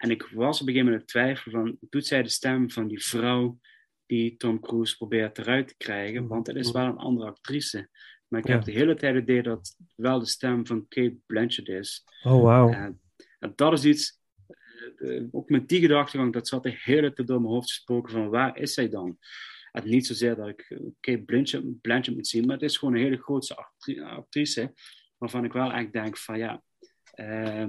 En 0.06 0.12
ik 0.12 0.22
was 0.34 0.62
op 0.62 0.68
een 0.68 0.74
gegeven 0.74 0.92
moment 0.92 1.08
twijfel 1.08 1.52
van, 1.52 1.78
doet 1.90 2.06
zij 2.06 2.24
de 2.24 2.30
stem 2.30 2.70
van 2.72 2.88
die 2.88 3.04
vrouw 3.04 3.60
die 4.06 4.38
Tom 4.38 4.60
Cruise 4.60 4.98
probeert 4.98 5.38
eruit 5.38 5.68
te 5.68 5.76
krijgen? 5.78 6.28
Want 6.28 6.48
het 6.48 6.56
is 6.56 6.72
wel 6.72 6.86
een 6.86 6.98
andere 6.98 7.28
actrice. 7.30 7.90
Maar 8.28 8.40
ik 8.40 8.48
Ja. 8.48 8.54
heb 8.54 8.64
de 8.64 8.72
hele 8.72 8.96
tijd 8.96 9.14
het 9.14 9.24
idee 9.24 9.42
dat 9.42 9.58
het 9.78 9.94
wel 9.96 10.20
de 10.20 10.26
stem 10.26 10.68
van 10.68 10.88
Kate 10.88 11.18
Blanchett 11.26 11.68
is. 11.70 12.04
Oh, 12.24 12.42
wauw. 12.44 12.70
En, 12.72 13.02
en 13.40 13.54
dat 13.56 13.74
is 13.74 13.86
iets, 13.86 14.20
eh, 14.98 15.24
ook 15.32 15.50
met 15.50 15.68
die 15.68 15.80
gedachtegang, 15.80 16.34
dat 16.34 16.48
zat 16.48 16.64
de 16.64 16.78
hele 16.84 17.14
tijd 17.14 17.28
door 17.28 17.42
mijn 17.42 17.54
hoofd 17.54 17.72
gesproken 17.72 18.12
van 18.12 18.30
waar 18.30 18.58
is 18.58 18.74
zij 18.74 18.90
dan? 18.90 19.18
En 19.72 19.90
niet 19.90 20.06
zozeer 20.08 20.36
dat 20.36 20.48
ik 20.48 20.80
Kate 21.00 21.24
Blanchett, 21.24 21.82
Blanchett 21.82 22.16
moet 22.16 22.28
zien, 22.28 22.46
maar 22.46 22.56
het 22.56 22.70
is 22.70 22.78
gewoon 22.78 22.94
een 22.94 23.02
hele 23.02 23.18
grote 23.22 23.56
actri- 23.56 24.02
actrice, 24.02 24.74
waarvan 25.18 25.44
ik 25.46 25.54
wel 25.54 25.72
echt 25.72 25.94
denk 25.94 26.18
van 26.18 26.38
ja, 26.38 26.64
eh, 27.12 27.68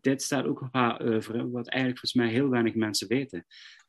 dit 0.00 0.22
staat 0.22 0.46
ook 0.46 0.60
op 0.60 0.68
haar 0.72 1.02
oeuvre, 1.06 1.50
wat 1.50 1.68
eigenlijk 1.68 2.00
volgens 2.00 2.14
mij 2.14 2.28
heel 2.28 2.48
weinig 2.48 2.74
mensen 2.74 3.08
weten. 3.08 3.46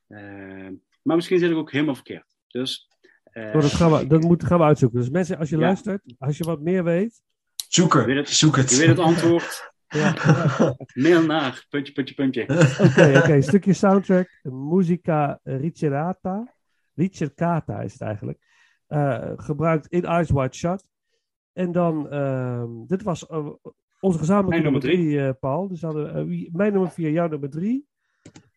Eh, 0.07 0.67
maar 1.01 1.15
misschien 1.15 1.39
zit 1.39 1.51
ik 1.51 1.57
ook 1.57 1.71
helemaal 1.71 1.95
verkeerd. 1.95 2.35
Dus, 2.47 2.87
eh, 3.23 3.45
Oh, 3.45 3.53
dat 3.61 3.71
gaan, 3.71 3.91
we, 3.91 4.07
dat 4.07 4.21
moet, 4.21 4.43
gaan 4.43 4.57
we 4.57 4.63
uitzoeken. 4.63 4.99
Dus 4.99 5.09
mensen, 5.09 5.37
als 5.37 5.49
je 5.49 5.55
Ja. 5.57 5.61
luistert, 5.61 6.01
als 6.17 6.37
je 6.37 6.43
wat 6.43 6.61
meer 6.61 6.83
weet, 6.83 7.21
weet 8.05 8.15
het- 8.15 8.29
zoek 8.29 8.55
het. 8.55 8.69
je 8.69 8.77
weet 8.77 8.87
het 8.87 8.99
antwoord, 8.99 9.71
ja, 9.87 10.13
mail 10.93 11.25
naar, 11.25 11.65
puntje, 11.69 11.93
puntje, 11.93 12.15
puntje. 12.15 12.41
Oké, 12.87 13.17
oké. 13.17 13.41
Stukje 13.41 13.73
soundtrack. 13.73 14.39
Musica 14.43 15.39
Ricerata. 15.43 16.55
Ricercata 16.95 17.81
is 17.81 17.91
het 17.93 18.01
eigenlijk. 18.01 18.39
Eh, 18.87 19.31
gebruikt 19.35 19.87
in 19.87 20.05
Eyes 20.05 20.29
Wide 20.31 20.55
Shut. 20.55 20.83
En 21.53 21.71
dan, 21.71 22.09
ehm, 22.09 22.69
dit 22.87 23.03
was 23.03 23.27
eh, 23.27 23.47
onze 23.99 24.19
gezamenlijke 24.19 24.63
nummer 24.63 24.81
nummer 24.81 24.81
drie, 24.81 25.19
eh, 25.19 25.33
Paul. 25.39 25.67
Dus 25.67 25.81
hadden, 25.81 26.13
eh, 26.15 26.23
wie- 26.23 26.49
mijn 26.53 26.71
nummer 26.71 26.91
vier, 26.91 27.11
jouw 27.11 27.27
nummer 27.27 27.49
drie. 27.49 27.87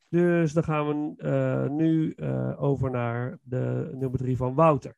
Dus 0.08 0.52
dan 0.52 0.64
gaan 0.64 0.86
we 0.88 1.14
eh, 1.16 1.70
nu 1.70 2.14
over 2.56 2.90
naar 2.90 3.38
de 3.42 3.90
nummer 3.92 4.18
drie 4.18 4.36
van 4.36 4.54
Wouter. 4.54 4.96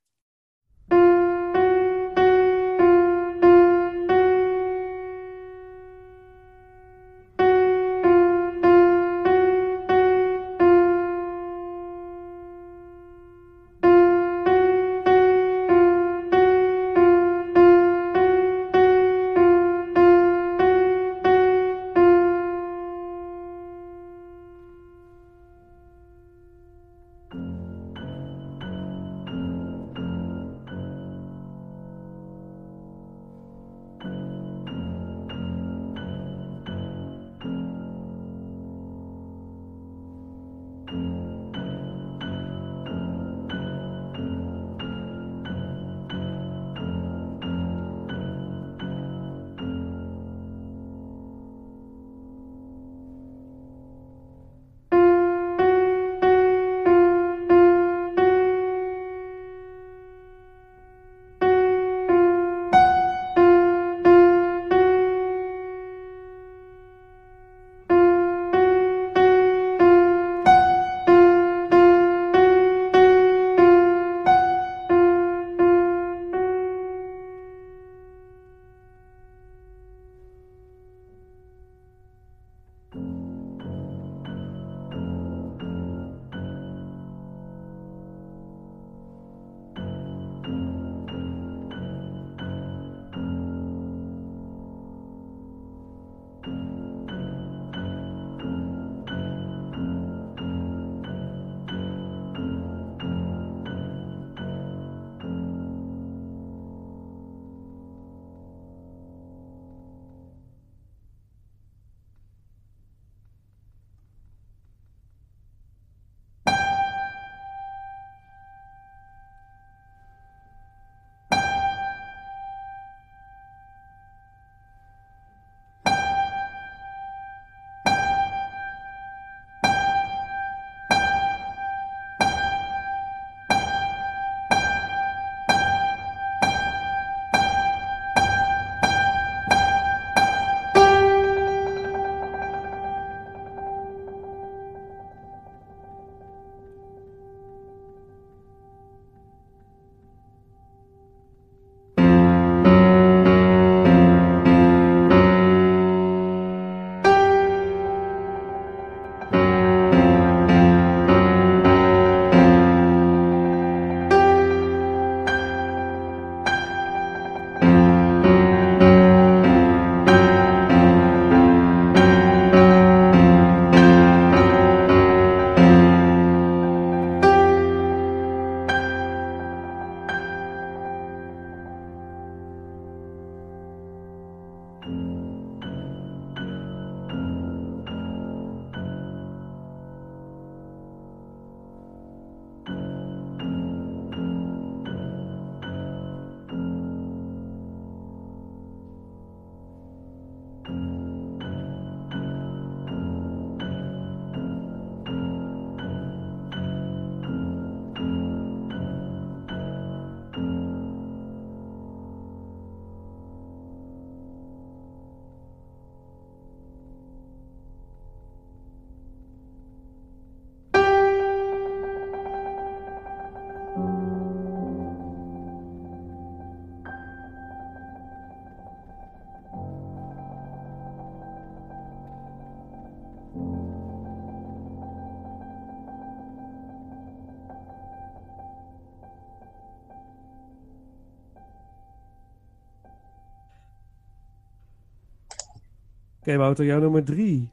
Oké, 246.24 246.36
Wouter, 246.36 246.64
jouw 246.64 246.80
nummer 246.80 247.04
drie. 247.04 247.52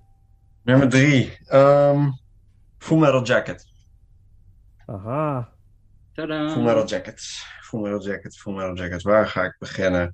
Nummer 0.63 0.89
drie. 0.89 1.37
ehm 1.47 2.09
Full 2.77 2.97
Metal 2.99 3.23
Jacket. 3.23 3.65
Aha. 4.85 5.53
Tadaa. 6.13 6.49
Full 6.49 6.63
Metal 6.63 6.85
Jacket. 6.87 7.21
Full 7.61 7.81
Metal 7.81 8.01
Jacket. 8.01 8.37
Full 8.37 8.53
Metal 8.53 8.75
Jacket. 8.75 9.01
Waar 9.01 9.27
ga 9.27 9.43
ik 9.43 9.55
beginnen? 9.59 10.13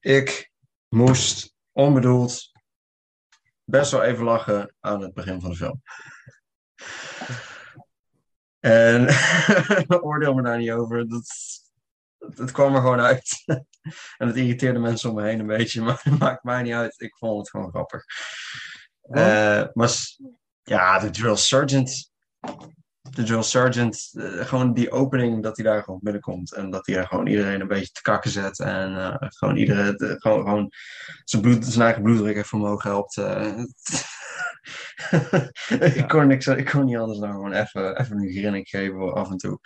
Ik 0.00 0.50
moest 0.88 1.54
onbedoeld 1.72 2.52
best 3.64 3.90
wel 3.90 4.02
even 4.02 4.24
lachen 4.24 4.74
aan 4.80 5.00
het 5.00 5.14
begin 5.14 5.40
van 5.40 5.50
de 5.50 5.56
film. 5.56 5.82
En 8.60 9.08
oordeel 10.08 10.34
me 10.34 10.42
daar 10.42 10.58
niet 10.58 10.70
over. 10.70 11.08
Dat, 11.08 11.26
het 12.34 12.50
kwam 12.50 12.74
er 12.74 12.80
gewoon 12.80 13.00
uit. 13.00 13.42
en 14.18 14.26
het 14.26 14.36
irriteerde 14.36 14.78
mensen 14.78 15.10
om 15.10 15.16
me 15.16 15.22
heen 15.22 15.40
een 15.40 15.46
beetje, 15.46 15.82
maar 15.82 16.00
het 16.02 16.18
maakt 16.18 16.44
mij 16.44 16.62
niet 16.62 16.72
uit. 16.72 17.00
Ik 17.00 17.16
vond 17.16 17.38
het 17.38 17.50
gewoon 17.50 17.70
grappig. 17.70 18.04
Eh, 19.00 19.62
maar 19.72 19.90
ja, 20.62 20.98
de 20.98 21.10
drill 21.10 21.36
sergeant. 21.36 22.12
De 23.00 23.22
drill 23.22 23.42
sergeant, 23.42 24.10
eh, 24.12 24.46
gewoon 24.46 24.72
die 24.74 24.90
opening 24.90 25.42
dat 25.42 25.56
hij 25.56 25.64
daar 25.66 25.82
gewoon 25.82 26.00
binnenkomt. 26.02 26.52
En 26.52 26.70
dat 26.70 26.86
hij 26.86 26.94
daar 26.94 27.06
gewoon 27.06 27.26
iedereen 27.26 27.60
een 27.60 27.68
beetje 27.68 27.92
te 27.92 28.02
kakken 28.02 28.30
zet. 28.30 28.58
En 28.58 28.96
eh, 28.96 29.14
gewoon 29.18 29.56
iedereen, 29.56 29.96
de- 29.96 30.16
gewoon, 30.18 30.42
gewoon 30.42 30.70
zijn, 31.24 31.42
bloed, 31.42 31.64
zijn 31.66 31.84
eigen 31.84 32.02
bloeddruk 32.02 32.36
even 32.36 32.58
omhoog 32.58 32.82
helpt. 32.82 33.16
ik, 35.94 36.08
kon 36.08 36.26
niks, 36.26 36.46
ik 36.46 36.64
kon 36.66 36.84
niet 36.84 36.96
anders 36.96 37.18
dan 37.18 37.30
gewoon 37.30 37.52
even, 37.52 38.00
even 38.00 38.16
een 38.22 38.32
grinnik 38.32 38.68
geven 38.68 39.12
af 39.14 39.30
en 39.30 39.36
toe. 39.36 39.58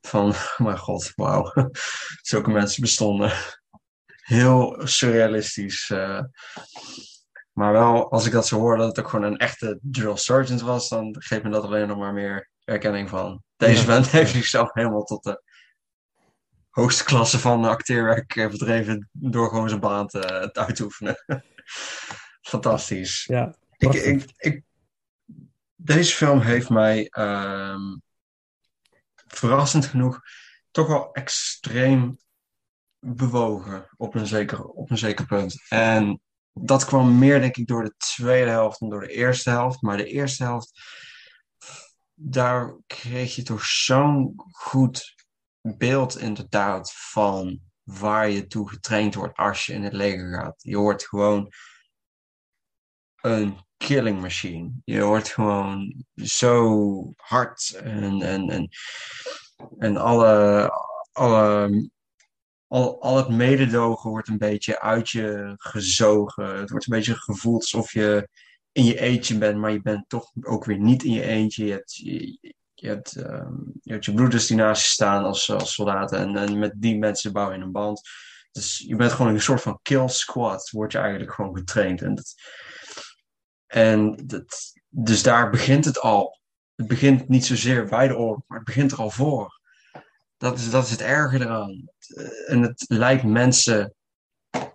Van, 0.00 0.34
mijn 0.56 0.78
god, 0.78 1.12
wauw. 1.14 1.52
Zulke 2.22 2.50
mensen 2.50 2.82
bestonden. 2.82 3.32
Heel 4.20 4.80
surrealistisch. 4.84 5.90
eh. 5.90 6.20
Maar 7.52 7.72
wel, 7.72 8.10
als 8.10 8.26
ik 8.26 8.32
dat 8.32 8.46
zo 8.46 8.58
hoor, 8.58 8.76
dat 8.76 8.86
het 8.86 8.98
ook 9.00 9.08
gewoon 9.10 9.24
een 9.32 9.36
echte 9.38 9.78
drill 9.82 10.16
sergeant 10.16 10.60
was, 10.60 10.88
dan 10.88 11.16
geeft 11.18 11.42
me 11.42 11.50
dat 11.50 11.64
alleen 11.64 11.88
nog 11.88 11.98
maar 11.98 12.12
meer 12.12 12.50
erkenning 12.64 13.08
van. 13.08 13.42
Deze 13.56 13.80
Ja. 13.80 13.84
vent 13.84 14.10
heeft 14.10 14.32
zichzelf 14.32 14.72
helemaal 14.72 15.04
tot 15.04 15.22
de 15.22 15.42
hoogste 16.70 17.04
klasse 17.04 17.38
van 17.38 17.64
acteerwerk 17.64 18.36
eh, 18.36 18.48
verdreven 18.48 19.08
door 19.12 19.48
gewoon 19.48 19.68
zijn 19.68 19.80
baan 19.80 20.06
te, 20.06 20.48
te 20.52 20.60
uitoefenen. 20.60 21.16
Fantastisch. 22.42 23.24
Ja, 23.24 23.54
Ik, 23.80 23.92
ik, 23.92 24.32
ik, 24.36 24.62
deze 25.74 26.14
film 26.14 26.40
heeft 26.40 26.68
mij 26.68 27.06
ehm, 27.08 27.96
verrassend 29.26 29.86
genoeg 29.86 30.20
toch 30.70 30.86
wel 30.86 31.12
extreem 31.12 32.18
bewogen 32.98 33.88
op 33.96 34.14
een 34.14 34.26
zeker, 34.26 34.64
op 34.64 34.90
een 34.90 34.98
zeker 34.98 35.26
punt. 35.26 35.64
En 35.68 36.20
dat 36.52 36.84
kwam 36.84 37.18
meer, 37.18 37.40
denk 37.40 37.56
ik, 37.56 37.66
door 37.66 37.84
de 37.84 37.94
tweede 37.96 38.50
helft 38.50 38.80
dan 38.80 38.90
door 38.90 39.00
de 39.00 39.12
eerste 39.12 39.50
helft. 39.50 39.82
Maar 39.82 39.96
de 39.96 40.06
eerste 40.06 40.42
helft, 40.42 40.80
daar 42.14 42.76
kreeg 42.86 43.34
je 43.34 43.42
toch 43.42 43.64
zo'n 43.64 44.34
goed 44.50 45.14
beeld 45.60 46.18
inderdaad 46.18 46.92
van 46.94 47.60
waar 47.82 48.28
je 48.28 48.46
toe 48.46 48.68
getraind 48.68 49.14
wordt 49.14 49.36
als 49.36 49.66
je 49.66 49.72
in 49.72 49.82
het 49.82 49.92
leger 49.92 50.34
gaat. 50.34 50.62
Je 50.62 50.76
wordt 50.76 51.08
gewoon 51.08 51.52
een 53.20 53.68
killing 53.86 54.20
machine. 54.20 54.70
Je 54.84 55.04
wordt 55.04 55.28
gewoon 55.28 56.04
zo 56.14 57.12
hard 57.16 57.80
en, 57.82 58.22
en, 58.22 58.50
en, 58.50 58.68
en 59.78 59.96
alle, 59.96 60.68
alle, 61.12 61.90
al, 62.66 63.02
al 63.02 63.16
het 63.16 63.28
mededogen 63.28 64.10
wordt 64.10 64.28
een 64.28 64.38
beetje 64.38 64.80
uit 64.80 65.10
je 65.10 65.54
gezogen. 65.56 66.58
Het 66.58 66.70
wordt 66.70 66.86
een 66.86 66.96
beetje 66.96 67.14
gevoeld 67.14 67.60
alsof 67.60 67.92
je 67.92 68.28
in 68.72 68.84
je 68.84 69.00
eentje 69.00 69.38
bent, 69.38 69.58
maar 69.58 69.72
je 69.72 69.82
bent 69.82 70.08
toch 70.08 70.32
ook 70.40 70.64
weer 70.64 70.78
niet 70.78 71.02
in 71.02 71.12
je 71.12 71.22
eentje. 71.22 71.64
Je 71.64 71.72
hebt 71.72 71.96
je, 71.96 72.38
je, 72.74 72.88
hebt, 72.88 73.16
ehm, 73.16 73.54
je, 73.82 73.92
hebt 73.92 74.04
je 74.04 74.14
broeders 74.14 74.46
die 74.46 74.56
naast 74.56 74.84
je 74.84 74.90
staan 74.90 75.24
als, 75.24 75.50
als 75.50 75.74
soldaten 75.74 76.18
en, 76.18 76.36
en 76.36 76.58
met 76.58 76.72
die 76.76 76.98
mensen 76.98 77.32
bouw 77.32 77.52
je 77.52 77.58
een 77.58 77.72
band. 77.72 78.00
Dus 78.52 78.84
je 78.86 78.96
bent 78.96 79.12
gewoon 79.12 79.34
een 79.34 79.40
soort 79.40 79.62
van 79.62 79.78
kill 79.82 80.08
squad, 80.08 80.70
word 80.70 80.92
je 80.92 80.98
eigenlijk 80.98 81.32
gewoon 81.32 81.56
getraind. 81.56 82.02
En, 82.02 82.14
dat, 82.14 82.34
en 83.70 84.16
dat, 84.26 84.72
dus 84.88 85.22
daar 85.22 85.50
begint 85.50 85.84
het 85.84 86.00
al. 86.00 86.38
Het 86.74 86.86
begint 86.86 87.28
niet 87.28 87.46
zozeer 87.46 87.84
bij 87.84 88.08
de 88.08 88.16
oorlog, 88.16 88.42
maar 88.46 88.58
het 88.58 88.66
begint 88.66 88.92
er 88.92 88.98
al 88.98 89.10
voor. 89.10 89.60
Dat 90.36 90.58
is, 90.58 90.70
dat 90.70 90.84
is 90.84 90.90
het 90.90 91.00
erge 91.00 91.40
eraan. 91.40 91.88
En 92.46 92.62
het 92.62 92.84
leidt 92.88 93.22
mensen 93.22 93.94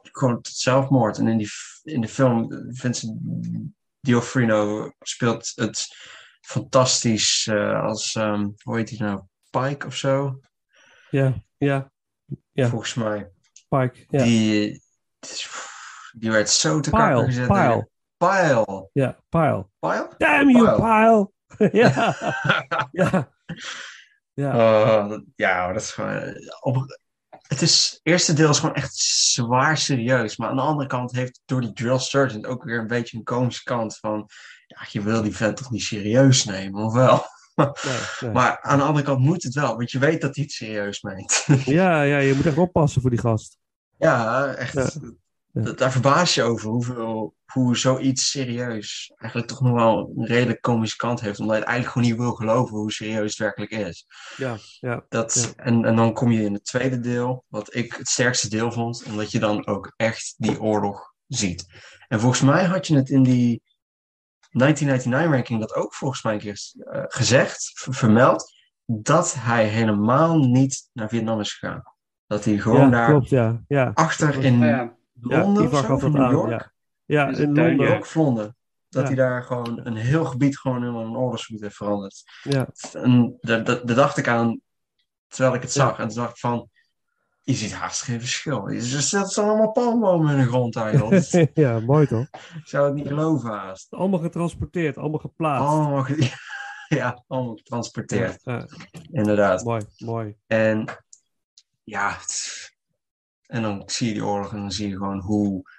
gewoon 0.01 0.41
tot 0.41 0.53
zelfmoord. 0.53 1.17
En 1.17 1.27
in, 1.27 1.37
die, 1.37 1.49
in 1.83 2.01
de 2.01 2.07
film, 2.07 2.47
Vincent 2.71 3.17
D'Onofrio 3.99 4.91
speelt 4.99 5.51
het 5.55 5.87
fantastisch 6.41 7.47
eh, 7.47 7.83
als, 7.83 8.15
ehm, 8.15 8.49
hoe 8.61 8.77
heet 8.77 8.89
hij 8.89 9.07
nou, 9.07 9.21
Pike 9.49 9.87
of 9.87 9.95
zo? 9.95 10.39
Ja, 11.09 11.43
ja, 11.57 11.91
Ja. 12.51 12.69
Volgens 12.69 12.93
mij. 12.93 13.31
Pike. 13.69 14.05
Ja, 14.09 14.23
Die, 14.23 14.81
die 16.11 16.31
werd 16.31 16.49
zo 16.49 16.79
te 16.79 16.89
kakken 16.89 17.25
gezet. 17.25 17.47
Pile. 17.47 17.89
Pile. 18.17 18.89
ja, 18.93 19.17
Pile. 19.29 19.67
Pile? 19.79 20.09
Damn 20.17 20.49
you, 20.49 20.75
Pile. 20.75 21.31
Pile! 21.57 21.69
ja. 21.81 22.15
ja. 22.91 23.33
Ja. 24.33 24.55
Oh, 24.55 25.17
ja, 25.35 25.73
dat 25.73 25.81
is 25.81 25.91
gewoon. 25.91 26.33
Op, 26.59 26.99
het 27.47 27.61
is, 27.61 27.99
eerste 28.03 28.33
deel 28.33 28.49
is 28.49 28.59
gewoon 28.59 28.75
echt 28.75 28.95
zwaar 28.95 29.77
serieus. 29.77 30.37
Maar 30.37 30.49
aan 30.49 30.55
de 30.55 30.61
andere 30.61 30.87
kant 30.87 31.11
heeft 31.11 31.41
door 31.45 31.61
die 31.61 31.73
drill 31.73 31.99
sergeant 31.99 32.45
ook 32.45 32.63
weer 32.63 32.79
een 32.79 32.87
beetje 32.87 33.17
een 33.17 33.23
komische 33.23 33.63
kant 33.63 33.97
van. 33.97 34.29
Ja, 34.67 34.77
je 34.91 35.01
wil 35.01 35.21
die 35.21 35.35
vent 35.35 35.57
toch 35.57 35.71
niet 35.71 35.81
serieus 35.81 36.45
nemen, 36.45 36.83
of 36.83 36.93
wel? 36.93 37.23
Nee, 37.55 37.67
nee. 38.19 38.31
Maar 38.31 38.61
aan 38.61 38.77
de 38.77 38.83
andere 38.83 39.05
kant 39.05 39.19
moet 39.19 39.43
het 39.43 39.53
wel, 39.53 39.75
want 39.75 39.91
je 39.91 39.99
weet 39.99 40.21
dat 40.21 40.35
hij 40.35 40.43
het 40.43 40.53
serieus 40.53 41.01
meent. 41.01 41.45
Ja, 41.65 42.01
ja, 42.01 42.17
je 42.17 42.33
moet 42.33 42.45
echt 42.45 42.57
oppassen 42.57 43.01
voor 43.01 43.09
die 43.09 43.19
gast. 43.19 43.57
ja, 43.97 44.45
echt. 44.53 44.73
Ja. 44.73 44.89
Ja. 45.63 45.71
Daar 45.71 45.91
verbaas 45.91 46.35
je 46.35 46.43
over 46.43 46.69
hoeveel, 46.69 47.35
hoe 47.45 47.77
zoiets 47.77 48.29
serieus 48.29 49.13
eigenlijk 49.17 49.51
toch 49.51 49.61
nog 49.61 49.73
wel 49.73 50.13
een 50.15 50.25
redelijk 50.25 50.61
komische 50.61 50.95
kant 50.95 51.21
heeft. 51.21 51.39
Omdat 51.39 51.55
je 51.55 51.61
het 51.61 51.69
eigenlijk 51.69 51.97
gewoon 51.97 52.17
niet 52.17 52.27
wil 52.27 52.35
geloven 52.35 52.77
hoe 52.77 52.91
serieus 52.91 53.29
het 53.29 53.37
werkelijk 53.37 53.71
is. 53.71 54.05
Ja, 54.37 54.57
ja. 54.79 55.05
Dat, 55.09 55.53
en, 55.55 55.85
en 55.85 55.95
dan 55.95 56.13
kom 56.13 56.31
je 56.31 56.43
in 56.43 56.53
het 56.53 56.65
tweede 56.65 56.99
deel, 56.99 57.43
wat 57.47 57.75
ik 57.75 57.93
het 57.93 58.07
sterkste 58.07 58.49
deel 58.49 58.71
vond, 58.71 59.03
omdat 59.05 59.31
je 59.31 59.39
dan 59.39 59.67
ook 59.67 59.93
echt 59.95 60.33
die 60.37 60.61
oorlog 60.61 61.13
ziet. 61.27 61.65
En 62.07 62.19
volgens 62.19 62.41
mij 62.41 62.63
had 62.65 62.87
je 62.87 62.95
het 62.95 63.09
in 63.09 63.23
die 63.23 63.61
1999-ranking 64.63 65.59
dat 65.59 65.75
ook 65.75 65.93
volgens 65.93 66.23
mij 66.23 66.33
een 66.33 66.39
keer 66.39 66.59
eh, 66.91 67.03
gezegd, 67.07 67.71
vermeld, 67.73 68.53
dat 68.85 69.35
hij 69.37 69.67
helemaal 69.67 70.37
niet 70.37 70.89
naar 70.93 71.09
Vietnam 71.09 71.39
is 71.39 71.53
gegaan. 71.53 71.83
Dat 72.27 72.45
hij 72.45 72.57
gewoon 72.57 72.79
ja, 72.79 72.89
daar 72.89 73.09
klopt, 73.09 73.29
ja. 73.29 73.63
Ja, 73.67 73.91
achter 73.93 74.43
in 74.43 74.93
Ja, 75.21 75.29
ja. 75.29 75.37
ja 75.37 75.43
Londen 75.43 75.63
Ivar 75.63 75.79
of 75.91 75.99
zo, 75.99 76.07
of 76.07 76.13
New 76.13 76.21
aan. 76.21 76.31
York, 76.31 76.49
Ja, 76.49 76.71
ja 77.05 77.27
in 77.37 77.45
Londen. 77.45 77.87
ja. 77.87 77.95
ook 77.95 78.05
Vlonden. 78.05 78.55
Dat 78.89 79.01
Ja. 79.01 79.07
hij 79.07 79.15
daar 79.17 79.43
gewoon 79.43 79.79
een 79.83 79.95
heel 79.95 80.25
gebied 80.25 80.57
gewoon 80.57 80.83
in 80.83 80.93
een 80.93 81.17
oorlogsgebied 81.17 81.61
heeft 81.61 81.75
veranderd. 81.75 82.23
Ja, 82.43 82.67
En 82.93 83.37
daar, 83.41 83.85
dacht 83.95 84.17
ik 84.17 84.27
aan 84.27 84.59
terwijl 85.27 85.55
ik 85.55 85.61
het 85.61 85.73
Ja. 85.73 85.81
zag. 85.87 85.99
En 85.99 86.07
toen 86.07 86.17
dacht 86.17 86.29
ik 86.31 86.37
van, 86.37 86.69
je 87.41 87.53
ziet 87.53 87.73
haast 87.73 88.01
geen 88.01 88.19
verschil. 88.19 88.67
Er 88.69 88.81
zitten 88.81 89.43
allemaal 89.43 89.71
palmbomen 89.71 90.31
in 90.35 90.41
de 90.41 90.47
grond 90.47 90.75
ik 91.33 91.51
ja, 91.53 91.79
mooi 91.79 92.07
toch? 92.07 92.27
zou 92.63 92.85
het 92.85 92.93
niet 92.93 93.07
geloven 93.07 93.49
haast. 93.49 93.91
Allemaal 93.93 94.19
getransporteerd, 94.19 94.97
allemaal 94.97 95.19
geplaatst. 95.19 95.67
Allemaal, 95.69 96.03
ge- 96.03 96.31
ja, 96.87 97.23
allemaal 97.27 97.55
getransporteerd. 97.55 98.39
Ja, 98.43 98.65
Inderdaad. 99.11 99.63
mooi, 99.63 99.81
mooi. 99.97 100.35
En 100.47 100.85
ja, 101.83 102.09
het- 102.19 102.73
en 103.47 103.61
dan 103.61 103.83
zie 103.85 104.07
je 104.07 104.13
die 104.13 104.25
oorlog 104.25 104.53
en 104.53 104.59
dan 104.59 104.71
zie 104.71 104.89
je 104.89 104.97
gewoon 104.97 105.19
hoe, 105.19 105.71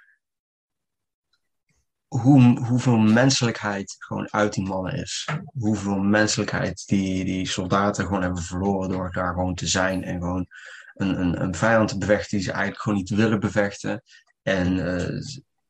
hoe, 2.07 2.59
hoeveel 2.59 2.97
menselijkheid 2.97 3.95
gewoon 3.97 4.31
uit 4.31 4.53
die 4.53 4.67
mannen 4.67 4.93
is. 4.93 5.27
Hoeveel 5.45 5.99
menselijkheid 5.99 6.83
die, 6.85 7.25
die 7.25 7.47
soldaten 7.47 8.05
gewoon 8.05 8.21
hebben 8.21 8.43
verloren 8.43 8.89
door 8.89 9.11
daar 9.11 9.33
gewoon 9.33 9.55
te 9.55 9.67
zijn 9.67 10.03
en 10.03 10.19
gewoon 10.19 10.47
een, 10.93 11.19
een, 11.19 11.41
een 11.41 11.55
vijand 11.55 11.89
te 11.89 11.97
bevechten 11.97 12.37
die 12.37 12.45
ze 12.45 12.51
eigenlijk 12.51 12.81
gewoon 12.81 12.97
niet 12.97 13.09
willen 13.09 13.39
bevechten. 13.39 14.03
En 14.41 14.97
eh, 14.97 15.21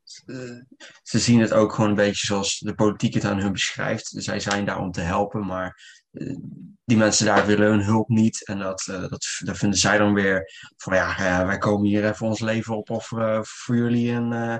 ze, 0.03 0.23
eh, 0.25 0.77
ze 1.03 1.19
zien 1.19 1.39
het 1.39 1.53
ook 1.53 1.73
gewoon 1.73 1.89
een 1.89 1.95
beetje 1.95 2.25
zoals 2.25 2.59
de 2.59 2.73
politiek 2.73 3.13
het 3.13 3.25
aan 3.25 3.41
hun 3.41 3.51
beschrijft. 3.51 4.13
Zij 4.15 4.39
zijn 4.39 4.65
daar 4.65 4.79
om 4.79 4.91
te 4.91 5.01
helpen, 5.01 5.45
maar 5.45 5.81
die 6.85 6.97
mensen 6.97 7.25
daar 7.25 7.45
willen 7.45 7.69
hun 7.69 7.83
hulp 7.83 8.07
niet. 8.09 8.45
En 8.47 8.59
dat, 8.59 8.87
eh, 8.91 8.99
dat, 8.99 9.25
dat 9.43 9.57
vinden 9.57 9.79
zij 9.79 9.97
dan 9.97 10.13
weer 10.13 10.51
van 10.77 10.95
ja, 10.95 11.15
ja, 11.17 11.45
wij 11.45 11.57
komen 11.57 11.87
hier 11.87 12.05
even 12.09 12.25
ons 12.27 12.39
leven 12.39 12.75
opofferen 12.75 13.45
voor 13.45 13.75
jullie 13.75 14.11
en, 14.11 14.33
eh, 14.33 14.57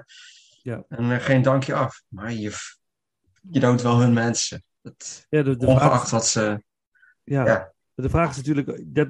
Ja. 0.61 0.83
en 0.89 1.11
eh, 1.11 1.19
geen 1.19 1.41
dankje 1.41 1.73
af. 1.73 2.01
Maar 2.07 2.33
je, 2.33 2.51
je 3.49 3.59
doodt 3.59 3.81
wel 3.81 3.99
hun 3.99 4.13
mensen. 4.13 4.63
Het, 4.81 5.25
Ja, 5.29 5.43
de, 5.43 5.55
ongeacht 5.57 6.05
is, 6.05 6.11
wat 6.11 6.27
ze. 6.27 6.63
ja, 7.23 7.45
ja. 7.45 7.73
de 7.93 8.09
vraag 8.09 8.29
is 8.29 8.37
natuurlijk, 8.37 8.83
dat, 8.85 9.07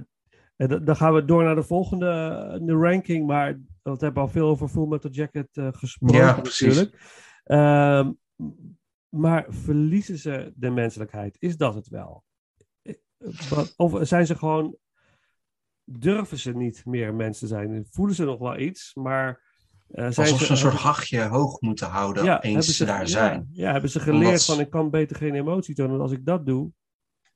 en 0.55 0.83
dan- 0.85 0.95
gaan 0.95 1.13
we 1.13 1.25
door 1.25 1.43
naar 1.43 1.55
de 1.55 1.63
volgende 1.63 2.07
eh, 2.53 2.65
de 2.67 2.73
ranking, 2.73 3.27
maar 3.27 3.59
we 3.83 3.95
hebben 3.97 4.23
al 4.23 4.27
veel 4.29 4.47
over 4.47 4.67
Full 4.67 4.87
Metal 4.87 5.11
Jacket 5.11 5.47
eh, 5.51 5.67
gesproken 5.71 6.17
Ja, 6.17 6.33
precies. 6.33 6.67
natuurlijk. 6.67 6.95
Ehm, 7.43 8.11
maar 9.09 9.45
verliezen 9.49 10.17
ze 10.17 10.53
de 10.55 10.69
menselijkheid? 10.69 11.35
Is 11.39 11.57
dat 11.57 11.75
het 11.75 11.87
wel? 11.87 12.23
Of 13.75 14.07
zijn 14.07 14.25
ze 14.25 14.35
gewoon... 14.35 14.77
Durven 15.83 16.37
ze 16.39 16.51
niet 16.51 16.85
meer 16.85 17.13
mensen 17.13 17.47
zijn? 17.47 17.87
Voelen 17.89 18.15
ze 18.15 18.23
nog 18.25 18.39
wel 18.39 18.57
iets, 18.59 18.91
maar... 18.93 19.41
zijn 19.87 20.07
Alsof 20.07 20.41
ze 20.41 20.51
een 20.51 20.57
soort 20.57 20.73
hachje 20.73 21.21
hoog 21.21 21.61
moeten 21.61 21.87
houden 21.87 22.23
ja, 22.23 22.41
eens 22.41 22.77
ze 22.77 22.85
daar 22.85 22.99
ja, 22.99 23.05
zijn. 23.05 23.47
Ja, 23.51 23.71
hebben 23.71 23.89
ze 23.89 23.99
geleerd 23.99 24.25
Omdat- 24.25 24.45
van 24.45 24.59
ik 24.59 24.69
kan 24.69 24.89
beter 24.89 25.15
geen 25.15 25.35
emotie 25.35 25.75
tonen. 25.75 26.01
Als 26.01 26.11
ik 26.11 26.25
dat 26.25 26.45
doe, 26.45 26.71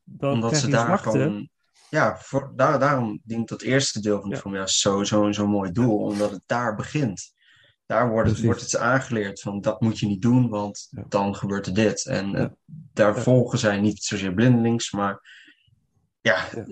dan 0.03 0.33
Omdat 0.33 0.49
krijg 0.49 0.63
ze 0.65 0.69
daar 0.71 0.97
gewoon... 0.97 1.49
Ja, 1.89 2.17
voor, 2.19 2.53
daar, 2.55 2.79
daarom 2.79 3.21
denk 3.23 3.41
ik 3.41 3.47
dat 3.47 3.61
eerste 3.61 3.99
deel 4.01 4.19
van 4.21 4.29
de 4.29 4.35
Ja. 4.35 4.41
film 4.41 4.53
juist 4.55 4.79
zo, 4.79 5.03
zo, 5.03 5.31
zo'n 5.31 5.49
mooi 5.49 5.71
doel. 5.71 5.97
Omdat 5.97 6.31
het 6.31 6.43
daar 6.45 6.75
begint. 6.75 7.33
Daar 7.85 8.09
wordt 8.09 8.29
het, 8.29 8.41
wordt 8.41 8.61
het 8.61 8.77
aangeleerd 8.77 9.41
van 9.41 9.61
dat 9.61 9.81
moet 9.81 9.99
je 9.99 10.07
niet 10.07 10.21
doen, 10.21 10.49
want 10.49 10.87
Ja. 10.89 11.05
dan 11.09 11.35
gebeurt 11.35 11.67
er 11.67 11.73
dit. 11.73 12.05
En 12.05 12.29
Ja. 12.31 12.37
eh, 12.37 12.49
daar 12.93 13.17
volgen 13.17 13.59
zij 13.59 13.79
niet 13.79 14.03
zozeer 14.03 14.33
blindelings, 14.33 14.91
maar 14.91 15.39
ja, 16.21 16.45
Ja. 16.55 16.65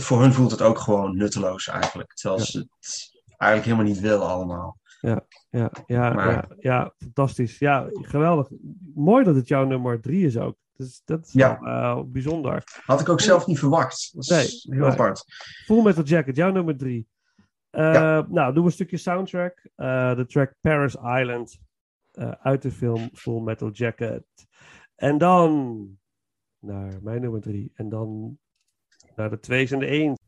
voor 0.00 0.20
hun 0.20 0.32
voelt 0.32 0.50
het 0.50 0.62
ook 0.62 0.78
gewoon 0.78 1.16
nutteloos 1.16 1.68
eigenlijk. 1.68 2.12
Terwijl 2.14 2.40
Ja. 2.40 2.46
ze 2.46 2.58
het 2.58 3.10
eigenlijk 3.36 3.64
helemaal 3.72 3.92
niet 3.94 4.00
willen 4.02 4.26
allemaal. 4.28 4.80
Ja, 5.00 5.26
ja, 5.50 5.70
Maar- 5.86 6.30
ja, 6.30 6.48
ja, 6.58 6.92
fantastisch. 6.98 7.58
Ja, 7.58 7.88
geweldig. 7.92 8.48
Mooi 8.94 9.24
dat 9.24 9.34
het 9.34 9.48
jouw 9.48 9.64
nummer 9.64 10.00
drie 10.00 10.26
is 10.26 10.38
ook. 10.38 10.56
Dus 10.76 11.02
dat 11.04 11.26
is 11.26 11.32
Ja. 11.32 11.58
wel, 11.60 11.72
eh, 11.72 12.02
bijzonder. 12.06 12.62
Had 12.84 13.00
ik 13.00 13.08
ook 13.08 13.20
zelf 13.20 13.46
niet 13.46 13.58
verwacht. 13.58 14.10
Dat 14.14 14.22
is 14.24 14.64
Nee, 14.64 14.78
heel 14.78 14.86
apart. 14.90 15.24
Full 15.64 15.82
Metal 15.82 16.04
Jacket, 16.04 16.36
jouw 16.36 16.50
nummer 16.50 16.76
drie. 16.76 17.08
Eh, 17.70 17.92
Ja. 17.92 18.26
Nou, 18.28 18.52
doen 18.52 18.62
we 18.62 18.68
een 18.68 18.74
stukje 18.74 18.96
soundtrack. 18.96 19.68
Eh, 19.74 20.14
de 20.16 20.26
track 20.26 20.54
Paris 20.60 20.94
Island 20.94 21.58
uit 22.40 22.62
de 22.62 22.70
film 22.70 23.10
Full 23.12 23.40
Metal 23.40 23.70
Jacket. 23.70 24.24
En 24.94 25.18
dan 25.18 25.86
naar 26.62 27.02
mijn 27.02 27.20
nummer 27.20 27.40
drie. 27.40 27.70
En 27.74 27.88
dan 27.88 28.38
naar 29.16 29.30
de 29.30 29.40
twee's 29.40 29.70
en 29.70 29.78
de 29.78 29.86
één. 29.86 30.18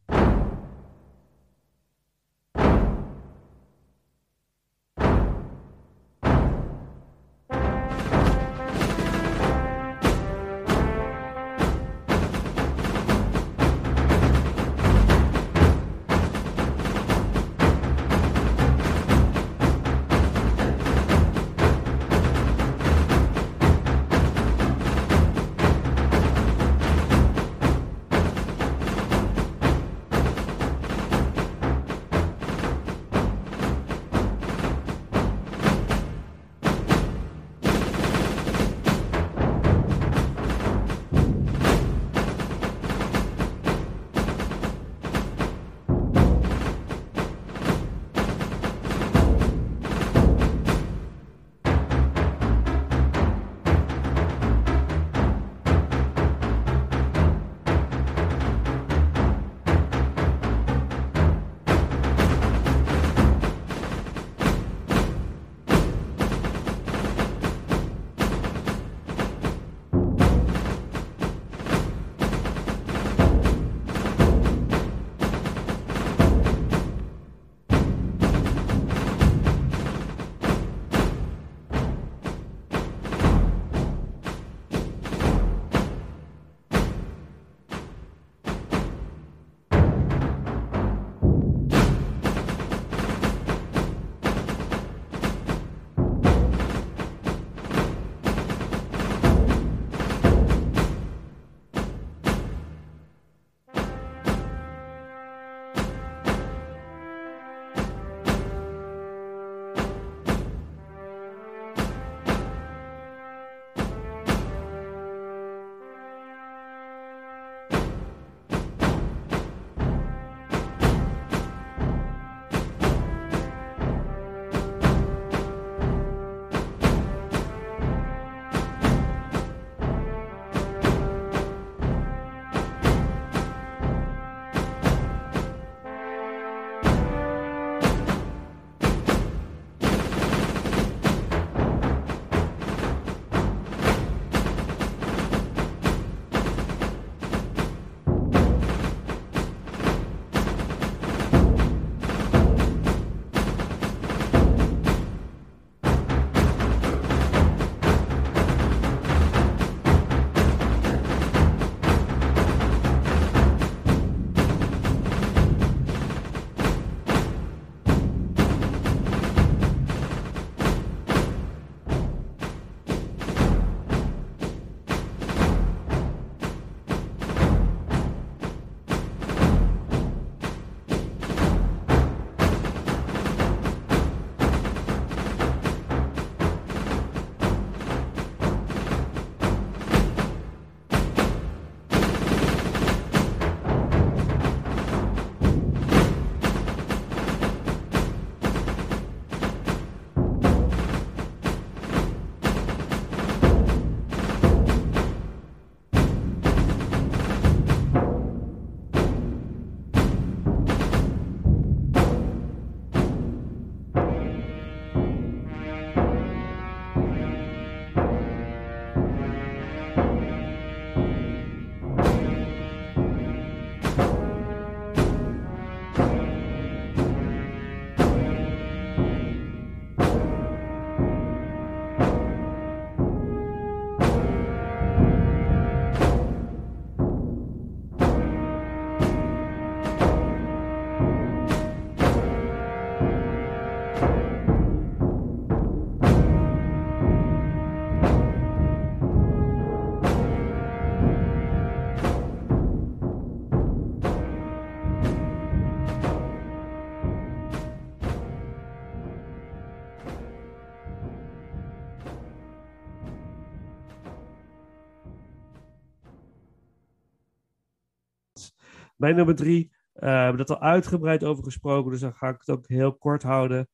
Mijn 269.05 269.16
nummer 269.16 269.34
drie, 269.34 269.70
eh, 269.92 270.00
we 270.00 270.09
hebben 270.09 270.40
het 270.40 270.50
al 270.50 270.61
uitgebreid 270.61 271.24
over 271.24 271.44
gesproken, 271.44 271.90
dus 271.90 272.00
dan 272.00 272.14
ga 272.14 272.28
ik 272.28 272.38
het 272.38 272.50
ook 272.50 272.68
heel 272.68 272.94
kort 272.94 273.22
houden. 273.22 273.68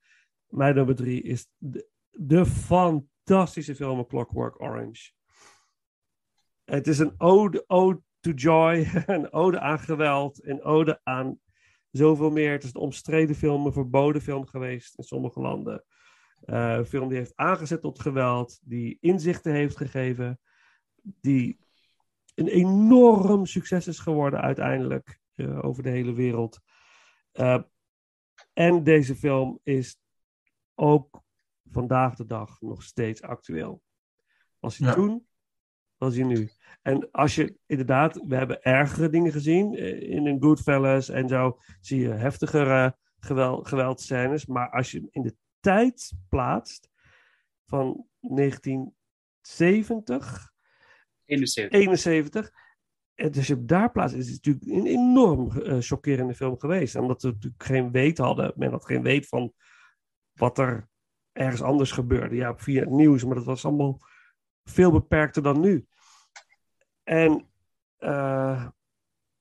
Mijn 0.48 0.74
nummer 0.74 0.94
drie 0.94 1.22
is 1.22 1.48
de, 2.08 2.46
fantastische 2.46 3.74
film 3.74 4.06
Clockwork 4.06 4.60
Orange. 4.60 5.10
Het 6.64 6.86
is 6.86 6.98
een 6.98 7.14
ode, 7.18 7.64
ode 7.66 8.00
to 8.20 8.30
joy, 8.30 8.90
een 9.06 9.32
ode 9.32 9.60
aan 9.60 9.78
geweld, 9.78 10.46
een 10.46 10.62
ode 10.62 11.00
aan 11.02 11.38
zoveel 11.90 12.30
meer. 12.30 12.52
Het 12.52 12.62
is 12.62 12.74
een 12.74 12.80
omstreden 12.80 13.36
film, 13.36 13.66
een 13.66 13.72
verboden 13.72 14.22
film 14.22 14.46
geweest 14.46 14.98
in 14.98 15.04
sommige 15.04 15.40
landen. 15.40 15.84
Eh, 16.40 16.74
een 16.74 16.86
film 16.86 17.08
die 17.08 17.18
heeft 17.18 17.36
aangezet 17.36 17.80
tot 17.80 18.00
geweld, 18.00 18.60
die 18.62 18.96
inzichten 19.00 19.52
heeft 19.52 19.76
gegeven, 19.76 20.40
die 21.02 21.58
een 22.34 22.48
enorm 22.48 23.46
succes 23.46 23.86
is 23.86 23.98
geworden 23.98 24.40
uiteindelijk 24.40 25.19
eh, 25.40 25.64
over 25.64 25.82
de 25.82 25.90
hele 25.90 26.12
wereld. 26.12 26.60
Uh, 27.32 27.62
en 28.52 28.84
deze 28.84 29.16
film 29.16 29.60
is 29.62 29.98
ook 30.74 31.22
vandaag 31.70 32.14
de 32.14 32.26
dag 32.26 32.60
nog 32.60 32.82
steeds 32.82 33.22
actueel. 33.22 33.82
Was 34.58 34.78
hij 34.78 34.88
Ja. 34.88 34.94
toen, 34.94 35.26
was 35.96 36.14
hij 36.14 36.24
nu. 36.24 36.50
En 36.82 37.10
als 37.10 37.34
je 37.34 37.56
inderdaad, 37.66 38.24
we 38.26 38.36
hebben 38.36 38.62
ergere 38.62 39.08
dingen 39.08 39.32
gezien 39.32 39.74
eh, 39.76 40.10
in 40.10 40.26
een 40.26 40.42
Goodfellas 40.42 41.08
en 41.08 41.28
zo, 41.28 41.58
zie 41.80 42.00
je 42.00 42.08
heftigere 42.08 42.96
geweld, 43.18 43.68
geweldscènes. 43.68 44.46
Maar 44.46 44.70
als 44.70 44.90
je 44.90 44.98
hem 44.98 45.08
in 45.10 45.22
de 45.22 45.36
tijd 45.60 46.12
plaatst 46.28 46.88
van 47.64 48.06
1970, 48.20 50.52
71. 51.24 51.80
71. 51.80 52.52
En 53.20 53.30
dus 53.30 53.48
hem 53.48 53.66
daar 53.66 53.90
plaatst, 53.90 54.16
is 54.16 54.26
het 54.26 54.34
natuurlijk 54.34 54.66
een 54.66 54.86
enorm 54.86 55.50
eh, 55.50 55.76
chockerende 55.80 56.34
film 56.34 56.58
geweest. 56.58 56.96
Omdat 56.96 57.22
we 57.22 57.28
natuurlijk 57.28 57.62
geen 57.62 57.90
weet 57.90 58.18
hadden. 58.18 58.52
Men 58.56 58.70
had 58.70 58.84
geen 58.84 59.02
weet 59.02 59.28
van 59.28 59.52
wat 60.32 60.58
er 60.58 60.88
ergens 61.32 61.62
anders 61.62 61.92
gebeurde. 61.92 62.34
Ja, 62.34 62.56
via 62.56 62.80
het 62.80 62.90
nieuws, 62.90 63.24
maar 63.24 63.34
dat 63.34 63.44
was 63.44 63.64
allemaal 63.64 64.00
veel 64.64 64.92
beperkter 64.92 65.42
dan 65.42 65.60
nu. 65.60 65.86
En 67.02 67.48
eh, 67.96 68.66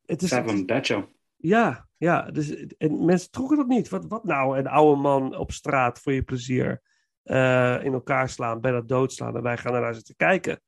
het 0.05 0.21
is. 0.21 0.29
Seven. 0.29 0.65
Ja, 1.35 1.87
ja. 1.97 2.31
Dus, 2.31 2.65
en 2.77 3.05
mensen 3.05 3.31
trokken 3.31 3.57
dat 3.57 3.67
niet. 3.67 3.89
Wat, 3.89 4.05
wat 4.07 4.23
nou, 4.23 4.57
een 4.57 4.67
oude 4.67 5.01
man 5.01 5.37
op 5.37 5.51
straat 5.51 5.99
voor 5.99 6.13
je 6.13 6.23
plezier 6.23 6.81
eh, 7.23 7.83
in 7.83 7.93
elkaar 7.93 8.29
slaan, 8.29 8.61
bijna 8.61 8.81
doodslaan 8.81 9.35
en 9.35 9.43
wij 9.43 9.57
gaan 9.57 9.73
ernaar 9.73 9.95
zitten 9.95 10.15
kijken. 10.15 10.61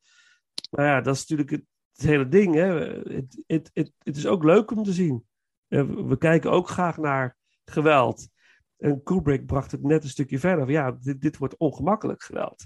Maar 0.69 0.85
ja, 0.85 1.01
dat 1.01 1.15
is 1.15 1.25
natuurlijk 1.27 1.65
het, 1.91 2.01
hele 2.01 2.27
ding. 2.27 2.55
Hè. 2.55 2.67
Het, 3.15 3.43
het, 3.47 3.71
het, 3.73 4.15
is 4.17 4.27
ook 4.27 4.43
leuk 4.43 4.71
om 4.71 4.83
te 4.83 4.93
zien. 4.93 5.25
Eh, 5.67 5.83
we 5.83 6.17
kijken 6.17 6.51
ook 6.51 6.67
graag 6.67 6.97
naar 6.97 7.37
geweld. 7.65 8.29
En 8.77 9.03
Kubrick 9.03 9.45
bracht 9.45 9.71
het 9.71 9.83
net 9.83 10.03
een 10.03 10.09
stukje 10.09 10.39
verder. 10.39 10.69
Ja, 10.69 10.91
dit, 10.91 11.21
dit 11.21 11.37
wordt 11.37 11.57
ongemakkelijk 11.57 12.23
geweld. 12.23 12.65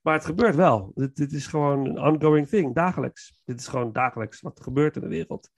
Maar 0.00 0.14
het 0.14 0.24
gebeurt 0.24 0.54
wel. 0.54 0.92
Dit, 0.94 1.16
dit 1.16 1.32
is 1.32 1.46
gewoon 1.46 1.86
een 1.86 2.00
ongoing 2.00 2.48
thing, 2.48 2.74
dagelijks. 2.74 3.40
Dit 3.44 3.60
is 3.60 3.66
gewoon 3.66 3.92
dagelijks 3.92 4.40
wat 4.40 4.58
er 4.58 4.64
gebeurt 4.64 4.96
in 4.96 5.02
de 5.02 5.08
wereld. 5.08 5.50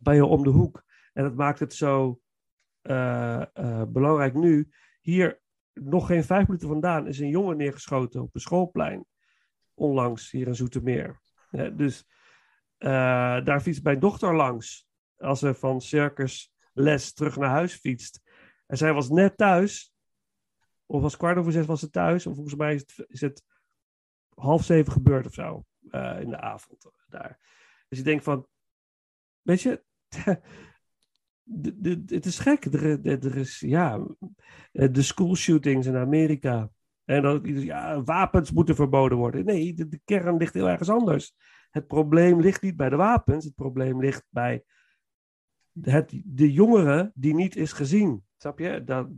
Bij 0.00 0.14
je 0.14 0.24
om 0.24 0.42
de 0.42 0.50
hoek. 0.50 0.84
En 1.12 1.22
dat 1.22 1.34
maakt 1.34 1.58
het 1.58 1.74
zo 1.74 2.20
eh, 2.80 3.56
eh, 3.56 3.82
belangrijk 3.88 4.34
nu. 4.34 4.68
Hier, 5.00 5.40
nog 5.72 6.06
geen 6.06 6.24
vijf 6.24 6.46
minuten 6.46 6.68
vandaan, 6.68 7.06
is 7.06 7.18
een 7.18 7.28
jongen 7.28 7.56
neergeschoten 7.56 8.22
op 8.22 8.34
een 8.34 8.40
schoolplein. 8.40 9.04
Onlangs 9.74 10.30
hier 10.30 10.46
in 10.46 10.54
Zoetermeer. 10.54 11.20
Dus 11.54 12.06
eh, 12.76 13.44
daar 13.44 13.60
fietst 13.60 13.82
mijn 13.82 13.98
dochter 13.98 14.34
langs. 14.34 14.86
Als 15.16 15.38
ze 15.38 15.54
van 15.54 15.80
circusles 15.80 17.12
terug 17.12 17.36
naar 17.36 17.50
huis 17.50 17.74
fietst. 17.74 18.20
En 18.66 18.76
zij 18.76 18.92
was 18.92 19.08
net 19.08 19.36
thuis. 19.36 19.92
Of 20.86 21.02
was 21.02 21.16
kwart 21.16 21.36
over 21.38 21.52
zes 21.52 21.66
was 21.66 21.80
ze 21.80 21.90
thuis. 21.90 22.26
Of 22.26 22.34
volgens 22.34 22.54
mij 22.54 22.74
is 22.74 22.80
het, 22.80 23.04
is 23.08 23.20
het 23.20 23.42
half 24.34 24.64
zeven 24.64 24.92
gebeurd 24.92 25.26
of 25.26 25.34
zo. 25.34 25.64
eh, 25.90 26.20
in 26.20 26.28
de 26.28 26.40
avond 26.40 26.90
daar. 27.08 27.38
Dus 27.88 27.98
ik 27.98 28.04
denk 28.04 28.22
van. 28.22 28.46
Weet 29.42 29.62
je. 29.62 29.84
het 32.06 32.26
is 32.26 32.38
gek. 32.38 32.64
Er, 32.64 33.06
er, 33.06 33.36
is, 33.36 33.60
ja, 33.60 34.06
de 34.72 35.02
school 35.02 35.36
shootings 35.36 35.86
in 35.86 35.96
Amerika. 35.96 36.70
En 37.04 37.22
dat 37.22 37.40
ja, 37.44 38.02
wapens 38.02 38.52
moeten 38.52 38.74
verboden 38.74 39.18
worden. 39.18 39.44
Nee, 39.44 39.74
de, 39.74 39.88
de 39.88 40.00
kern 40.04 40.36
ligt 40.36 40.54
heel 40.54 40.68
ergens 40.68 40.88
anders. 40.88 41.34
Het 41.70 41.86
probleem 41.86 42.40
ligt 42.40 42.62
niet 42.62 42.76
bij 42.76 42.88
de 42.88 42.96
wapens. 42.96 43.44
Het 43.44 43.54
probleem 43.54 44.00
ligt 44.00 44.26
bij 44.28 44.64
het, 45.80 46.22
de 46.24 46.52
jongere 46.52 47.10
die 47.14 47.34
niet 47.34 47.56
is 47.56 47.72
gezien. 47.72 48.24
Snap 48.36 48.58
je? 48.58 48.84
Dat, 48.84 49.08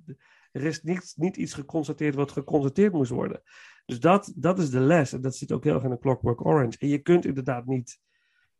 er 0.52 0.64
is 0.64 0.82
niet, 0.82 1.12
niet 1.16 1.36
iets 1.36 1.54
geconstateerd 1.54 2.14
wat 2.14 2.32
geconstateerd 2.32 2.92
moest 2.92 3.10
worden. 3.10 3.42
Dus 3.86 4.00
dat, 4.00 4.32
dat 4.36 4.58
is 4.58 4.70
de 4.70 4.80
les. 4.80 5.12
En 5.12 5.20
dat 5.20 5.36
zit 5.36 5.52
ook 5.52 5.64
heel 5.64 5.74
erg 5.74 5.84
in 5.84 5.90
een 5.90 5.98
Clockwork 5.98 6.46
Orange. 6.46 6.78
En 6.78 6.88
je 6.88 6.98
kunt 6.98 7.24
inderdaad 7.24 7.66
niet 7.66 8.00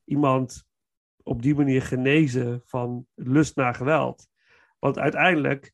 iemand 0.05 0.65
op 1.23 1.43
die 1.43 1.55
manier 1.55 1.83
genezen 1.83 2.63
van 2.65 3.07
lust 3.15 3.57
naar 3.57 3.75
geweld. 3.75 4.29
Want 4.79 4.99
uiteindelijk 4.99 5.73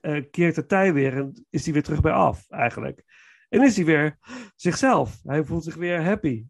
eh, 0.00 0.24
keert 0.30 0.54
de 0.54 0.66
tij 0.66 0.92
weer 0.92 1.16
en 1.16 1.46
is 1.50 1.64
hij 1.64 1.72
weer 1.72 1.82
terug 1.82 2.00
bij 2.00 2.12
af, 2.12 2.50
eigenlijk. 2.50 3.04
En 3.48 3.62
is 3.62 3.76
hij 3.76 3.84
weer 3.84 4.18
zichzelf. 4.56 5.20
Hij 5.22 5.44
voelt 5.44 5.64
zich 5.64 5.74
weer 5.74 6.04
happy. 6.04 6.46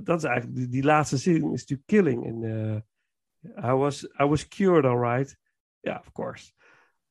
Dat 0.00 0.18
is 0.18 0.24
eigenlijk, 0.24 0.54
die, 0.54 0.68
die 0.68 0.82
laatste 0.82 1.16
zin 1.16 1.52
is 1.52 1.60
natuurlijk 1.60 1.86
killing. 1.86 2.26
En, 2.26 2.44
eh, 2.44 3.70
I, 3.70 3.72
was, 3.72 4.02
I 4.02 4.24
was 4.24 4.48
cured, 4.48 4.84
alright. 4.84 5.38
Ja, 5.80 5.98
of 5.98 6.12
course. 6.12 6.52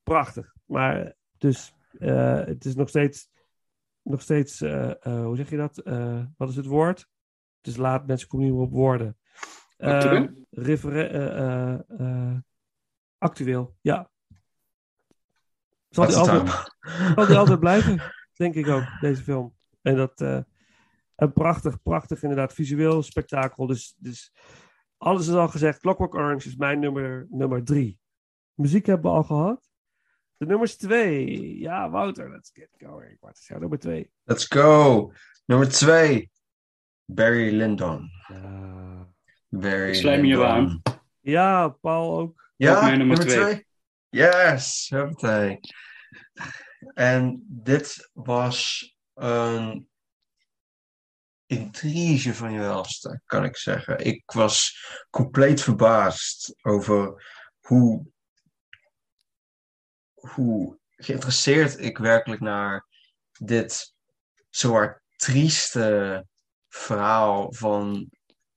Prachtig. 0.04 0.56
Maar 0.66 1.16
dus, 1.38 1.76
eh, 2.00 2.46
het 2.46 2.66
is 2.66 2.76
nog 2.76 2.90
steeds, 2.90 3.30
nog 4.02 4.22
steeds 4.22 4.60
hoe 4.60 5.34
zeg 5.36 5.50
je 5.50 5.58
dat? 5.58 5.76
Wat 6.38 6.50
is 6.50 6.56
het 6.56 6.66
woord? 6.66 7.00
Het 7.58 7.68
is 7.68 7.78
laat, 7.78 8.08
mensen 8.08 8.28
komen 8.28 8.46
niet 8.46 8.56
meer 8.56 8.66
op 8.66 8.72
woorden. 8.72 9.18
Actueel, 13.18 13.76
ja. 13.82 14.10
Zal 15.96 16.08
die, 16.08 16.16
altijd, 16.16 16.46
time. 16.46 17.14
zal 17.16 17.26
die 17.26 17.38
altijd 17.38 17.60
blijven, 17.60 18.02
denk 18.34 18.56
ik 18.56 18.68
ook, 18.68 18.84
deze 19.00 19.24
film. 19.24 19.56
En 19.82 19.96
dat, 19.96 20.22
eh, 20.22 20.40
een 21.16 21.34
prachtig, 21.34 21.82
prachtig 21.82 22.22
inderdaad, 22.24 22.54
visueel 22.54 23.04
spektakel. 23.04 23.68
Dus, 23.68 23.96
dus 23.98 24.34
alles 24.98 25.28
is 25.28 25.34
al 25.34 25.48
gezegd. 25.48 25.80
Clockwork 25.80 26.14
Orange 26.16 26.48
is 26.48 26.56
mijn 26.56 26.80
nummer, 26.80 27.28
nummer 27.30 27.64
drie. 27.64 28.00
Muziek 28.54 28.86
hebben 28.86 29.12
we 29.12 29.18
al 29.18 29.24
gehad. 29.24 29.68
De 30.38 30.46
nummers 30.46 30.78
twee. 30.78 31.58
Ja, 31.60 31.90
Wouter, 31.90 32.30
let's 32.32 32.50
get 32.54 32.70
going. 32.78 33.18
Wat 33.20 33.38
is 33.38 33.48
jouw 33.48 33.60
nummer 33.60 33.80
twee? 33.80 34.12
Let's 34.24 34.46
go. 34.46 35.12
Nummer 35.46 35.70
twee. 35.70 36.32
Barry 37.06 37.56
Lyndon. 37.56 38.10
Ja, 38.28 39.08
Barry 39.48 39.88
Ik 39.90 39.96
sluit 39.96 40.20
me 40.22 40.26
hier 40.26 40.38
Lyndon. 40.38 40.56
aan. 40.56 40.82
ja 41.20 41.68
Paul 41.70 42.20
ook. 42.20 42.52
Ja, 42.56 42.76
Ook 42.76 42.82
mijn 42.82 42.98
nummer 42.98 43.18
nummer 43.18 43.36
twee. 43.36 43.54
twee. 43.54 43.68
Yes, 44.10 44.90
huppatee. 44.90 45.60
En 46.94 47.46
dit 47.48 48.10
was 48.14 48.90
een 49.14 49.90
intrige 51.46 52.34
van 52.34 52.52
je 52.52 52.60
welste, 52.60 53.22
kan 53.26 53.44
ik 53.44 53.58
zeggen. 53.58 54.06
Ik 54.06 54.32
was 54.32 54.86
compleet 55.10 55.62
verbaasd 55.62 56.56
over 56.62 57.26
hoe, 57.60 58.12
hoe 60.14 60.80
geïnteresseerd 60.96 61.80
ik 61.80 61.98
werkelijk 61.98 62.42
naar 62.42 62.88
dit 63.32 63.94
soort 64.50 65.02
trieste 65.16 66.26
verhaal 66.68 67.54
van 67.54 68.10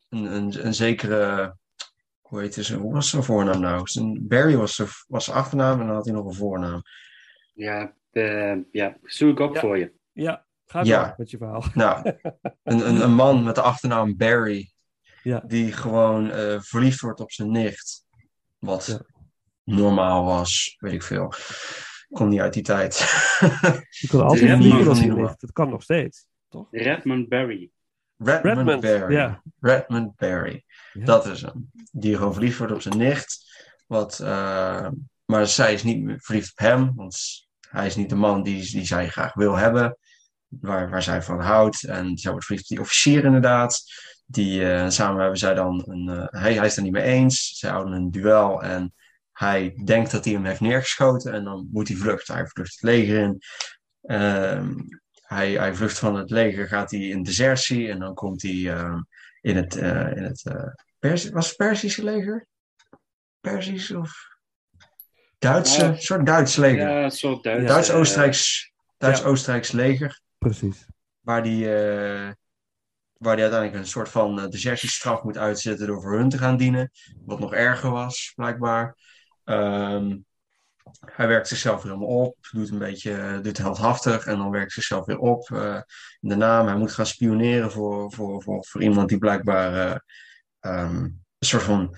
een, 0.08 0.24
een, 0.24 0.66
een 0.66 0.74
zekere 0.74 1.56
hoe 2.32 2.40
heet 2.40 2.54
ze, 2.54 2.76
hoe 2.76 2.92
was 2.92 3.10
zijn 3.10 3.22
voornaam 3.22 3.60
nou? 3.60 3.86
Zijn, 3.88 4.26
Barry 4.28 4.56
was 4.56 4.74
zijn 4.74 4.88
was 5.06 5.24
zijn 5.24 5.36
achternaam 5.36 5.80
en 5.80 5.86
dan 5.86 5.94
had 5.94 6.04
hij 6.04 6.14
nog 6.14 6.26
een 6.26 6.34
voornaam. 6.34 6.82
Ja, 7.54 7.94
ja, 8.70 8.96
zoek 9.02 9.30
ik 9.30 9.38
op 9.40 9.54
Ja. 9.54 9.60
voor 9.60 9.78
je. 9.78 9.92
Ja, 10.12 10.46
ga 10.66 10.82
Ja. 10.84 11.04
door 11.04 11.14
met 11.16 11.30
je 11.30 11.36
verhaal. 11.36 11.64
Nou, 11.74 12.06
een, 12.62 12.88
een, 12.88 13.02
een 13.02 13.14
man 13.14 13.42
met 13.44 13.54
de 13.54 13.60
achternaam 13.60 14.16
Barry, 14.16 14.72
Ja. 15.22 15.42
die 15.46 15.72
gewoon 15.72 16.30
eh, 16.30 16.60
verliefd 16.60 17.00
wordt 17.00 17.20
op 17.20 17.32
zijn 17.32 17.50
nicht. 17.50 18.06
Wat 18.58 18.86
Ja. 18.86 19.00
normaal 19.74 20.24
was, 20.24 20.76
weet 20.78 20.92
ik 20.92 21.02
veel. 21.02 21.32
Ik 22.08 22.18
kom 22.18 22.28
niet 22.28 22.40
uit 22.40 22.52
die 22.52 22.62
tijd. 22.62 22.98
Je 24.00 24.06
kan 24.08 24.20
altijd 24.22 24.58
maar- 24.68 24.88
als 24.88 25.00
je 25.00 25.14
ligt. 25.14 25.40
Dat 25.40 25.52
kan 25.52 25.68
nog 25.68 25.82
steeds, 25.82 26.26
toch? 26.48 26.66
Redmond 26.70 27.28
Barry. 27.28 27.70
Redmond, 28.24 28.56
Redmond, 28.56 28.80
Barry. 28.80 29.14
ja. 29.14 29.42
Redmond 29.60 30.16
Barry. 30.16 30.64
Dat 30.92 31.26
is 31.26 31.42
hem. 31.42 31.70
Die 31.90 32.16
gewoon 32.16 32.32
verliefd 32.32 32.58
wordt 32.58 32.72
op 32.72 32.82
zijn 32.82 32.98
nicht. 32.98 33.50
Wat, 33.86 34.20
eh, 34.20 34.88
maar 35.24 35.46
zij 35.46 35.72
is 35.72 35.82
niet 35.82 36.02
meer 36.02 36.20
verliefd 36.20 36.50
op 36.50 36.58
hem. 36.58 36.92
Want 36.94 37.16
hij 37.68 37.86
is 37.86 37.96
niet 37.96 38.08
de 38.08 38.14
man 38.14 38.42
die, 38.42 38.70
die 38.70 38.84
zij 38.86 39.08
graag 39.08 39.34
wil 39.34 39.56
hebben. 39.56 39.96
Waar, 40.46 40.90
waar 40.90 41.02
zij 41.02 41.22
van 41.22 41.40
houdt. 41.40 41.84
En 41.84 42.18
zij 42.18 42.30
wordt 42.30 42.46
verliefd 42.46 42.64
op 42.70 42.76
die 42.76 42.80
officier 42.84 43.24
inderdaad. 43.24 43.82
die, 44.26 44.72
eh, 44.72 44.88
samen 44.88 45.20
hebben 45.20 45.38
zij 45.38 45.54
dan 45.54 45.82
een. 45.86 46.08
eh, 46.08 46.40
hij, 46.42 46.54
hij 46.54 46.66
is 46.66 46.68
het 46.68 46.76
er 46.76 46.82
niet 46.82 46.92
mee 46.92 47.02
eens. 47.02 47.58
Zij 47.58 47.70
houden 47.70 47.92
een 47.94 48.10
duel 48.10 48.62
en 48.62 48.94
hij 49.32 49.80
denkt 49.84 50.10
dat 50.10 50.24
hij 50.24 50.34
hem 50.34 50.44
heeft 50.44 50.60
neergeschoten. 50.60 51.32
En 51.32 51.44
dan 51.44 51.68
moet 51.72 51.88
hij 51.88 51.96
vluchten. 51.96 52.34
Hij 52.34 52.46
vlucht 52.46 52.72
het 52.72 52.82
leger 52.82 53.18
in. 53.22 53.38
Ehm, 54.02 54.74
hij, 55.32 55.52
hij 55.52 55.74
vlucht 55.74 55.98
van 55.98 56.14
het 56.16 56.30
leger, 56.30 56.68
gaat 56.68 56.90
hij 56.90 57.00
in 57.00 57.22
desertie. 57.22 57.88
En 57.90 57.98
dan 57.98 58.14
komt 58.14 58.42
hij 58.42 58.70
ehm, 58.74 59.00
in 59.40 59.56
het. 59.56 59.76
eh, 59.76 60.16
in 60.16 60.22
het 60.22 60.44
eh, 60.46 60.66
Persi- 60.98 61.30
was 61.30 61.48
het 61.48 61.56
Persische 61.56 62.04
leger? 62.04 62.46
Persisch 63.40 63.90
of. 63.90 64.30
Duitse? 65.38 65.84
Een 65.84 66.00
soort 66.02 66.26
Duits 66.26 66.56
leger. 66.56 66.88
Ja, 66.90 67.02
een 67.04 67.10
soort 67.10 67.42
Duits. 67.42 67.66
Duits-Oostenrijks 67.66 68.72
Duits-Oostenrijks 68.98 69.72
leger. 69.72 70.20
Precies. 70.38 70.86
Waar 71.20 71.42
die, 71.42 71.64
eh, 71.74 72.30
waar 73.12 73.34
die 73.36 73.44
uiteindelijk 73.44 73.74
een 73.74 73.86
soort 73.86 74.08
van 74.08 74.40
eh, 74.40 74.48
desertiestraf 74.48 75.22
moet 75.22 75.38
uitzetten 75.38 75.86
door 75.86 76.02
voor 76.02 76.16
hun 76.16 76.28
te 76.28 76.38
gaan 76.38 76.56
dienen. 76.56 76.90
Wat 77.24 77.38
nog 77.38 77.52
erger 77.54 77.90
was, 77.90 78.32
blijkbaar. 78.36 78.96
Ehm, 79.44 80.16
hij 81.00 81.28
werkt 81.28 81.48
zichzelf 81.48 81.82
weer 81.82 81.92
helemaal 81.92 82.16
op, 82.16 82.36
doet 82.50 82.70
een 82.70 82.78
beetje 82.78 83.40
doet 83.42 83.58
heldhaftig 83.58 84.26
en 84.26 84.38
dan 84.38 84.50
werkt 84.50 84.72
zichzelf 84.72 85.06
weer 85.06 85.18
op. 85.18 85.50
eh, 85.50 85.80
in 86.20 86.28
de 86.28 86.34
naam, 86.34 86.66
hij 86.66 86.76
moet 86.76 86.92
gaan 86.92 87.06
spioneren 87.06 87.70
voor, 87.70 88.12
voor, 88.12 88.42
voor, 88.42 88.64
voor 88.64 88.82
iemand 88.82 89.08
die 89.08 89.18
blijkbaar 89.18 89.74
eh, 89.74 89.96
ehm, 90.60 90.96
een 91.04 91.46
soort 91.48 91.62
van 91.62 91.96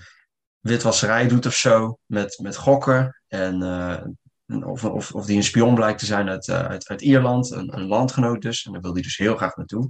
witwasserij 0.59 1.27
doet 1.27 1.45
of 1.45 1.53
zo, 1.53 1.99
met, 2.05 2.39
met 2.41 2.55
gokken. 2.55 3.21
En 3.27 3.61
eh, 3.61 4.67
of, 4.67 4.85
of, 4.85 5.11
of 5.11 5.25
die 5.25 5.37
een 5.37 5.43
spion 5.43 5.75
blijkt 5.75 5.99
te 5.99 6.05
zijn 6.05 6.29
uit, 6.29 6.49
uit, 6.49 6.87
uit 6.87 7.01
Ierland, 7.01 7.51
een, 7.51 7.77
een 7.77 7.85
landgenoot 7.87 8.41
dus. 8.41 8.65
En 8.65 8.71
daar 8.71 8.81
wil 8.81 8.93
hij 8.93 9.01
dus 9.01 9.17
heel 9.17 9.35
graag 9.35 9.55
naartoe. 9.55 9.89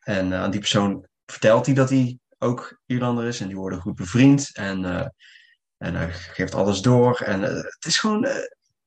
En 0.00 0.34
aan 0.34 0.50
die 0.50 0.60
persoon 0.60 1.06
vertelt 1.26 1.66
hij 1.66 1.74
dat 1.74 1.90
hij 1.90 2.18
ook 2.38 2.80
Ierlander 2.86 3.24
is. 3.24 3.40
En 3.40 3.46
die 3.46 3.56
worden 3.56 3.80
goed 3.80 3.94
bevriend. 3.94 4.50
En, 4.56 5.12
en 5.78 5.94
hij 5.94 6.12
geeft 6.12 6.54
alles 6.54 6.80
door. 6.80 7.20
En 7.20 7.44
eh, 7.44 7.54
het 7.54 7.84
is 7.86 7.98
gewoon... 7.98 8.24
eh, 8.24 8.34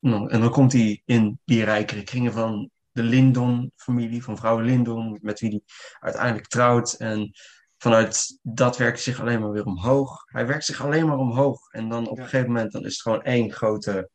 en 0.02 0.40
dan 0.40 0.50
komt 0.50 0.74
hij 0.74 1.02
in 1.06 1.40
die 1.46 1.64
rijkere 1.64 2.04
kringen 2.04 2.34
van 2.34 2.70
de 2.92 3.04
Lindon-familie, 3.04 4.24
van 4.24 4.38
vrouw 4.38 4.60
Lindon, 4.60 5.20
met 5.22 5.40
wie 5.40 5.50
hij 5.50 5.62
uiteindelijk 6.00 6.48
trouwt. 6.48 6.94
En 6.94 7.32
vanuit 7.78 8.40
dat 8.42 8.78
werkt 8.78 9.06
hij 9.06 9.14
zich 9.14 9.22
alleen 9.22 9.40
maar 9.40 9.52
weer 9.52 9.66
omhoog. 9.66 10.24
Hij 10.26 10.48
werkt 10.48 10.66
zich 10.66 10.82
alleen 10.82 11.08
maar 11.08 11.18
omhoog. 11.18 11.72
En 11.72 11.90
dan 11.90 12.08
op 12.08 12.18
een 12.18 12.24
gegeven 12.24 12.48
moment 12.48 12.72
dan 12.72 12.86
is 12.86 12.92
het 12.94 13.02
gewoon 13.02 13.24
één 13.24 13.52
grote 13.52 14.10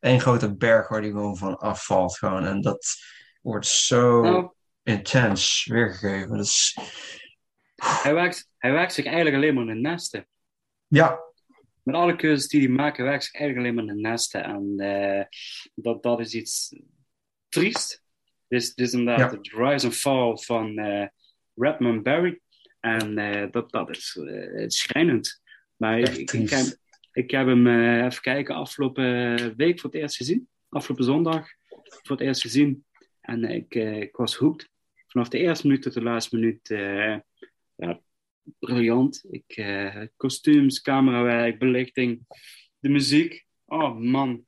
één 0.00 0.20
grote 0.20 0.56
berg 0.56 0.88
waar 0.88 1.00
die 1.00 1.10
gewoon 1.10 1.36
van 1.36 1.58
afvalt. 1.58 2.18
Gewoon. 2.18 2.44
En 2.44 2.60
dat 2.60 2.86
wordt 3.40 3.66
zo 3.66 4.20
Nou, 4.20 4.50
intens 4.82 5.66
weergegeven. 5.70 6.44
Hij, 7.76 8.14
werkt, 8.14 8.48
hij 8.56 8.72
werkt 8.72 8.92
zich 8.92 9.04
eigenlijk 9.04 9.36
alleen 9.36 9.54
maar 9.54 9.74
in 9.74 9.80
nesten. 9.80 10.28
ja, 10.86 11.18
Met 11.86 11.94
alle 11.94 12.16
keuzes 12.16 12.48
die 12.48 12.68
maakt, 12.68 12.96
hij 12.96 13.06
werkt 13.06 13.24
zich 13.24 13.34
eigenlijk 13.34 13.66
alleen 13.66 13.86
maar 13.86 13.94
in 13.94 14.02
de 14.02 14.08
nesten. 14.08 14.44
En 14.44 14.74
eh, 14.78 15.24
dat, 15.74 16.02
dat 16.02 16.20
is 16.20 16.34
iets 16.34 16.74
triest. 17.48 18.02
Dit 18.48 18.62
is, 18.62 18.74
is 18.74 18.92
inderdaad 18.92 19.30
Ja. 19.32 19.36
het 19.36 19.52
rise 19.52 19.86
and 19.86 19.96
fall 19.96 20.36
van 20.36 20.78
eh, 20.78 21.06
Redmond 21.54 22.02
Barry. 22.02 22.40
En 22.80 23.18
eh, 23.18 23.50
dat, 23.50 23.70
dat 23.72 23.90
is 23.90 24.18
schrijnend. 24.66 25.42
Maar 25.76 25.98
ik, 25.98 26.32
ik, 26.32 26.50
heb, 26.50 26.66
ik 27.12 27.30
heb 27.30 27.46
hem, 27.46 27.66
even 28.04 28.22
kijken, 28.22 28.54
afgelopen 28.54 29.56
week 29.56 29.80
voor 29.80 29.90
het 29.90 30.00
eerst 30.00 30.16
gezien. 30.16 30.48
Afgelopen 30.68 31.04
zondag 31.04 31.48
voor 32.02 32.16
het 32.16 32.26
eerst 32.26 32.40
gezien. 32.40 32.84
En 33.20 33.44
ik, 33.44 33.74
ik 33.74 34.16
was 34.16 34.36
hooked. 34.36 34.68
Vanaf 35.06 35.28
de 35.28 35.38
eerste 35.38 35.66
minuut 35.66 35.82
tot 35.82 35.92
de 35.92 36.02
laatste 36.02 36.36
minuut. 36.36 36.68
ja, 37.76 38.00
briljant. 38.58 39.24
Ik, 39.30 39.44
eh, 39.56 40.02
kostuums, 40.16 40.80
camerawerk, 40.80 41.58
belichting, 41.58 42.20
de 42.78 42.88
muziek. 42.88 43.46
Oh 43.66 43.98
man, 43.98 44.44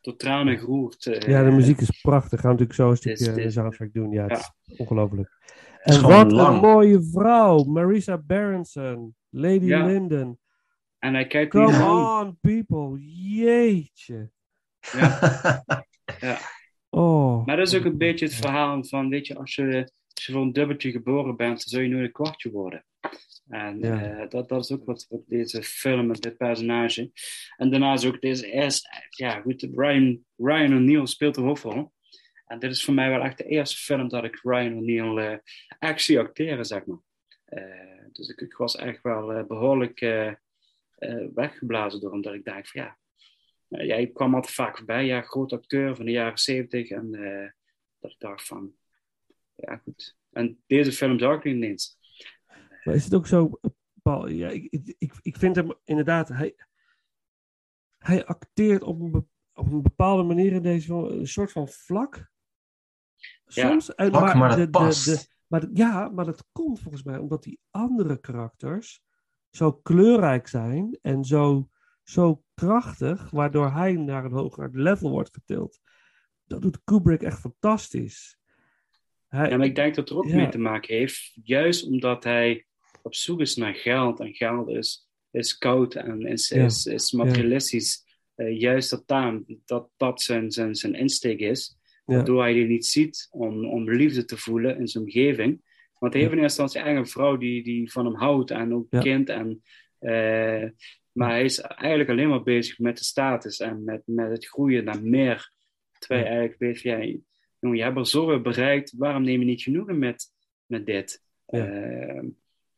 tot 0.00 0.18
tranen 0.18 0.58
geroerd. 0.58 1.06
eh. 1.06 1.20
Ja, 1.28 1.44
de 1.44 1.50
muziek 1.50 1.80
is 1.80 2.00
prachtig. 2.00 2.40
Gaan 2.40 2.56
we 2.56 2.62
natuurlijk 2.64 2.74
zo 2.78 2.86
een 2.86 2.92
is- 2.92 2.98
stukje 3.20 3.34
dit 3.34 3.44
is- 3.46 3.52
soundtrack 3.54 3.92
doen. 3.92 4.10
Ja, 4.10 4.22
het 4.22 4.30
Ja. 4.30 4.54
is 4.66 4.78
ongelooflijk. 4.78 5.28
is 5.84 5.96
En 5.96 6.02
wat 6.02 6.32
lang. 6.32 6.54
een 6.54 6.60
mooie 6.60 7.02
vrouw. 7.02 7.64
Marisa 7.64 8.18
Berenson. 8.18 9.14
Lady 9.30 9.64
Ja. 9.64 9.86
Linden. 9.86 10.38
En 10.98 11.14
hij 11.14 11.26
kijkt 11.26 11.50
Come 11.50 11.84
on, 12.24 12.38
people. 12.40 13.00
Jeetje. 13.34 14.30
Ja. 16.20 16.38
Oh. 16.90 17.46
Maar 17.46 17.56
dat 17.56 17.66
is 17.68 17.74
ook 17.78 17.84
een 17.84 17.98
beetje 17.98 18.24
het 18.26 18.34
verhaal 18.34 18.84
van, 18.84 19.08
weet 19.08 19.26
je, 19.26 19.36
als 19.36 19.54
je, 19.54 19.90
als 20.14 20.26
je 20.26 20.32
voor 20.32 20.42
een 20.42 20.52
dubbeltje 20.52 20.90
geboren 20.90 21.36
bent, 21.36 21.50
dan 21.50 21.58
zul 21.58 21.80
je 21.80 21.88
nooit 21.88 22.04
een 22.04 22.12
kwartje 22.12 22.50
worden. 22.50 22.84
En 23.48 23.78
Ja. 23.80 24.02
eh, 24.20 24.28
dat, 24.28 24.48
dat 24.48 24.64
is 24.64 24.72
ook 24.72 24.84
wat, 24.86 25.06
wat 25.08 25.22
deze 25.26 25.62
film 25.62 26.06
met 26.06 26.22
dit 26.22 26.36
personage. 26.36 27.10
En 27.56 27.70
daarnaast 27.70 28.04
ook 28.04 28.20
deze 28.20 28.50
eerste, 28.50 28.88
ja 29.10 29.40
goed, 29.40 29.62
Ryan, 29.74 30.24
Ryan 30.36 30.74
O'Neill 30.76 31.06
speelt 31.06 31.34
de 31.34 31.40
hoofdrol. 31.40 31.92
En 32.46 32.58
dit 32.58 32.70
is 32.70 32.84
voor 32.84 32.94
mij 32.94 33.10
wel 33.10 33.22
echt 33.22 33.38
de 33.38 33.44
eerste 33.44 33.76
film 33.76 34.08
dat 34.08 34.24
ik 34.24 34.40
Ryan 34.42 34.76
O'Neill 34.76 35.16
eh 35.32 35.38
echt 35.78 36.02
zie 36.02 36.18
acteren, 36.18 36.64
zeg 36.64 36.84
maar. 36.86 36.98
Eh, 37.44 38.04
dus 38.12 38.28
ik, 38.28 38.40
ik 38.40 38.56
was 38.56 38.76
echt 38.76 39.02
wel 39.02 39.32
eh, 39.32 39.44
behoorlijk 39.46 40.00
eh, 40.00 40.26
eh, 40.96 41.26
weggeblazen 41.34 42.00
door 42.00 42.12
hem, 42.12 42.22
dat 42.22 42.34
ik 42.34 42.44
dacht 42.44 42.70
van 42.70 42.80
ja, 42.82 42.98
uh, 43.68 43.86
jij 43.86 44.06
kwam 44.06 44.34
altijd 44.34 44.54
vaak 44.54 44.76
voorbij, 44.76 45.04
ja, 45.04 45.20
groot 45.20 45.52
acteur 45.52 45.96
van 45.96 46.04
de 46.04 46.10
jaren 46.10 46.38
zeventig. 46.38 46.90
En 46.90 47.14
uh, 47.14 47.48
dat 48.00 48.10
ik 48.10 48.18
dacht 48.18 48.46
van, 48.46 48.74
ja 49.54 49.76
goed. 49.76 50.16
En 50.32 50.62
deze 50.66 50.92
film 50.92 51.18
zag 51.18 51.36
ik 51.36 51.44
niet 51.44 51.62
eens. 51.64 51.98
Maar 52.86 52.94
is 52.94 53.04
het 53.04 53.14
ook 53.14 53.26
zo, 53.26 53.60
Paul? 54.02 54.28
Ja, 54.28 54.48
ik, 54.48 54.94
ik, 54.98 55.14
ik 55.22 55.36
vind 55.36 55.56
hem 55.56 55.74
inderdaad, 55.84 56.28
hij, 56.28 56.54
hij 57.98 58.26
acteert 58.26 58.82
op 58.82 59.00
een, 59.00 59.28
op 59.52 59.72
een 59.72 59.82
bepaalde 59.82 60.22
manier 60.22 60.52
in 60.52 60.62
deze 60.62 60.94
een 60.94 61.28
soort 61.28 61.52
van 61.52 61.68
vlak. 61.68 62.30
Soms. 63.46 63.92
Ja, 63.96 64.08
vlak, 64.08 64.22
maar, 64.22 64.36
maar 64.36 64.48
dat 64.48 64.58
de, 64.58 64.70
past. 64.70 65.04
De, 65.04 65.10
de, 65.10 65.26
maar 65.46 65.60
de, 65.60 65.70
ja, 65.72 66.08
maar 66.08 66.24
dat 66.24 66.44
komt 66.52 66.80
volgens 66.80 67.02
mij 67.02 67.18
omdat 67.18 67.42
die 67.42 67.60
andere 67.70 68.20
karakters 68.20 69.02
zo 69.50 69.72
kleurrijk 69.72 70.48
zijn 70.48 70.98
en 71.02 71.24
zo, 71.24 71.68
zo 72.02 72.44
krachtig, 72.54 73.30
waardoor 73.30 73.70
hij 73.70 73.92
naar 73.92 74.24
een 74.24 74.32
hoger 74.32 74.70
level 74.72 75.10
wordt 75.10 75.34
getild. 75.34 75.80
Dat 76.44 76.62
doet 76.62 76.84
Kubrick 76.84 77.22
echt 77.22 77.40
fantastisch. 77.40 78.38
Hij, 79.28 79.50
ja, 79.50 79.56
maar 79.56 79.66
ik 79.66 79.74
denk 79.74 79.94
dat 79.94 80.08
het 80.08 80.18
er 80.18 80.24
ook 80.24 80.30
ja. 80.30 80.36
mee 80.36 80.48
te 80.48 80.58
maken 80.58 80.94
heeft, 80.94 81.38
juist 81.42 81.86
omdat 81.86 82.24
hij 82.24 82.65
op 83.06 83.14
zoek 83.14 83.40
is 83.40 83.56
naar 83.56 83.74
geld 83.74 84.20
en 84.20 84.34
geld 84.34 84.68
is, 84.68 85.08
is 85.30 85.58
koud 85.58 85.94
en 85.94 86.26
is, 86.26 86.48
ja. 86.48 86.64
is, 86.64 86.86
is 86.86 87.12
materialistisch. 87.12 88.04
Uh, 88.36 88.60
juist 88.60 88.90
dat, 88.90 89.02
daar, 89.06 89.40
dat 89.64 89.90
dat 89.96 90.22
zijn, 90.22 90.50
zijn, 90.50 90.74
zijn 90.74 90.94
insteek 90.94 91.40
is, 91.40 91.78
waardoor 92.04 92.42
hij 92.42 92.52
die 92.52 92.66
niet 92.66 92.86
ziet 92.86 93.28
om, 93.30 93.66
om 93.66 93.90
liefde 93.90 94.24
te 94.24 94.36
voelen 94.36 94.78
in 94.78 94.88
zijn 94.88 95.04
omgeving. 95.04 95.62
Want 95.98 96.12
hij 96.12 96.22
heeft 96.22 96.34
in 96.34 96.40
eerste 96.42 96.62
instantie 96.62 96.80
eigenlijk 96.80 97.06
een 97.06 97.20
vrouw 97.20 97.36
die, 97.36 97.62
die 97.62 97.92
van 97.92 98.04
hem 98.04 98.14
houdt 98.14 98.50
en 98.50 98.74
ook 98.74 98.86
kind. 98.90 99.28
En, 99.28 99.62
uh, 100.00 100.70
maar 101.12 101.30
hij 101.30 101.44
is 101.44 101.60
eigenlijk 101.60 102.10
alleen 102.10 102.28
maar 102.28 102.42
bezig 102.42 102.78
met 102.78 102.98
de 102.98 103.04
status 103.04 103.58
en 103.58 103.84
met, 103.84 104.02
met 104.04 104.30
het 104.30 104.46
groeien 104.46 104.84
naar 104.84 105.02
meer. 105.02 105.52
Terwijl 105.98 106.20
je 106.20 106.28
eigenlijk 106.28 106.60
weet, 106.60 106.80
ja, 106.80 107.20
jongen, 107.58 107.76
je 107.76 107.82
hebt 107.82 107.96
er 107.96 108.06
zoveel 108.06 108.40
bereikt, 108.40 108.94
waarom 108.96 109.22
neem 109.22 109.40
je 109.40 109.46
niet 109.46 109.62
genoegen 109.62 109.98
met, 109.98 110.26
met 110.66 110.86
dit? 110.86 111.22
Ja. 111.46 111.68
Uh, 111.68 112.22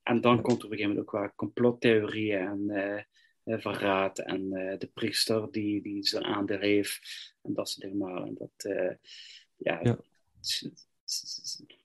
en 0.09 0.21
dan 0.21 0.41
komt 0.41 0.59
er 0.59 0.65
op 0.65 0.73
een 0.73 0.79
gegeven 0.79 0.89
moment 0.89 1.15
ook 1.15 1.21
wel 1.21 1.33
complottheorieën 1.37 2.39
en 2.39 3.07
uh, 3.45 3.59
verraad 3.59 4.19
en 4.19 4.49
de 4.79 4.91
priester 4.95 5.49
die, 5.51 5.83
die 5.83 6.07
zijn 6.07 6.25
aandeel 6.25 6.59
heeft 6.59 7.35
en 7.43 7.55
dat 7.55 7.69
soort 7.69 7.93
dingen. 7.93 8.17
En 8.17 8.35
dat, 8.39 8.73
ja, 9.57 9.81
ja. 9.83 9.99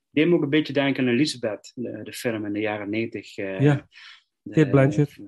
deed 0.09 0.28
me 0.28 0.36
ook 0.36 0.43
een 0.43 0.49
beetje 0.49 0.74
denken 0.74 1.03
aan 1.03 1.13
Elizabeth, 1.13 1.71
de, 1.76 1.99
de 2.03 2.13
film 2.13 2.45
in 2.45 2.53
de 2.53 2.59
jaren 2.59 2.89
negentig. 2.89 3.36
ja, 3.36 3.88
Kate 4.49 4.69
Blanchett. 4.69 5.19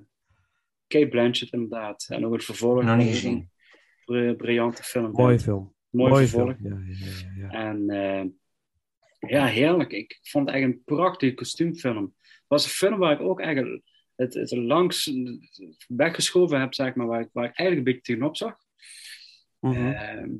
Kate 0.87 1.07
Blanchett, 1.07 1.53
inderdaad. 1.53 2.05
En 2.09 2.25
ook 2.25 2.33
het 2.33 2.43
vervolg. 2.43 2.83
Nog 2.83 2.97
niet 2.97 3.07
gezien. 3.07 3.49
Een 4.05 4.35
briljante 4.35 4.83
film. 4.83 5.11
Mooie 5.11 5.39
film. 5.39 5.73
Mooi 5.89 6.09
Mooie 6.09 6.27
vervolg. 6.27 6.55
Film. 6.57 6.85
Ja, 6.87 7.05
ja, 7.05 7.47
ja, 7.47 7.49
en 7.49 7.83
uh, 7.87 8.23
ja, 9.31 9.45
heerlijk. 9.45 9.91
Ik 9.91 10.19
vond 10.21 10.45
het 10.45 10.53
eigenlijk 10.53 10.87
een 10.87 10.95
prachtige 10.95 11.33
kostuumfilm. 11.33 12.15
Het 12.47 12.63
was 12.63 12.63
een 12.63 12.69
film 12.69 12.99
waar 12.99 13.11
ik 13.11 13.21
ook 13.21 13.41
eigenlijk 13.41 13.83
het, 14.15 14.33
het 14.33 14.51
langs 14.51 15.11
weggeschoven 15.87 16.59
heb, 16.59 16.73
zeg 16.73 16.95
maar, 16.95 17.07
waar 17.07 17.21
ik, 17.21 17.29
waar 17.31 17.45
ik 17.45 17.57
eigenlijk 17.57 17.77
een 17.77 17.93
beetje 17.93 18.13
tegenop 18.13 18.37
zag. 18.37 18.55
Mm 19.59 19.73
-hmm. 19.73 19.91
uh, 19.91 20.39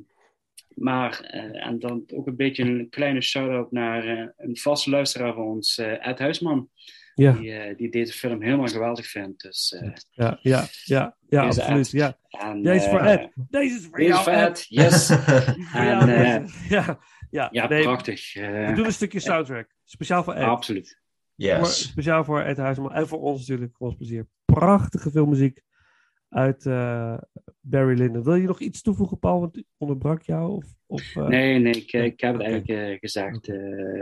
maar, 0.75 1.31
uh, 1.33 1.65
en 1.65 1.79
dan 1.79 2.03
ook 2.13 2.27
een 2.27 2.35
beetje 2.35 2.63
een 2.63 2.89
kleine 2.89 3.21
shout-out 3.21 3.71
naar 3.71 4.05
uh, 4.05 4.27
een 4.37 4.57
vaste 4.57 4.89
luisteraar 4.89 5.33
van 5.33 5.43
ons, 5.43 5.77
uh, 5.77 6.07
Ed 6.07 6.19
Huisman. 6.19 6.69
Ja. 7.13 7.31
Die, 7.31 7.75
die 7.75 7.89
deze 7.89 8.13
film 8.13 8.41
helemaal 8.41 8.67
geweldig 8.67 9.07
vindt. 9.07 9.41
Dus, 9.41 9.81
ja, 10.09 10.39
ja, 10.41 10.67
ja, 10.83 11.17
ja 11.29 11.45
absoluut. 11.45 11.91
Ja. 11.91 12.17
En, 12.29 12.61
deze 12.61 12.85
is 12.85 12.91
voor 12.91 12.99
Ed. 12.99 13.31
Deze 13.49 13.75
is 13.75 13.85
voor 13.85 13.97
deze 13.97 14.09
jou, 14.09 14.23
voor 14.23 14.33
Ed. 14.33 14.65
Yes. 14.69 15.09
en, 15.73 16.47
ja, 16.69 16.99
ja, 17.29 17.49
ja 17.51 17.67
nee, 17.67 17.83
prachtig. 17.83 18.33
We 18.33 18.71
doen 18.75 18.85
een 18.85 18.93
stukje 18.93 19.19
soundtrack. 19.19 19.75
Speciaal 19.83 20.23
voor 20.23 20.33
Ed. 20.33 20.43
Absoluut. 20.43 21.03
Yes. 21.35 21.87
speciaal 21.87 22.23
voor 22.23 22.41
Ed 22.41 22.57
Huisman 22.57 22.93
en 22.93 23.07
voor 23.07 23.19
ons 23.19 23.39
natuurlijk, 23.39 23.75
voor 23.77 23.87
ons 23.87 23.95
plezier. 23.95 24.27
Prachtige 24.45 25.11
filmmuziek 25.11 25.61
uit 26.29 26.65
eh, 26.65 27.17
Barry 27.59 27.97
Lyndon. 27.97 28.23
Wil 28.23 28.35
je 28.35 28.47
nog 28.47 28.59
iets 28.59 28.81
toevoegen, 28.81 29.19
Paul? 29.19 29.39
Want 29.39 29.57
ik 29.57 29.65
onderbrak 29.77 30.21
jou? 30.21 30.51
Of, 30.51 30.65
of, 30.85 31.15
eh, 31.15 31.27
Nee, 31.27 31.59
nee, 31.59 31.73
ik, 31.73 31.91
ik 31.91 32.19
heb 32.19 32.33
het 32.33 32.43
eigenlijk 32.43 32.91
eh, 32.91 32.99
gezegd. 32.99 33.47
eh, 33.47 33.55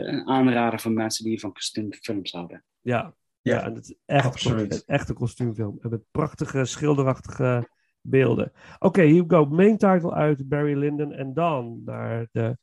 een 0.07 0.27
aanrader 0.27 0.79
voor 0.79 0.91
mensen 0.91 1.25
die 1.25 1.39
van 1.39 1.53
kostuumfilms 1.53 2.31
houden. 2.31 2.63
Ja, 2.81 3.15
ja. 3.41 3.53
Ja, 3.55 3.63
en 3.63 3.75
het 3.75 3.83
is 3.89 3.95
echt, 4.05 4.25
absoluut. 4.25 4.73
een 4.73 4.81
echte 4.95 5.13
kostuumfilm. 5.13 5.77
En 5.81 5.89
met 5.89 6.03
prachtige, 6.11 6.65
schilderachtige 6.65 7.69
beelden. 8.01 8.51
Oké, 8.79 9.01
here 9.01 9.25
we 9.25 9.35
go. 9.35 9.45
Main 9.45 9.77
title 9.77 10.13
uit 10.13 10.49
Barry 10.49 10.77
Lyndon. 10.77 11.13
En 11.13 11.33
dan 11.33 11.81
naar 11.85 12.27
de, 12.31 12.57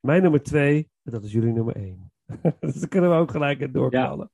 mijn 0.00 0.22
nummer 0.22 0.42
twee. 0.42 0.90
En 1.02 1.12
dat 1.12 1.24
is 1.24 1.32
jullie 1.32 1.52
nummer 1.52 1.76
één. 1.76 2.12
dus 2.60 2.74
dan 2.74 2.88
kunnen 2.88 3.10
we 3.10 3.16
ook 3.16 3.30
gelijk 3.30 3.60
het 3.60 3.74
doorknallen. 3.74 4.30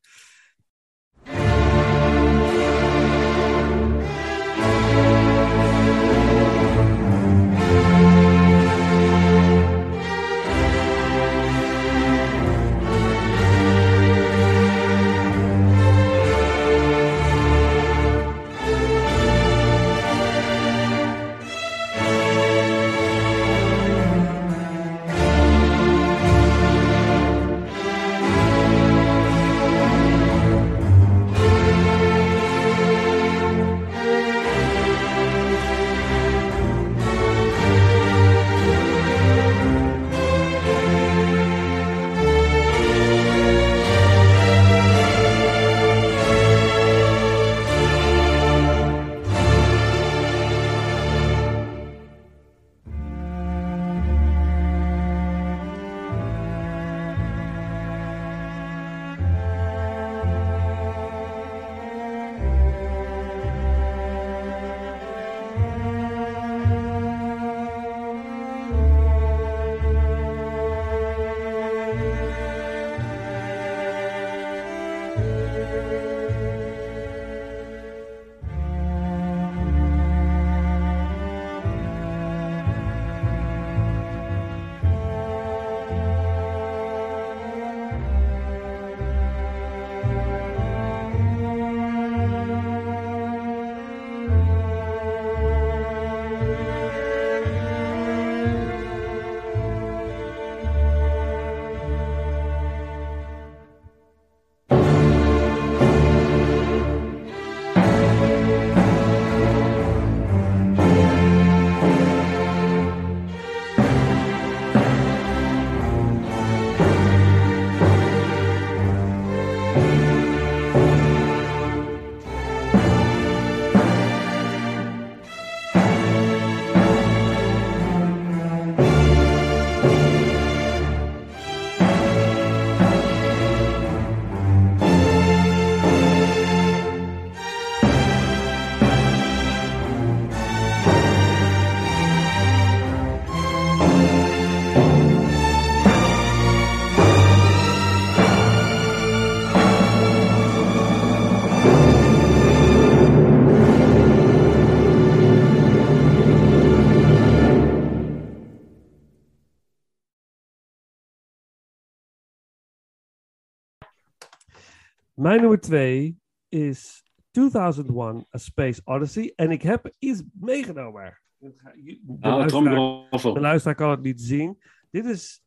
Mijn 165.21 165.41
nummer 165.41 165.61
twee 165.61 166.21
is 166.49 167.05
2001 167.31 168.27
A 168.35 168.39
Space 168.39 168.81
Odyssey. 168.85 169.33
En 169.37 169.51
ik 169.51 169.63
heb 169.63 169.93
iets 169.99 170.23
meegenomen. 170.33 171.21
De, 171.39 172.19
Ah, 172.21 172.37
luisteraar, 172.37 173.35
de 173.35 173.41
luisteraar 173.41 173.77
kan 173.77 173.91
het 173.91 174.03
niet 174.03 174.21
zien. 174.21 174.59
Dit 174.91 175.05
is 175.05 175.43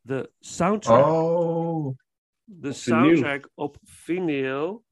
de 0.00 0.32
soundtrack, 0.40 1.06
Oh, 1.06 1.96
de 2.44 2.72
soundtrack 2.72 3.50
op 3.54 3.76
vinyl 3.82 4.84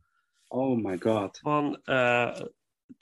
Oh 0.49 0.85
my 0.85 0.99
god. 0.99 1.39
van 1.39 1.83
eh 1.83 2.41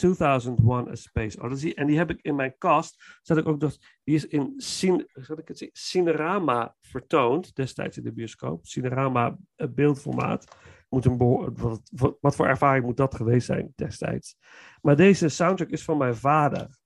2001 0.00 0.88
A 0.88 0.94
Space 0.94 1.40
Odyssey. 1.40 1.74
En 1.74 1.86
die 1.86 1.98
heb 1.98 2.10
ik 2.10 2.20
in 2.22 2.34
mijn 2.34 2.54
kast. 2.58 3.18
Zat 3.22 3.36
ik 3.36 3.48
ook 3.48 3.60
dat 3.60 3.78
die 4.04 4.14
is 4.14 4.26
in 4.26 4.54
cin, 4.56 5.08
ik 5.14 5.48
het 5.48 5.68
Cinerama 5.72 6.76
vertoond, 6.80 7.54
destijds 7.54 7.96
in 7.96 8.02
de 8.02 8.12
bioscoop. 8.12 8.66
Cinerama 8.66 9.38
eh, 9.54 9.66
beeldformaat. 9.68 10.56
Moet 10.88 11.04
een 11.04 11.18
wat, 11.54 12.16
wat 12.20 12.36
voor 12.36 12.46
ervaring 12.46 12.84
moet 12.84 12.96
dat 12.96 13.14
geweest 13.14 13.46
zijn 13.46 13.72
destijds? 13.76 14.36
Maar 14.82 14.96
deze 14.96 15.28
soundtrack 15.28 15.68
is 15.68 15.84
van 15.84 15.98
mijn 15.98 16.16
vader. 16.16 16.78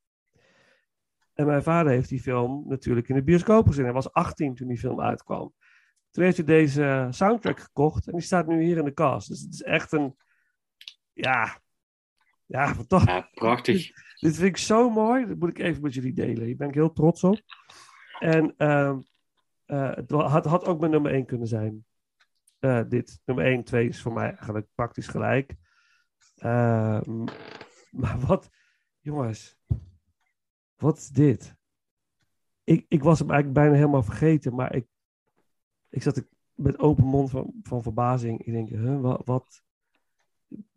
En 1.34 1.46
mijn 1.46 1.62
vader 1.62 1.92
heeft 1.92 2.08
die 2.08 2.20
film 2.20 2.64
natuurlijk 2.68 3.08
in 3.08 3.14
de 3.14 3.22
bioscoop 3.22 3.66
gezien. 3.66 3.84
Hij 3.84 3.92
was 3.92 4.12
18 4.12 4.54
toen 4.54 4.68
die 4.68 4.78
film 4.78 5.00
uitkwam. 5.00 5.54
Toen 6.10 6.24
heeft 6.24 6.36
hij 6.36 6.46
deze 6.46 7.06
soundtrack 7.10 7.60
gekocht 7.60 8.06
en 8.06 8.12
die 8.12 8.22
staat 8.22 8.46
nu 8.46 8.62
hier 8.62 8.76
in 8.76 8.84
de 8.84 8.92
kast. 8.92 9.28
Dus 9.28 9.40
het 9.40 9.52
is 9.52 9.62
echt 9.62 9.92
een, 9.92 10.16
ja, 11.12 11.62
ja, 12.54 12.74
fantastisch. 12.74 13.12
Ja, 13.12 13.28
prachtig. 13.34 13.90
Dit 14.20 14.36
vind 14.36 14.48
ik 14.48 14.56
zo 14.56 14.90
mooi. 14.90 15.26
Dat 15.26 15.38
moet 15.38 15.48
ik 15.48 15.58
even 15.58 15.82
met 15.82 15.94
jullie 15.94 16.12
delen. 16.12 16.44
Hier 16.44 16.56
ben 16.56 16.68
ik 16.68 16.74
heel 16.74 16.92
trots 16.92 17.24
op. 17.24 17.40
En 18.18 18.54
ehm, 18.56 18.98
eh, 19.64 19.94
het 19.94 20.10
had, 20.10 20.44
had 20.44 20.66
ook 20.66 20.80
mijn 20.80 20.90
nummer 20.90 21.12
1 21.12 21.26
kunnen 21.26 21.48
zijn. 21.48 21.84
Eh, 22.58 22.82
dit. 22.88 23.20
Nummer 23.24 23.44
1, 23.44 23.64
2 23.64 23.88
is 23.88 24.02
voor 24.02 24.12
mij 24.12 24.28
eigenlijk 24.28 24.66
praktisch 24.74 25.06
gelijk. 25.06 25.54
Ehm, 26.36 27.24
maar 28.00 28.20
wat, 28.20 28.50
jongens, 29.00 29.56
wat 30.76 30.96
is 30.96 31.08
dit? 31.08 31.56
Ik, 32.64 32.86
ik 32.88 33.02
was 33.02 33.18
hem 33.18 33.30
eigenlijk 33.30 33.60
bijna 33.60 33.76
helemaal 33.76 34.02
vergeten, 34.02 34.54
maar 34.54 34.74
ik, 34.74 34.86
ik 35.88 36.02
zat 36.02 36.16
ik 36.16 36.28
met 36.52 36.78
open 36.78 37.04
mond 37.04 37.30
van, 37.30 37.54
van 37.62 37.82
verbazing. 37.82 38.42
Ik 38.44 38.52
denk, 38.52 38.68
huh, 38.68 39.00
wat, 39.00 39.22
wat? 39.24 39.63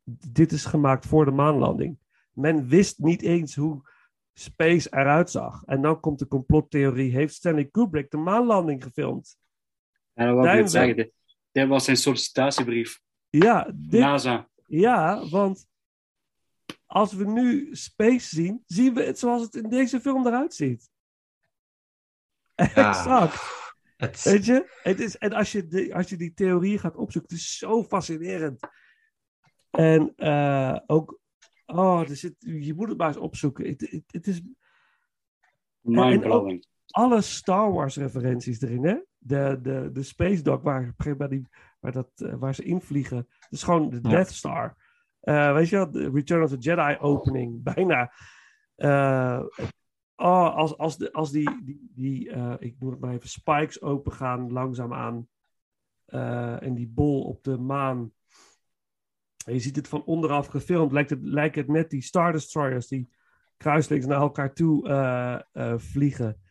Dit 0.10 0.52
is 0.52 0.66
gemaakt 0.66 1.06
voor 1.06 1.26
de 1.26 1.32
maanlanding. 1.32 2.00
Men 2.32 2.68
wist 2.68 3.00
niet 3.00 3.22
eens 3.22 3.56
hoe 3.56 3.90
space 4.34 4.88
eruit 4.92 5.30
zag. 5.30 5.64
En 5.66 5.82
dan 5.82 6.00
komt 6.00 6.20
de 6.20 6.28
complottheorie. 6.28 7.12
Heeft 7.12 7.34
Stanley 7.34 7.66
Kubrick 7.66 8.12
de 8.12 8.18
maanlanding 8.18 8.84
gefilmd? 8.84 9.38
Ja, 10.14 10.34
dat 10.34 10.46
wil 10.46 10.58
ik 10.58 10.68
zeggen. 10.68 11.12
Dit, 11.52 11.68
was 11.68 11.86
zijn 11.86 11.98
sollicitatiebrief. 11.98 13.00
Ja, 13.30 13.72
dit, 13.76 14.00
NASA. 14.00 14.50
ja, 14.66 15.30
want 15.30 15.68
als 16.86 17.14
we 17.14 17.26
nu 17.26 17.76
space 17.76 18.36
zien, 18.36 18.64
zien 18.66 18.94
we 18.94 19.04
het 19.04 19.20
zoals 19.20 19.42
het 19.42 19.56
in 19.56 19.70
deze 19.70 20.00
film 20.00 20.28
eruit 20.28 20.54
ziet. 20.54 20.90
Ja. 22.76 22.90
Exact. 22.90 23.66
Het, 23.98 24.24
Weet 24.24 24.46
je? 24.46 24.80
Het 24.84 25.00
is, 25.00 25.18
en 25.18 25.34
als 25.34 25.52
je, 25.52 25.68
de, 25.68 25.94
als 25.94 26.10
je 26.10 26.18
die 26.18 26.34
theorieën 26.34 26.80
gaat 26.80 26.96
opzoeken, 26.96 27.32
het 27.32 27.40
is 27.40 27.58
zo 27.58 27.84
fascinerend. 27.84 28.60
En 29.78 30.14
eh, 30.16 30.80
ook, 30.86 31.20
oh, 31.66 32.10
er 32.10 32.16
zit, 32.16 32.36
je 32.40 32.74
moet 32.74 32.90
het 32.90 32.98
maar 32.98 33.08
eens 33.08 33.18
opzoeken. 33.18 33.68
Het, 34.08 34.28
is 34.28 34.42
Mindblowing. 35.82 36.66
alle 36.88 37.22
Star 37.22 37.72
Wars 37.72 37.98
referenties 37.98 38.62
erin, 38.62 38.86
hè? 38.86 38.98
De, 39.18 39.60
de, 39.62 39.90
de 39.94 40.04
Space 40.04 40.42
Dog 40.42 40.62
waar, 40.62 40.94
moment 41.06 41.30
die, 41.30 41.48
waar, 41.80 41.92
dat, 41.92 42.10
eh, 42.16 42.34
waar 42.34 42.56
ze 42.56 42.64
invliegen. 42.64 43.18
Het 43.18 43.48
is 43.50 43.64
gewoon 43.64 43.90
de. 43.90 44.02
Death 44.02 44.32
Star. 44.32 44.76
Eh, 45.20 45.54
weet 45.54 45.70
je 45.70 45.76
wel, 45.76 45.92
de 45.92 46.12
Return 46.12 46.44
of 46.44 46.50
the 46.50 46.58
Jedi 46.58 46.98
opening, 47.00 47.64
bijna. 47.74 48.14
Oh, 50.16 50.56
als, 50.56 50.78
als, 50.78 50.98
de, 50.98 51.14
als 51.14 51.32
die, 51.32 51.64
die, 51.64 51.92
die 51.94 52.30
ik 52.60 52.76
noem 52.80 52.92
het 52.92 53.00
maar 53.00 53.14
even, 53.14 53.30
spikes 53.30 53.82
open 53.82 54.12
gaan 54.12 54.52
langzaamaan. 54.52 55.28
en 56.60 56.74
die 56.74 56.88
bol 56.88 57.24
op 57.24 57.44
de 57.44 57.58
maan. 57.58 58.12
En 59.48 59.54
je 59.54 59.60
ziet 59.60 59.76
het 59.76 59.88
van 59.88 60.04
onderaf 60.04 60.48
gefilmd. 60.48 60.92
Lijkt 60.92 61.10
het, 61.10 61.20
lijkt 61.22 61.56
het 61.56 61.68
net 61.68 61.90
die 61.90 62.02
Star 62.02 62.32
Destroyers 62.32 62.88
die 62.88 63.10
kruislinks 63.58 64.06
naar 64.06 64.20
elkaar 64.20 64.54
toe 64.54 64.88
eh, 64.88 65.40
eh, 65.52 65.78
vliegen. 65.78 66.42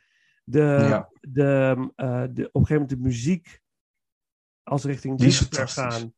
De, 0.44 0.58
Ja. 0.60 1.10
de, 1.20 1.90
eh, 1.96 2.24
de, 2.30 2.48
op 2.52 2.60
een 2.60 2.66
gegeven 2.66 2.72
moment 2.72 2.88
de 2.88 2.96
muziek 2.96 3.60
als 4.62 4.84
richting 4.84 5.22
Jupiter 5.22 5.68
gaan, 5.68 6.14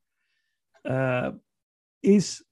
is 2.01 2.45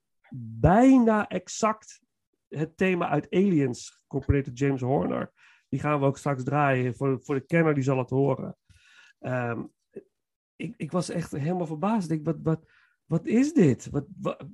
bijna 0.60 1.28
exact 1.28 2.00
het 2.48 2.76
thema 2.76 3.08
uit 3.08 3.30
Aliens, 3.30 3.90
gecomponeerd 3.90 4.44
door 4.44 4.54
James 4.54 4.80
Horner. 4.80 5.32
Die 5.68 5.80
gaan 5.80 6.00
we 6.00 6.06
ook 6.06 6.18
straks 6.18 6.44
draaien. 6.44 6.94
Voor, 6.94 7.20
voor 7.22 7.34
de 7.34 7.46
kenner 7.46 7.74
die 7.74 7.82
zal 7.82 7.98
het 7.98 8.10
horen. 8.10 8.56
Ehm, 9.18 9.62
ik, 10.56 10.74
ik 10.76 10.92
was 10.92 11.08
echt 11.08 11.30
helemaal 11.30 11.66
verbaasd. 11.66 12.10
Ik 12.10 12.24
denk, 12.24 12.24
wat, 12.24 12.42
wat, 12.42 12.70
wat 13.06 13.26
is 13.26 13.52
dit? 13.52 13.88
Wat, 13.90 14.06
wat- 14.20 14.46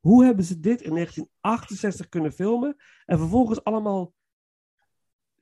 hoe 0.00 0.24
hebben 0.24 0.44
ze 0.44 0.60
dit 0.60 0.80
in 0.80 0.94
1968 0.94 2.08
kunnen 2.08 2.32
filmen? 2.32 2.76
En 3.04 3.18
vervolgens 3.18 3.64
allemaal 3.64 4.14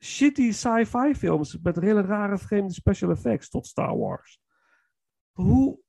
shitty 0.03 0.51
sci-fi 0.51 1.15
films 1.15 1.57
met 1.61 1.79
hele 1.79 2.01
rare 2.01 2.37
vreemde 2.37 2.73
special 2.73 3.09
effects 3.11 3.49
tot 3.49 3.67
Star 3.67 3.97
Wars. 3.97 4.39
Hoe? 5.31 5.79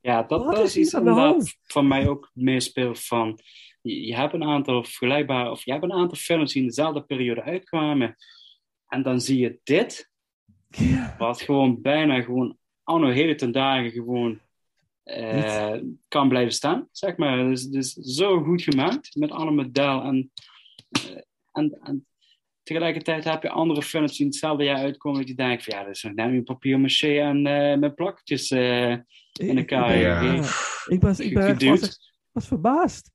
Ja, 0.00 0.22
dat, 0.22 0.44
Wat 0.44 0.54
dat 0.54 0.64
is 0.64 0.76
iets 0.76 0.92
hand? 0.92 1.56
van 1.62 1.88
mij 1.88 2.08
ook 2.08 2.30
meespeelt 2.34 3.04
van... 3.04 3.38
Je, 3.82 4.06
je 4.06 4.16
hebt 4.16 4.32
een 4.34 4.44
aantal 4.44 4.84
vergelijkbare... 4.84 5.50
Of 5.50 5.64
je 5.64 5.72
hebt 5.72 5.84
een 5.84 5.92
aantal 5.92 6.18
films 6.18 6.52
die 6.52 6.62
in 6.62 6.68
dezelfde 6.68 7.02
periode 7.02 7.42
uitkwamen. 7.42 8.14
En 8.86 9.02
dan 9.02 9.20
zie 9.20 9.38
je 9.38 9.60
dit, 9.62 10.10
wat 11.18 11.40
gewoon 11.40 11.80
bijna 11.82 12.22
gewoon 12.22 12.58
anno 12.82 13.08
heden 13.08 13.36
ten 13.36 13.52
dagen 13.52 13.90
gewoon 13.90 14.40
eh, 15.08 15.80
kan 16.08 16.28
blijven 16.28 16.52
staan, 16.52 16.88
zeg 16.92 17.16
maar. 17.16 17.36
Dus, 17.36 17.64
dus 17.64 17.92
zo 17.92 18.42
goed 18.42 18.62
gemaakt 18.62 19.14
met 19.16 19.30
alle 19.30 19.50
model 19.50 20.02
en, 20.02 20.30
eh, 20.90 21.20
en, 21.52 21.78
en 21.82 22.06
tegelijkertijd 22.62 23.24
heb 23.24 23.42
je 23.42 23.50
andere 23.50 23.82
films 23.82 24.10
die 24.10 24.20
in 24.20 24.26
hetzelfde 24.26 24.64
jaar 24.64 24.76
uitkomen 24.76 25.18
dat 25.18 25.28
je 25.28 25.34
denkt 25.34 25.64
van 25.64 25.78
ja, 25.78 25.84
dat 25.84 25.94
is 25.94 26.02
nog 26.02 26.14
net 26.14 26.26
een 26.28 26.44
papier 26.44 26.80
maché 26.80 27.18
en 27.20 27.46
eh, 27.46 27.78
met 27.78 27.94
plakjes 27.94 28.50
in 28.50 29.58
elkaar. 29.58 29.96
Ja. 29.98 30.22
Ja. 30.22 30.42
Ik 30.86 31.00
was, 31.00 31.20
ik 31.20 31.34
ben 31.34 31.68
was, 31.68 31.98
was 32.32 32.46
verbaasd. 32.46 33.10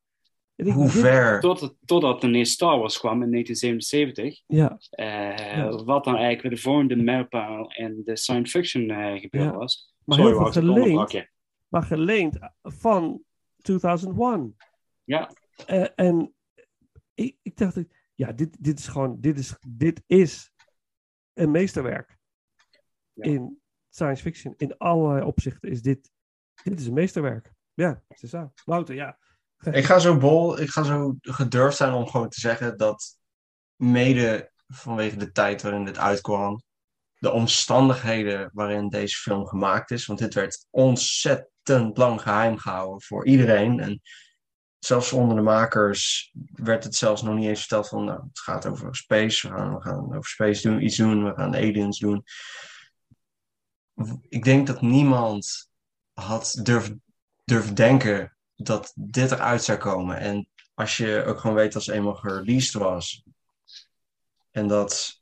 Ik 0.56 0.74
hoe 0.74 0.90
ver? 0.90 1.40
Tot, 1.40 1.76
totdat 1.86 2.24
ineens 2.24 2.52
Star 2.52 2.80
Wars 2.80 3.00
kwam 3.00 3.24
in 3.24 3.32
1977. 3.32 4.42
Ja, 4.48 4.78
eh, 4.90 5.56
Ja. 5.56 5.84
Wat 5.84 6.04
dan 6.04 6.14
eigenlijk 6.14 6.42
weer 6.42 6.52
de 6.52 6.58
volgende 6.58 6.96
mijlpaal 6.96 7.72
in 7.72 8.02
de 8.06 8.18
science 8.18 8.52
fiction 8.52 8.90
eh 8.90 9.20
gebeuren 9.20 9.52
Ja. 9.52 9.58
was. 9.58 9.94
maar 10.04 10.18
Sorry, 10.18 10.32
heel 10.32 10.52
veel 10.52 10.62
ik 10.62 10.68
geleend, 10.84 11.12
je. 11.12 11.28
Maar 11.74 11.84
geleend 11.84 12.38
van 12.62 13.24
2001. 13.58 14.56
Ja, 15.04 15.32
Eh, 15.66 15.88
en 15.96 16.34
ik, 17.14 17.38
ik 17.42 17.58
dacht, 17.58 17.78
ja, 18.16 18.32
dit, 18.32 18.58
dit 18.60 18.80
is 18.80 18.88
gewoon, 18.88 19.20
dit 19.20 19.38
is, 19.38 19.56
dit 19.68 20.04
is 20.08 20.52
een 21.34 21.52
meesterwerk. 21.52 22.18
Ja. 23.14 23.24
In 23.24 23.62
science 23.90 24.22
fiction, 24.22 24.54
in 24.58 24.78
allerlei 24.78 25.26
opzichten 25.26 25.70
is 25.70 25.82
dit, 25.82 26.12
dit 26.64 26.80
is 26.80 26.88
een 26.88 26.94
meesterwerk. 26.94 27.54
Ja, 27.74 28.02
het 28.08 28.24
is 28.24 28.30
zo. 28.30 28.52
Wouter, 28.66 28.96
ja. 28.96 29.18
Ik 29.72 29.84
ga 29.84 30.00
zo 30.00 30.18
bol, 30.18 30.60
ik 30.60 30.70
ga 30.70 30.84
zo 30.84 31.16
gedurfd 31.22 31.78
zijn 31.78 31.94
om 31.94 32.08
gewoon 32.08 32.30
te 32.30 32.40
zeggen 32.40 32.78
dat 32.78 33.18
mede 33.76 34.52
vanwege 34.68 35.18
de 35.18 35.32
tijd 35.32 35.62
waarin 35.62 35.86
dit 35.86 35.98
uitkwam, 35.98 36.64
de 37.24 37.32
omstandigheden 37.32 38.50
waarin 38.54 38.90
deze 38.90 39.16
film 39.18 39.48
gemaakt 39.48 39.92
is, 39.92 40.06
want 40.06 40.20
dit 40.20 40.34
werd 40.34 40.68
ontzettend 40.70 41.98
lang 41.98 42.22
geheim 42.22 42.58
gehouden 42.58 43.02
voor 43.02 43.26
iedereen. 43.26 43.80
En 43.80 44.02
zelfs 44.80 45.12
onder 45.12 45.36
de 45.36 45.42
makers 45.42 46.34
werd 46.52 46.84
het 46.84 46.96
zelfs 46.96 47.22
nog 47.22 47.36
niet 47.36 47.48
eens 47.48 47.60
verteld 47.60 47.88
van, 47.88 48.04
nou, 48.04 48.20
het 48.28 48.40
gaat 48.40 48.66
over 48.66 48.96
space, 48.96 49.48
we 49.48 49.54
gaan, 49.56 49.76
we 49.76 49.82
gaan 49.82 50.16
over 50.16 50.30
space 50.30 50.70
doen, 50.70 50.84
iets 50.84 50.96
doen, 50.96 51.24
we 51.24 51.34
gaan 51.36 51.56
aliens 51.56 52.00
doen. 52.00 52.24
Ik 54.30 54.44
denk 54.44 54.68
dat 54.68 54.82
niemand 54.82 55.70
had 56.14 56.60
durven, 56.64 57.04
durven 57.44 57.76
denken 57.76 58.38
dat 58.56 58.94
dit 58.96 59.32
eruit 59.32 59.64
zou 59.64 59.78
komen. 59.78 60.18
En 60.18 60.48
als 60.74 60.98
je 60.98 61.24
ook 61.28 61.40
gewoon 61.40 61.56
weet 61.56 61.74
dat 61.74 61.84
ze 61.84 61.94
eenmaal 61.94 62.16
gereleased 62.16 62.74
was. 62.74 63.24
En 64.52 64.68
dat 64.68 65.22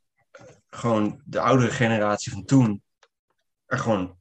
gewoon 0.74 1.20
de 1.24 1.40
oudere 1.40 1.70
generatie 1.70 2.32
van 2.32 2.44
toen 2.44 2.82
er 3.66 3.78
gewoon 3.78 4.16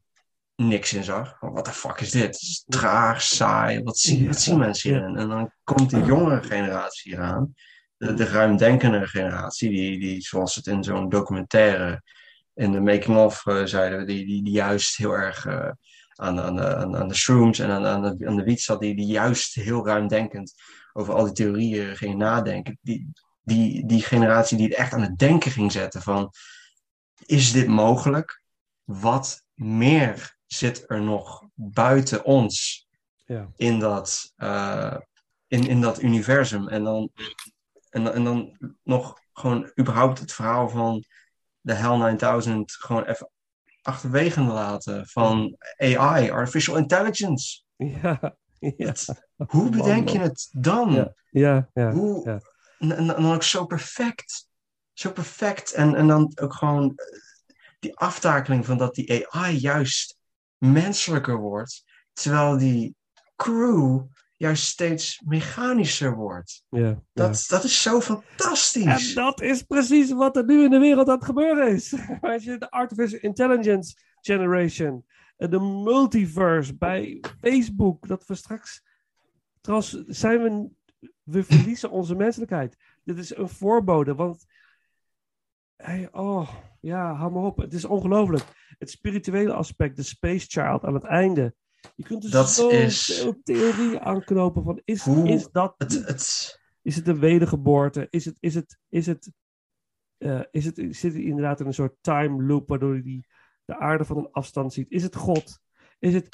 niks 0.56 0.94
in 0.94 1.04
zag. 1.04 1.38
Wat 1.40 1.66
de 1.66 1.72
fuck 1.72 2.00
is 2.00 2.12
dit? 2.12 2.24
Het 2.24 2.42
is 2.42 2.64
traag, 2.68 3.22
saai. 3.22 3.84
Wat 3.84 3.98
zien, 3.98 4.28
wat 4.28 4.40
zien 4.40 4.58
mensen 4.58 4.90
hierin? 4.90 5.18
En 5.18 5.30
dan 5.30 5.52
komt 5.64 5.90
die 5.90 6.04
jongere 6.04 6.44
generatie 6.44 7.14
eraan. 7.14 7.54
De, 7.98 8.14
de 8.14 8.26
ruimdenkende 8.26 9.08
generatie, 9.08 9.70
die, 9.70 10.00
die 10.00 10.22
zoals 10.22 10.56
het 10.56 10.68
in 10.68 10.84
zo'n 10.84 11.10
documentaire 11.10 12.02
in 12.54 12.72
de 12.72 12.80
making-of 12.80 13.46
eh, 13.46 13.64
zeiden 13.64 14.00
we, 14.00 14.06
die, 14.06 14.26
die, 14.26 14.44
die 14.44 14.54
juist 14.54 14.98
heel 14.98 15.14
erg 15.14 15.46
eh, 15.46 15.72
aan, 16.16 16.40
aan, 16.40 16.56
de, 16.56 16.76
aan, 16.76 16.98
aan 16.98 17.08
de 17.08 17.16
shrooms 17.16 17.60
en 17.60 17.70
aan, 17.70 17.86
aan, 17.86 18.02
de, 18.02 18.28
aan 18.28 18.36
de 18.36 18.44
wiet 18.44 18.62
zat, 18.62 18.80
die, 18.80 18.96
die 18.96 19.06
juist 19.06 19.56
heel 19.56 19.86
ruimdenkend 19.86 20.54
over 20.94 21.14
al 21.14 21.24
die 21.24 21.34
theorieën 21.34 21.96
ging 21.96 22.16
nadenken. 22.16 22.78
Die, 22.82 23.12
die, 23.42 23.86
die 23.86 24.02
generatie 24.02 24.58
die 24.58 24.68
het 24.68 24.76
echt 24.78 24.94
aan 24.94 25.02
het 25.02 25.18
denken 25.18 25.52
ging 25.52 25.72
zetten 25.72 26.02
van, 26.02 26.32
is 27.26 27.52
dit 27.52 27.68
mogelijk? 27.68 28.42
Wat 28.84 29.44
meer 29.54 30.38
zit 30.46 30.84
er 30.90 31.02
nog 31.02 31.44
buiten 31.54 32.26
ons 32.26 32.88
Ja. 33.26 33.50
in, 33.56 33.80
dat, 33.80 34.34
eh, 34.36 34.98
in, 35.48 35.68
in 35.68 35.82
dat 35.82 36.02
universum? 36.02 36.68
En 36.68 36.84
dan, 36.84 37.12
en, 37.90 38.14
en 38.14 38.24
dan 38.24 38.58
nog 38.84 39.20
gewoon 39.34 39.72
überhaupt 39.80 40.20
het 40.20 40.34
verhaal 40.34 40.70
van 40.70 41.04
de 41.62 41.74
Hell 41.74 41.98
9000 41.98 42.72
gewoon 42.72 43.04
even 43.04 43.30
achterwege 43.82 44.42
laten 44.42 45.08
van 45.08 45.56
AI, 45.78 46.30
artificial 46.32 46.78
intelligence. 46.78 47.62
Ja, 47.76 48.20
ja, 48.60 48.88
Het- 48.88 49.26
hoe 49.48 49.70
bedenk 49.70 50.10
je 50.10 50.20
het 50.20 50.50
dan? 50.52 50.94
Ja. 50.94 51.14
ja, 51.30 51.70
ja. 51.74 51.92
Hoe, 51.92 52.42
en, 52.82 52.92
en 52.98 53.08
dan 53.08 53.34
ook 53.34 53.44
zo 53.44 53.66
perfect. 53.66 54.48
Zo 54.94 55.12
perfect. 55.12 55.72
En, 55.74 55.96
en 55.96 56.08
dan 56.08 56.32
ook 56.42 56.54
gewoon 56.54 56.94
eh, 56.96 57.06
die 57.80 57.98
aftakeling 57.98 58.66
van 58.66 58.78
dat 58.78 58.96
die 58.96 59.28
AI 59.30 59.58
juist 59.58 60.18
menselijker 60.58 61.38
wordt, 61.38 61.84
terwijl 62.14 62.58
die 62.58 62.96
crew 63.36 64.02
juist 64.38 64.64
steeds 64.64 65.22
mechanischer 65.26 66.16
wordt. 66.16 66.64
ja, 66.70 66.80
ja. 66.80 67.02
Dat, 67.14 67.46
dat 67.48 67.64
is 67.64 67.82
zo 67.82 68.02
fantastisch. 68.02 69.10
En 69.10 69.16
dat 69.16 69.42
is 69.42 69.62
precies 69.64 70.12
wat 70.12 70.36
er 70.38 70.46
nu 70.46 70.64
in 70.64 70.70
de 70.70 70.80
wereld 70.80 71.08
aan 71.10 71.16
het 71.16 71.26
gebeuren 71.26 71.68
is. 71.72 71.96
Weet 72.22 72.44
je, 72.44 72.58
de 72.58 72.70
Artificial 72.72 73.20
Intelligence 73.20 73.94
Generation. 74.22 75.06
eh, 75.38 75.50
De 75.50 75.60
multiverse 75.60 76.76
bij 76.76 77.24
Facebook. 77.42 78.08
Dat 78.08 78.26
we 78.26 78.36
straks. 78.36 78.82
Trouwens, 79.62 80.04
zijn 80.08 80.42
we. 80.44 80.70
We 81.32 81.44
verliezen 81.44 81.92
onze 81.92 82.16
menselijkheid. 82.16 82.78
Dit 83.04 83.18
is 83.18 83.36
een 83.36 83.50
voorbode, 83.50 84.16
want. 84.16 84.46
Hey, 85.76 86.10
oh, 86.12 86.50
ja, 86.82 87.14
hou 87.14 87.32
maar 87.32 87.44
op. 87.44 87.58
Het 87.58 87.74
is 87.74 87.86
ongelooflijk. 87.86 88.76
Het 88.78 88.90
spirituele 88.90 89.54
aspect, 89.54 89.96
de 89.96 90.04
Space 90.04 90.46
Child 90.50 90.84
aan 90.86 90.94
het 90.94 91.04
einde. 91.04 91.56
Je 91.96 92.04
kunt 92.04 92.24
er 92.24 92.32
Dat 92.32 92.50
zo 92.52 92.68
is- 92.70 93.06
veel 93.06 93.40
theorieën 93.44 94.00
aanknopen 94.02 94.64
van. 94.64 94.82
Is, 94.86 95.04
Hoe- 95.04 95.28
is 95.30 95.48
dat 95.52 95.74
Het, 95.78 96.08
het, 96.08 96.60
is 96.82 96.96
het 96.96 97.08
een 97.08 97.20
wedergeboorte? 97.20 98.08
Is 98.10 98.26
het, 98.26 98.38
is 98.40 98.56
het, 98.56 98.78
is 98.90 99.06
het, 99.06 99.32
eh, 100.18 100.42
is 100.52 100.66
het, 100.66 100.76
zit 100.90 101.14
hij 101.14 101.22
inderdaad 101.24 101.60
in 101.60 101.66
een 101.66 101.74
soort 101.74 101.96
time 102.02 102.44
loop 102.44 102.68
waardoor 102.70 102.92
hij 102.94 103.02
die, 103.02 103.28
de 103.66 103.78
aarde 103.78 104.06
van 104.06 104.18
een 104.18 104.32
afstand 104.32 104.74
ziet? 104.74 104.92
Is 104.92 105.04
het 105.04 105.16
God? 105.16 105.60
Is 106.00 106.14
het, 106.14 106.28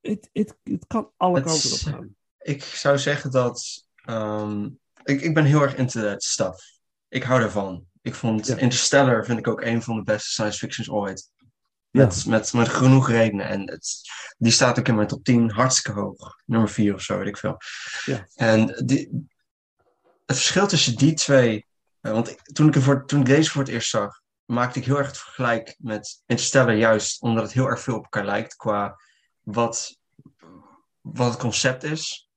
het, 0.00 0.30
het, 0.32 0.58
het 0.62 0.86
kan 0.86 1.10
alle 1.16 1.40
kanten 1.42 1.72
op 1.72 1.78
gaan. 1.94 2.16
ik 2.38 2.62
zou 2.62 2.98
zeggen 2.98 3.30
dat. 3.30 3.82
Ehm, 4.04 4.68
ik, 5.04 5.20
ik 5.20 5.34
ben 5.34 5.44
heel 5.44 5.62
erg 5.62 5.76
into 5.76 6.00
that 6.02 6.22
stuff. 6.22 6.62
Ik 7.08 7.22
hou 7.22 7.42
ervan. 7.42 7.84
Ik 8.02 8.14
vond 8.14 8.46
Ja. 8.46 8.56
Interstellar 8.56 9.24
vind 9.24 9.38
ik 9.38 9.48
ook 9.48 9.60
een 9.60 9.82
van 9.82 9.96
de 9.96 10.02
beste 10.02 10.28
science 10.28 10.58
fictions 10.58 10.90
ooit. 10.90 11.32
Ja. 11.90 12.10
Met, 12.26 12.52
met, 12.52 12.68
genoeg 12.68 13.08
redenen. 13.08 13.48
En 13.48 13.70
het, 13.70 14.00
die 14.38 14.52
staat 14.52 14.78
ook 14.78 14.88
in 14.88 14.94
mijn 14.94 15.08
top 15.08 15.24
10 15.24 15.50
hartstikke 15.50 16.00
hoog. 16.00 16.38
Nummer 16.44 16.68
4 16.68 16.94
of 16.94 17.02
zo, 17.02 17.18
weet 17.18 17.28
ik 17.28 17.36
veel. 17.36 17.56
Ja. 18.04 18.28
En 18.34 18.82
die, 18.86 19.26
het 20.26 20.36
verschil 20.36 20.66
tussen 20.66 20.96
die 20.96 21.14
twee. 21.14 21.66
eh, 22.00 22.12
want 22.12 22.36
toen 22.54 22.68
ik, 22.68 22.82
voor, 22.82 23.06
toen 23.06 23.20
ik 23.20 23.26
deze 23.26 23.50
voor 23.50 23.62
het 23.62 23.70
eerst 23.70 23.90
zag, 23.90 24.20
maakte 24.44 24.78
ik 24.78 24.84
heel 24.84 24.98
erg 24.98 25.06
het 25.06 25.18
vergelijk 25.18 25.74
met 25.78 26.22
Interstellar, 26.26 26.74
juist 26.74 27.22
omdat 27.22 27.44
het 27.44 27.52
heel 27.52 27.66
erg 27.66 27.80
veel 27.80 27.96
op 27.96 28.02
elkaar 28.02 28.24
lijkt 28.24 28.56
qua 28.56 28.96
wat, 29.40 29.98
wat 31.00 31.30
het 31.30 31.40
concept 31.40 31.82
is. 31.82 32.28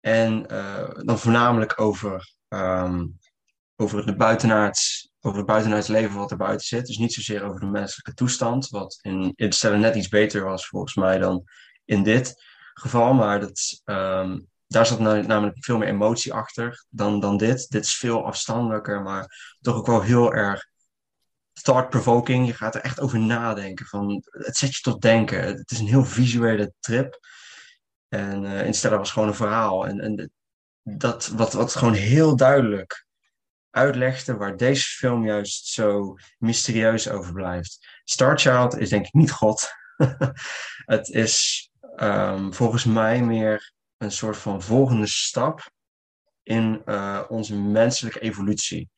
En 0.00 0.46
eh, 0.46 0.88
dan 0.94 1.18
voornamelijk 1.18 1.80
over, 1.80 2.32
ehm, 2.48 3.06
over 3.76 4.06
het 4.06 4.16
buitenaards, 4.16 5.10
over 5.20 5.38
het 5.38 5.46
buitenaards 5.46 5.88
leven 5.88 6.16
wat 6.18 6.30
er 6.30 6.36
buiten 6.36 6.66
zit. 6.66 6.86
Dus 6.86 6.98
niet 6.98 7.12
zozeer 7.12 7.42
over 7.42 7.60
de 7.60 7.66
menselijke 7.66 8.14
toestand, 8.14 8.68
wat 8.68 8.98
in 9.00 9.22
Interstellar 9.22 9.78
net 9.78 9.94
iets 9.94 10.08
beter 10.08 10.44
was 10.44 10.66
volgens 10.66 10.94
mij 10.94 11.18
dan 11.18 11.44
in 11.84 12.02
dit 12.02 12.44
geval. 12.74 13.14
Maar 13.14 13.40
dat, 13.40 13.80
ehm, 13.84 14.38
daar 14.66 14.86
zat 14.86 14.98
na- 14.98 15.20
namelijk 15.20 15.64
veel 15.64 15.78
meer 15.78 15.88
emotie 15.88 16.32
achter 16.34 16.84
dan, 16.88 17.20
dan 17.20 17.36
dit. 17.36 17.68
Dit 17.68 17.84
is 17.84 17.94
veel 17.94 18.26
afstandelijker, 18.26 19.02
maar 19.02 19.56
toch 19.60 19.76
ook 19.76 19.86
wel 19.86 20.02
heel 20.02 20.34
erg 20.34 20.66
thought-provoking. 21.62 22.46
Je 22.46 22.54
gaat 22.54 22.74
er 22.74 22.80
echt 22.80 23.00
over 23.00 23.18
nadenken. 23.18 23.86
Van, 23.86 24.22
het 24.30 24.56
zet 24.56 24.74
je 24.76 24.80
tot 24.82 25.02
denken. 25.02 25.42
Het 25.42 25.70
is 25.70 25.78
een 25.78 25.86
heel 25.86 26.04
visuele 26.04 26.72
trip. 26.80 27.18
En 28.08 28.44
Interstellar 28.44 28.98
was 28.98 29.12
gewoon 29.12 29.28
een 29.28 29.34
verhaal. 29.34 29.86
En, 29.86 30.00
en 30.00 30.32
dat 30.82 31.26
wat, 31.26 31.52
wat 31.52 31.74
gewoon 31.74 31.94
heel 31.94 32.36
duidelijk 32.36 33.06
uitlegde 33.70 34.36
waar 34.36 34.56
deze 34.56 34.88
film 34.88 35.26
juist 35.26 35.66
zo 35.66 36.16
mysterieus 36.38 37.08
over 37.08 37.32
blijft. 37.32 38.00
Star 38.04 38.38
Child 38.38 38.78
is 38.78 38.88
denk 38.88 39.06
ik 39.06 39.12
niet 39.12 39.32
God. 39.32 39.68
het 40.94 41.08
is 41.08 41.68
ehm, 41.96 42.52
volgens 42.52 42.84
mij 42.84 43.22
meer 43.22 43.72
een 43.96 44.12
soort 44.12 44.36
van 44.36 44.62
volgende 44.62 45.06
stap 45.06 45.70
in 46.42 46.82
eh, 46.84 47.22
onze 47.28 47.56
menselijke 47.56 48.20
evolutie. 48.20 48.90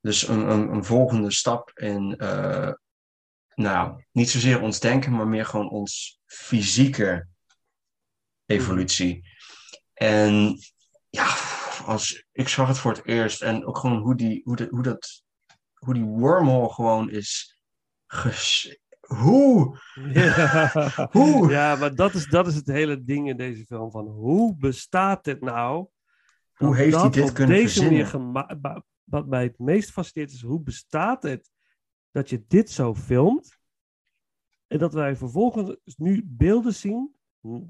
Dus 0.00 0.28
een, 0.28 0.50
een, 0.50 0.68
een 0.68 0.84
volgende 0.84 1.32
stap 1.32 1.70
in, 1.74 2.16
eh, 2.16 2.72
nou, 3.54 4.04
niet 4.12 4.30
zozeer 4.30 4.60
ons 4.60 4.80
denken, 4.80 5.12
maar 5.12 5.28
meer 5.28 5.46
gewoon 5.46 5.70
ons 5.70 6.20
fysieke 6.26 7.26
evolutie. 8.46 9.28
En 9.92 10.58
ja, 11.10 11.36
als, 11.84 12.26
ik 12.32 12.48
zag 12.48 12.68
het 12.68 12.78
voor 12.78 12.92
het 12.92 13.06
eerst 13.06 13.42
en 13.42 13.66
ook 13.66 13.78
gewoon 13.78 13.98
hoe 14.02 14.14
die, 14.14 14.40
hoe 14.44 14.56
de, 14.56 14.66
hoe 14.70 14.82
dat, 14.82 15.22
hoe 15.74 15.94
die 15.94 16.04
wormhole 16.04 16.72
gewoon 16.72 17.10
is. 17.10 17.58
Ges 18.06 18.78
hoe? 19.04 19.78
Ja. 20.12 20.68
Hoe? 21.10 21.50
Ja, 21.50 21.76
maar 21.76 21.94
dat 21.94 22.14
is, 22.14 22.26
dat 22.26 22.46
is 22.46 22.54
het 22.54 22.66
hele 22.66 23.04
ding 23.04 23.28
in 23.28 23.36
deze 23.36 23.64
film. 23.64 23.90
Van 23.90 24.06
hoe 24.06 24.56
bestaat 24.56 25.24
dit 25.24 25.40
nou? 25.40 25.88
Hoe 26.54 26.76
heeft 26.76 26.96
hij 27.00 27.10
dit 27.10 27.28
op 27.28 27.34
kunnen 27.34 27.56
deze 27.56 27.82
manier 27.82 28.06
verzinnen? 28.06 28.60
ba- 28.60 28.84
Wat 29.04 29.26
mij 29.26 29.42
het 29.42 29.58
meest 29.58 29.90
fascineert 29.90 30.32
is, 30.32 30.42
hoe 30.42 30.60
bestaat 30.60 31.22
het 31.22 31.50
dat 32.10 32.30
je 32.30 32.44
dit 32.48 32.70
zo 32.70 32.94
filmt? 32.94 33.58
En 34.66 34.78
dat 34.78 34.92
wij 34.94 35.16
vervolgens 35.16 35.96
nu 35.96 36.22
beelden 36.24 36.74
zien, 36.74 37.14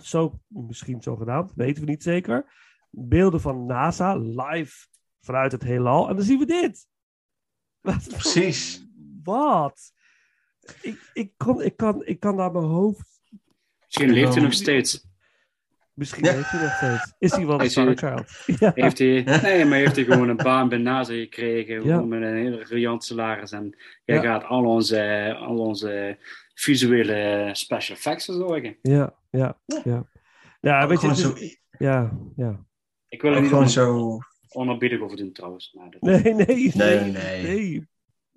zo, 0.02 0.40
misschien 0.48 1.02
zogenaamd, 1.02 1.52
weten 1.54 1.84
we 1.84 1.90
niet 1.90 2.02
zeker. 2.02 2.52
Beelden 2.90 3.40
van 3.40 3.66
NASA 3.66 4.16
live 4.16 4.86
vanuit 5.20 5.52
het 5.52 5.62
heelal. 5.62 6.08
En 6.08 6.16
dan 6.16 6.24
zien 6.24 6.38
we 6.38 6.46
dit. 6.46 6.86
Wat? 7.80 8.08
Precies. 8.08 8.86
Wat? 9.22 9.92
Ik, 10.82 11.10
ik, 11.12 11.32
kon, 11.36 11.62
ik, 11.62 11.76
kan, 11.76 12.06
ik 12.06 12.20
kan 12.20 12.36
naar 12.36 12.52
mijn 12.52 12.64
hoofd. 12.64 13.20
Misschien 13.84 14.10
leeft 14.10 14.34
hij 14.34 14.42
nog 14.42 14.52
steeds. 14.52 15.06
Misschien 15.94 16.24
Ja. 16.24 16.32
heeft 16.32 16.50
hij 16.50 16.62
nog 16.62 16.72
steeds. 16.76 17.14
Is 17.18 17.32
hij 17.32 17.46
wel 17.46 17.60
een 17.60 17.70
Star 17.70 17.96
Child? 17.96 18.58
Ja. 18.60 18.72
Heeft 18.74 18.98
hij, 18.98 19.22
nee, 19.42 19.64
maar 19.64 19.78
heeft 19.78 19.96
hij 19.96 20.04
gewoon 20.04 20.28
een 20.28 20.36
baan 20.36 20.68
bij 20.68 20.78
NASA 20.78 21.12
gekregen. 21.12 21.84
Ja. 21.84 22.00
Met 22.00 22.22
een 22.22 22.36
hele 22.36 22.64
riant 22.64 23.04
salaris. 23.04 23.52
En 23.52 23.76
jij 24.04 24.16
Ja. 24.16 24.22
gaat 24.22 24.44
al 24.44 24.64
onze, 24.64 25.34
al 25.38 25.58
onze 25.58 26.18
visuele 26.54 27.50
special 27.52 27.96
effects 27.96 28.24
verzorgen. 28.24 28.76
Ja, 28.82 29.14
ja, 29.38 29.60
ja. 29.84 30.08
Ja, 30.60 30.82
Ook 30.82 30.88
weet 30.88 31.00
je, 31.00 31.14
zo, 31.14 31.34
ja, 31.78 32.18
ja. 32.36 32.66
Ik 33.08 33.22
wil 33.22 33.32
er 33.32 33.40
niet 33.40 33.48
gewoon 33.48 33.64
on- 33.64 33.70
zo, 33.70 34.18
onerbiedig 34.48 35.00
over 35.00 35.16
doen 35.16 35.32
trouwens. 35.32 35.72
Maar 35.72 35.90
dat, 35.90 36.00
Nee, 36.00 36.22
nee, 36.22 36.34
nee. 36.34 36.72
Nee, 36.74 37.00
nee. 37.12 37.42
nee. 37.42 37.88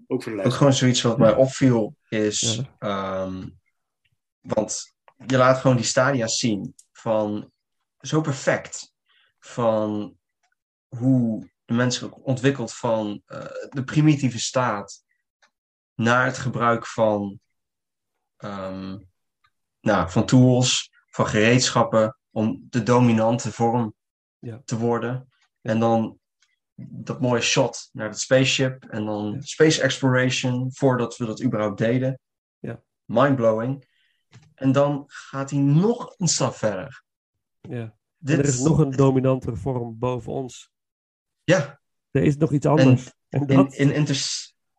ook 0.07 0.24
voor 0.24 0.36
de 0.36 0.44
ook 0.44 0.53
gewoon 0.53 0.74
zoiets 0.74 1.02
wat 1.02 1.18
mij 1.18 1.36
opviel 1.36 1.95
is, 2.10 2.61
ehm, 2.80 3.49
want 4.40 4.95
je 5.28 5.38
laat 5.38 5.57
gewoon 5.57 5.76
die 5.76 5.86
stadia's 5.86 6.38
zien 6.40 6.76
van 6.91 7.52
zo 7.99 8.22
perfect 8.22 8.94
van 9.40 10.18
hoe 10.88 11.49
de 11.65 11.74
mens 11.74 11.98
zich 11.98 12.11
ontwikkelt 12.11 12.74
van 12.74 13.22
eh, 13.26 13.45
de 13.69 13.84
primitieve 13.84 14.40
staat 14.40 15.03
naar 15.95 16.26
het 16.26 16.38
gebruik 16.38 16.88
van, 16.88 17.40
ehm, 18.38 18.98
nou, 19.88 20.10
van 20.10 20.26
tools, 20.26 20.92
van 21.10 21.28
gereedschappen 21.28 22.18
om 22.32 22.66
de 22.70 22.84
dominante 22.84 23.52
vorm 23.52 23.96
Ja. 24.40 24.62
te 24.66 24.78
worden. 24.78 25.30
En 25.62 25.80
dan 25.80 26.20
dat 26.80 27.22
mooie 27.22 27.42
shot 27.42 27.90
naar 27.92 28.08
het 28.08 28.20
spaceship 28.20 28.84
en 28.84 29.06
dan 29.06 29.42
space 29.42 29.82
exploration 29.82 30.74
voordat 30.74 31.18
we 31.18 31.26
dat 31.26 31.44
überhaupt 31.44 31.78
deden. 31.78 32.20
Ja. 32.60 32.82
Mindblowing. 33.06 33.88
En 34.56 34.72
dan 34.72 35.04
gaat 35.08 35.50
hij 35.50 35.60
nog 35.60 36.14
een 36.18 36.28
stap 36.28 36.56
verder. 36.56 37.04
Ja. 37.62 37.96
Dit, 38.18 38.38
er 38.38 38.46
is 38.46 38.60
nog 38.60 38.78
een 38.78 38.92
dominantere 38.92 39.56
vorm 39.56 39.98
boven 39.98 40.32
ons. 40.32 40.72
Ja, 41.44 41.80
Er 42.12 42.24
is 42.24 42.38
nog 42.38 42.52
iets 42.52 42.66
anders. 42.66 43.14
En, 43.30 43.48
in, 43.48 43.56
dat... 43.56 43.74
in, 43.74 43.92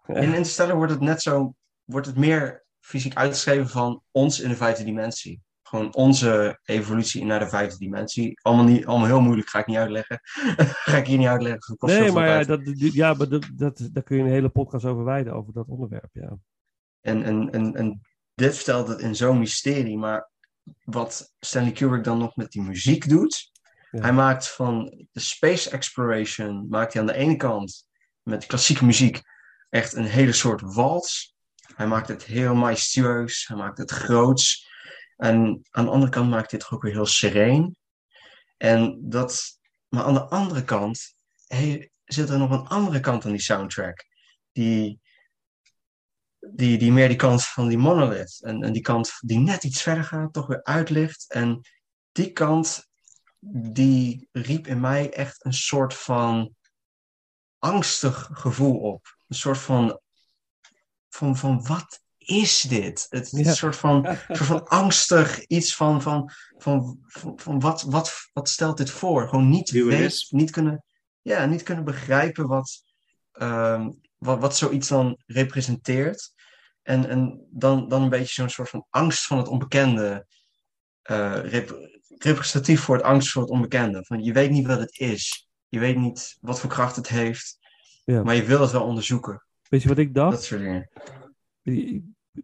in 0.07 0.33
Interstellar 0.35 0.77
wordt 0.77 0.93
het 0.93 1.01
net 1.01 1.23
zo, 1.23 1.55
wordt 1.85 2.07
het 2.07 2.17
meer 2.17 2.67
fysiek 2.89 3.15
uitgeschreven 3.15 3.69
van 3.69 4.03
ons 4.11 4.41
in 4.41 4.49
de 4.49 4.57
vijfde 4.57 4.85
dimensie. 4.85 5.41
Gewoon 5.63 5.95
onze 5.95 6.61
evolutie 6.65 7.25
naar 7.25 7.39
de 7.39 7.49
vijfde 7.49 7.79
dimensie. 7.79 8.41
Allemaal, 8.43 8.65
niet, 8.65 8.87
allemaal 8.87 9.07
heel 9.07 9.21
moeilijk, 9.21 9.49
ga 9.49 9.59
ik 9.59 9.67
niet 9.67 9.77
uitleggen. 9.77 10.21
ga 10.89 10.97
ik 10.97 11.07
hier 11.07 11.19
niet 11.19 11.27
uitleggen. 11.27 11.77
nee, 11.79 12.13
maar 12.13 12.29
ja, 12.29 12.45
dat, 12.45 12.61
ja, 12.75 13.15
maar 13.15 13.29
dat, 13.29 13.49
dat, 13.53 13.89
daar 13.93 14.03
kun 14.03 14.17
je 14.17 14.23
een 14.23 14.29
hele 14.29 14.49
podcast 14.49 14.85
over 14.85 15.05
wijden, 15.05 15.33
over 15.33 15.53
dat 15.53 15.69
onderwerp. 15.69 16.11
Ja. 16.13 16.39
En, 17.01 17.23
en, 17.23 17.51
en, 17.51 17.75
en 17.75 18.01
dit 18.35 18.55
vertelt 18.55 18.89
het 18.89 19.01
in 19.01 19.17
zo'n 19.17 19.39
mysterie. 19.39 19.99
Maar 19.99 20.31
wat 20.85 21.35
Stanley 21.41 21.73
Kubrick 21.73 22.05
dan 22.05 22.19
nog 22.19 22.37
met 22.37 22.51
die 22.51 22.63
muziek 22.63 23.09
doet. 23.09 23.51
Ja. 23.91 24.01
Hij 24.01 24.13
maakt 24.13 24.49
van 24.49 25.07
de 25.13 25.21
space 25.21 25.71
exploration, 25.71 26.67
maakt 26.69 26.93
hij 26.93 27.03
aan 27.03 27.09
de 27.09 27.15
ene 27.15 27.37
kant 27.37 27.89
met 28.23 28.47
klassieke 28.47 28.85
muziek 28.85 29.23
echt 29.69 29.95
een 29.95 30.05
hele 30.05 30.33
soort 30.33 30.61
wals. 30.61 31.37
Hij 31.77 31.87
maakt 31.87 32.09
het 32.09 32.25
heel 32.25 32.55
majestueus, 32.55 33.47
hij 33.47 33.57
maakt 33.57 33.79
het 33.79 33.91
groots. 33.91 34.67
En 35.17 35.61
aan 35.71 35.85
de 35.85 35.91
andere 35.91 36.11
kant 36.11 36.31
maakt 36.31 36.51
hij 36.51 36.61
het 36.63 36.71
ook 36.71 36.83
weer 36.83 36.93
heel 36.93 37.07
sereen. 37.07 37.77
En 38.57 38.99
dat, 39.01 39.59
maar 39.89 40.05
aan 40.05 40.15
de 40.15 40.29
andere 40.29 40.65
kant 40.65 41.17
hey, 41.49 41.91
zit 42.05 42.29
er 42.29 42.39
nog 42.39 42.51
een 42.51 42.67
andere 42.67 43.01
kant 43.01 43.25
aan 43.25 43.31
die 43.31 43.41
soundtrack. 43.41 44.05
Die, 44.53 45.01
die, 46.39 46.79
die 46.79 46.93
meer 46.93 47.09
die 47.09 47.17
kant 47.17 47.45
van 47.45 47.69
die 47.69 47.79
monolith. 47.79 48.43
En, 48.43 48.63
en 48.63 48.73
die 48.73 48.83
kant 48.83 49.13
die 49.21 49.39
net 49.39 49.65
iets 49.65 49.83
verder 49.83 50.05
gaat, 50.05 50.33
toch 50.33 50.47
weer 50.47 50.65
uitlicht. 50.65 51.33
En 51.33 51.61
die 52.13 52.33
kant, 52.33 52.87
die 53.73 54.29
riep 54.33 54.67
in 54.67 54.81
mij 54.81 55.13
echt 55.13 55.45
een 55.45 55.53
soort 55.53 55.95
van 55.95 56.55
angstig 57.59 58.29
gevoel 58.33 58.79
op. 58.79 59.17
Een 59.29 59.37
soort 59.37 59.59
van, 59.59 60.01
van, 61.09 61.37
van 61.37 61.67
wat 61.67 62.01
is 62.19 62.61
dit? 62.61 63.07
Het 63.09 63.33
is 63.33 63.41
Ja. 63.41 63.49
een 63.51 63.57
soort 63.57 63.77
van, 63.77 64.07
soort 64.29 64.39
van 64.49 64.65
angstig 64.69 65.47
iets 65.47 65.75
van, 65.77 66.03
van, 66.03 66.31
van, 66.59 66.99
van, 67.07 67.33
van 67.41 67.61
wat, 67.61 67.83
wat, 67.83 68.15
wat 68.33 68.49
stelt 68.49 68.77
dit 68.77 68.91
voor? 68.91 69.29
Gewoon 69.29 69.49
niet 69.49 69.71
weten, 69.71 70.37
niet 70.39 70.51
kunnen, 70.51 70.85
ja, 71.23 71.45
niet 71.45 71.63
kunnen 71.63 71.85
begrijpen 71.85 72.47
wat, 72.47 72.83
ehm, 73.33 73.91
wat, 74.19 74.41
wat 74.41 74.57
zoiets 74.57 74.89
dan 74.89 75.19
representeert. 75.27 76.33
En, 76.83 77.09
en 77.09 77.47
dan, 77.51 77.89
dan 77.89 78.03
een 78.03 78.09
beetje 78.09 78.33
zo'n 78.33 78.49
soort 78.49 78.69
van 78.69 78.87
angst 78.91 79.27
van 79.27 79.39
het 79.39 79.49
onbekende. 79.49 80.27
eh, 81.03 81.39
rep- 81.43 81.89
representatief 82.19 82.81
voor 82.81 82.97
het 82.97 83.05
angst 83.05 83.31
voor 83.31 83.43
het 83.43 83.51
onbekende. 83.51 84.05
Van 84.05 84.23
je 84.25 84.33
weet 84.33 84.51
niet 84.51 84.67
wat 84.67 84.79
het 84.79 84.99
is. 84.99 85.49
Je 85.69 85.79
weet 85.79 85.97
niet 85.97 86.37
wat 86.41 86.61
voor 86.61 86.71
kracht 86.71 86.97
het 86.97 87.09
heeft. 87.09 87.59
Ja. 88.05 88.23
Maar 88.23 88.35
je 88.35 88.43
wil 88.43 88.61
het 88.61 88.71
wel 88.71 88.85
onderzoeken. 88.85 89.43
Weet 89.69 89.83
je 89.83 89.89
wat 89.89 89.99
ik 89.99 90.15
dacht? 90.15 90.33
Dat 90.33 90.45
soort 90.45 90.61
dingen. 90.61 90.89
Ik, 91.63 92.03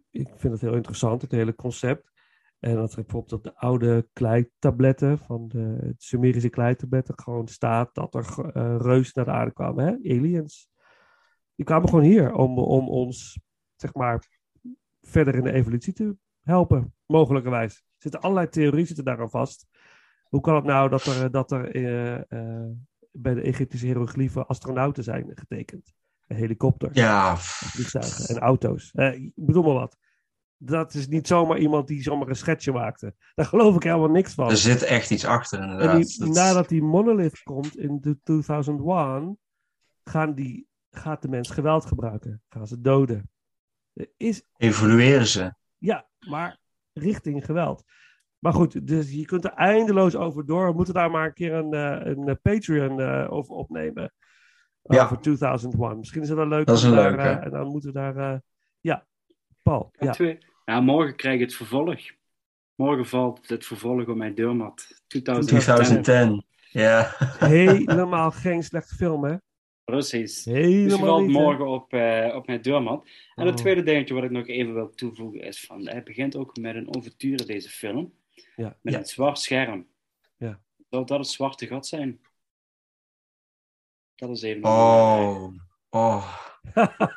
ik 0.09 0.29
vind 0.35 0.53
het 0.53 0.61
heel 0.61 0.75
interessant, 0.75 1.21
het 1.21 1.31
hele 1.31 1.55
concept. 1.55 2.13
En 2.59 2.75
dat 2.75 2.93
er 2.93 3.01
bijvoorbeeld 3.01 3.33
op 3.33 3.43
de 3.43 3.55
oude 3.55 4.07
kleitabletten 4.13 5.17
van 5.19 5.47
de 5.47 5.93
Sumerische 5.97 6.49
kleitabletten 6.49 7.19
gewoon 7.19 7.47
staat 7.47 7.95
dat 7.95 8.15
er 8.15 8.51
eh 8.53 8.75
reuzen 8.79 9.11
naar 9.15 9.25
de 9.25 9.31
aarde 9.31 9.53
kwamen, 9.53 9.85
hè? 9.85 9.91
aliens. 9.91 10.69
Die 11.55 11.65
kwamen 11.65 11.89
gewoon 11.89 12.03
hier 12.03 12.33
om, 12.33 12.59
om 12.59 12.89
ons, 12.89 13.39
zeg 13.75 13.93
maar, 13.93 14.27
verder 15.01 15.35
in 15.35 15.43
de 15.43 15.51
evolutie 15.51 15.93
te 15.93 16.17
helpen, 16.41 16.93
mogelijkerwijs. 17.05 17.75
Er 17.75 17.83
zitten 17.97 18.21
allerlei 18.21 18.49
theorieën 18.49 18.85
zitten 18.87 19.05
daaraan 19.05 19.29
vast. 19.29 19.67
Hoe 20.23 20.41
kan 20.41 20.55
het 20.55 20.63
nou 20.63 20.89
dat 20.89 21.05
er, 21.05 21.31
dat 21.31 21.51
er 21.51 21.75
eh, 21.75 22.31
eh, 22.31 22.71
bij 23.11 23.33
de 23.33 23.41
Egyptische 23.41 23.85
hieroglyphen 23.85 24.47
astronauten 24.47 25.03
zijn 25.03 25.31
getekend? 25.35 25.93
En 26.27 26.35
helikopters, 26.35 26.97
Ja, 26.97 27.29
en 27.31 27.37
vliegtuigen 27.37 28.35
en 28.35 28.41
auto's. 28.41 28.91
Eh, 28.93 29.13
ik 29.13 29.31
bedoel 29.35 29.63
maar 29.63 29.73
wat. 29.73 29.97
Dat 30.57 30.93
is 30.93 31.07
niet 31.07 31.27
zomaar 31.27 31.57
iemand 31.57 31.87
die 31.87 32.01
zomaar 32.01 32.27
een 32.27 32.35
schetsje 32.35 32.71
maakte. 32.71 33.15
Daar 33.35 33.45
geloof 33.45 33.75
ik 33.75 33.83
helemaal 33.83 34.09
niks 34.09 34.33
van. 34.33 34.49
er 34.49 34.57
zit 34.57 34.83
echt 34.83 35.11
iets 35.11 35.25
achter 35.25 35.59
En 35.59 35.69
inderdaad. 35.69 35.95
die, 36.07 36.19
Dat- 36.19 36.29
nadat 36.35 36.69
die 36.69 36.83
monolith 36.83 37.43
komt 37.43 37.77
in 37.77 37.97
de 38.01 38.17
2001, 38.23 39.37
gaan 40.03 40.33
die, 40.33 40.67
gaat 40.91 41.21
de 41.21 41.27
mens 41.27 41.49
geweld 41.49 41.85
gebruiken. 41.85 42.41
Gaan 42.49 42.67
ze 42.67 42.81
doden. 42.81 43.29
Er 43.93 44.07
is, 44.17 44.43
Evolueren 44.57 45.27
ze. 45.27 45.53
ja, 45.77 46.07
maar 46.29 46.57
richting 46.93 47.45
geweld. 47.45 47.83
Maar 48.39 48.53
goed, 48.53 48.87
dus 48.87 49.11
je 49.11 49.25
kunt 49.25 49.43
er 49.45 49.53
eindeloos 49.53 50.15
over 50.15 50.45
door. 50.45 50.67
We 50.67 50.73
moeten 50.75 50.93
daar 50.93 51.11
maar 51.11 51.25
een 51.25 51.33
keer 51.33 51.53
een, 51.53 51.73
eh, 51.73 52.13
een 52.15 52.39
Patreon 52.41 52.99
eh, 53.01 53.31
over 53.31 53.55
opnemen. 53.55 54.13
Ja. 54.87 55.03
Over 55.03 55.19
2001. 55.19 55.97
Misschien 55.97 56.21
is 56.21 56.29
het 56.29 56.37
wel 56.37 56.47
leuk. 56.47 56.65
Dat 56.65 56.77
is 56.77 56.83
een 56.83 56.95
daar, 56.95 57.11
leuke. 57.11 57.29
eh, 57.39 57.45
en 57.45 57.51
dan 57.51 57.67
moeten 57.67 57.93
we 57.93 57.99
daar... 57.99 58.17
eh, 58.17 58.39
ja, 58.81 59.05
Paul. 59.61 59.89
Ja. 59.99 60.05
Ja. 60.05 60.11
Twee. 60.11 60.37
Ja, 60.65 60.81
morgen 60.81 61.15
krijg 61.15 61.35
ik 61.35 61.41
het 61.41 61.55
vervolg. 61.55 61.99
Morgen 62.75 63.05
valt 63.05 63.49
het 63.49 63.65
vervolg 63.65 64.07
op 64.07 64.15
mijn 64.15 64.35
deurmat. 64.35 64.87
2010. 65.07 65.59
2010. 65.59 66.43
Ja. 66.71 67.11
Helemaal 67.39 68.31
geen 68.31 68.63
slechte 68.63 68.95
film, 68.95 69.23
hè? 69.23 69.35
Precies. 69.83 70.43
Dus 70.43 70.53
Helemaal 70.53 70.99
valt 71.07 71.27
niet, 71.27 71.35
hè? 71.35 71.41
morgen 71.41 71.67
op, 71.67 71.93
eh, 71.93 72.35
op 72.35 72.47
mijn 72.47 72.61
deurmat. 72.61 73.07
En 73.35 73.45
het 73.45 73.55
Oh. 73.55 73.59
tweede 73.61 73.83
dingetje 73.83 74.13
wat 74.13 74.23
ik 74.23 74.31
nog 74.31 74.47
even 74.47 74.73
wil 74.73 74.89
toevoegen 74.89 75.41
is 75.41 75.65
van... 75.65 75.87
Hij 75.87 76.03
begint 76.03 76.35
ook 76.35 76.57
met 76.57 76.75
een 76.75 76.89
ouverture, 76.89 77.45
deze 77.45 77.69
film. 77.69 78.13
Ja. 78.55 78.77
Met 78.81 78.93
Ja. 78.93 78.99
een 78.99 79.05
zwart 79.05 79.39
scherm. 79.39 79.87
Ja. 80.37 80.59
Zou 80.89 81.05
dat 81.05 81.17
het 81.17 81.27
zwarte 81.27 81.67
gat 81.67 81.87
zijn? 81.87 82.19
Dat 84.15 84.29
is 84.29 84.41
even... 84.41 84.63
Oh. 84.63 85.53
Oh. 85.89 86.35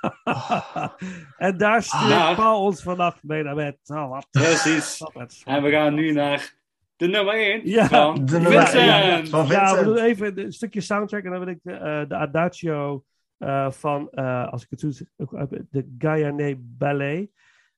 en 1.36 1.58
daar 1.58 1.82
stuurt 1.82 2.12
Ah. 2.12 2.36
Paul 2.36 2.62
ons 2.64 2.82
vannacht 2.82 3.22
mee 3.22 3.42
naar 3.42 3.54
bed. 3.54 3.78
Oh, 3.84 4.08
wat, 4.10 4.26
Precies. 4.30 4.98
wat 5.12 5.42
En 5.44 5.62
we 5.62 5.70
gaan 5.70 5.94
nu 5.94 6.12
naar 6.12 6.54
de 6.96 7.06
nummer 7.08 7.34
1 7.34 7.60
Ja, 7.68 7.86
van 7.88 8.24
de 8.24 8.32
nummer 8.32 8.52
Vincent. 8.66 8.90
één. 9.04 9.26
Van 9.26 9.46
Ja, 9.46 9.76
we 9.78 9.84
doen 9.84 9.96
even 9.98 10.38
een 10.38 10.52
stukje 10.52 10.80
soundtrack 10.80 11.24
en 11.24 11.30
dan 11.30 11.38
wil 11.38 11.48
ik 11.48 11.58
de, 11.62 11.72
eh, 11.72 12.08
de 12.08 12.16
Adagio 12.16 13.04
eh, 13.38 13.70
van, 13.70 14.10
eh, 14.10 14.48
als 14.52 14.62
ik 14.62 14.70
het 14.70 14.80
goed 14.80 14.96
zeg, 14.96 15.08
uit 15.32 15.62
de 15.70 15.94
Guyane 15.98 16.56
Ballet. 16.58 17.30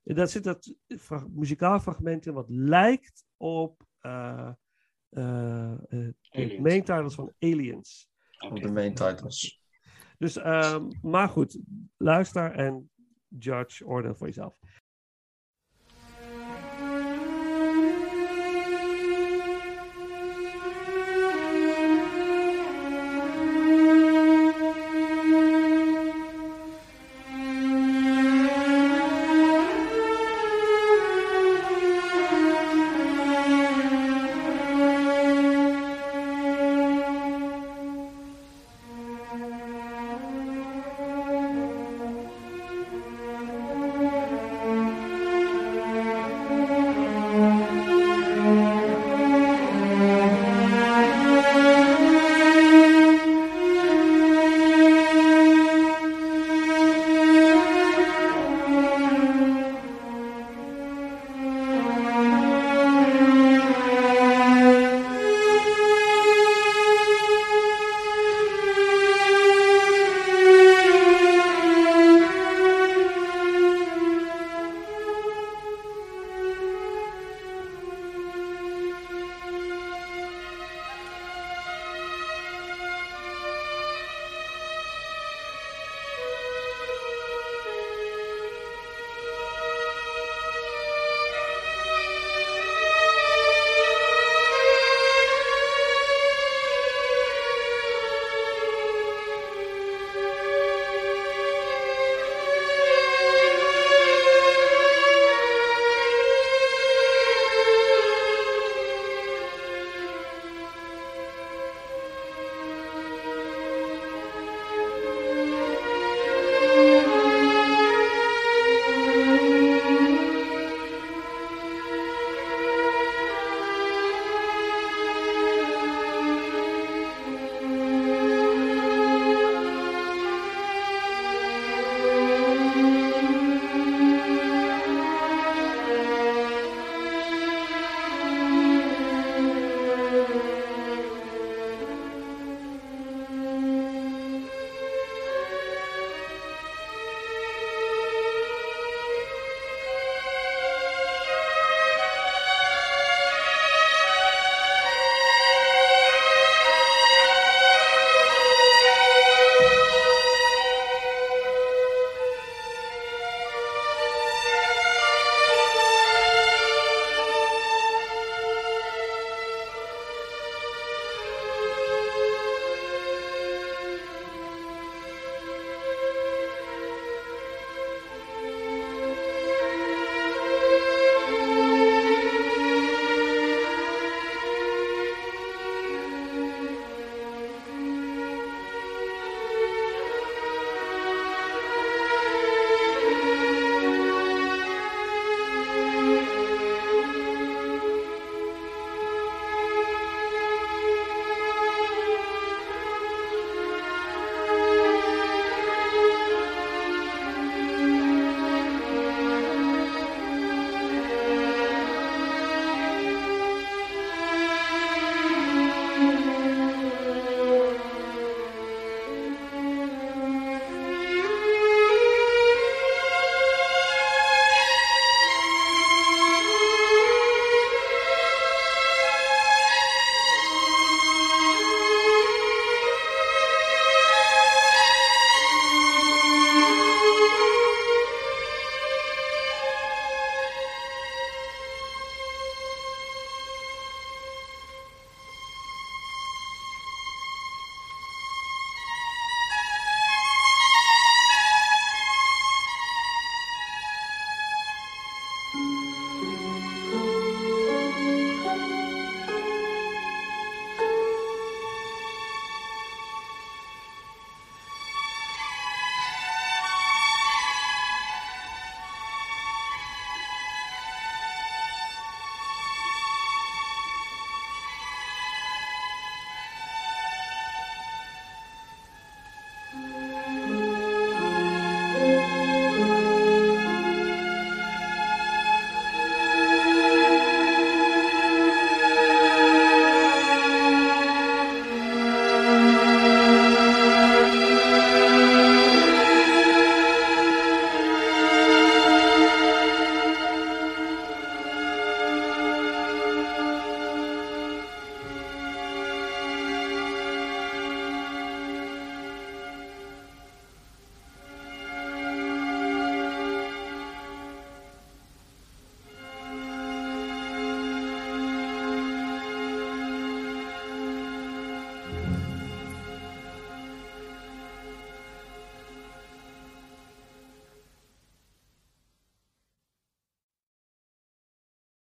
En 0.05 0.15
daar 0.15 0.29
zit 0.29 0.45
dat 0.45 0.75
fra- 0.89 1.27
muzikaal 1.31 1.81
fragment 1.81 2.27
in 2.27 2.33
wat 2.33 2.49
lijkt 2.49 3.25
op 3.37 3.83
eh, 4.01 4.49
eh, 5.11 5.73
eh, 5.73 6.09
de 6.31 6.59
main 6.63 6.85
titles 6.85 7.15
van 7.15 7.33
Aliens. 7.39 8.10
Oké. 8.41 8.55
Op 8.55 8.63
de 8.63 8.71
main 8.71 8.95
titles. 8.95 9.61
Dus, 10.19 10.37
ehm, 10.37 10.89
maar 11.03 11.29
goed, 11.29 11.59
luister 11.97 12.53
en 12.53 12.91
judge, 13.29 13.87
oordeel 13.87 14.15
voor 14.15 14.27
jezelf. 14.27 14.55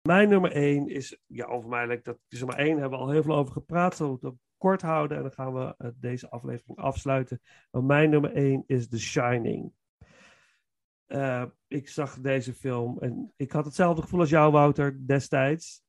Mijn 0.06 0.30
nummer 0.30 0.52
1 0.52 0.88
is, 0.88 1.18
ja, 1.26 1.48
onvermijdelijk, 1.48 2.04
dat 2.04 2.20
is 2.28 2.40
nummer 2.40 2.58
1, 2.58 2.78
hebben 2.80 3.00
we 3.00 3.06
al 3.06 3.12
heel 3.12 3.24
veel 3.24 3.36
over 3.36 3.54
gepraat. 3.54 3.96
Zullen 3.96 4.18
we 4.22 4.28
het 4.28 4.36
kort 4.58 4.82
houden 4.82 5.18
en 5.18 5.24
dan 5.24 5.32
gaan 5.32 5.54
we 5.54 5.76
uh, 5.78 5.90
deze 5.96 6.30
aflevering 6.30 6.78
afsluiten. 6.78 7.42
Mijn 7.72 8.10
nummer 8.10 8.34
1 8.34 8.64
is 8.68 8.88
The 8.88 9.00
Shining. 9.00 9.74
Uh, 11.08 11.46
ik 11.68 11.90
zag 11.90 12.20
deze 12.20 12.54
film 12.54 13.00
en 13.00 13.34
ik 13.36 13.52
had 13.52 13.66
hetzelfde 13.66 14.02
gevoel 14.02 14.20
als 14.20 14.30
jou, 14.30 14.52
Wouter, 14.52 15.08
destijds. 15.08 15.84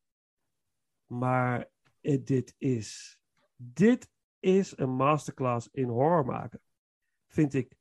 Maar 1.07 1.71
uh, 2.01 2.25
dit 2.25 2.55
is, 2.59 3.19
dit 3.57 4.11
is 4.41 4.79
een 4.79 4.95
masterclass 4.95 5.69
in 5.73 5.89
horror 5.89 6.25
maken. 6.25 6.61
Vind 7.29 7.55
ik. 7.55 7.77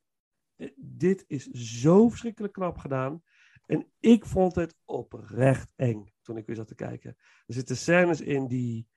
Dit 0.76 1.24
is 1.26 1.46
zo 1.50 2.08
verschrikkelijk 2.08 2.52
knap 2.52 2.78
gedaan. 2.78 3.22
En 3.66 3.92
ik 4.00 4.24
vond 4.24 4.54
het 4.54 4.76
oprecht 4.84 5.72
eng 5.76 6.12
toen 6.22 6.36
ik 6.36 6.46
weer 6.46 6.56
zat 6.56 6.68
te 6.68 6.74
kijken. 6.74 7.16
Er 7.46 7.54
zitten 7.54 7.76
scènes 7.76 8.20
in 8.20 8.46
die, 8.46 8.88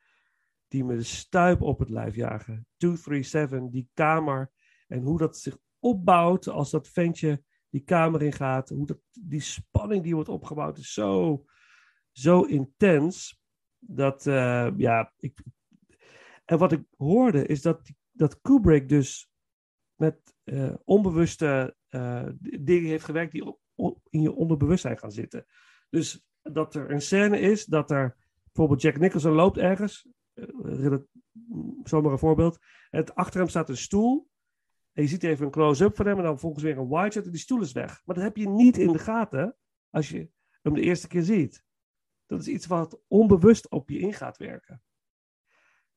die 0.68 0.84
me 0.84 0.96
de 0.96 1.04
stuip 1.04 1.62
op 1.62 1.80
het 1.80 1.90
lijf 1.90 2.16
jagen. 2.16 2.68
237, 2.78 3.72
die 3.72 3.90
kamer. 3.94 4.52
En 4.88 5.02
hoe 5.02 5.18
dat 5.18 5.38
zich 5.38 5.58
opbouwt 5.80 6.48
als 6.48 6.72
dat 6.72 6.88
ventje 6.88 7.44
die 7.70 7.84
kamer 7.84 8.22
in 8.22 8.34
gaat. 8.34 8.70
Hoe 8.70 8.86
dat, 8.86 9.00
die 9.12 9.42
spanning 9.42 10.04
die 10.04 10.16
wordt 10.16 10.30
opgebouwd 10.30 10.78
is 10.78 10.94
zo, 10.94 11.46
zo 12.12 12.42
intens. 12.42 13.42
Dat, 13.80 14.26
uh, 14.26 14.72
ja, 14.78 15.14
ik, 15.18 15.42
en 16.46 16.58
wat 16.58 16.72
ik 16.72 16.84
hoorde 16.98 17.46
is 17.46 17.62
dat, 17.62 17.92
dat 18.12 18.42
Kubrick 18.42 18.90
dus 18.90 19.32
met 19.96 20.36
uh, 20.44 20.74
onbewuste 20.84 21.76
uh, 21.90 22.28
dingen 22.40 22.90
heeft 22.90 23.06
gewerkt 23.06 23.32
die 23.32 23.58
in 24.10 24.22
je 24.22 24.34
onderbewustzijn 24.34 24.98
gaan 24.98 25.12
zitten. 25.12 25.46
Dus 25.90 26.28
dat 26.42 26.76
er 26.76 26.92
een 26.92 27.02
scène 27.02 27.40
is 27.40 27.66
dat 27.66 27.92
er 27.92 28.18
bijvoorbeeld 28.44 28.82
Jack 28.82 28.98
Nicholson 28.98 29.32
loopt 29.32 29.58
ergens, 29.58 30.08
uh, 30.34 30.96
zomaar 31.84 32.12
een 32.12 32.20
voorbeeld, 32.20 32.60
en 32.90 33.14
achter 33.14 33.40
hem 33.40 33.50
staat 33.50 33.70
een 33.70 33.78
stoel. 33.78 34.30
En 34.94 35.04
je 35.04 35.10
ziet 35.10 35.24
even 35.24 35.46
een 35.46 35.52
close-up 35.52 35.96
van 35.96 36.06
hem 36.06 36.18
en 36.18 36.24
dan 36.24 36.40
volgens 36.40 36.64
weer 36.64 36.78
een 36.78 36.90
wide 36.90 37.12
shot 37.12 37.26
en 37.26 37.32
die 37.32 37.40
stoel 37.40 37.62
is 37.62 37.72
weg. 37.72 38.02
Maar 38.06 38.16
dat 38.16 38.24
heb 38.24 38.38
je 38.38 38.50
niet 38.50 38.78
in 38.78 38.92
de 38.92 39.00
gaten 39.00 39.56
als 39.90 40.10
je 40.10 40.30
hem 40.62 40.74
de 40.74 40.82
eerste 40.82 41.08
keer 41.08 41.24
ziet. 41.24 41.64
Dat 42.26 42.40
is 42.40 42.48
iets 42.48 42.66
wat 42.66 43.02
onbewust 43.08 43.70
op 43.70 43.90
je 43.90 44.00
in 44.00 44.14
gaat 44.14 44.38
werken. 44.38 44.82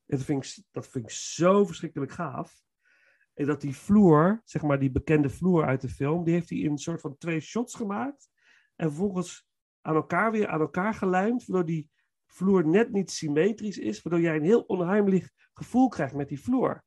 En 0.07 0.17
dat 0.17 0.27
vind 0.27 0.45
ik, 0.45 0.65
dat 0.71 0.89
vind 0.89 1.05
ik 1.05 1.11
zo 1.11 1.65
verschrikkelijk 1.65 2.13
gaaf. 2.13 2.63
En 3.35 3.47
dat 3.47 3.61
die 3.61 3.77
vloer, 3.77 4.43
zeg 4.45 4.63
maar 4.63 4.79
die 4.79 4.91
bekende 4.91 5.31
vloer 5.31 5.65
uit 5.65 5.81
de 5.81 5.89
film, 5.89 6.25
die 6.25 6.35
heeft 6.35 6.51
hij 6.51 6.59
in 6.59 6.71
een 6.71 6.79
soort 6.79 7.01
van 7.01 7.17
twee 7.19 7.41
shots 7.41 7.75
gemaakt. 7.75 8.31
En 8.77 8.89
vervolgens 8.89 9.47
aan 9.81 9.95
elkaar 9.95 10.31
weer 10.33 10.49
aan 10.49 10.61
elkaar 10.61 10.95
gelijmd, 10.95 11.47
waardoor 11.47 11.67
die 11.67 11.91
vloer 12.27 12.67
net 12.67 12.93
niet 12.93 13.11
symmetrisch 13.11 13.79
is, 13.79 14.03
waardoor 14.03 14.23
jij 14.23 14.37
een 14.37 14.45
heel 14.45 14.61
onheimelijk 14.61 15.31
gevoel 15.53 15.89
krijgt 15.89 16.15
met 16.15 16.29
die 16.29 16.41
vloer. 16.41 16.85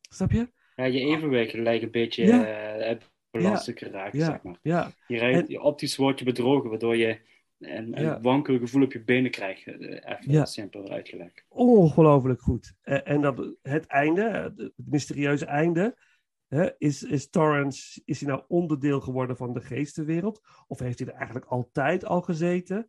Snap 0.00 0.30
je? 0.30 0.52
Ja, 0.74 0.84
je 0.84 1.00
evenwicht 1.00 1.54
lijkt 1.54 1.84
een 1.84 1.90
beetje 1.90 2.26
ja. 2.26 2.90
uh, 2.90 2.98
belast 3.30 3.70
geraakt, 3.74 4.16
ja. 4.16 4.24
zeg 4.24 4.42
maar. 4.42 4.58
Ja. 4.62 4.92
Je, 5.06 5.18
rijdt, 5.18 5.48
je 5.48 5.60
optisch 5.60 5.96
wordt 5.96 6.18
je 6.18 6.24
bedrogen, 6.24 6.70
waardoor 6.70 6.96
je 6.96 7.20
een, 7.58 7.98
een 7.98 8.04
ja. 8.04 8.20
wankel 8.20 8.58
gevoel 8.58 8.82
op 8.82 8.92
je 8.92 9.04
benen 9.04 9.30
krijgt. 9.30 9.66
Even 9.66 10.18
ja. 10.32 10.44
simpel 10.44 10.90
uitgelegd. 10.90 11.44
Ongelooflijk 11.48 12.40
goed. 12.40 12.74
En, 12.82 13.04
en 13.04 13.20
dat 13.20 13.54
het 13.62 13.86
einde, 13.86 14.52
het 14.56 14.72
mysterieuze 14.76 15.44
einde, 15.44 15.98
hè, 16.46 16.70
is, 16.78 17.02
is 17.02 17.30
Torrance, 17.30 18.02
is 18.04 18.20
hij 18.20 18.28
nou 18.28 18.42
onderdeel 18.48 19.00
geworden 19.00 19.36
van 19.36 19.52
de 19.52 19.60
geestenwereld? 19.60 20.40
Of 20.66 20.78
heeft 20.78 20.98
hij 20.98 21.08
er 21.08 21.14
eigenlijk 21.14 21.46
altijd 21.46 22.04
al 22.04 22.20
gezeten? 22.20 22.88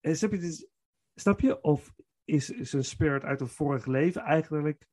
En 0.00 0.16
snap 0.16 0.32
je, 0.32 0.38
dus, 0.38 0.68
snap 1.14 1.40
je? 1.40 1.60
Of 1.60 1.94
is 2.24 2.46
zijn 2.46 2.84
spirit 2.84 3.22
uit 3.22 3.40
een 3.40 3.48
vorig 3.48 3.86
leven 3.86 4.22
eigenlijk 4.22 4.86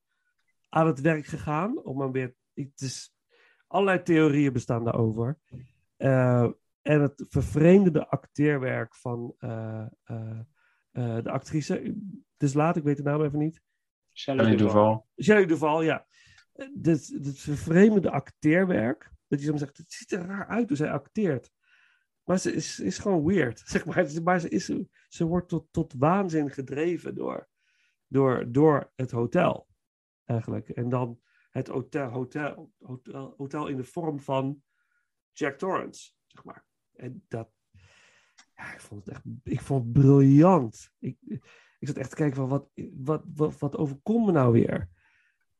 aan 0.69 0.87
het 0.87 1.01
werk 1.01 1.25
gegaan? 1.25 1.83
Om 1.83 2.01
hem 2.01 2.11
weer, 2.11 2.35
het 2.53 2.81
is, 2.81 3.15
allerlei 3.67 4.01
theorieën 4.03 4.53
bestaan 4.53 4.83
daarover. 4.83 5.37
Uh, 5.97 6.49
en 6.85 7.01
het 7.01 7.25
vervreemdende 7.29 8.07
acteerwerk 8.07 8.95
van 8.95 9.35
uh, 9.39 9.85
uh, 10.05 10.39
uh, 10.91 11.23
de 11.23 11.31
actrice. 11.31 11.95
Dus 12.37 12.53
laat, 12.53 12.75
ik 12.75 12.83
weet 12.83 12.97
de 12.97 13.03
naam 13.03 13.23
even 13.23 13.39
niet. 13.39 13.61
Shelley 14.13 14.55
Duval. 14.55 15.07
Shelley 15.21 15.45
Duval, 15.45 15.81
ja. 15.81 16.05
Het, 16.53 17.07
het 17.23 17.39
vervreemdende 17.39 18.11
acteerwerk. 18.11 19.11
Dat 19.27 19.39
je 19.39 19.45
zo 19.45 19.57
zegt, 19.57 19.77
het 19.77 19.91
ziet 19.91 20.11
er 20.11 20.25
raar 20.25 20.47
uit 20.47 20.67
hoe 20.67 20.77
zij 20.77 20.91
acteert. 20.91 21.51
Maar 22.23 22.39
ze 22.39 22.53
is, 22.53 22.79
is 22.79 22.97
gewoon 22.97 23.25
weird, 23.25 23.59
zeg 23.65 23.85
maar. 23.85 24.21
Maar 24.23 24.39
ze, 24.39 24.49
is, 24.49 24.73
ze 25.07 25.25
wordt 25.25 25.49
tot, 25.49 25.67
tot 25.71 25.93
waanzin 25.93 26.49
gedreven 26.49 27.15
door, 27.15 27.49
door, 28.07 28.51
door 28.51 28.91
het 28.95 29.11
hotel, 29.11 29.67
eigenlijk. 30.25 30.69
En 30.69 30.89
dan 30.89 31.19
het 31.49 31.67
hotel, 31.67 32.09
hotel, 32.09 32.73
hotel, 32.79 33.33
hotel 33.37 33.67
in 33.67 33.77
de 33.77 33.83
vorm 33.83 34.19
van 34.19 34.63
Jack 35.31 35.57
Torrance, 35.57 36.11
zeg 36.27 36.43
maar. 36.43 36.65
En 36.97 37.23
dat, 37.27 37.49
ja, 38.55 38.73
ik 38.73 38.79
vond 38.79 39.05
het 39.05 39.15
echt, 39.15 39.23
ik 39.43 39.61
vond 39.61 39.83
het 39.83 39.93
briljant. 39.93 40.89
Ik, 40.99 41.17
ik 41.79 41.87
zat 41.87 41.97
echt 41.97 42.09
te 42.09 42.15
kijken 42.15 42.35
van, 42.35 42.47
wat, 42.47 42.69
wat, 42.93 43.23
wat, 43.35 43.59
wat 43.59 43.77
overkomt 43.77 44.25
me 44.25 44.31
nou 44.31 44.51
weer? 44.51 44.89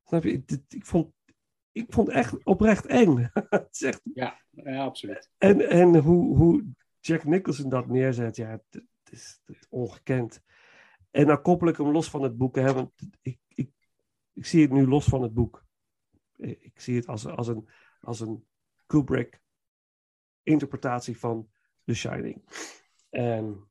Snap 0.03 0.23
je? 0.23 0.31
Ik, 0.31 0.59
ik 0.67 0.85
vond, 0.85 1.13
ik 1.71 1.93
vond 1.93 2.07
het 2.07 2.15
echt 2.15 2.45
oprecht 2.45 2.85
eng. 2.85 3.29
het 3.49 3.67
is 3.71 3.81
echt... 3.81 4.01
ja, 4.13 4.41
ja, 4.49 4.83
absoluut. 4.83 5.29
En, 5.37 5.69
en 5.69 5.95
hoe, 5.95 6.37
hoe 6.37 6.65
Jack 6.99 7.23
Nicholson 7.23 7.69
dat 7.69 7.87
neerzet, 7.87 8.35
ja, 8.35 8.49
het, 8.49 8.63
het 8.71 9.11
is, 9.11 9.41
het 9.45 9.55
is 9.55 9.65
ongekend. 9.69 10.41
En 11.11 11.27
dan 11.27 11.41
koppel 11.41 11.67
ik 11.67 11.77
hem 11.77 11.91
los 11.91 12.09
van 12.09 12.21
het 12.21 12.37
boek, 12.37 12.55
hè, 12.55 12.73
want 12.73 12.91
ik, 13.21 13.39
ik, 13.47 13.71
ik 14.33 14.45
zie 14.45 14.61
het 14.61 14.71
nu 14.71 14.87
los 14.87 15.05
van 15.05 15.21
het 15.21 15.33
boek. 15.33 15.65
Ik 16.37 16.79
zie 16.79 16.95
het 16.95 17.07
als, 17.07 17.25
als, 17.25 17.47
een, 17.47 17.69
als 17.99 18.19
een 18.19 18.45
Kubrick 18.85 19.41
interpretatie 20.45 21.17
van 21.17 21.49
The 21.83 21.93
Shining. 21.93 22.43
En 23.09 23.69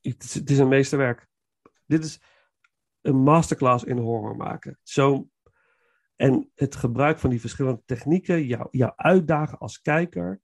het 0.00 0.50
is, 0.50 0.58
een 0.58 0.68
meesterwerk. 0.68 1.28
Dit 1.86 2.04
is 2.04 2.20
een 3.00 3.16
masterclass 3.16 3.84
in 3.84 3.98
horror 3.98 4.36
maken. 4.36 4.78
Zo, 4.82 5.28
en 6.16 6.50
het 6.54 6.74
gebruik 6.74 7.18
van 7.18 7.30
die 7.30 7.40
verschillende 7.40 7.82
technieken, 7.84 8.46
jou, 8.46 8.68
jou 8.70 8.92
uitdagen 8.96 9.58
als 9.58 9.80
kijker, 9.80 10.40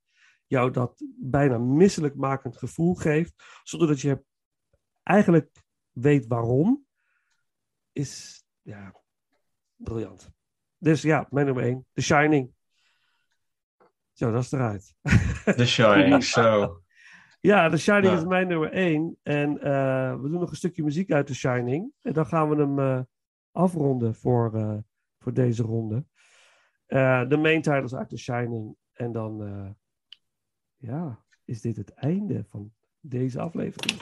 jou 0.47 0.71
dat 0.71 1.05
bijna 1.17 1.59
misselijkmakend 1.59 2.57
gevoel 2.57 2.95
geeft, 2.95 3.35
zonder 3.63 3.89
dat 3.89 4.01
je 4.01 4.25
eigenlijk 5.03 5.63
weet 5.91 6.27
waarom, 6.27 6.87
is 7.93 8.45
ja, 8.63 8.95
briljant. 9.77 10.31
Dus 10.79 11.03
ja, 11.03 11.27
mijn 11.31 11.47
nummer 11.47 11.65
1, 11.65 11.87
The 11.93 12.03
Shining. 12.03 12.57
Zo, 14.19 14.31
dat 14.31 14.43
is 14.43 14.53
eruit. 14.53 14.95
The 15.45 15.67
Shining, 15.77 16.25
zo. 16.25 16.81
Ja, 17.41 17.69
The 17.69 17.77
Shining 17.77 18.13
ja. 18.13 18.19
is 18.19 18.25
mijn 18.25 18.49
nummer 18.49 18.73
1. 18.73 19.19
En 19.23 19.51
uh, 19.53 20.21
we 20.21 20.29
doen 20.29 20.41
nog 20.41 20.51
een 20.51 20.57
stukje 20.57 20.83
muziek 20.83 21.13
uit 21.13 21.27
The 21.27 21.35
Shining. 21.35 21.93
En 22.03 22.13
dan 22.13 22.27
gaan 22.27 22.49
we 22.49 22.57
hem 22.57 22.79
uh, 22.79 23.01
afronden 23.53 24.15
voor, 24.15 24.55
uh, 24.55 24.77
voor 25.19 25.33
deze 25.33 25.63
ronde. 25.63 26.05
de 27.29 27.39
main 27.41 27.63
titles 27.63 27.95
uit 27.95 28.09
The 28.09 28.17
Shining. 28.17 28.77
En 28.93 29.13
dan, 29.13 29.77
ja, 30.77 31.25
is 31.45 31.61
dit 31.61 31.77
het 31.77 31.95
einde 31.95 32.45
van 32.45 32.73
deze 33.01 33.41
aflevering. 33.41 34.01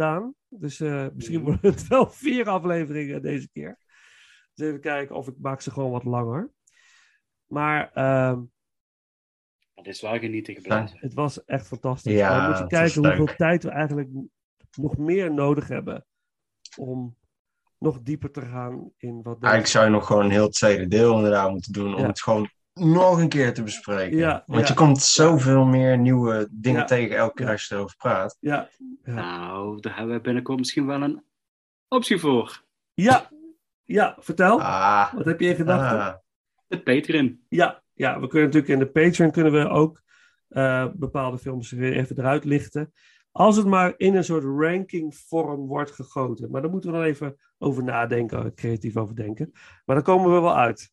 Gedaan. 0.00 0.34
Dus 0.48 0.80
eh, 0.80 1.06
misschien 1.14 1.36
Mhm. 1.40 1.44
worden 1.50 1.70
het 1.70 1.86
wel 1.88 2.10
vier 2.10 2.48
afleveringen 2.48 3.22
deze 3.22 3.48
keer. 3.52 3.78
Dus 4.54 4.66
even 4.68 4.80
kijken 4.80 5.16
of 5.16 5.28
ik 5.28 5.34
maak 5.38 5.60
ze 5.60 5.70
gewoon 5.70 5.90
wat 5.90 6.04
langer. 6.04 6.50
Maar 7.46 7.90
ehm, 7.92 8.40
Het 9.74 9.86
is 9.86 10.00
wel 10.00 10.18
genieten 10.18 10.54
gebleven. 10.54 10.90
het 10.98 11.14
was 11.14 11.44
echt 11.44 11.66
fantastisch. 11.66 12.12
Ja, 12.12 12.36
Maar 12.36 12.48
moet 12.48 12.58
je 12.58 12.66
kijken 12.66 13.02
hoeveel 13.04 13.24
leuk. 13.24 13.36
tijd 13.36 13.62
we 13.62 13.70
eigenlijk 13.70 14.08
nog 14.76 14.96
meer 14.96 15.32
nodig 15.34 15.68
hebben. 15.68 16.06
Om 16.78 17.16
nog 17.78 18.00
dieper 18.02 18.30
te 18.30 18.40
gaan 18.40 18.92
in 18.96 19.22
wat... 19.22 19.36
Eigenlijk 19.40 19.66
zou 19.72 19.84
je 19.84 19.90
nog 19.90 20.06
gewoon 20.06 20.24
een 20.24 20.30
heel 20.30 20.48
tweede 20.48 20.86
deel 20.88 21.16
inderdaad 21.16 21.50
moeten 21.50 21.72
doen 21.72 21.94
om 21.94 22.00
Ja. 22.00 22.06
het 22.06 22.22
gewoon 22.22 22.48
nog 22.74 23.18
een 23.20 23.28
keer 23.28 23.54
te 23.54 23.62
bespreken. 23.62 24.16
Ja, 24.18 24.42
Want 24.46 24.62
ja. 24.62 24.68
je 24.68 24.74
komt 24.74 25.00
zoveel 25.02 25.64
meer 25.64 25.98
nieuwe 25.98 26.48
dingen 26.50 26.80
Ja. 26.80 26.86
tegen 26.86 27.16
elke 27.16 27.34
keer 27.34 27.48
als 27.50 27.66
je 27.68 27.74
erover 27.74 27.96
praat. 27.96 28.36
Ja, 28.40 28.68
ja. 29.04 29.12
Nou, 29.12 29.80
daar 29.80 29.96
hebben 29.96 30.14
we 30.14 30.20
binnenkort 30.20 30.58
misschien 30.58 30.86
wel 30.86 31.02
een 31.02 31.24
optie 31.88 32.18
voor. 32.18 32.64
ja, 32.94 33.28
ja, 33.84 34.16
vertel. 34.18 34.60
Ah, 34.60 35.12
Wat 35.14 35.24
heb 35.24 35.40
je 35.40 35.48
in 35.48 35.54
gedachten? 35.56 35.98
ah. 36.00 36.14
Het 36.68 36.84
Patreon. 36.84 37.40
Ja, 37.48 37.82
ja, 37.94 38.20
we 38.20 38.26
kunnen 38.26 38.46
natuurlijk 38.48 38.72
in 38.72 38.78
de 38.78 38.90
Patreon 38.90 39.30
kunnen 39.30 39.52
we 39.52 39.68
ook 39.68 40.02
eh, 40.48 40.86
bepaalde 40.94 41.38
films 41.38 41.70
weer 41.70 41.92
even 41.92 42.18
eruit 42.18 42.44
lichten. 42.44 42.92
Als 43.32 43.56
het 43.56 43.66
maar 43.66 43.94
in 43.96 44.14
een 44.16 44.24
soort 44.24 44.44
rankingvorm 44.44 45.66
wordt 45.66 45.90
gegoten. 45.90 46.50
Maar 46.50 46.62
daar 46.62 46.70
moeten 46.70 46.90
we 46.92 46.96
dan 46.96 47.06
even 47.06 47.36
over 47.58 47.84
nadenken, 47.84 48.54
creatief 48.54 48.96
over 48.96 49.16
denken. 49.16 49.50
Maar 49.84 49.96
daar 49.96 50.04
komen 50.04 50.34
we 50.34 50.40
wel 50.40 50.56
uit. 50.56 50.90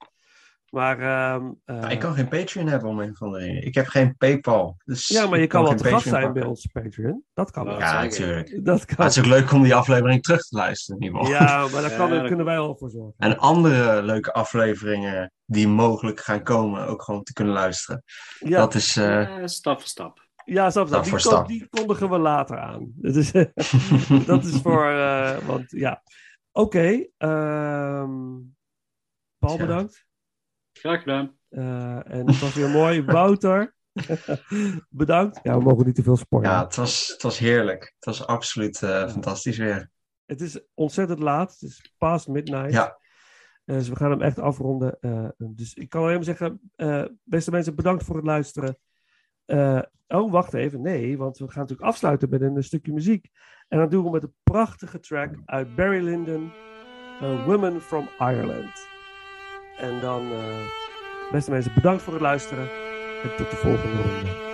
Maar, 0.69 0.99
ehm, 0.99 1.51
eh, 1.65 1.81
Ja, 1.81 1.89
ik 1.89 1.99
kan 1.99 2.13
geen 2.13 2.27
Patreon 2.27 2.67
hebben 2.67 2.89
om 2.89 2.99
een 2.99 3.11
of 3.11 3.21
andere 3.21 3.43
reden. 3.45 3.65
Ik 3.65 3.75
heb 3.75 3.87
geen 3.87 4.17
PayPal. 4.17 4.77
Dus 4.85 5.07
ja, 5.07 5.27
maar 5.27 5.39
je 5.39 5.47
kan 5.47 5.63
wel 5.63 5.75
te 5.75 5.83
gast 5.89 6.07
zijn 6.07 6.33
bij 6.33 6.43
onze 6.45 6.69
Patreon. 6.71 7.23
Dat 7.33 7.51
kan 7.51 7.65
wel. 7.65 7.79
Ja. 7.79 8.01
Natuurlijk. 8.01 8.65
Dat 8.65 8.85
kan. 8.85 9.05
het 9.05 9.15
is 9.15 9.19
ook 9.19 9.29
leuk 9.29 9.51
om 9.51 9.63
die 9.63 9.75
aflevering 9.75 10.23
terug 10.23 10.41
te 10.41 10.55
luisteren. 10.55 11.01
In 11.01 11.07
ieder 11.07 11.25
geval. 11.25 11.39
Ja, 11.47 11.67
maar 11.67 11.81
daar 11.81 11.95
kan, 11.97 12.25
kunnen 12.27 12.45
wij 12.45 12.55
wel 12.55 12.77
voor 12.77 12.89
zorgen. 12.89 13.13
En 13.17 13.37
andere 13.37 14.01
leuke 14.03 14.33
afleveringen 14.33 15.31
die 15.45 15.67
mogelijk 15.67 16.19
gaan 16.19 16.43
komen, 16.43 16.87
ook 16.87 17.01
gewoon 17.03 17.23
te 17.23 17.33
kunnen 17.33 17.53
luisteren. 17.53 18.03
Ja, 18.39 18.57
Dat 18.57 18.73
is. 18.73 18.97
eh, 18.97 19.37
stap 19.45 19.79
voor 19.79 19.89
stap. 19.89 20.27
ja 20.45 20.69
snap 20.69 20.87
stap 20.87 21.01
Die, 21.03 21.11
voor 21.11 21.21
kon- 21.21 21.31
stap. 21.31 21.47
die 21.47 21.67
kondigen 21.69 22.09
we 22.09 22.17
later 22.17 22.57
aan. 22.57 22.91
Dat 22.95 23.15
is, 23.15 23.31
dat 24.25 24.43
is 24.45 24.61
voor, 24.61 24.89
eh, 24.91 25.37
want 25.37 25.71
ja. 25.71 26.03
Oké, 26.51 27.07
ehm, 27.17 28.19
Paul 29.39 29.57
bedankt. 29.57 30.05
Graag 30.79 30.99
gedaan. 30.99 31.37
Eh, 31.49 32.13
en 32.13 32.27
het 32.27 32.39
was 32.39 32.53
weer 32.53 32.69
mooi. 32.69 33.03
Wouter, 33.17 33.75
bedankt. 34.89 35.39
Ja, 35.43 35.57
we 35.57 35.63
mogen 35.63 35.85
niet 35.85 35.95
te 35.95 36.03
veel 36.03 36.17
spoilen. 36.17 36.51
ja, 36.51 36.63
het 36.63 36.75
was, 36.75 37.07
het 37.07 37.21
was 37.21 37.37
heerlijk. 37.37 37.93
Het 37.95 38.05
was 38.05 38.25
absoluut 38.25 38.83
eh, 38.83 39.09
fantastisch 39.09 39.57
weer. 39.57 39.91
Het 40.25 40.41
is 40.41 40.59
ontzettend 40.73 41.19
laat. 41.19 41.51
Het 41.51 41.61
is 41.61 41.93
past 41.97 42.27
midnight. 42.27 42.71
Ja. 42.71 42.97
Eh, 43.65 43.75
dus 43.75 43.89
we 43.89 43.95
gaan 43.95 44.11
hem 44.11 44.21
echt 44.21 44.39
afronden. 44.39 44.97
Eh, 44.99 45.27
dus 45.37 45.73
ik 45.73 45.89
kan 45.89 46.01
alleen 46.01 46.15
maar 46.15 46.23
zeggen, 46.23 46.71
eh, 46.75 47.03
beste 47.23 47.51
mensen, 47.51 47.75
bedankt 47.75 48.03
voor 48.03 48.15
het 48.15 48.25
luisteren. 48.25 48.77
Eh, 49.45 49.81
oh, 50.07 50.31
wacht 50.31 50.53
even. 50.53 50.81
Nee, 50.81 51.17
want 51.17 51.37
we 51.37 51.51
gaan 51.51 51.61
natuurlijk 51.61 51.89
afsluiten 51.89 52.29
met 52.29 52.41
een, 52.41 52.63
stukje 52.63 52.93
muziek. 52.93 53.29
En 53.67 53.79
dat 53.79 53.91
doen 53.91 54.03
we 54.03 54.09
met 54.09 54.23
een 54.23 54.33
prachtige 54.43 54.99
track 54.99 55.35
uit 55.45 55.75
Barry 55.75 56.03
Lyndon, 56.03 56.51
Women 57.45 57.81
from 57.81 58.09
Ireland. 58.19 58.96
En 59.77 59.99
dan, 59.99 60.31
eh, 60.31 61.31
beste 61.31 61.51
mensen, 61.51 61.71
bedankt 61.75 62.01
voor 62.03 62.13
het 62.13 62.21
luisteren. 62.21 62.69
En 63.23 63.35
tot 63.37 63.49
de 63.49 63.55
volgende 63.55 64.01
ronde. 64.01 64.46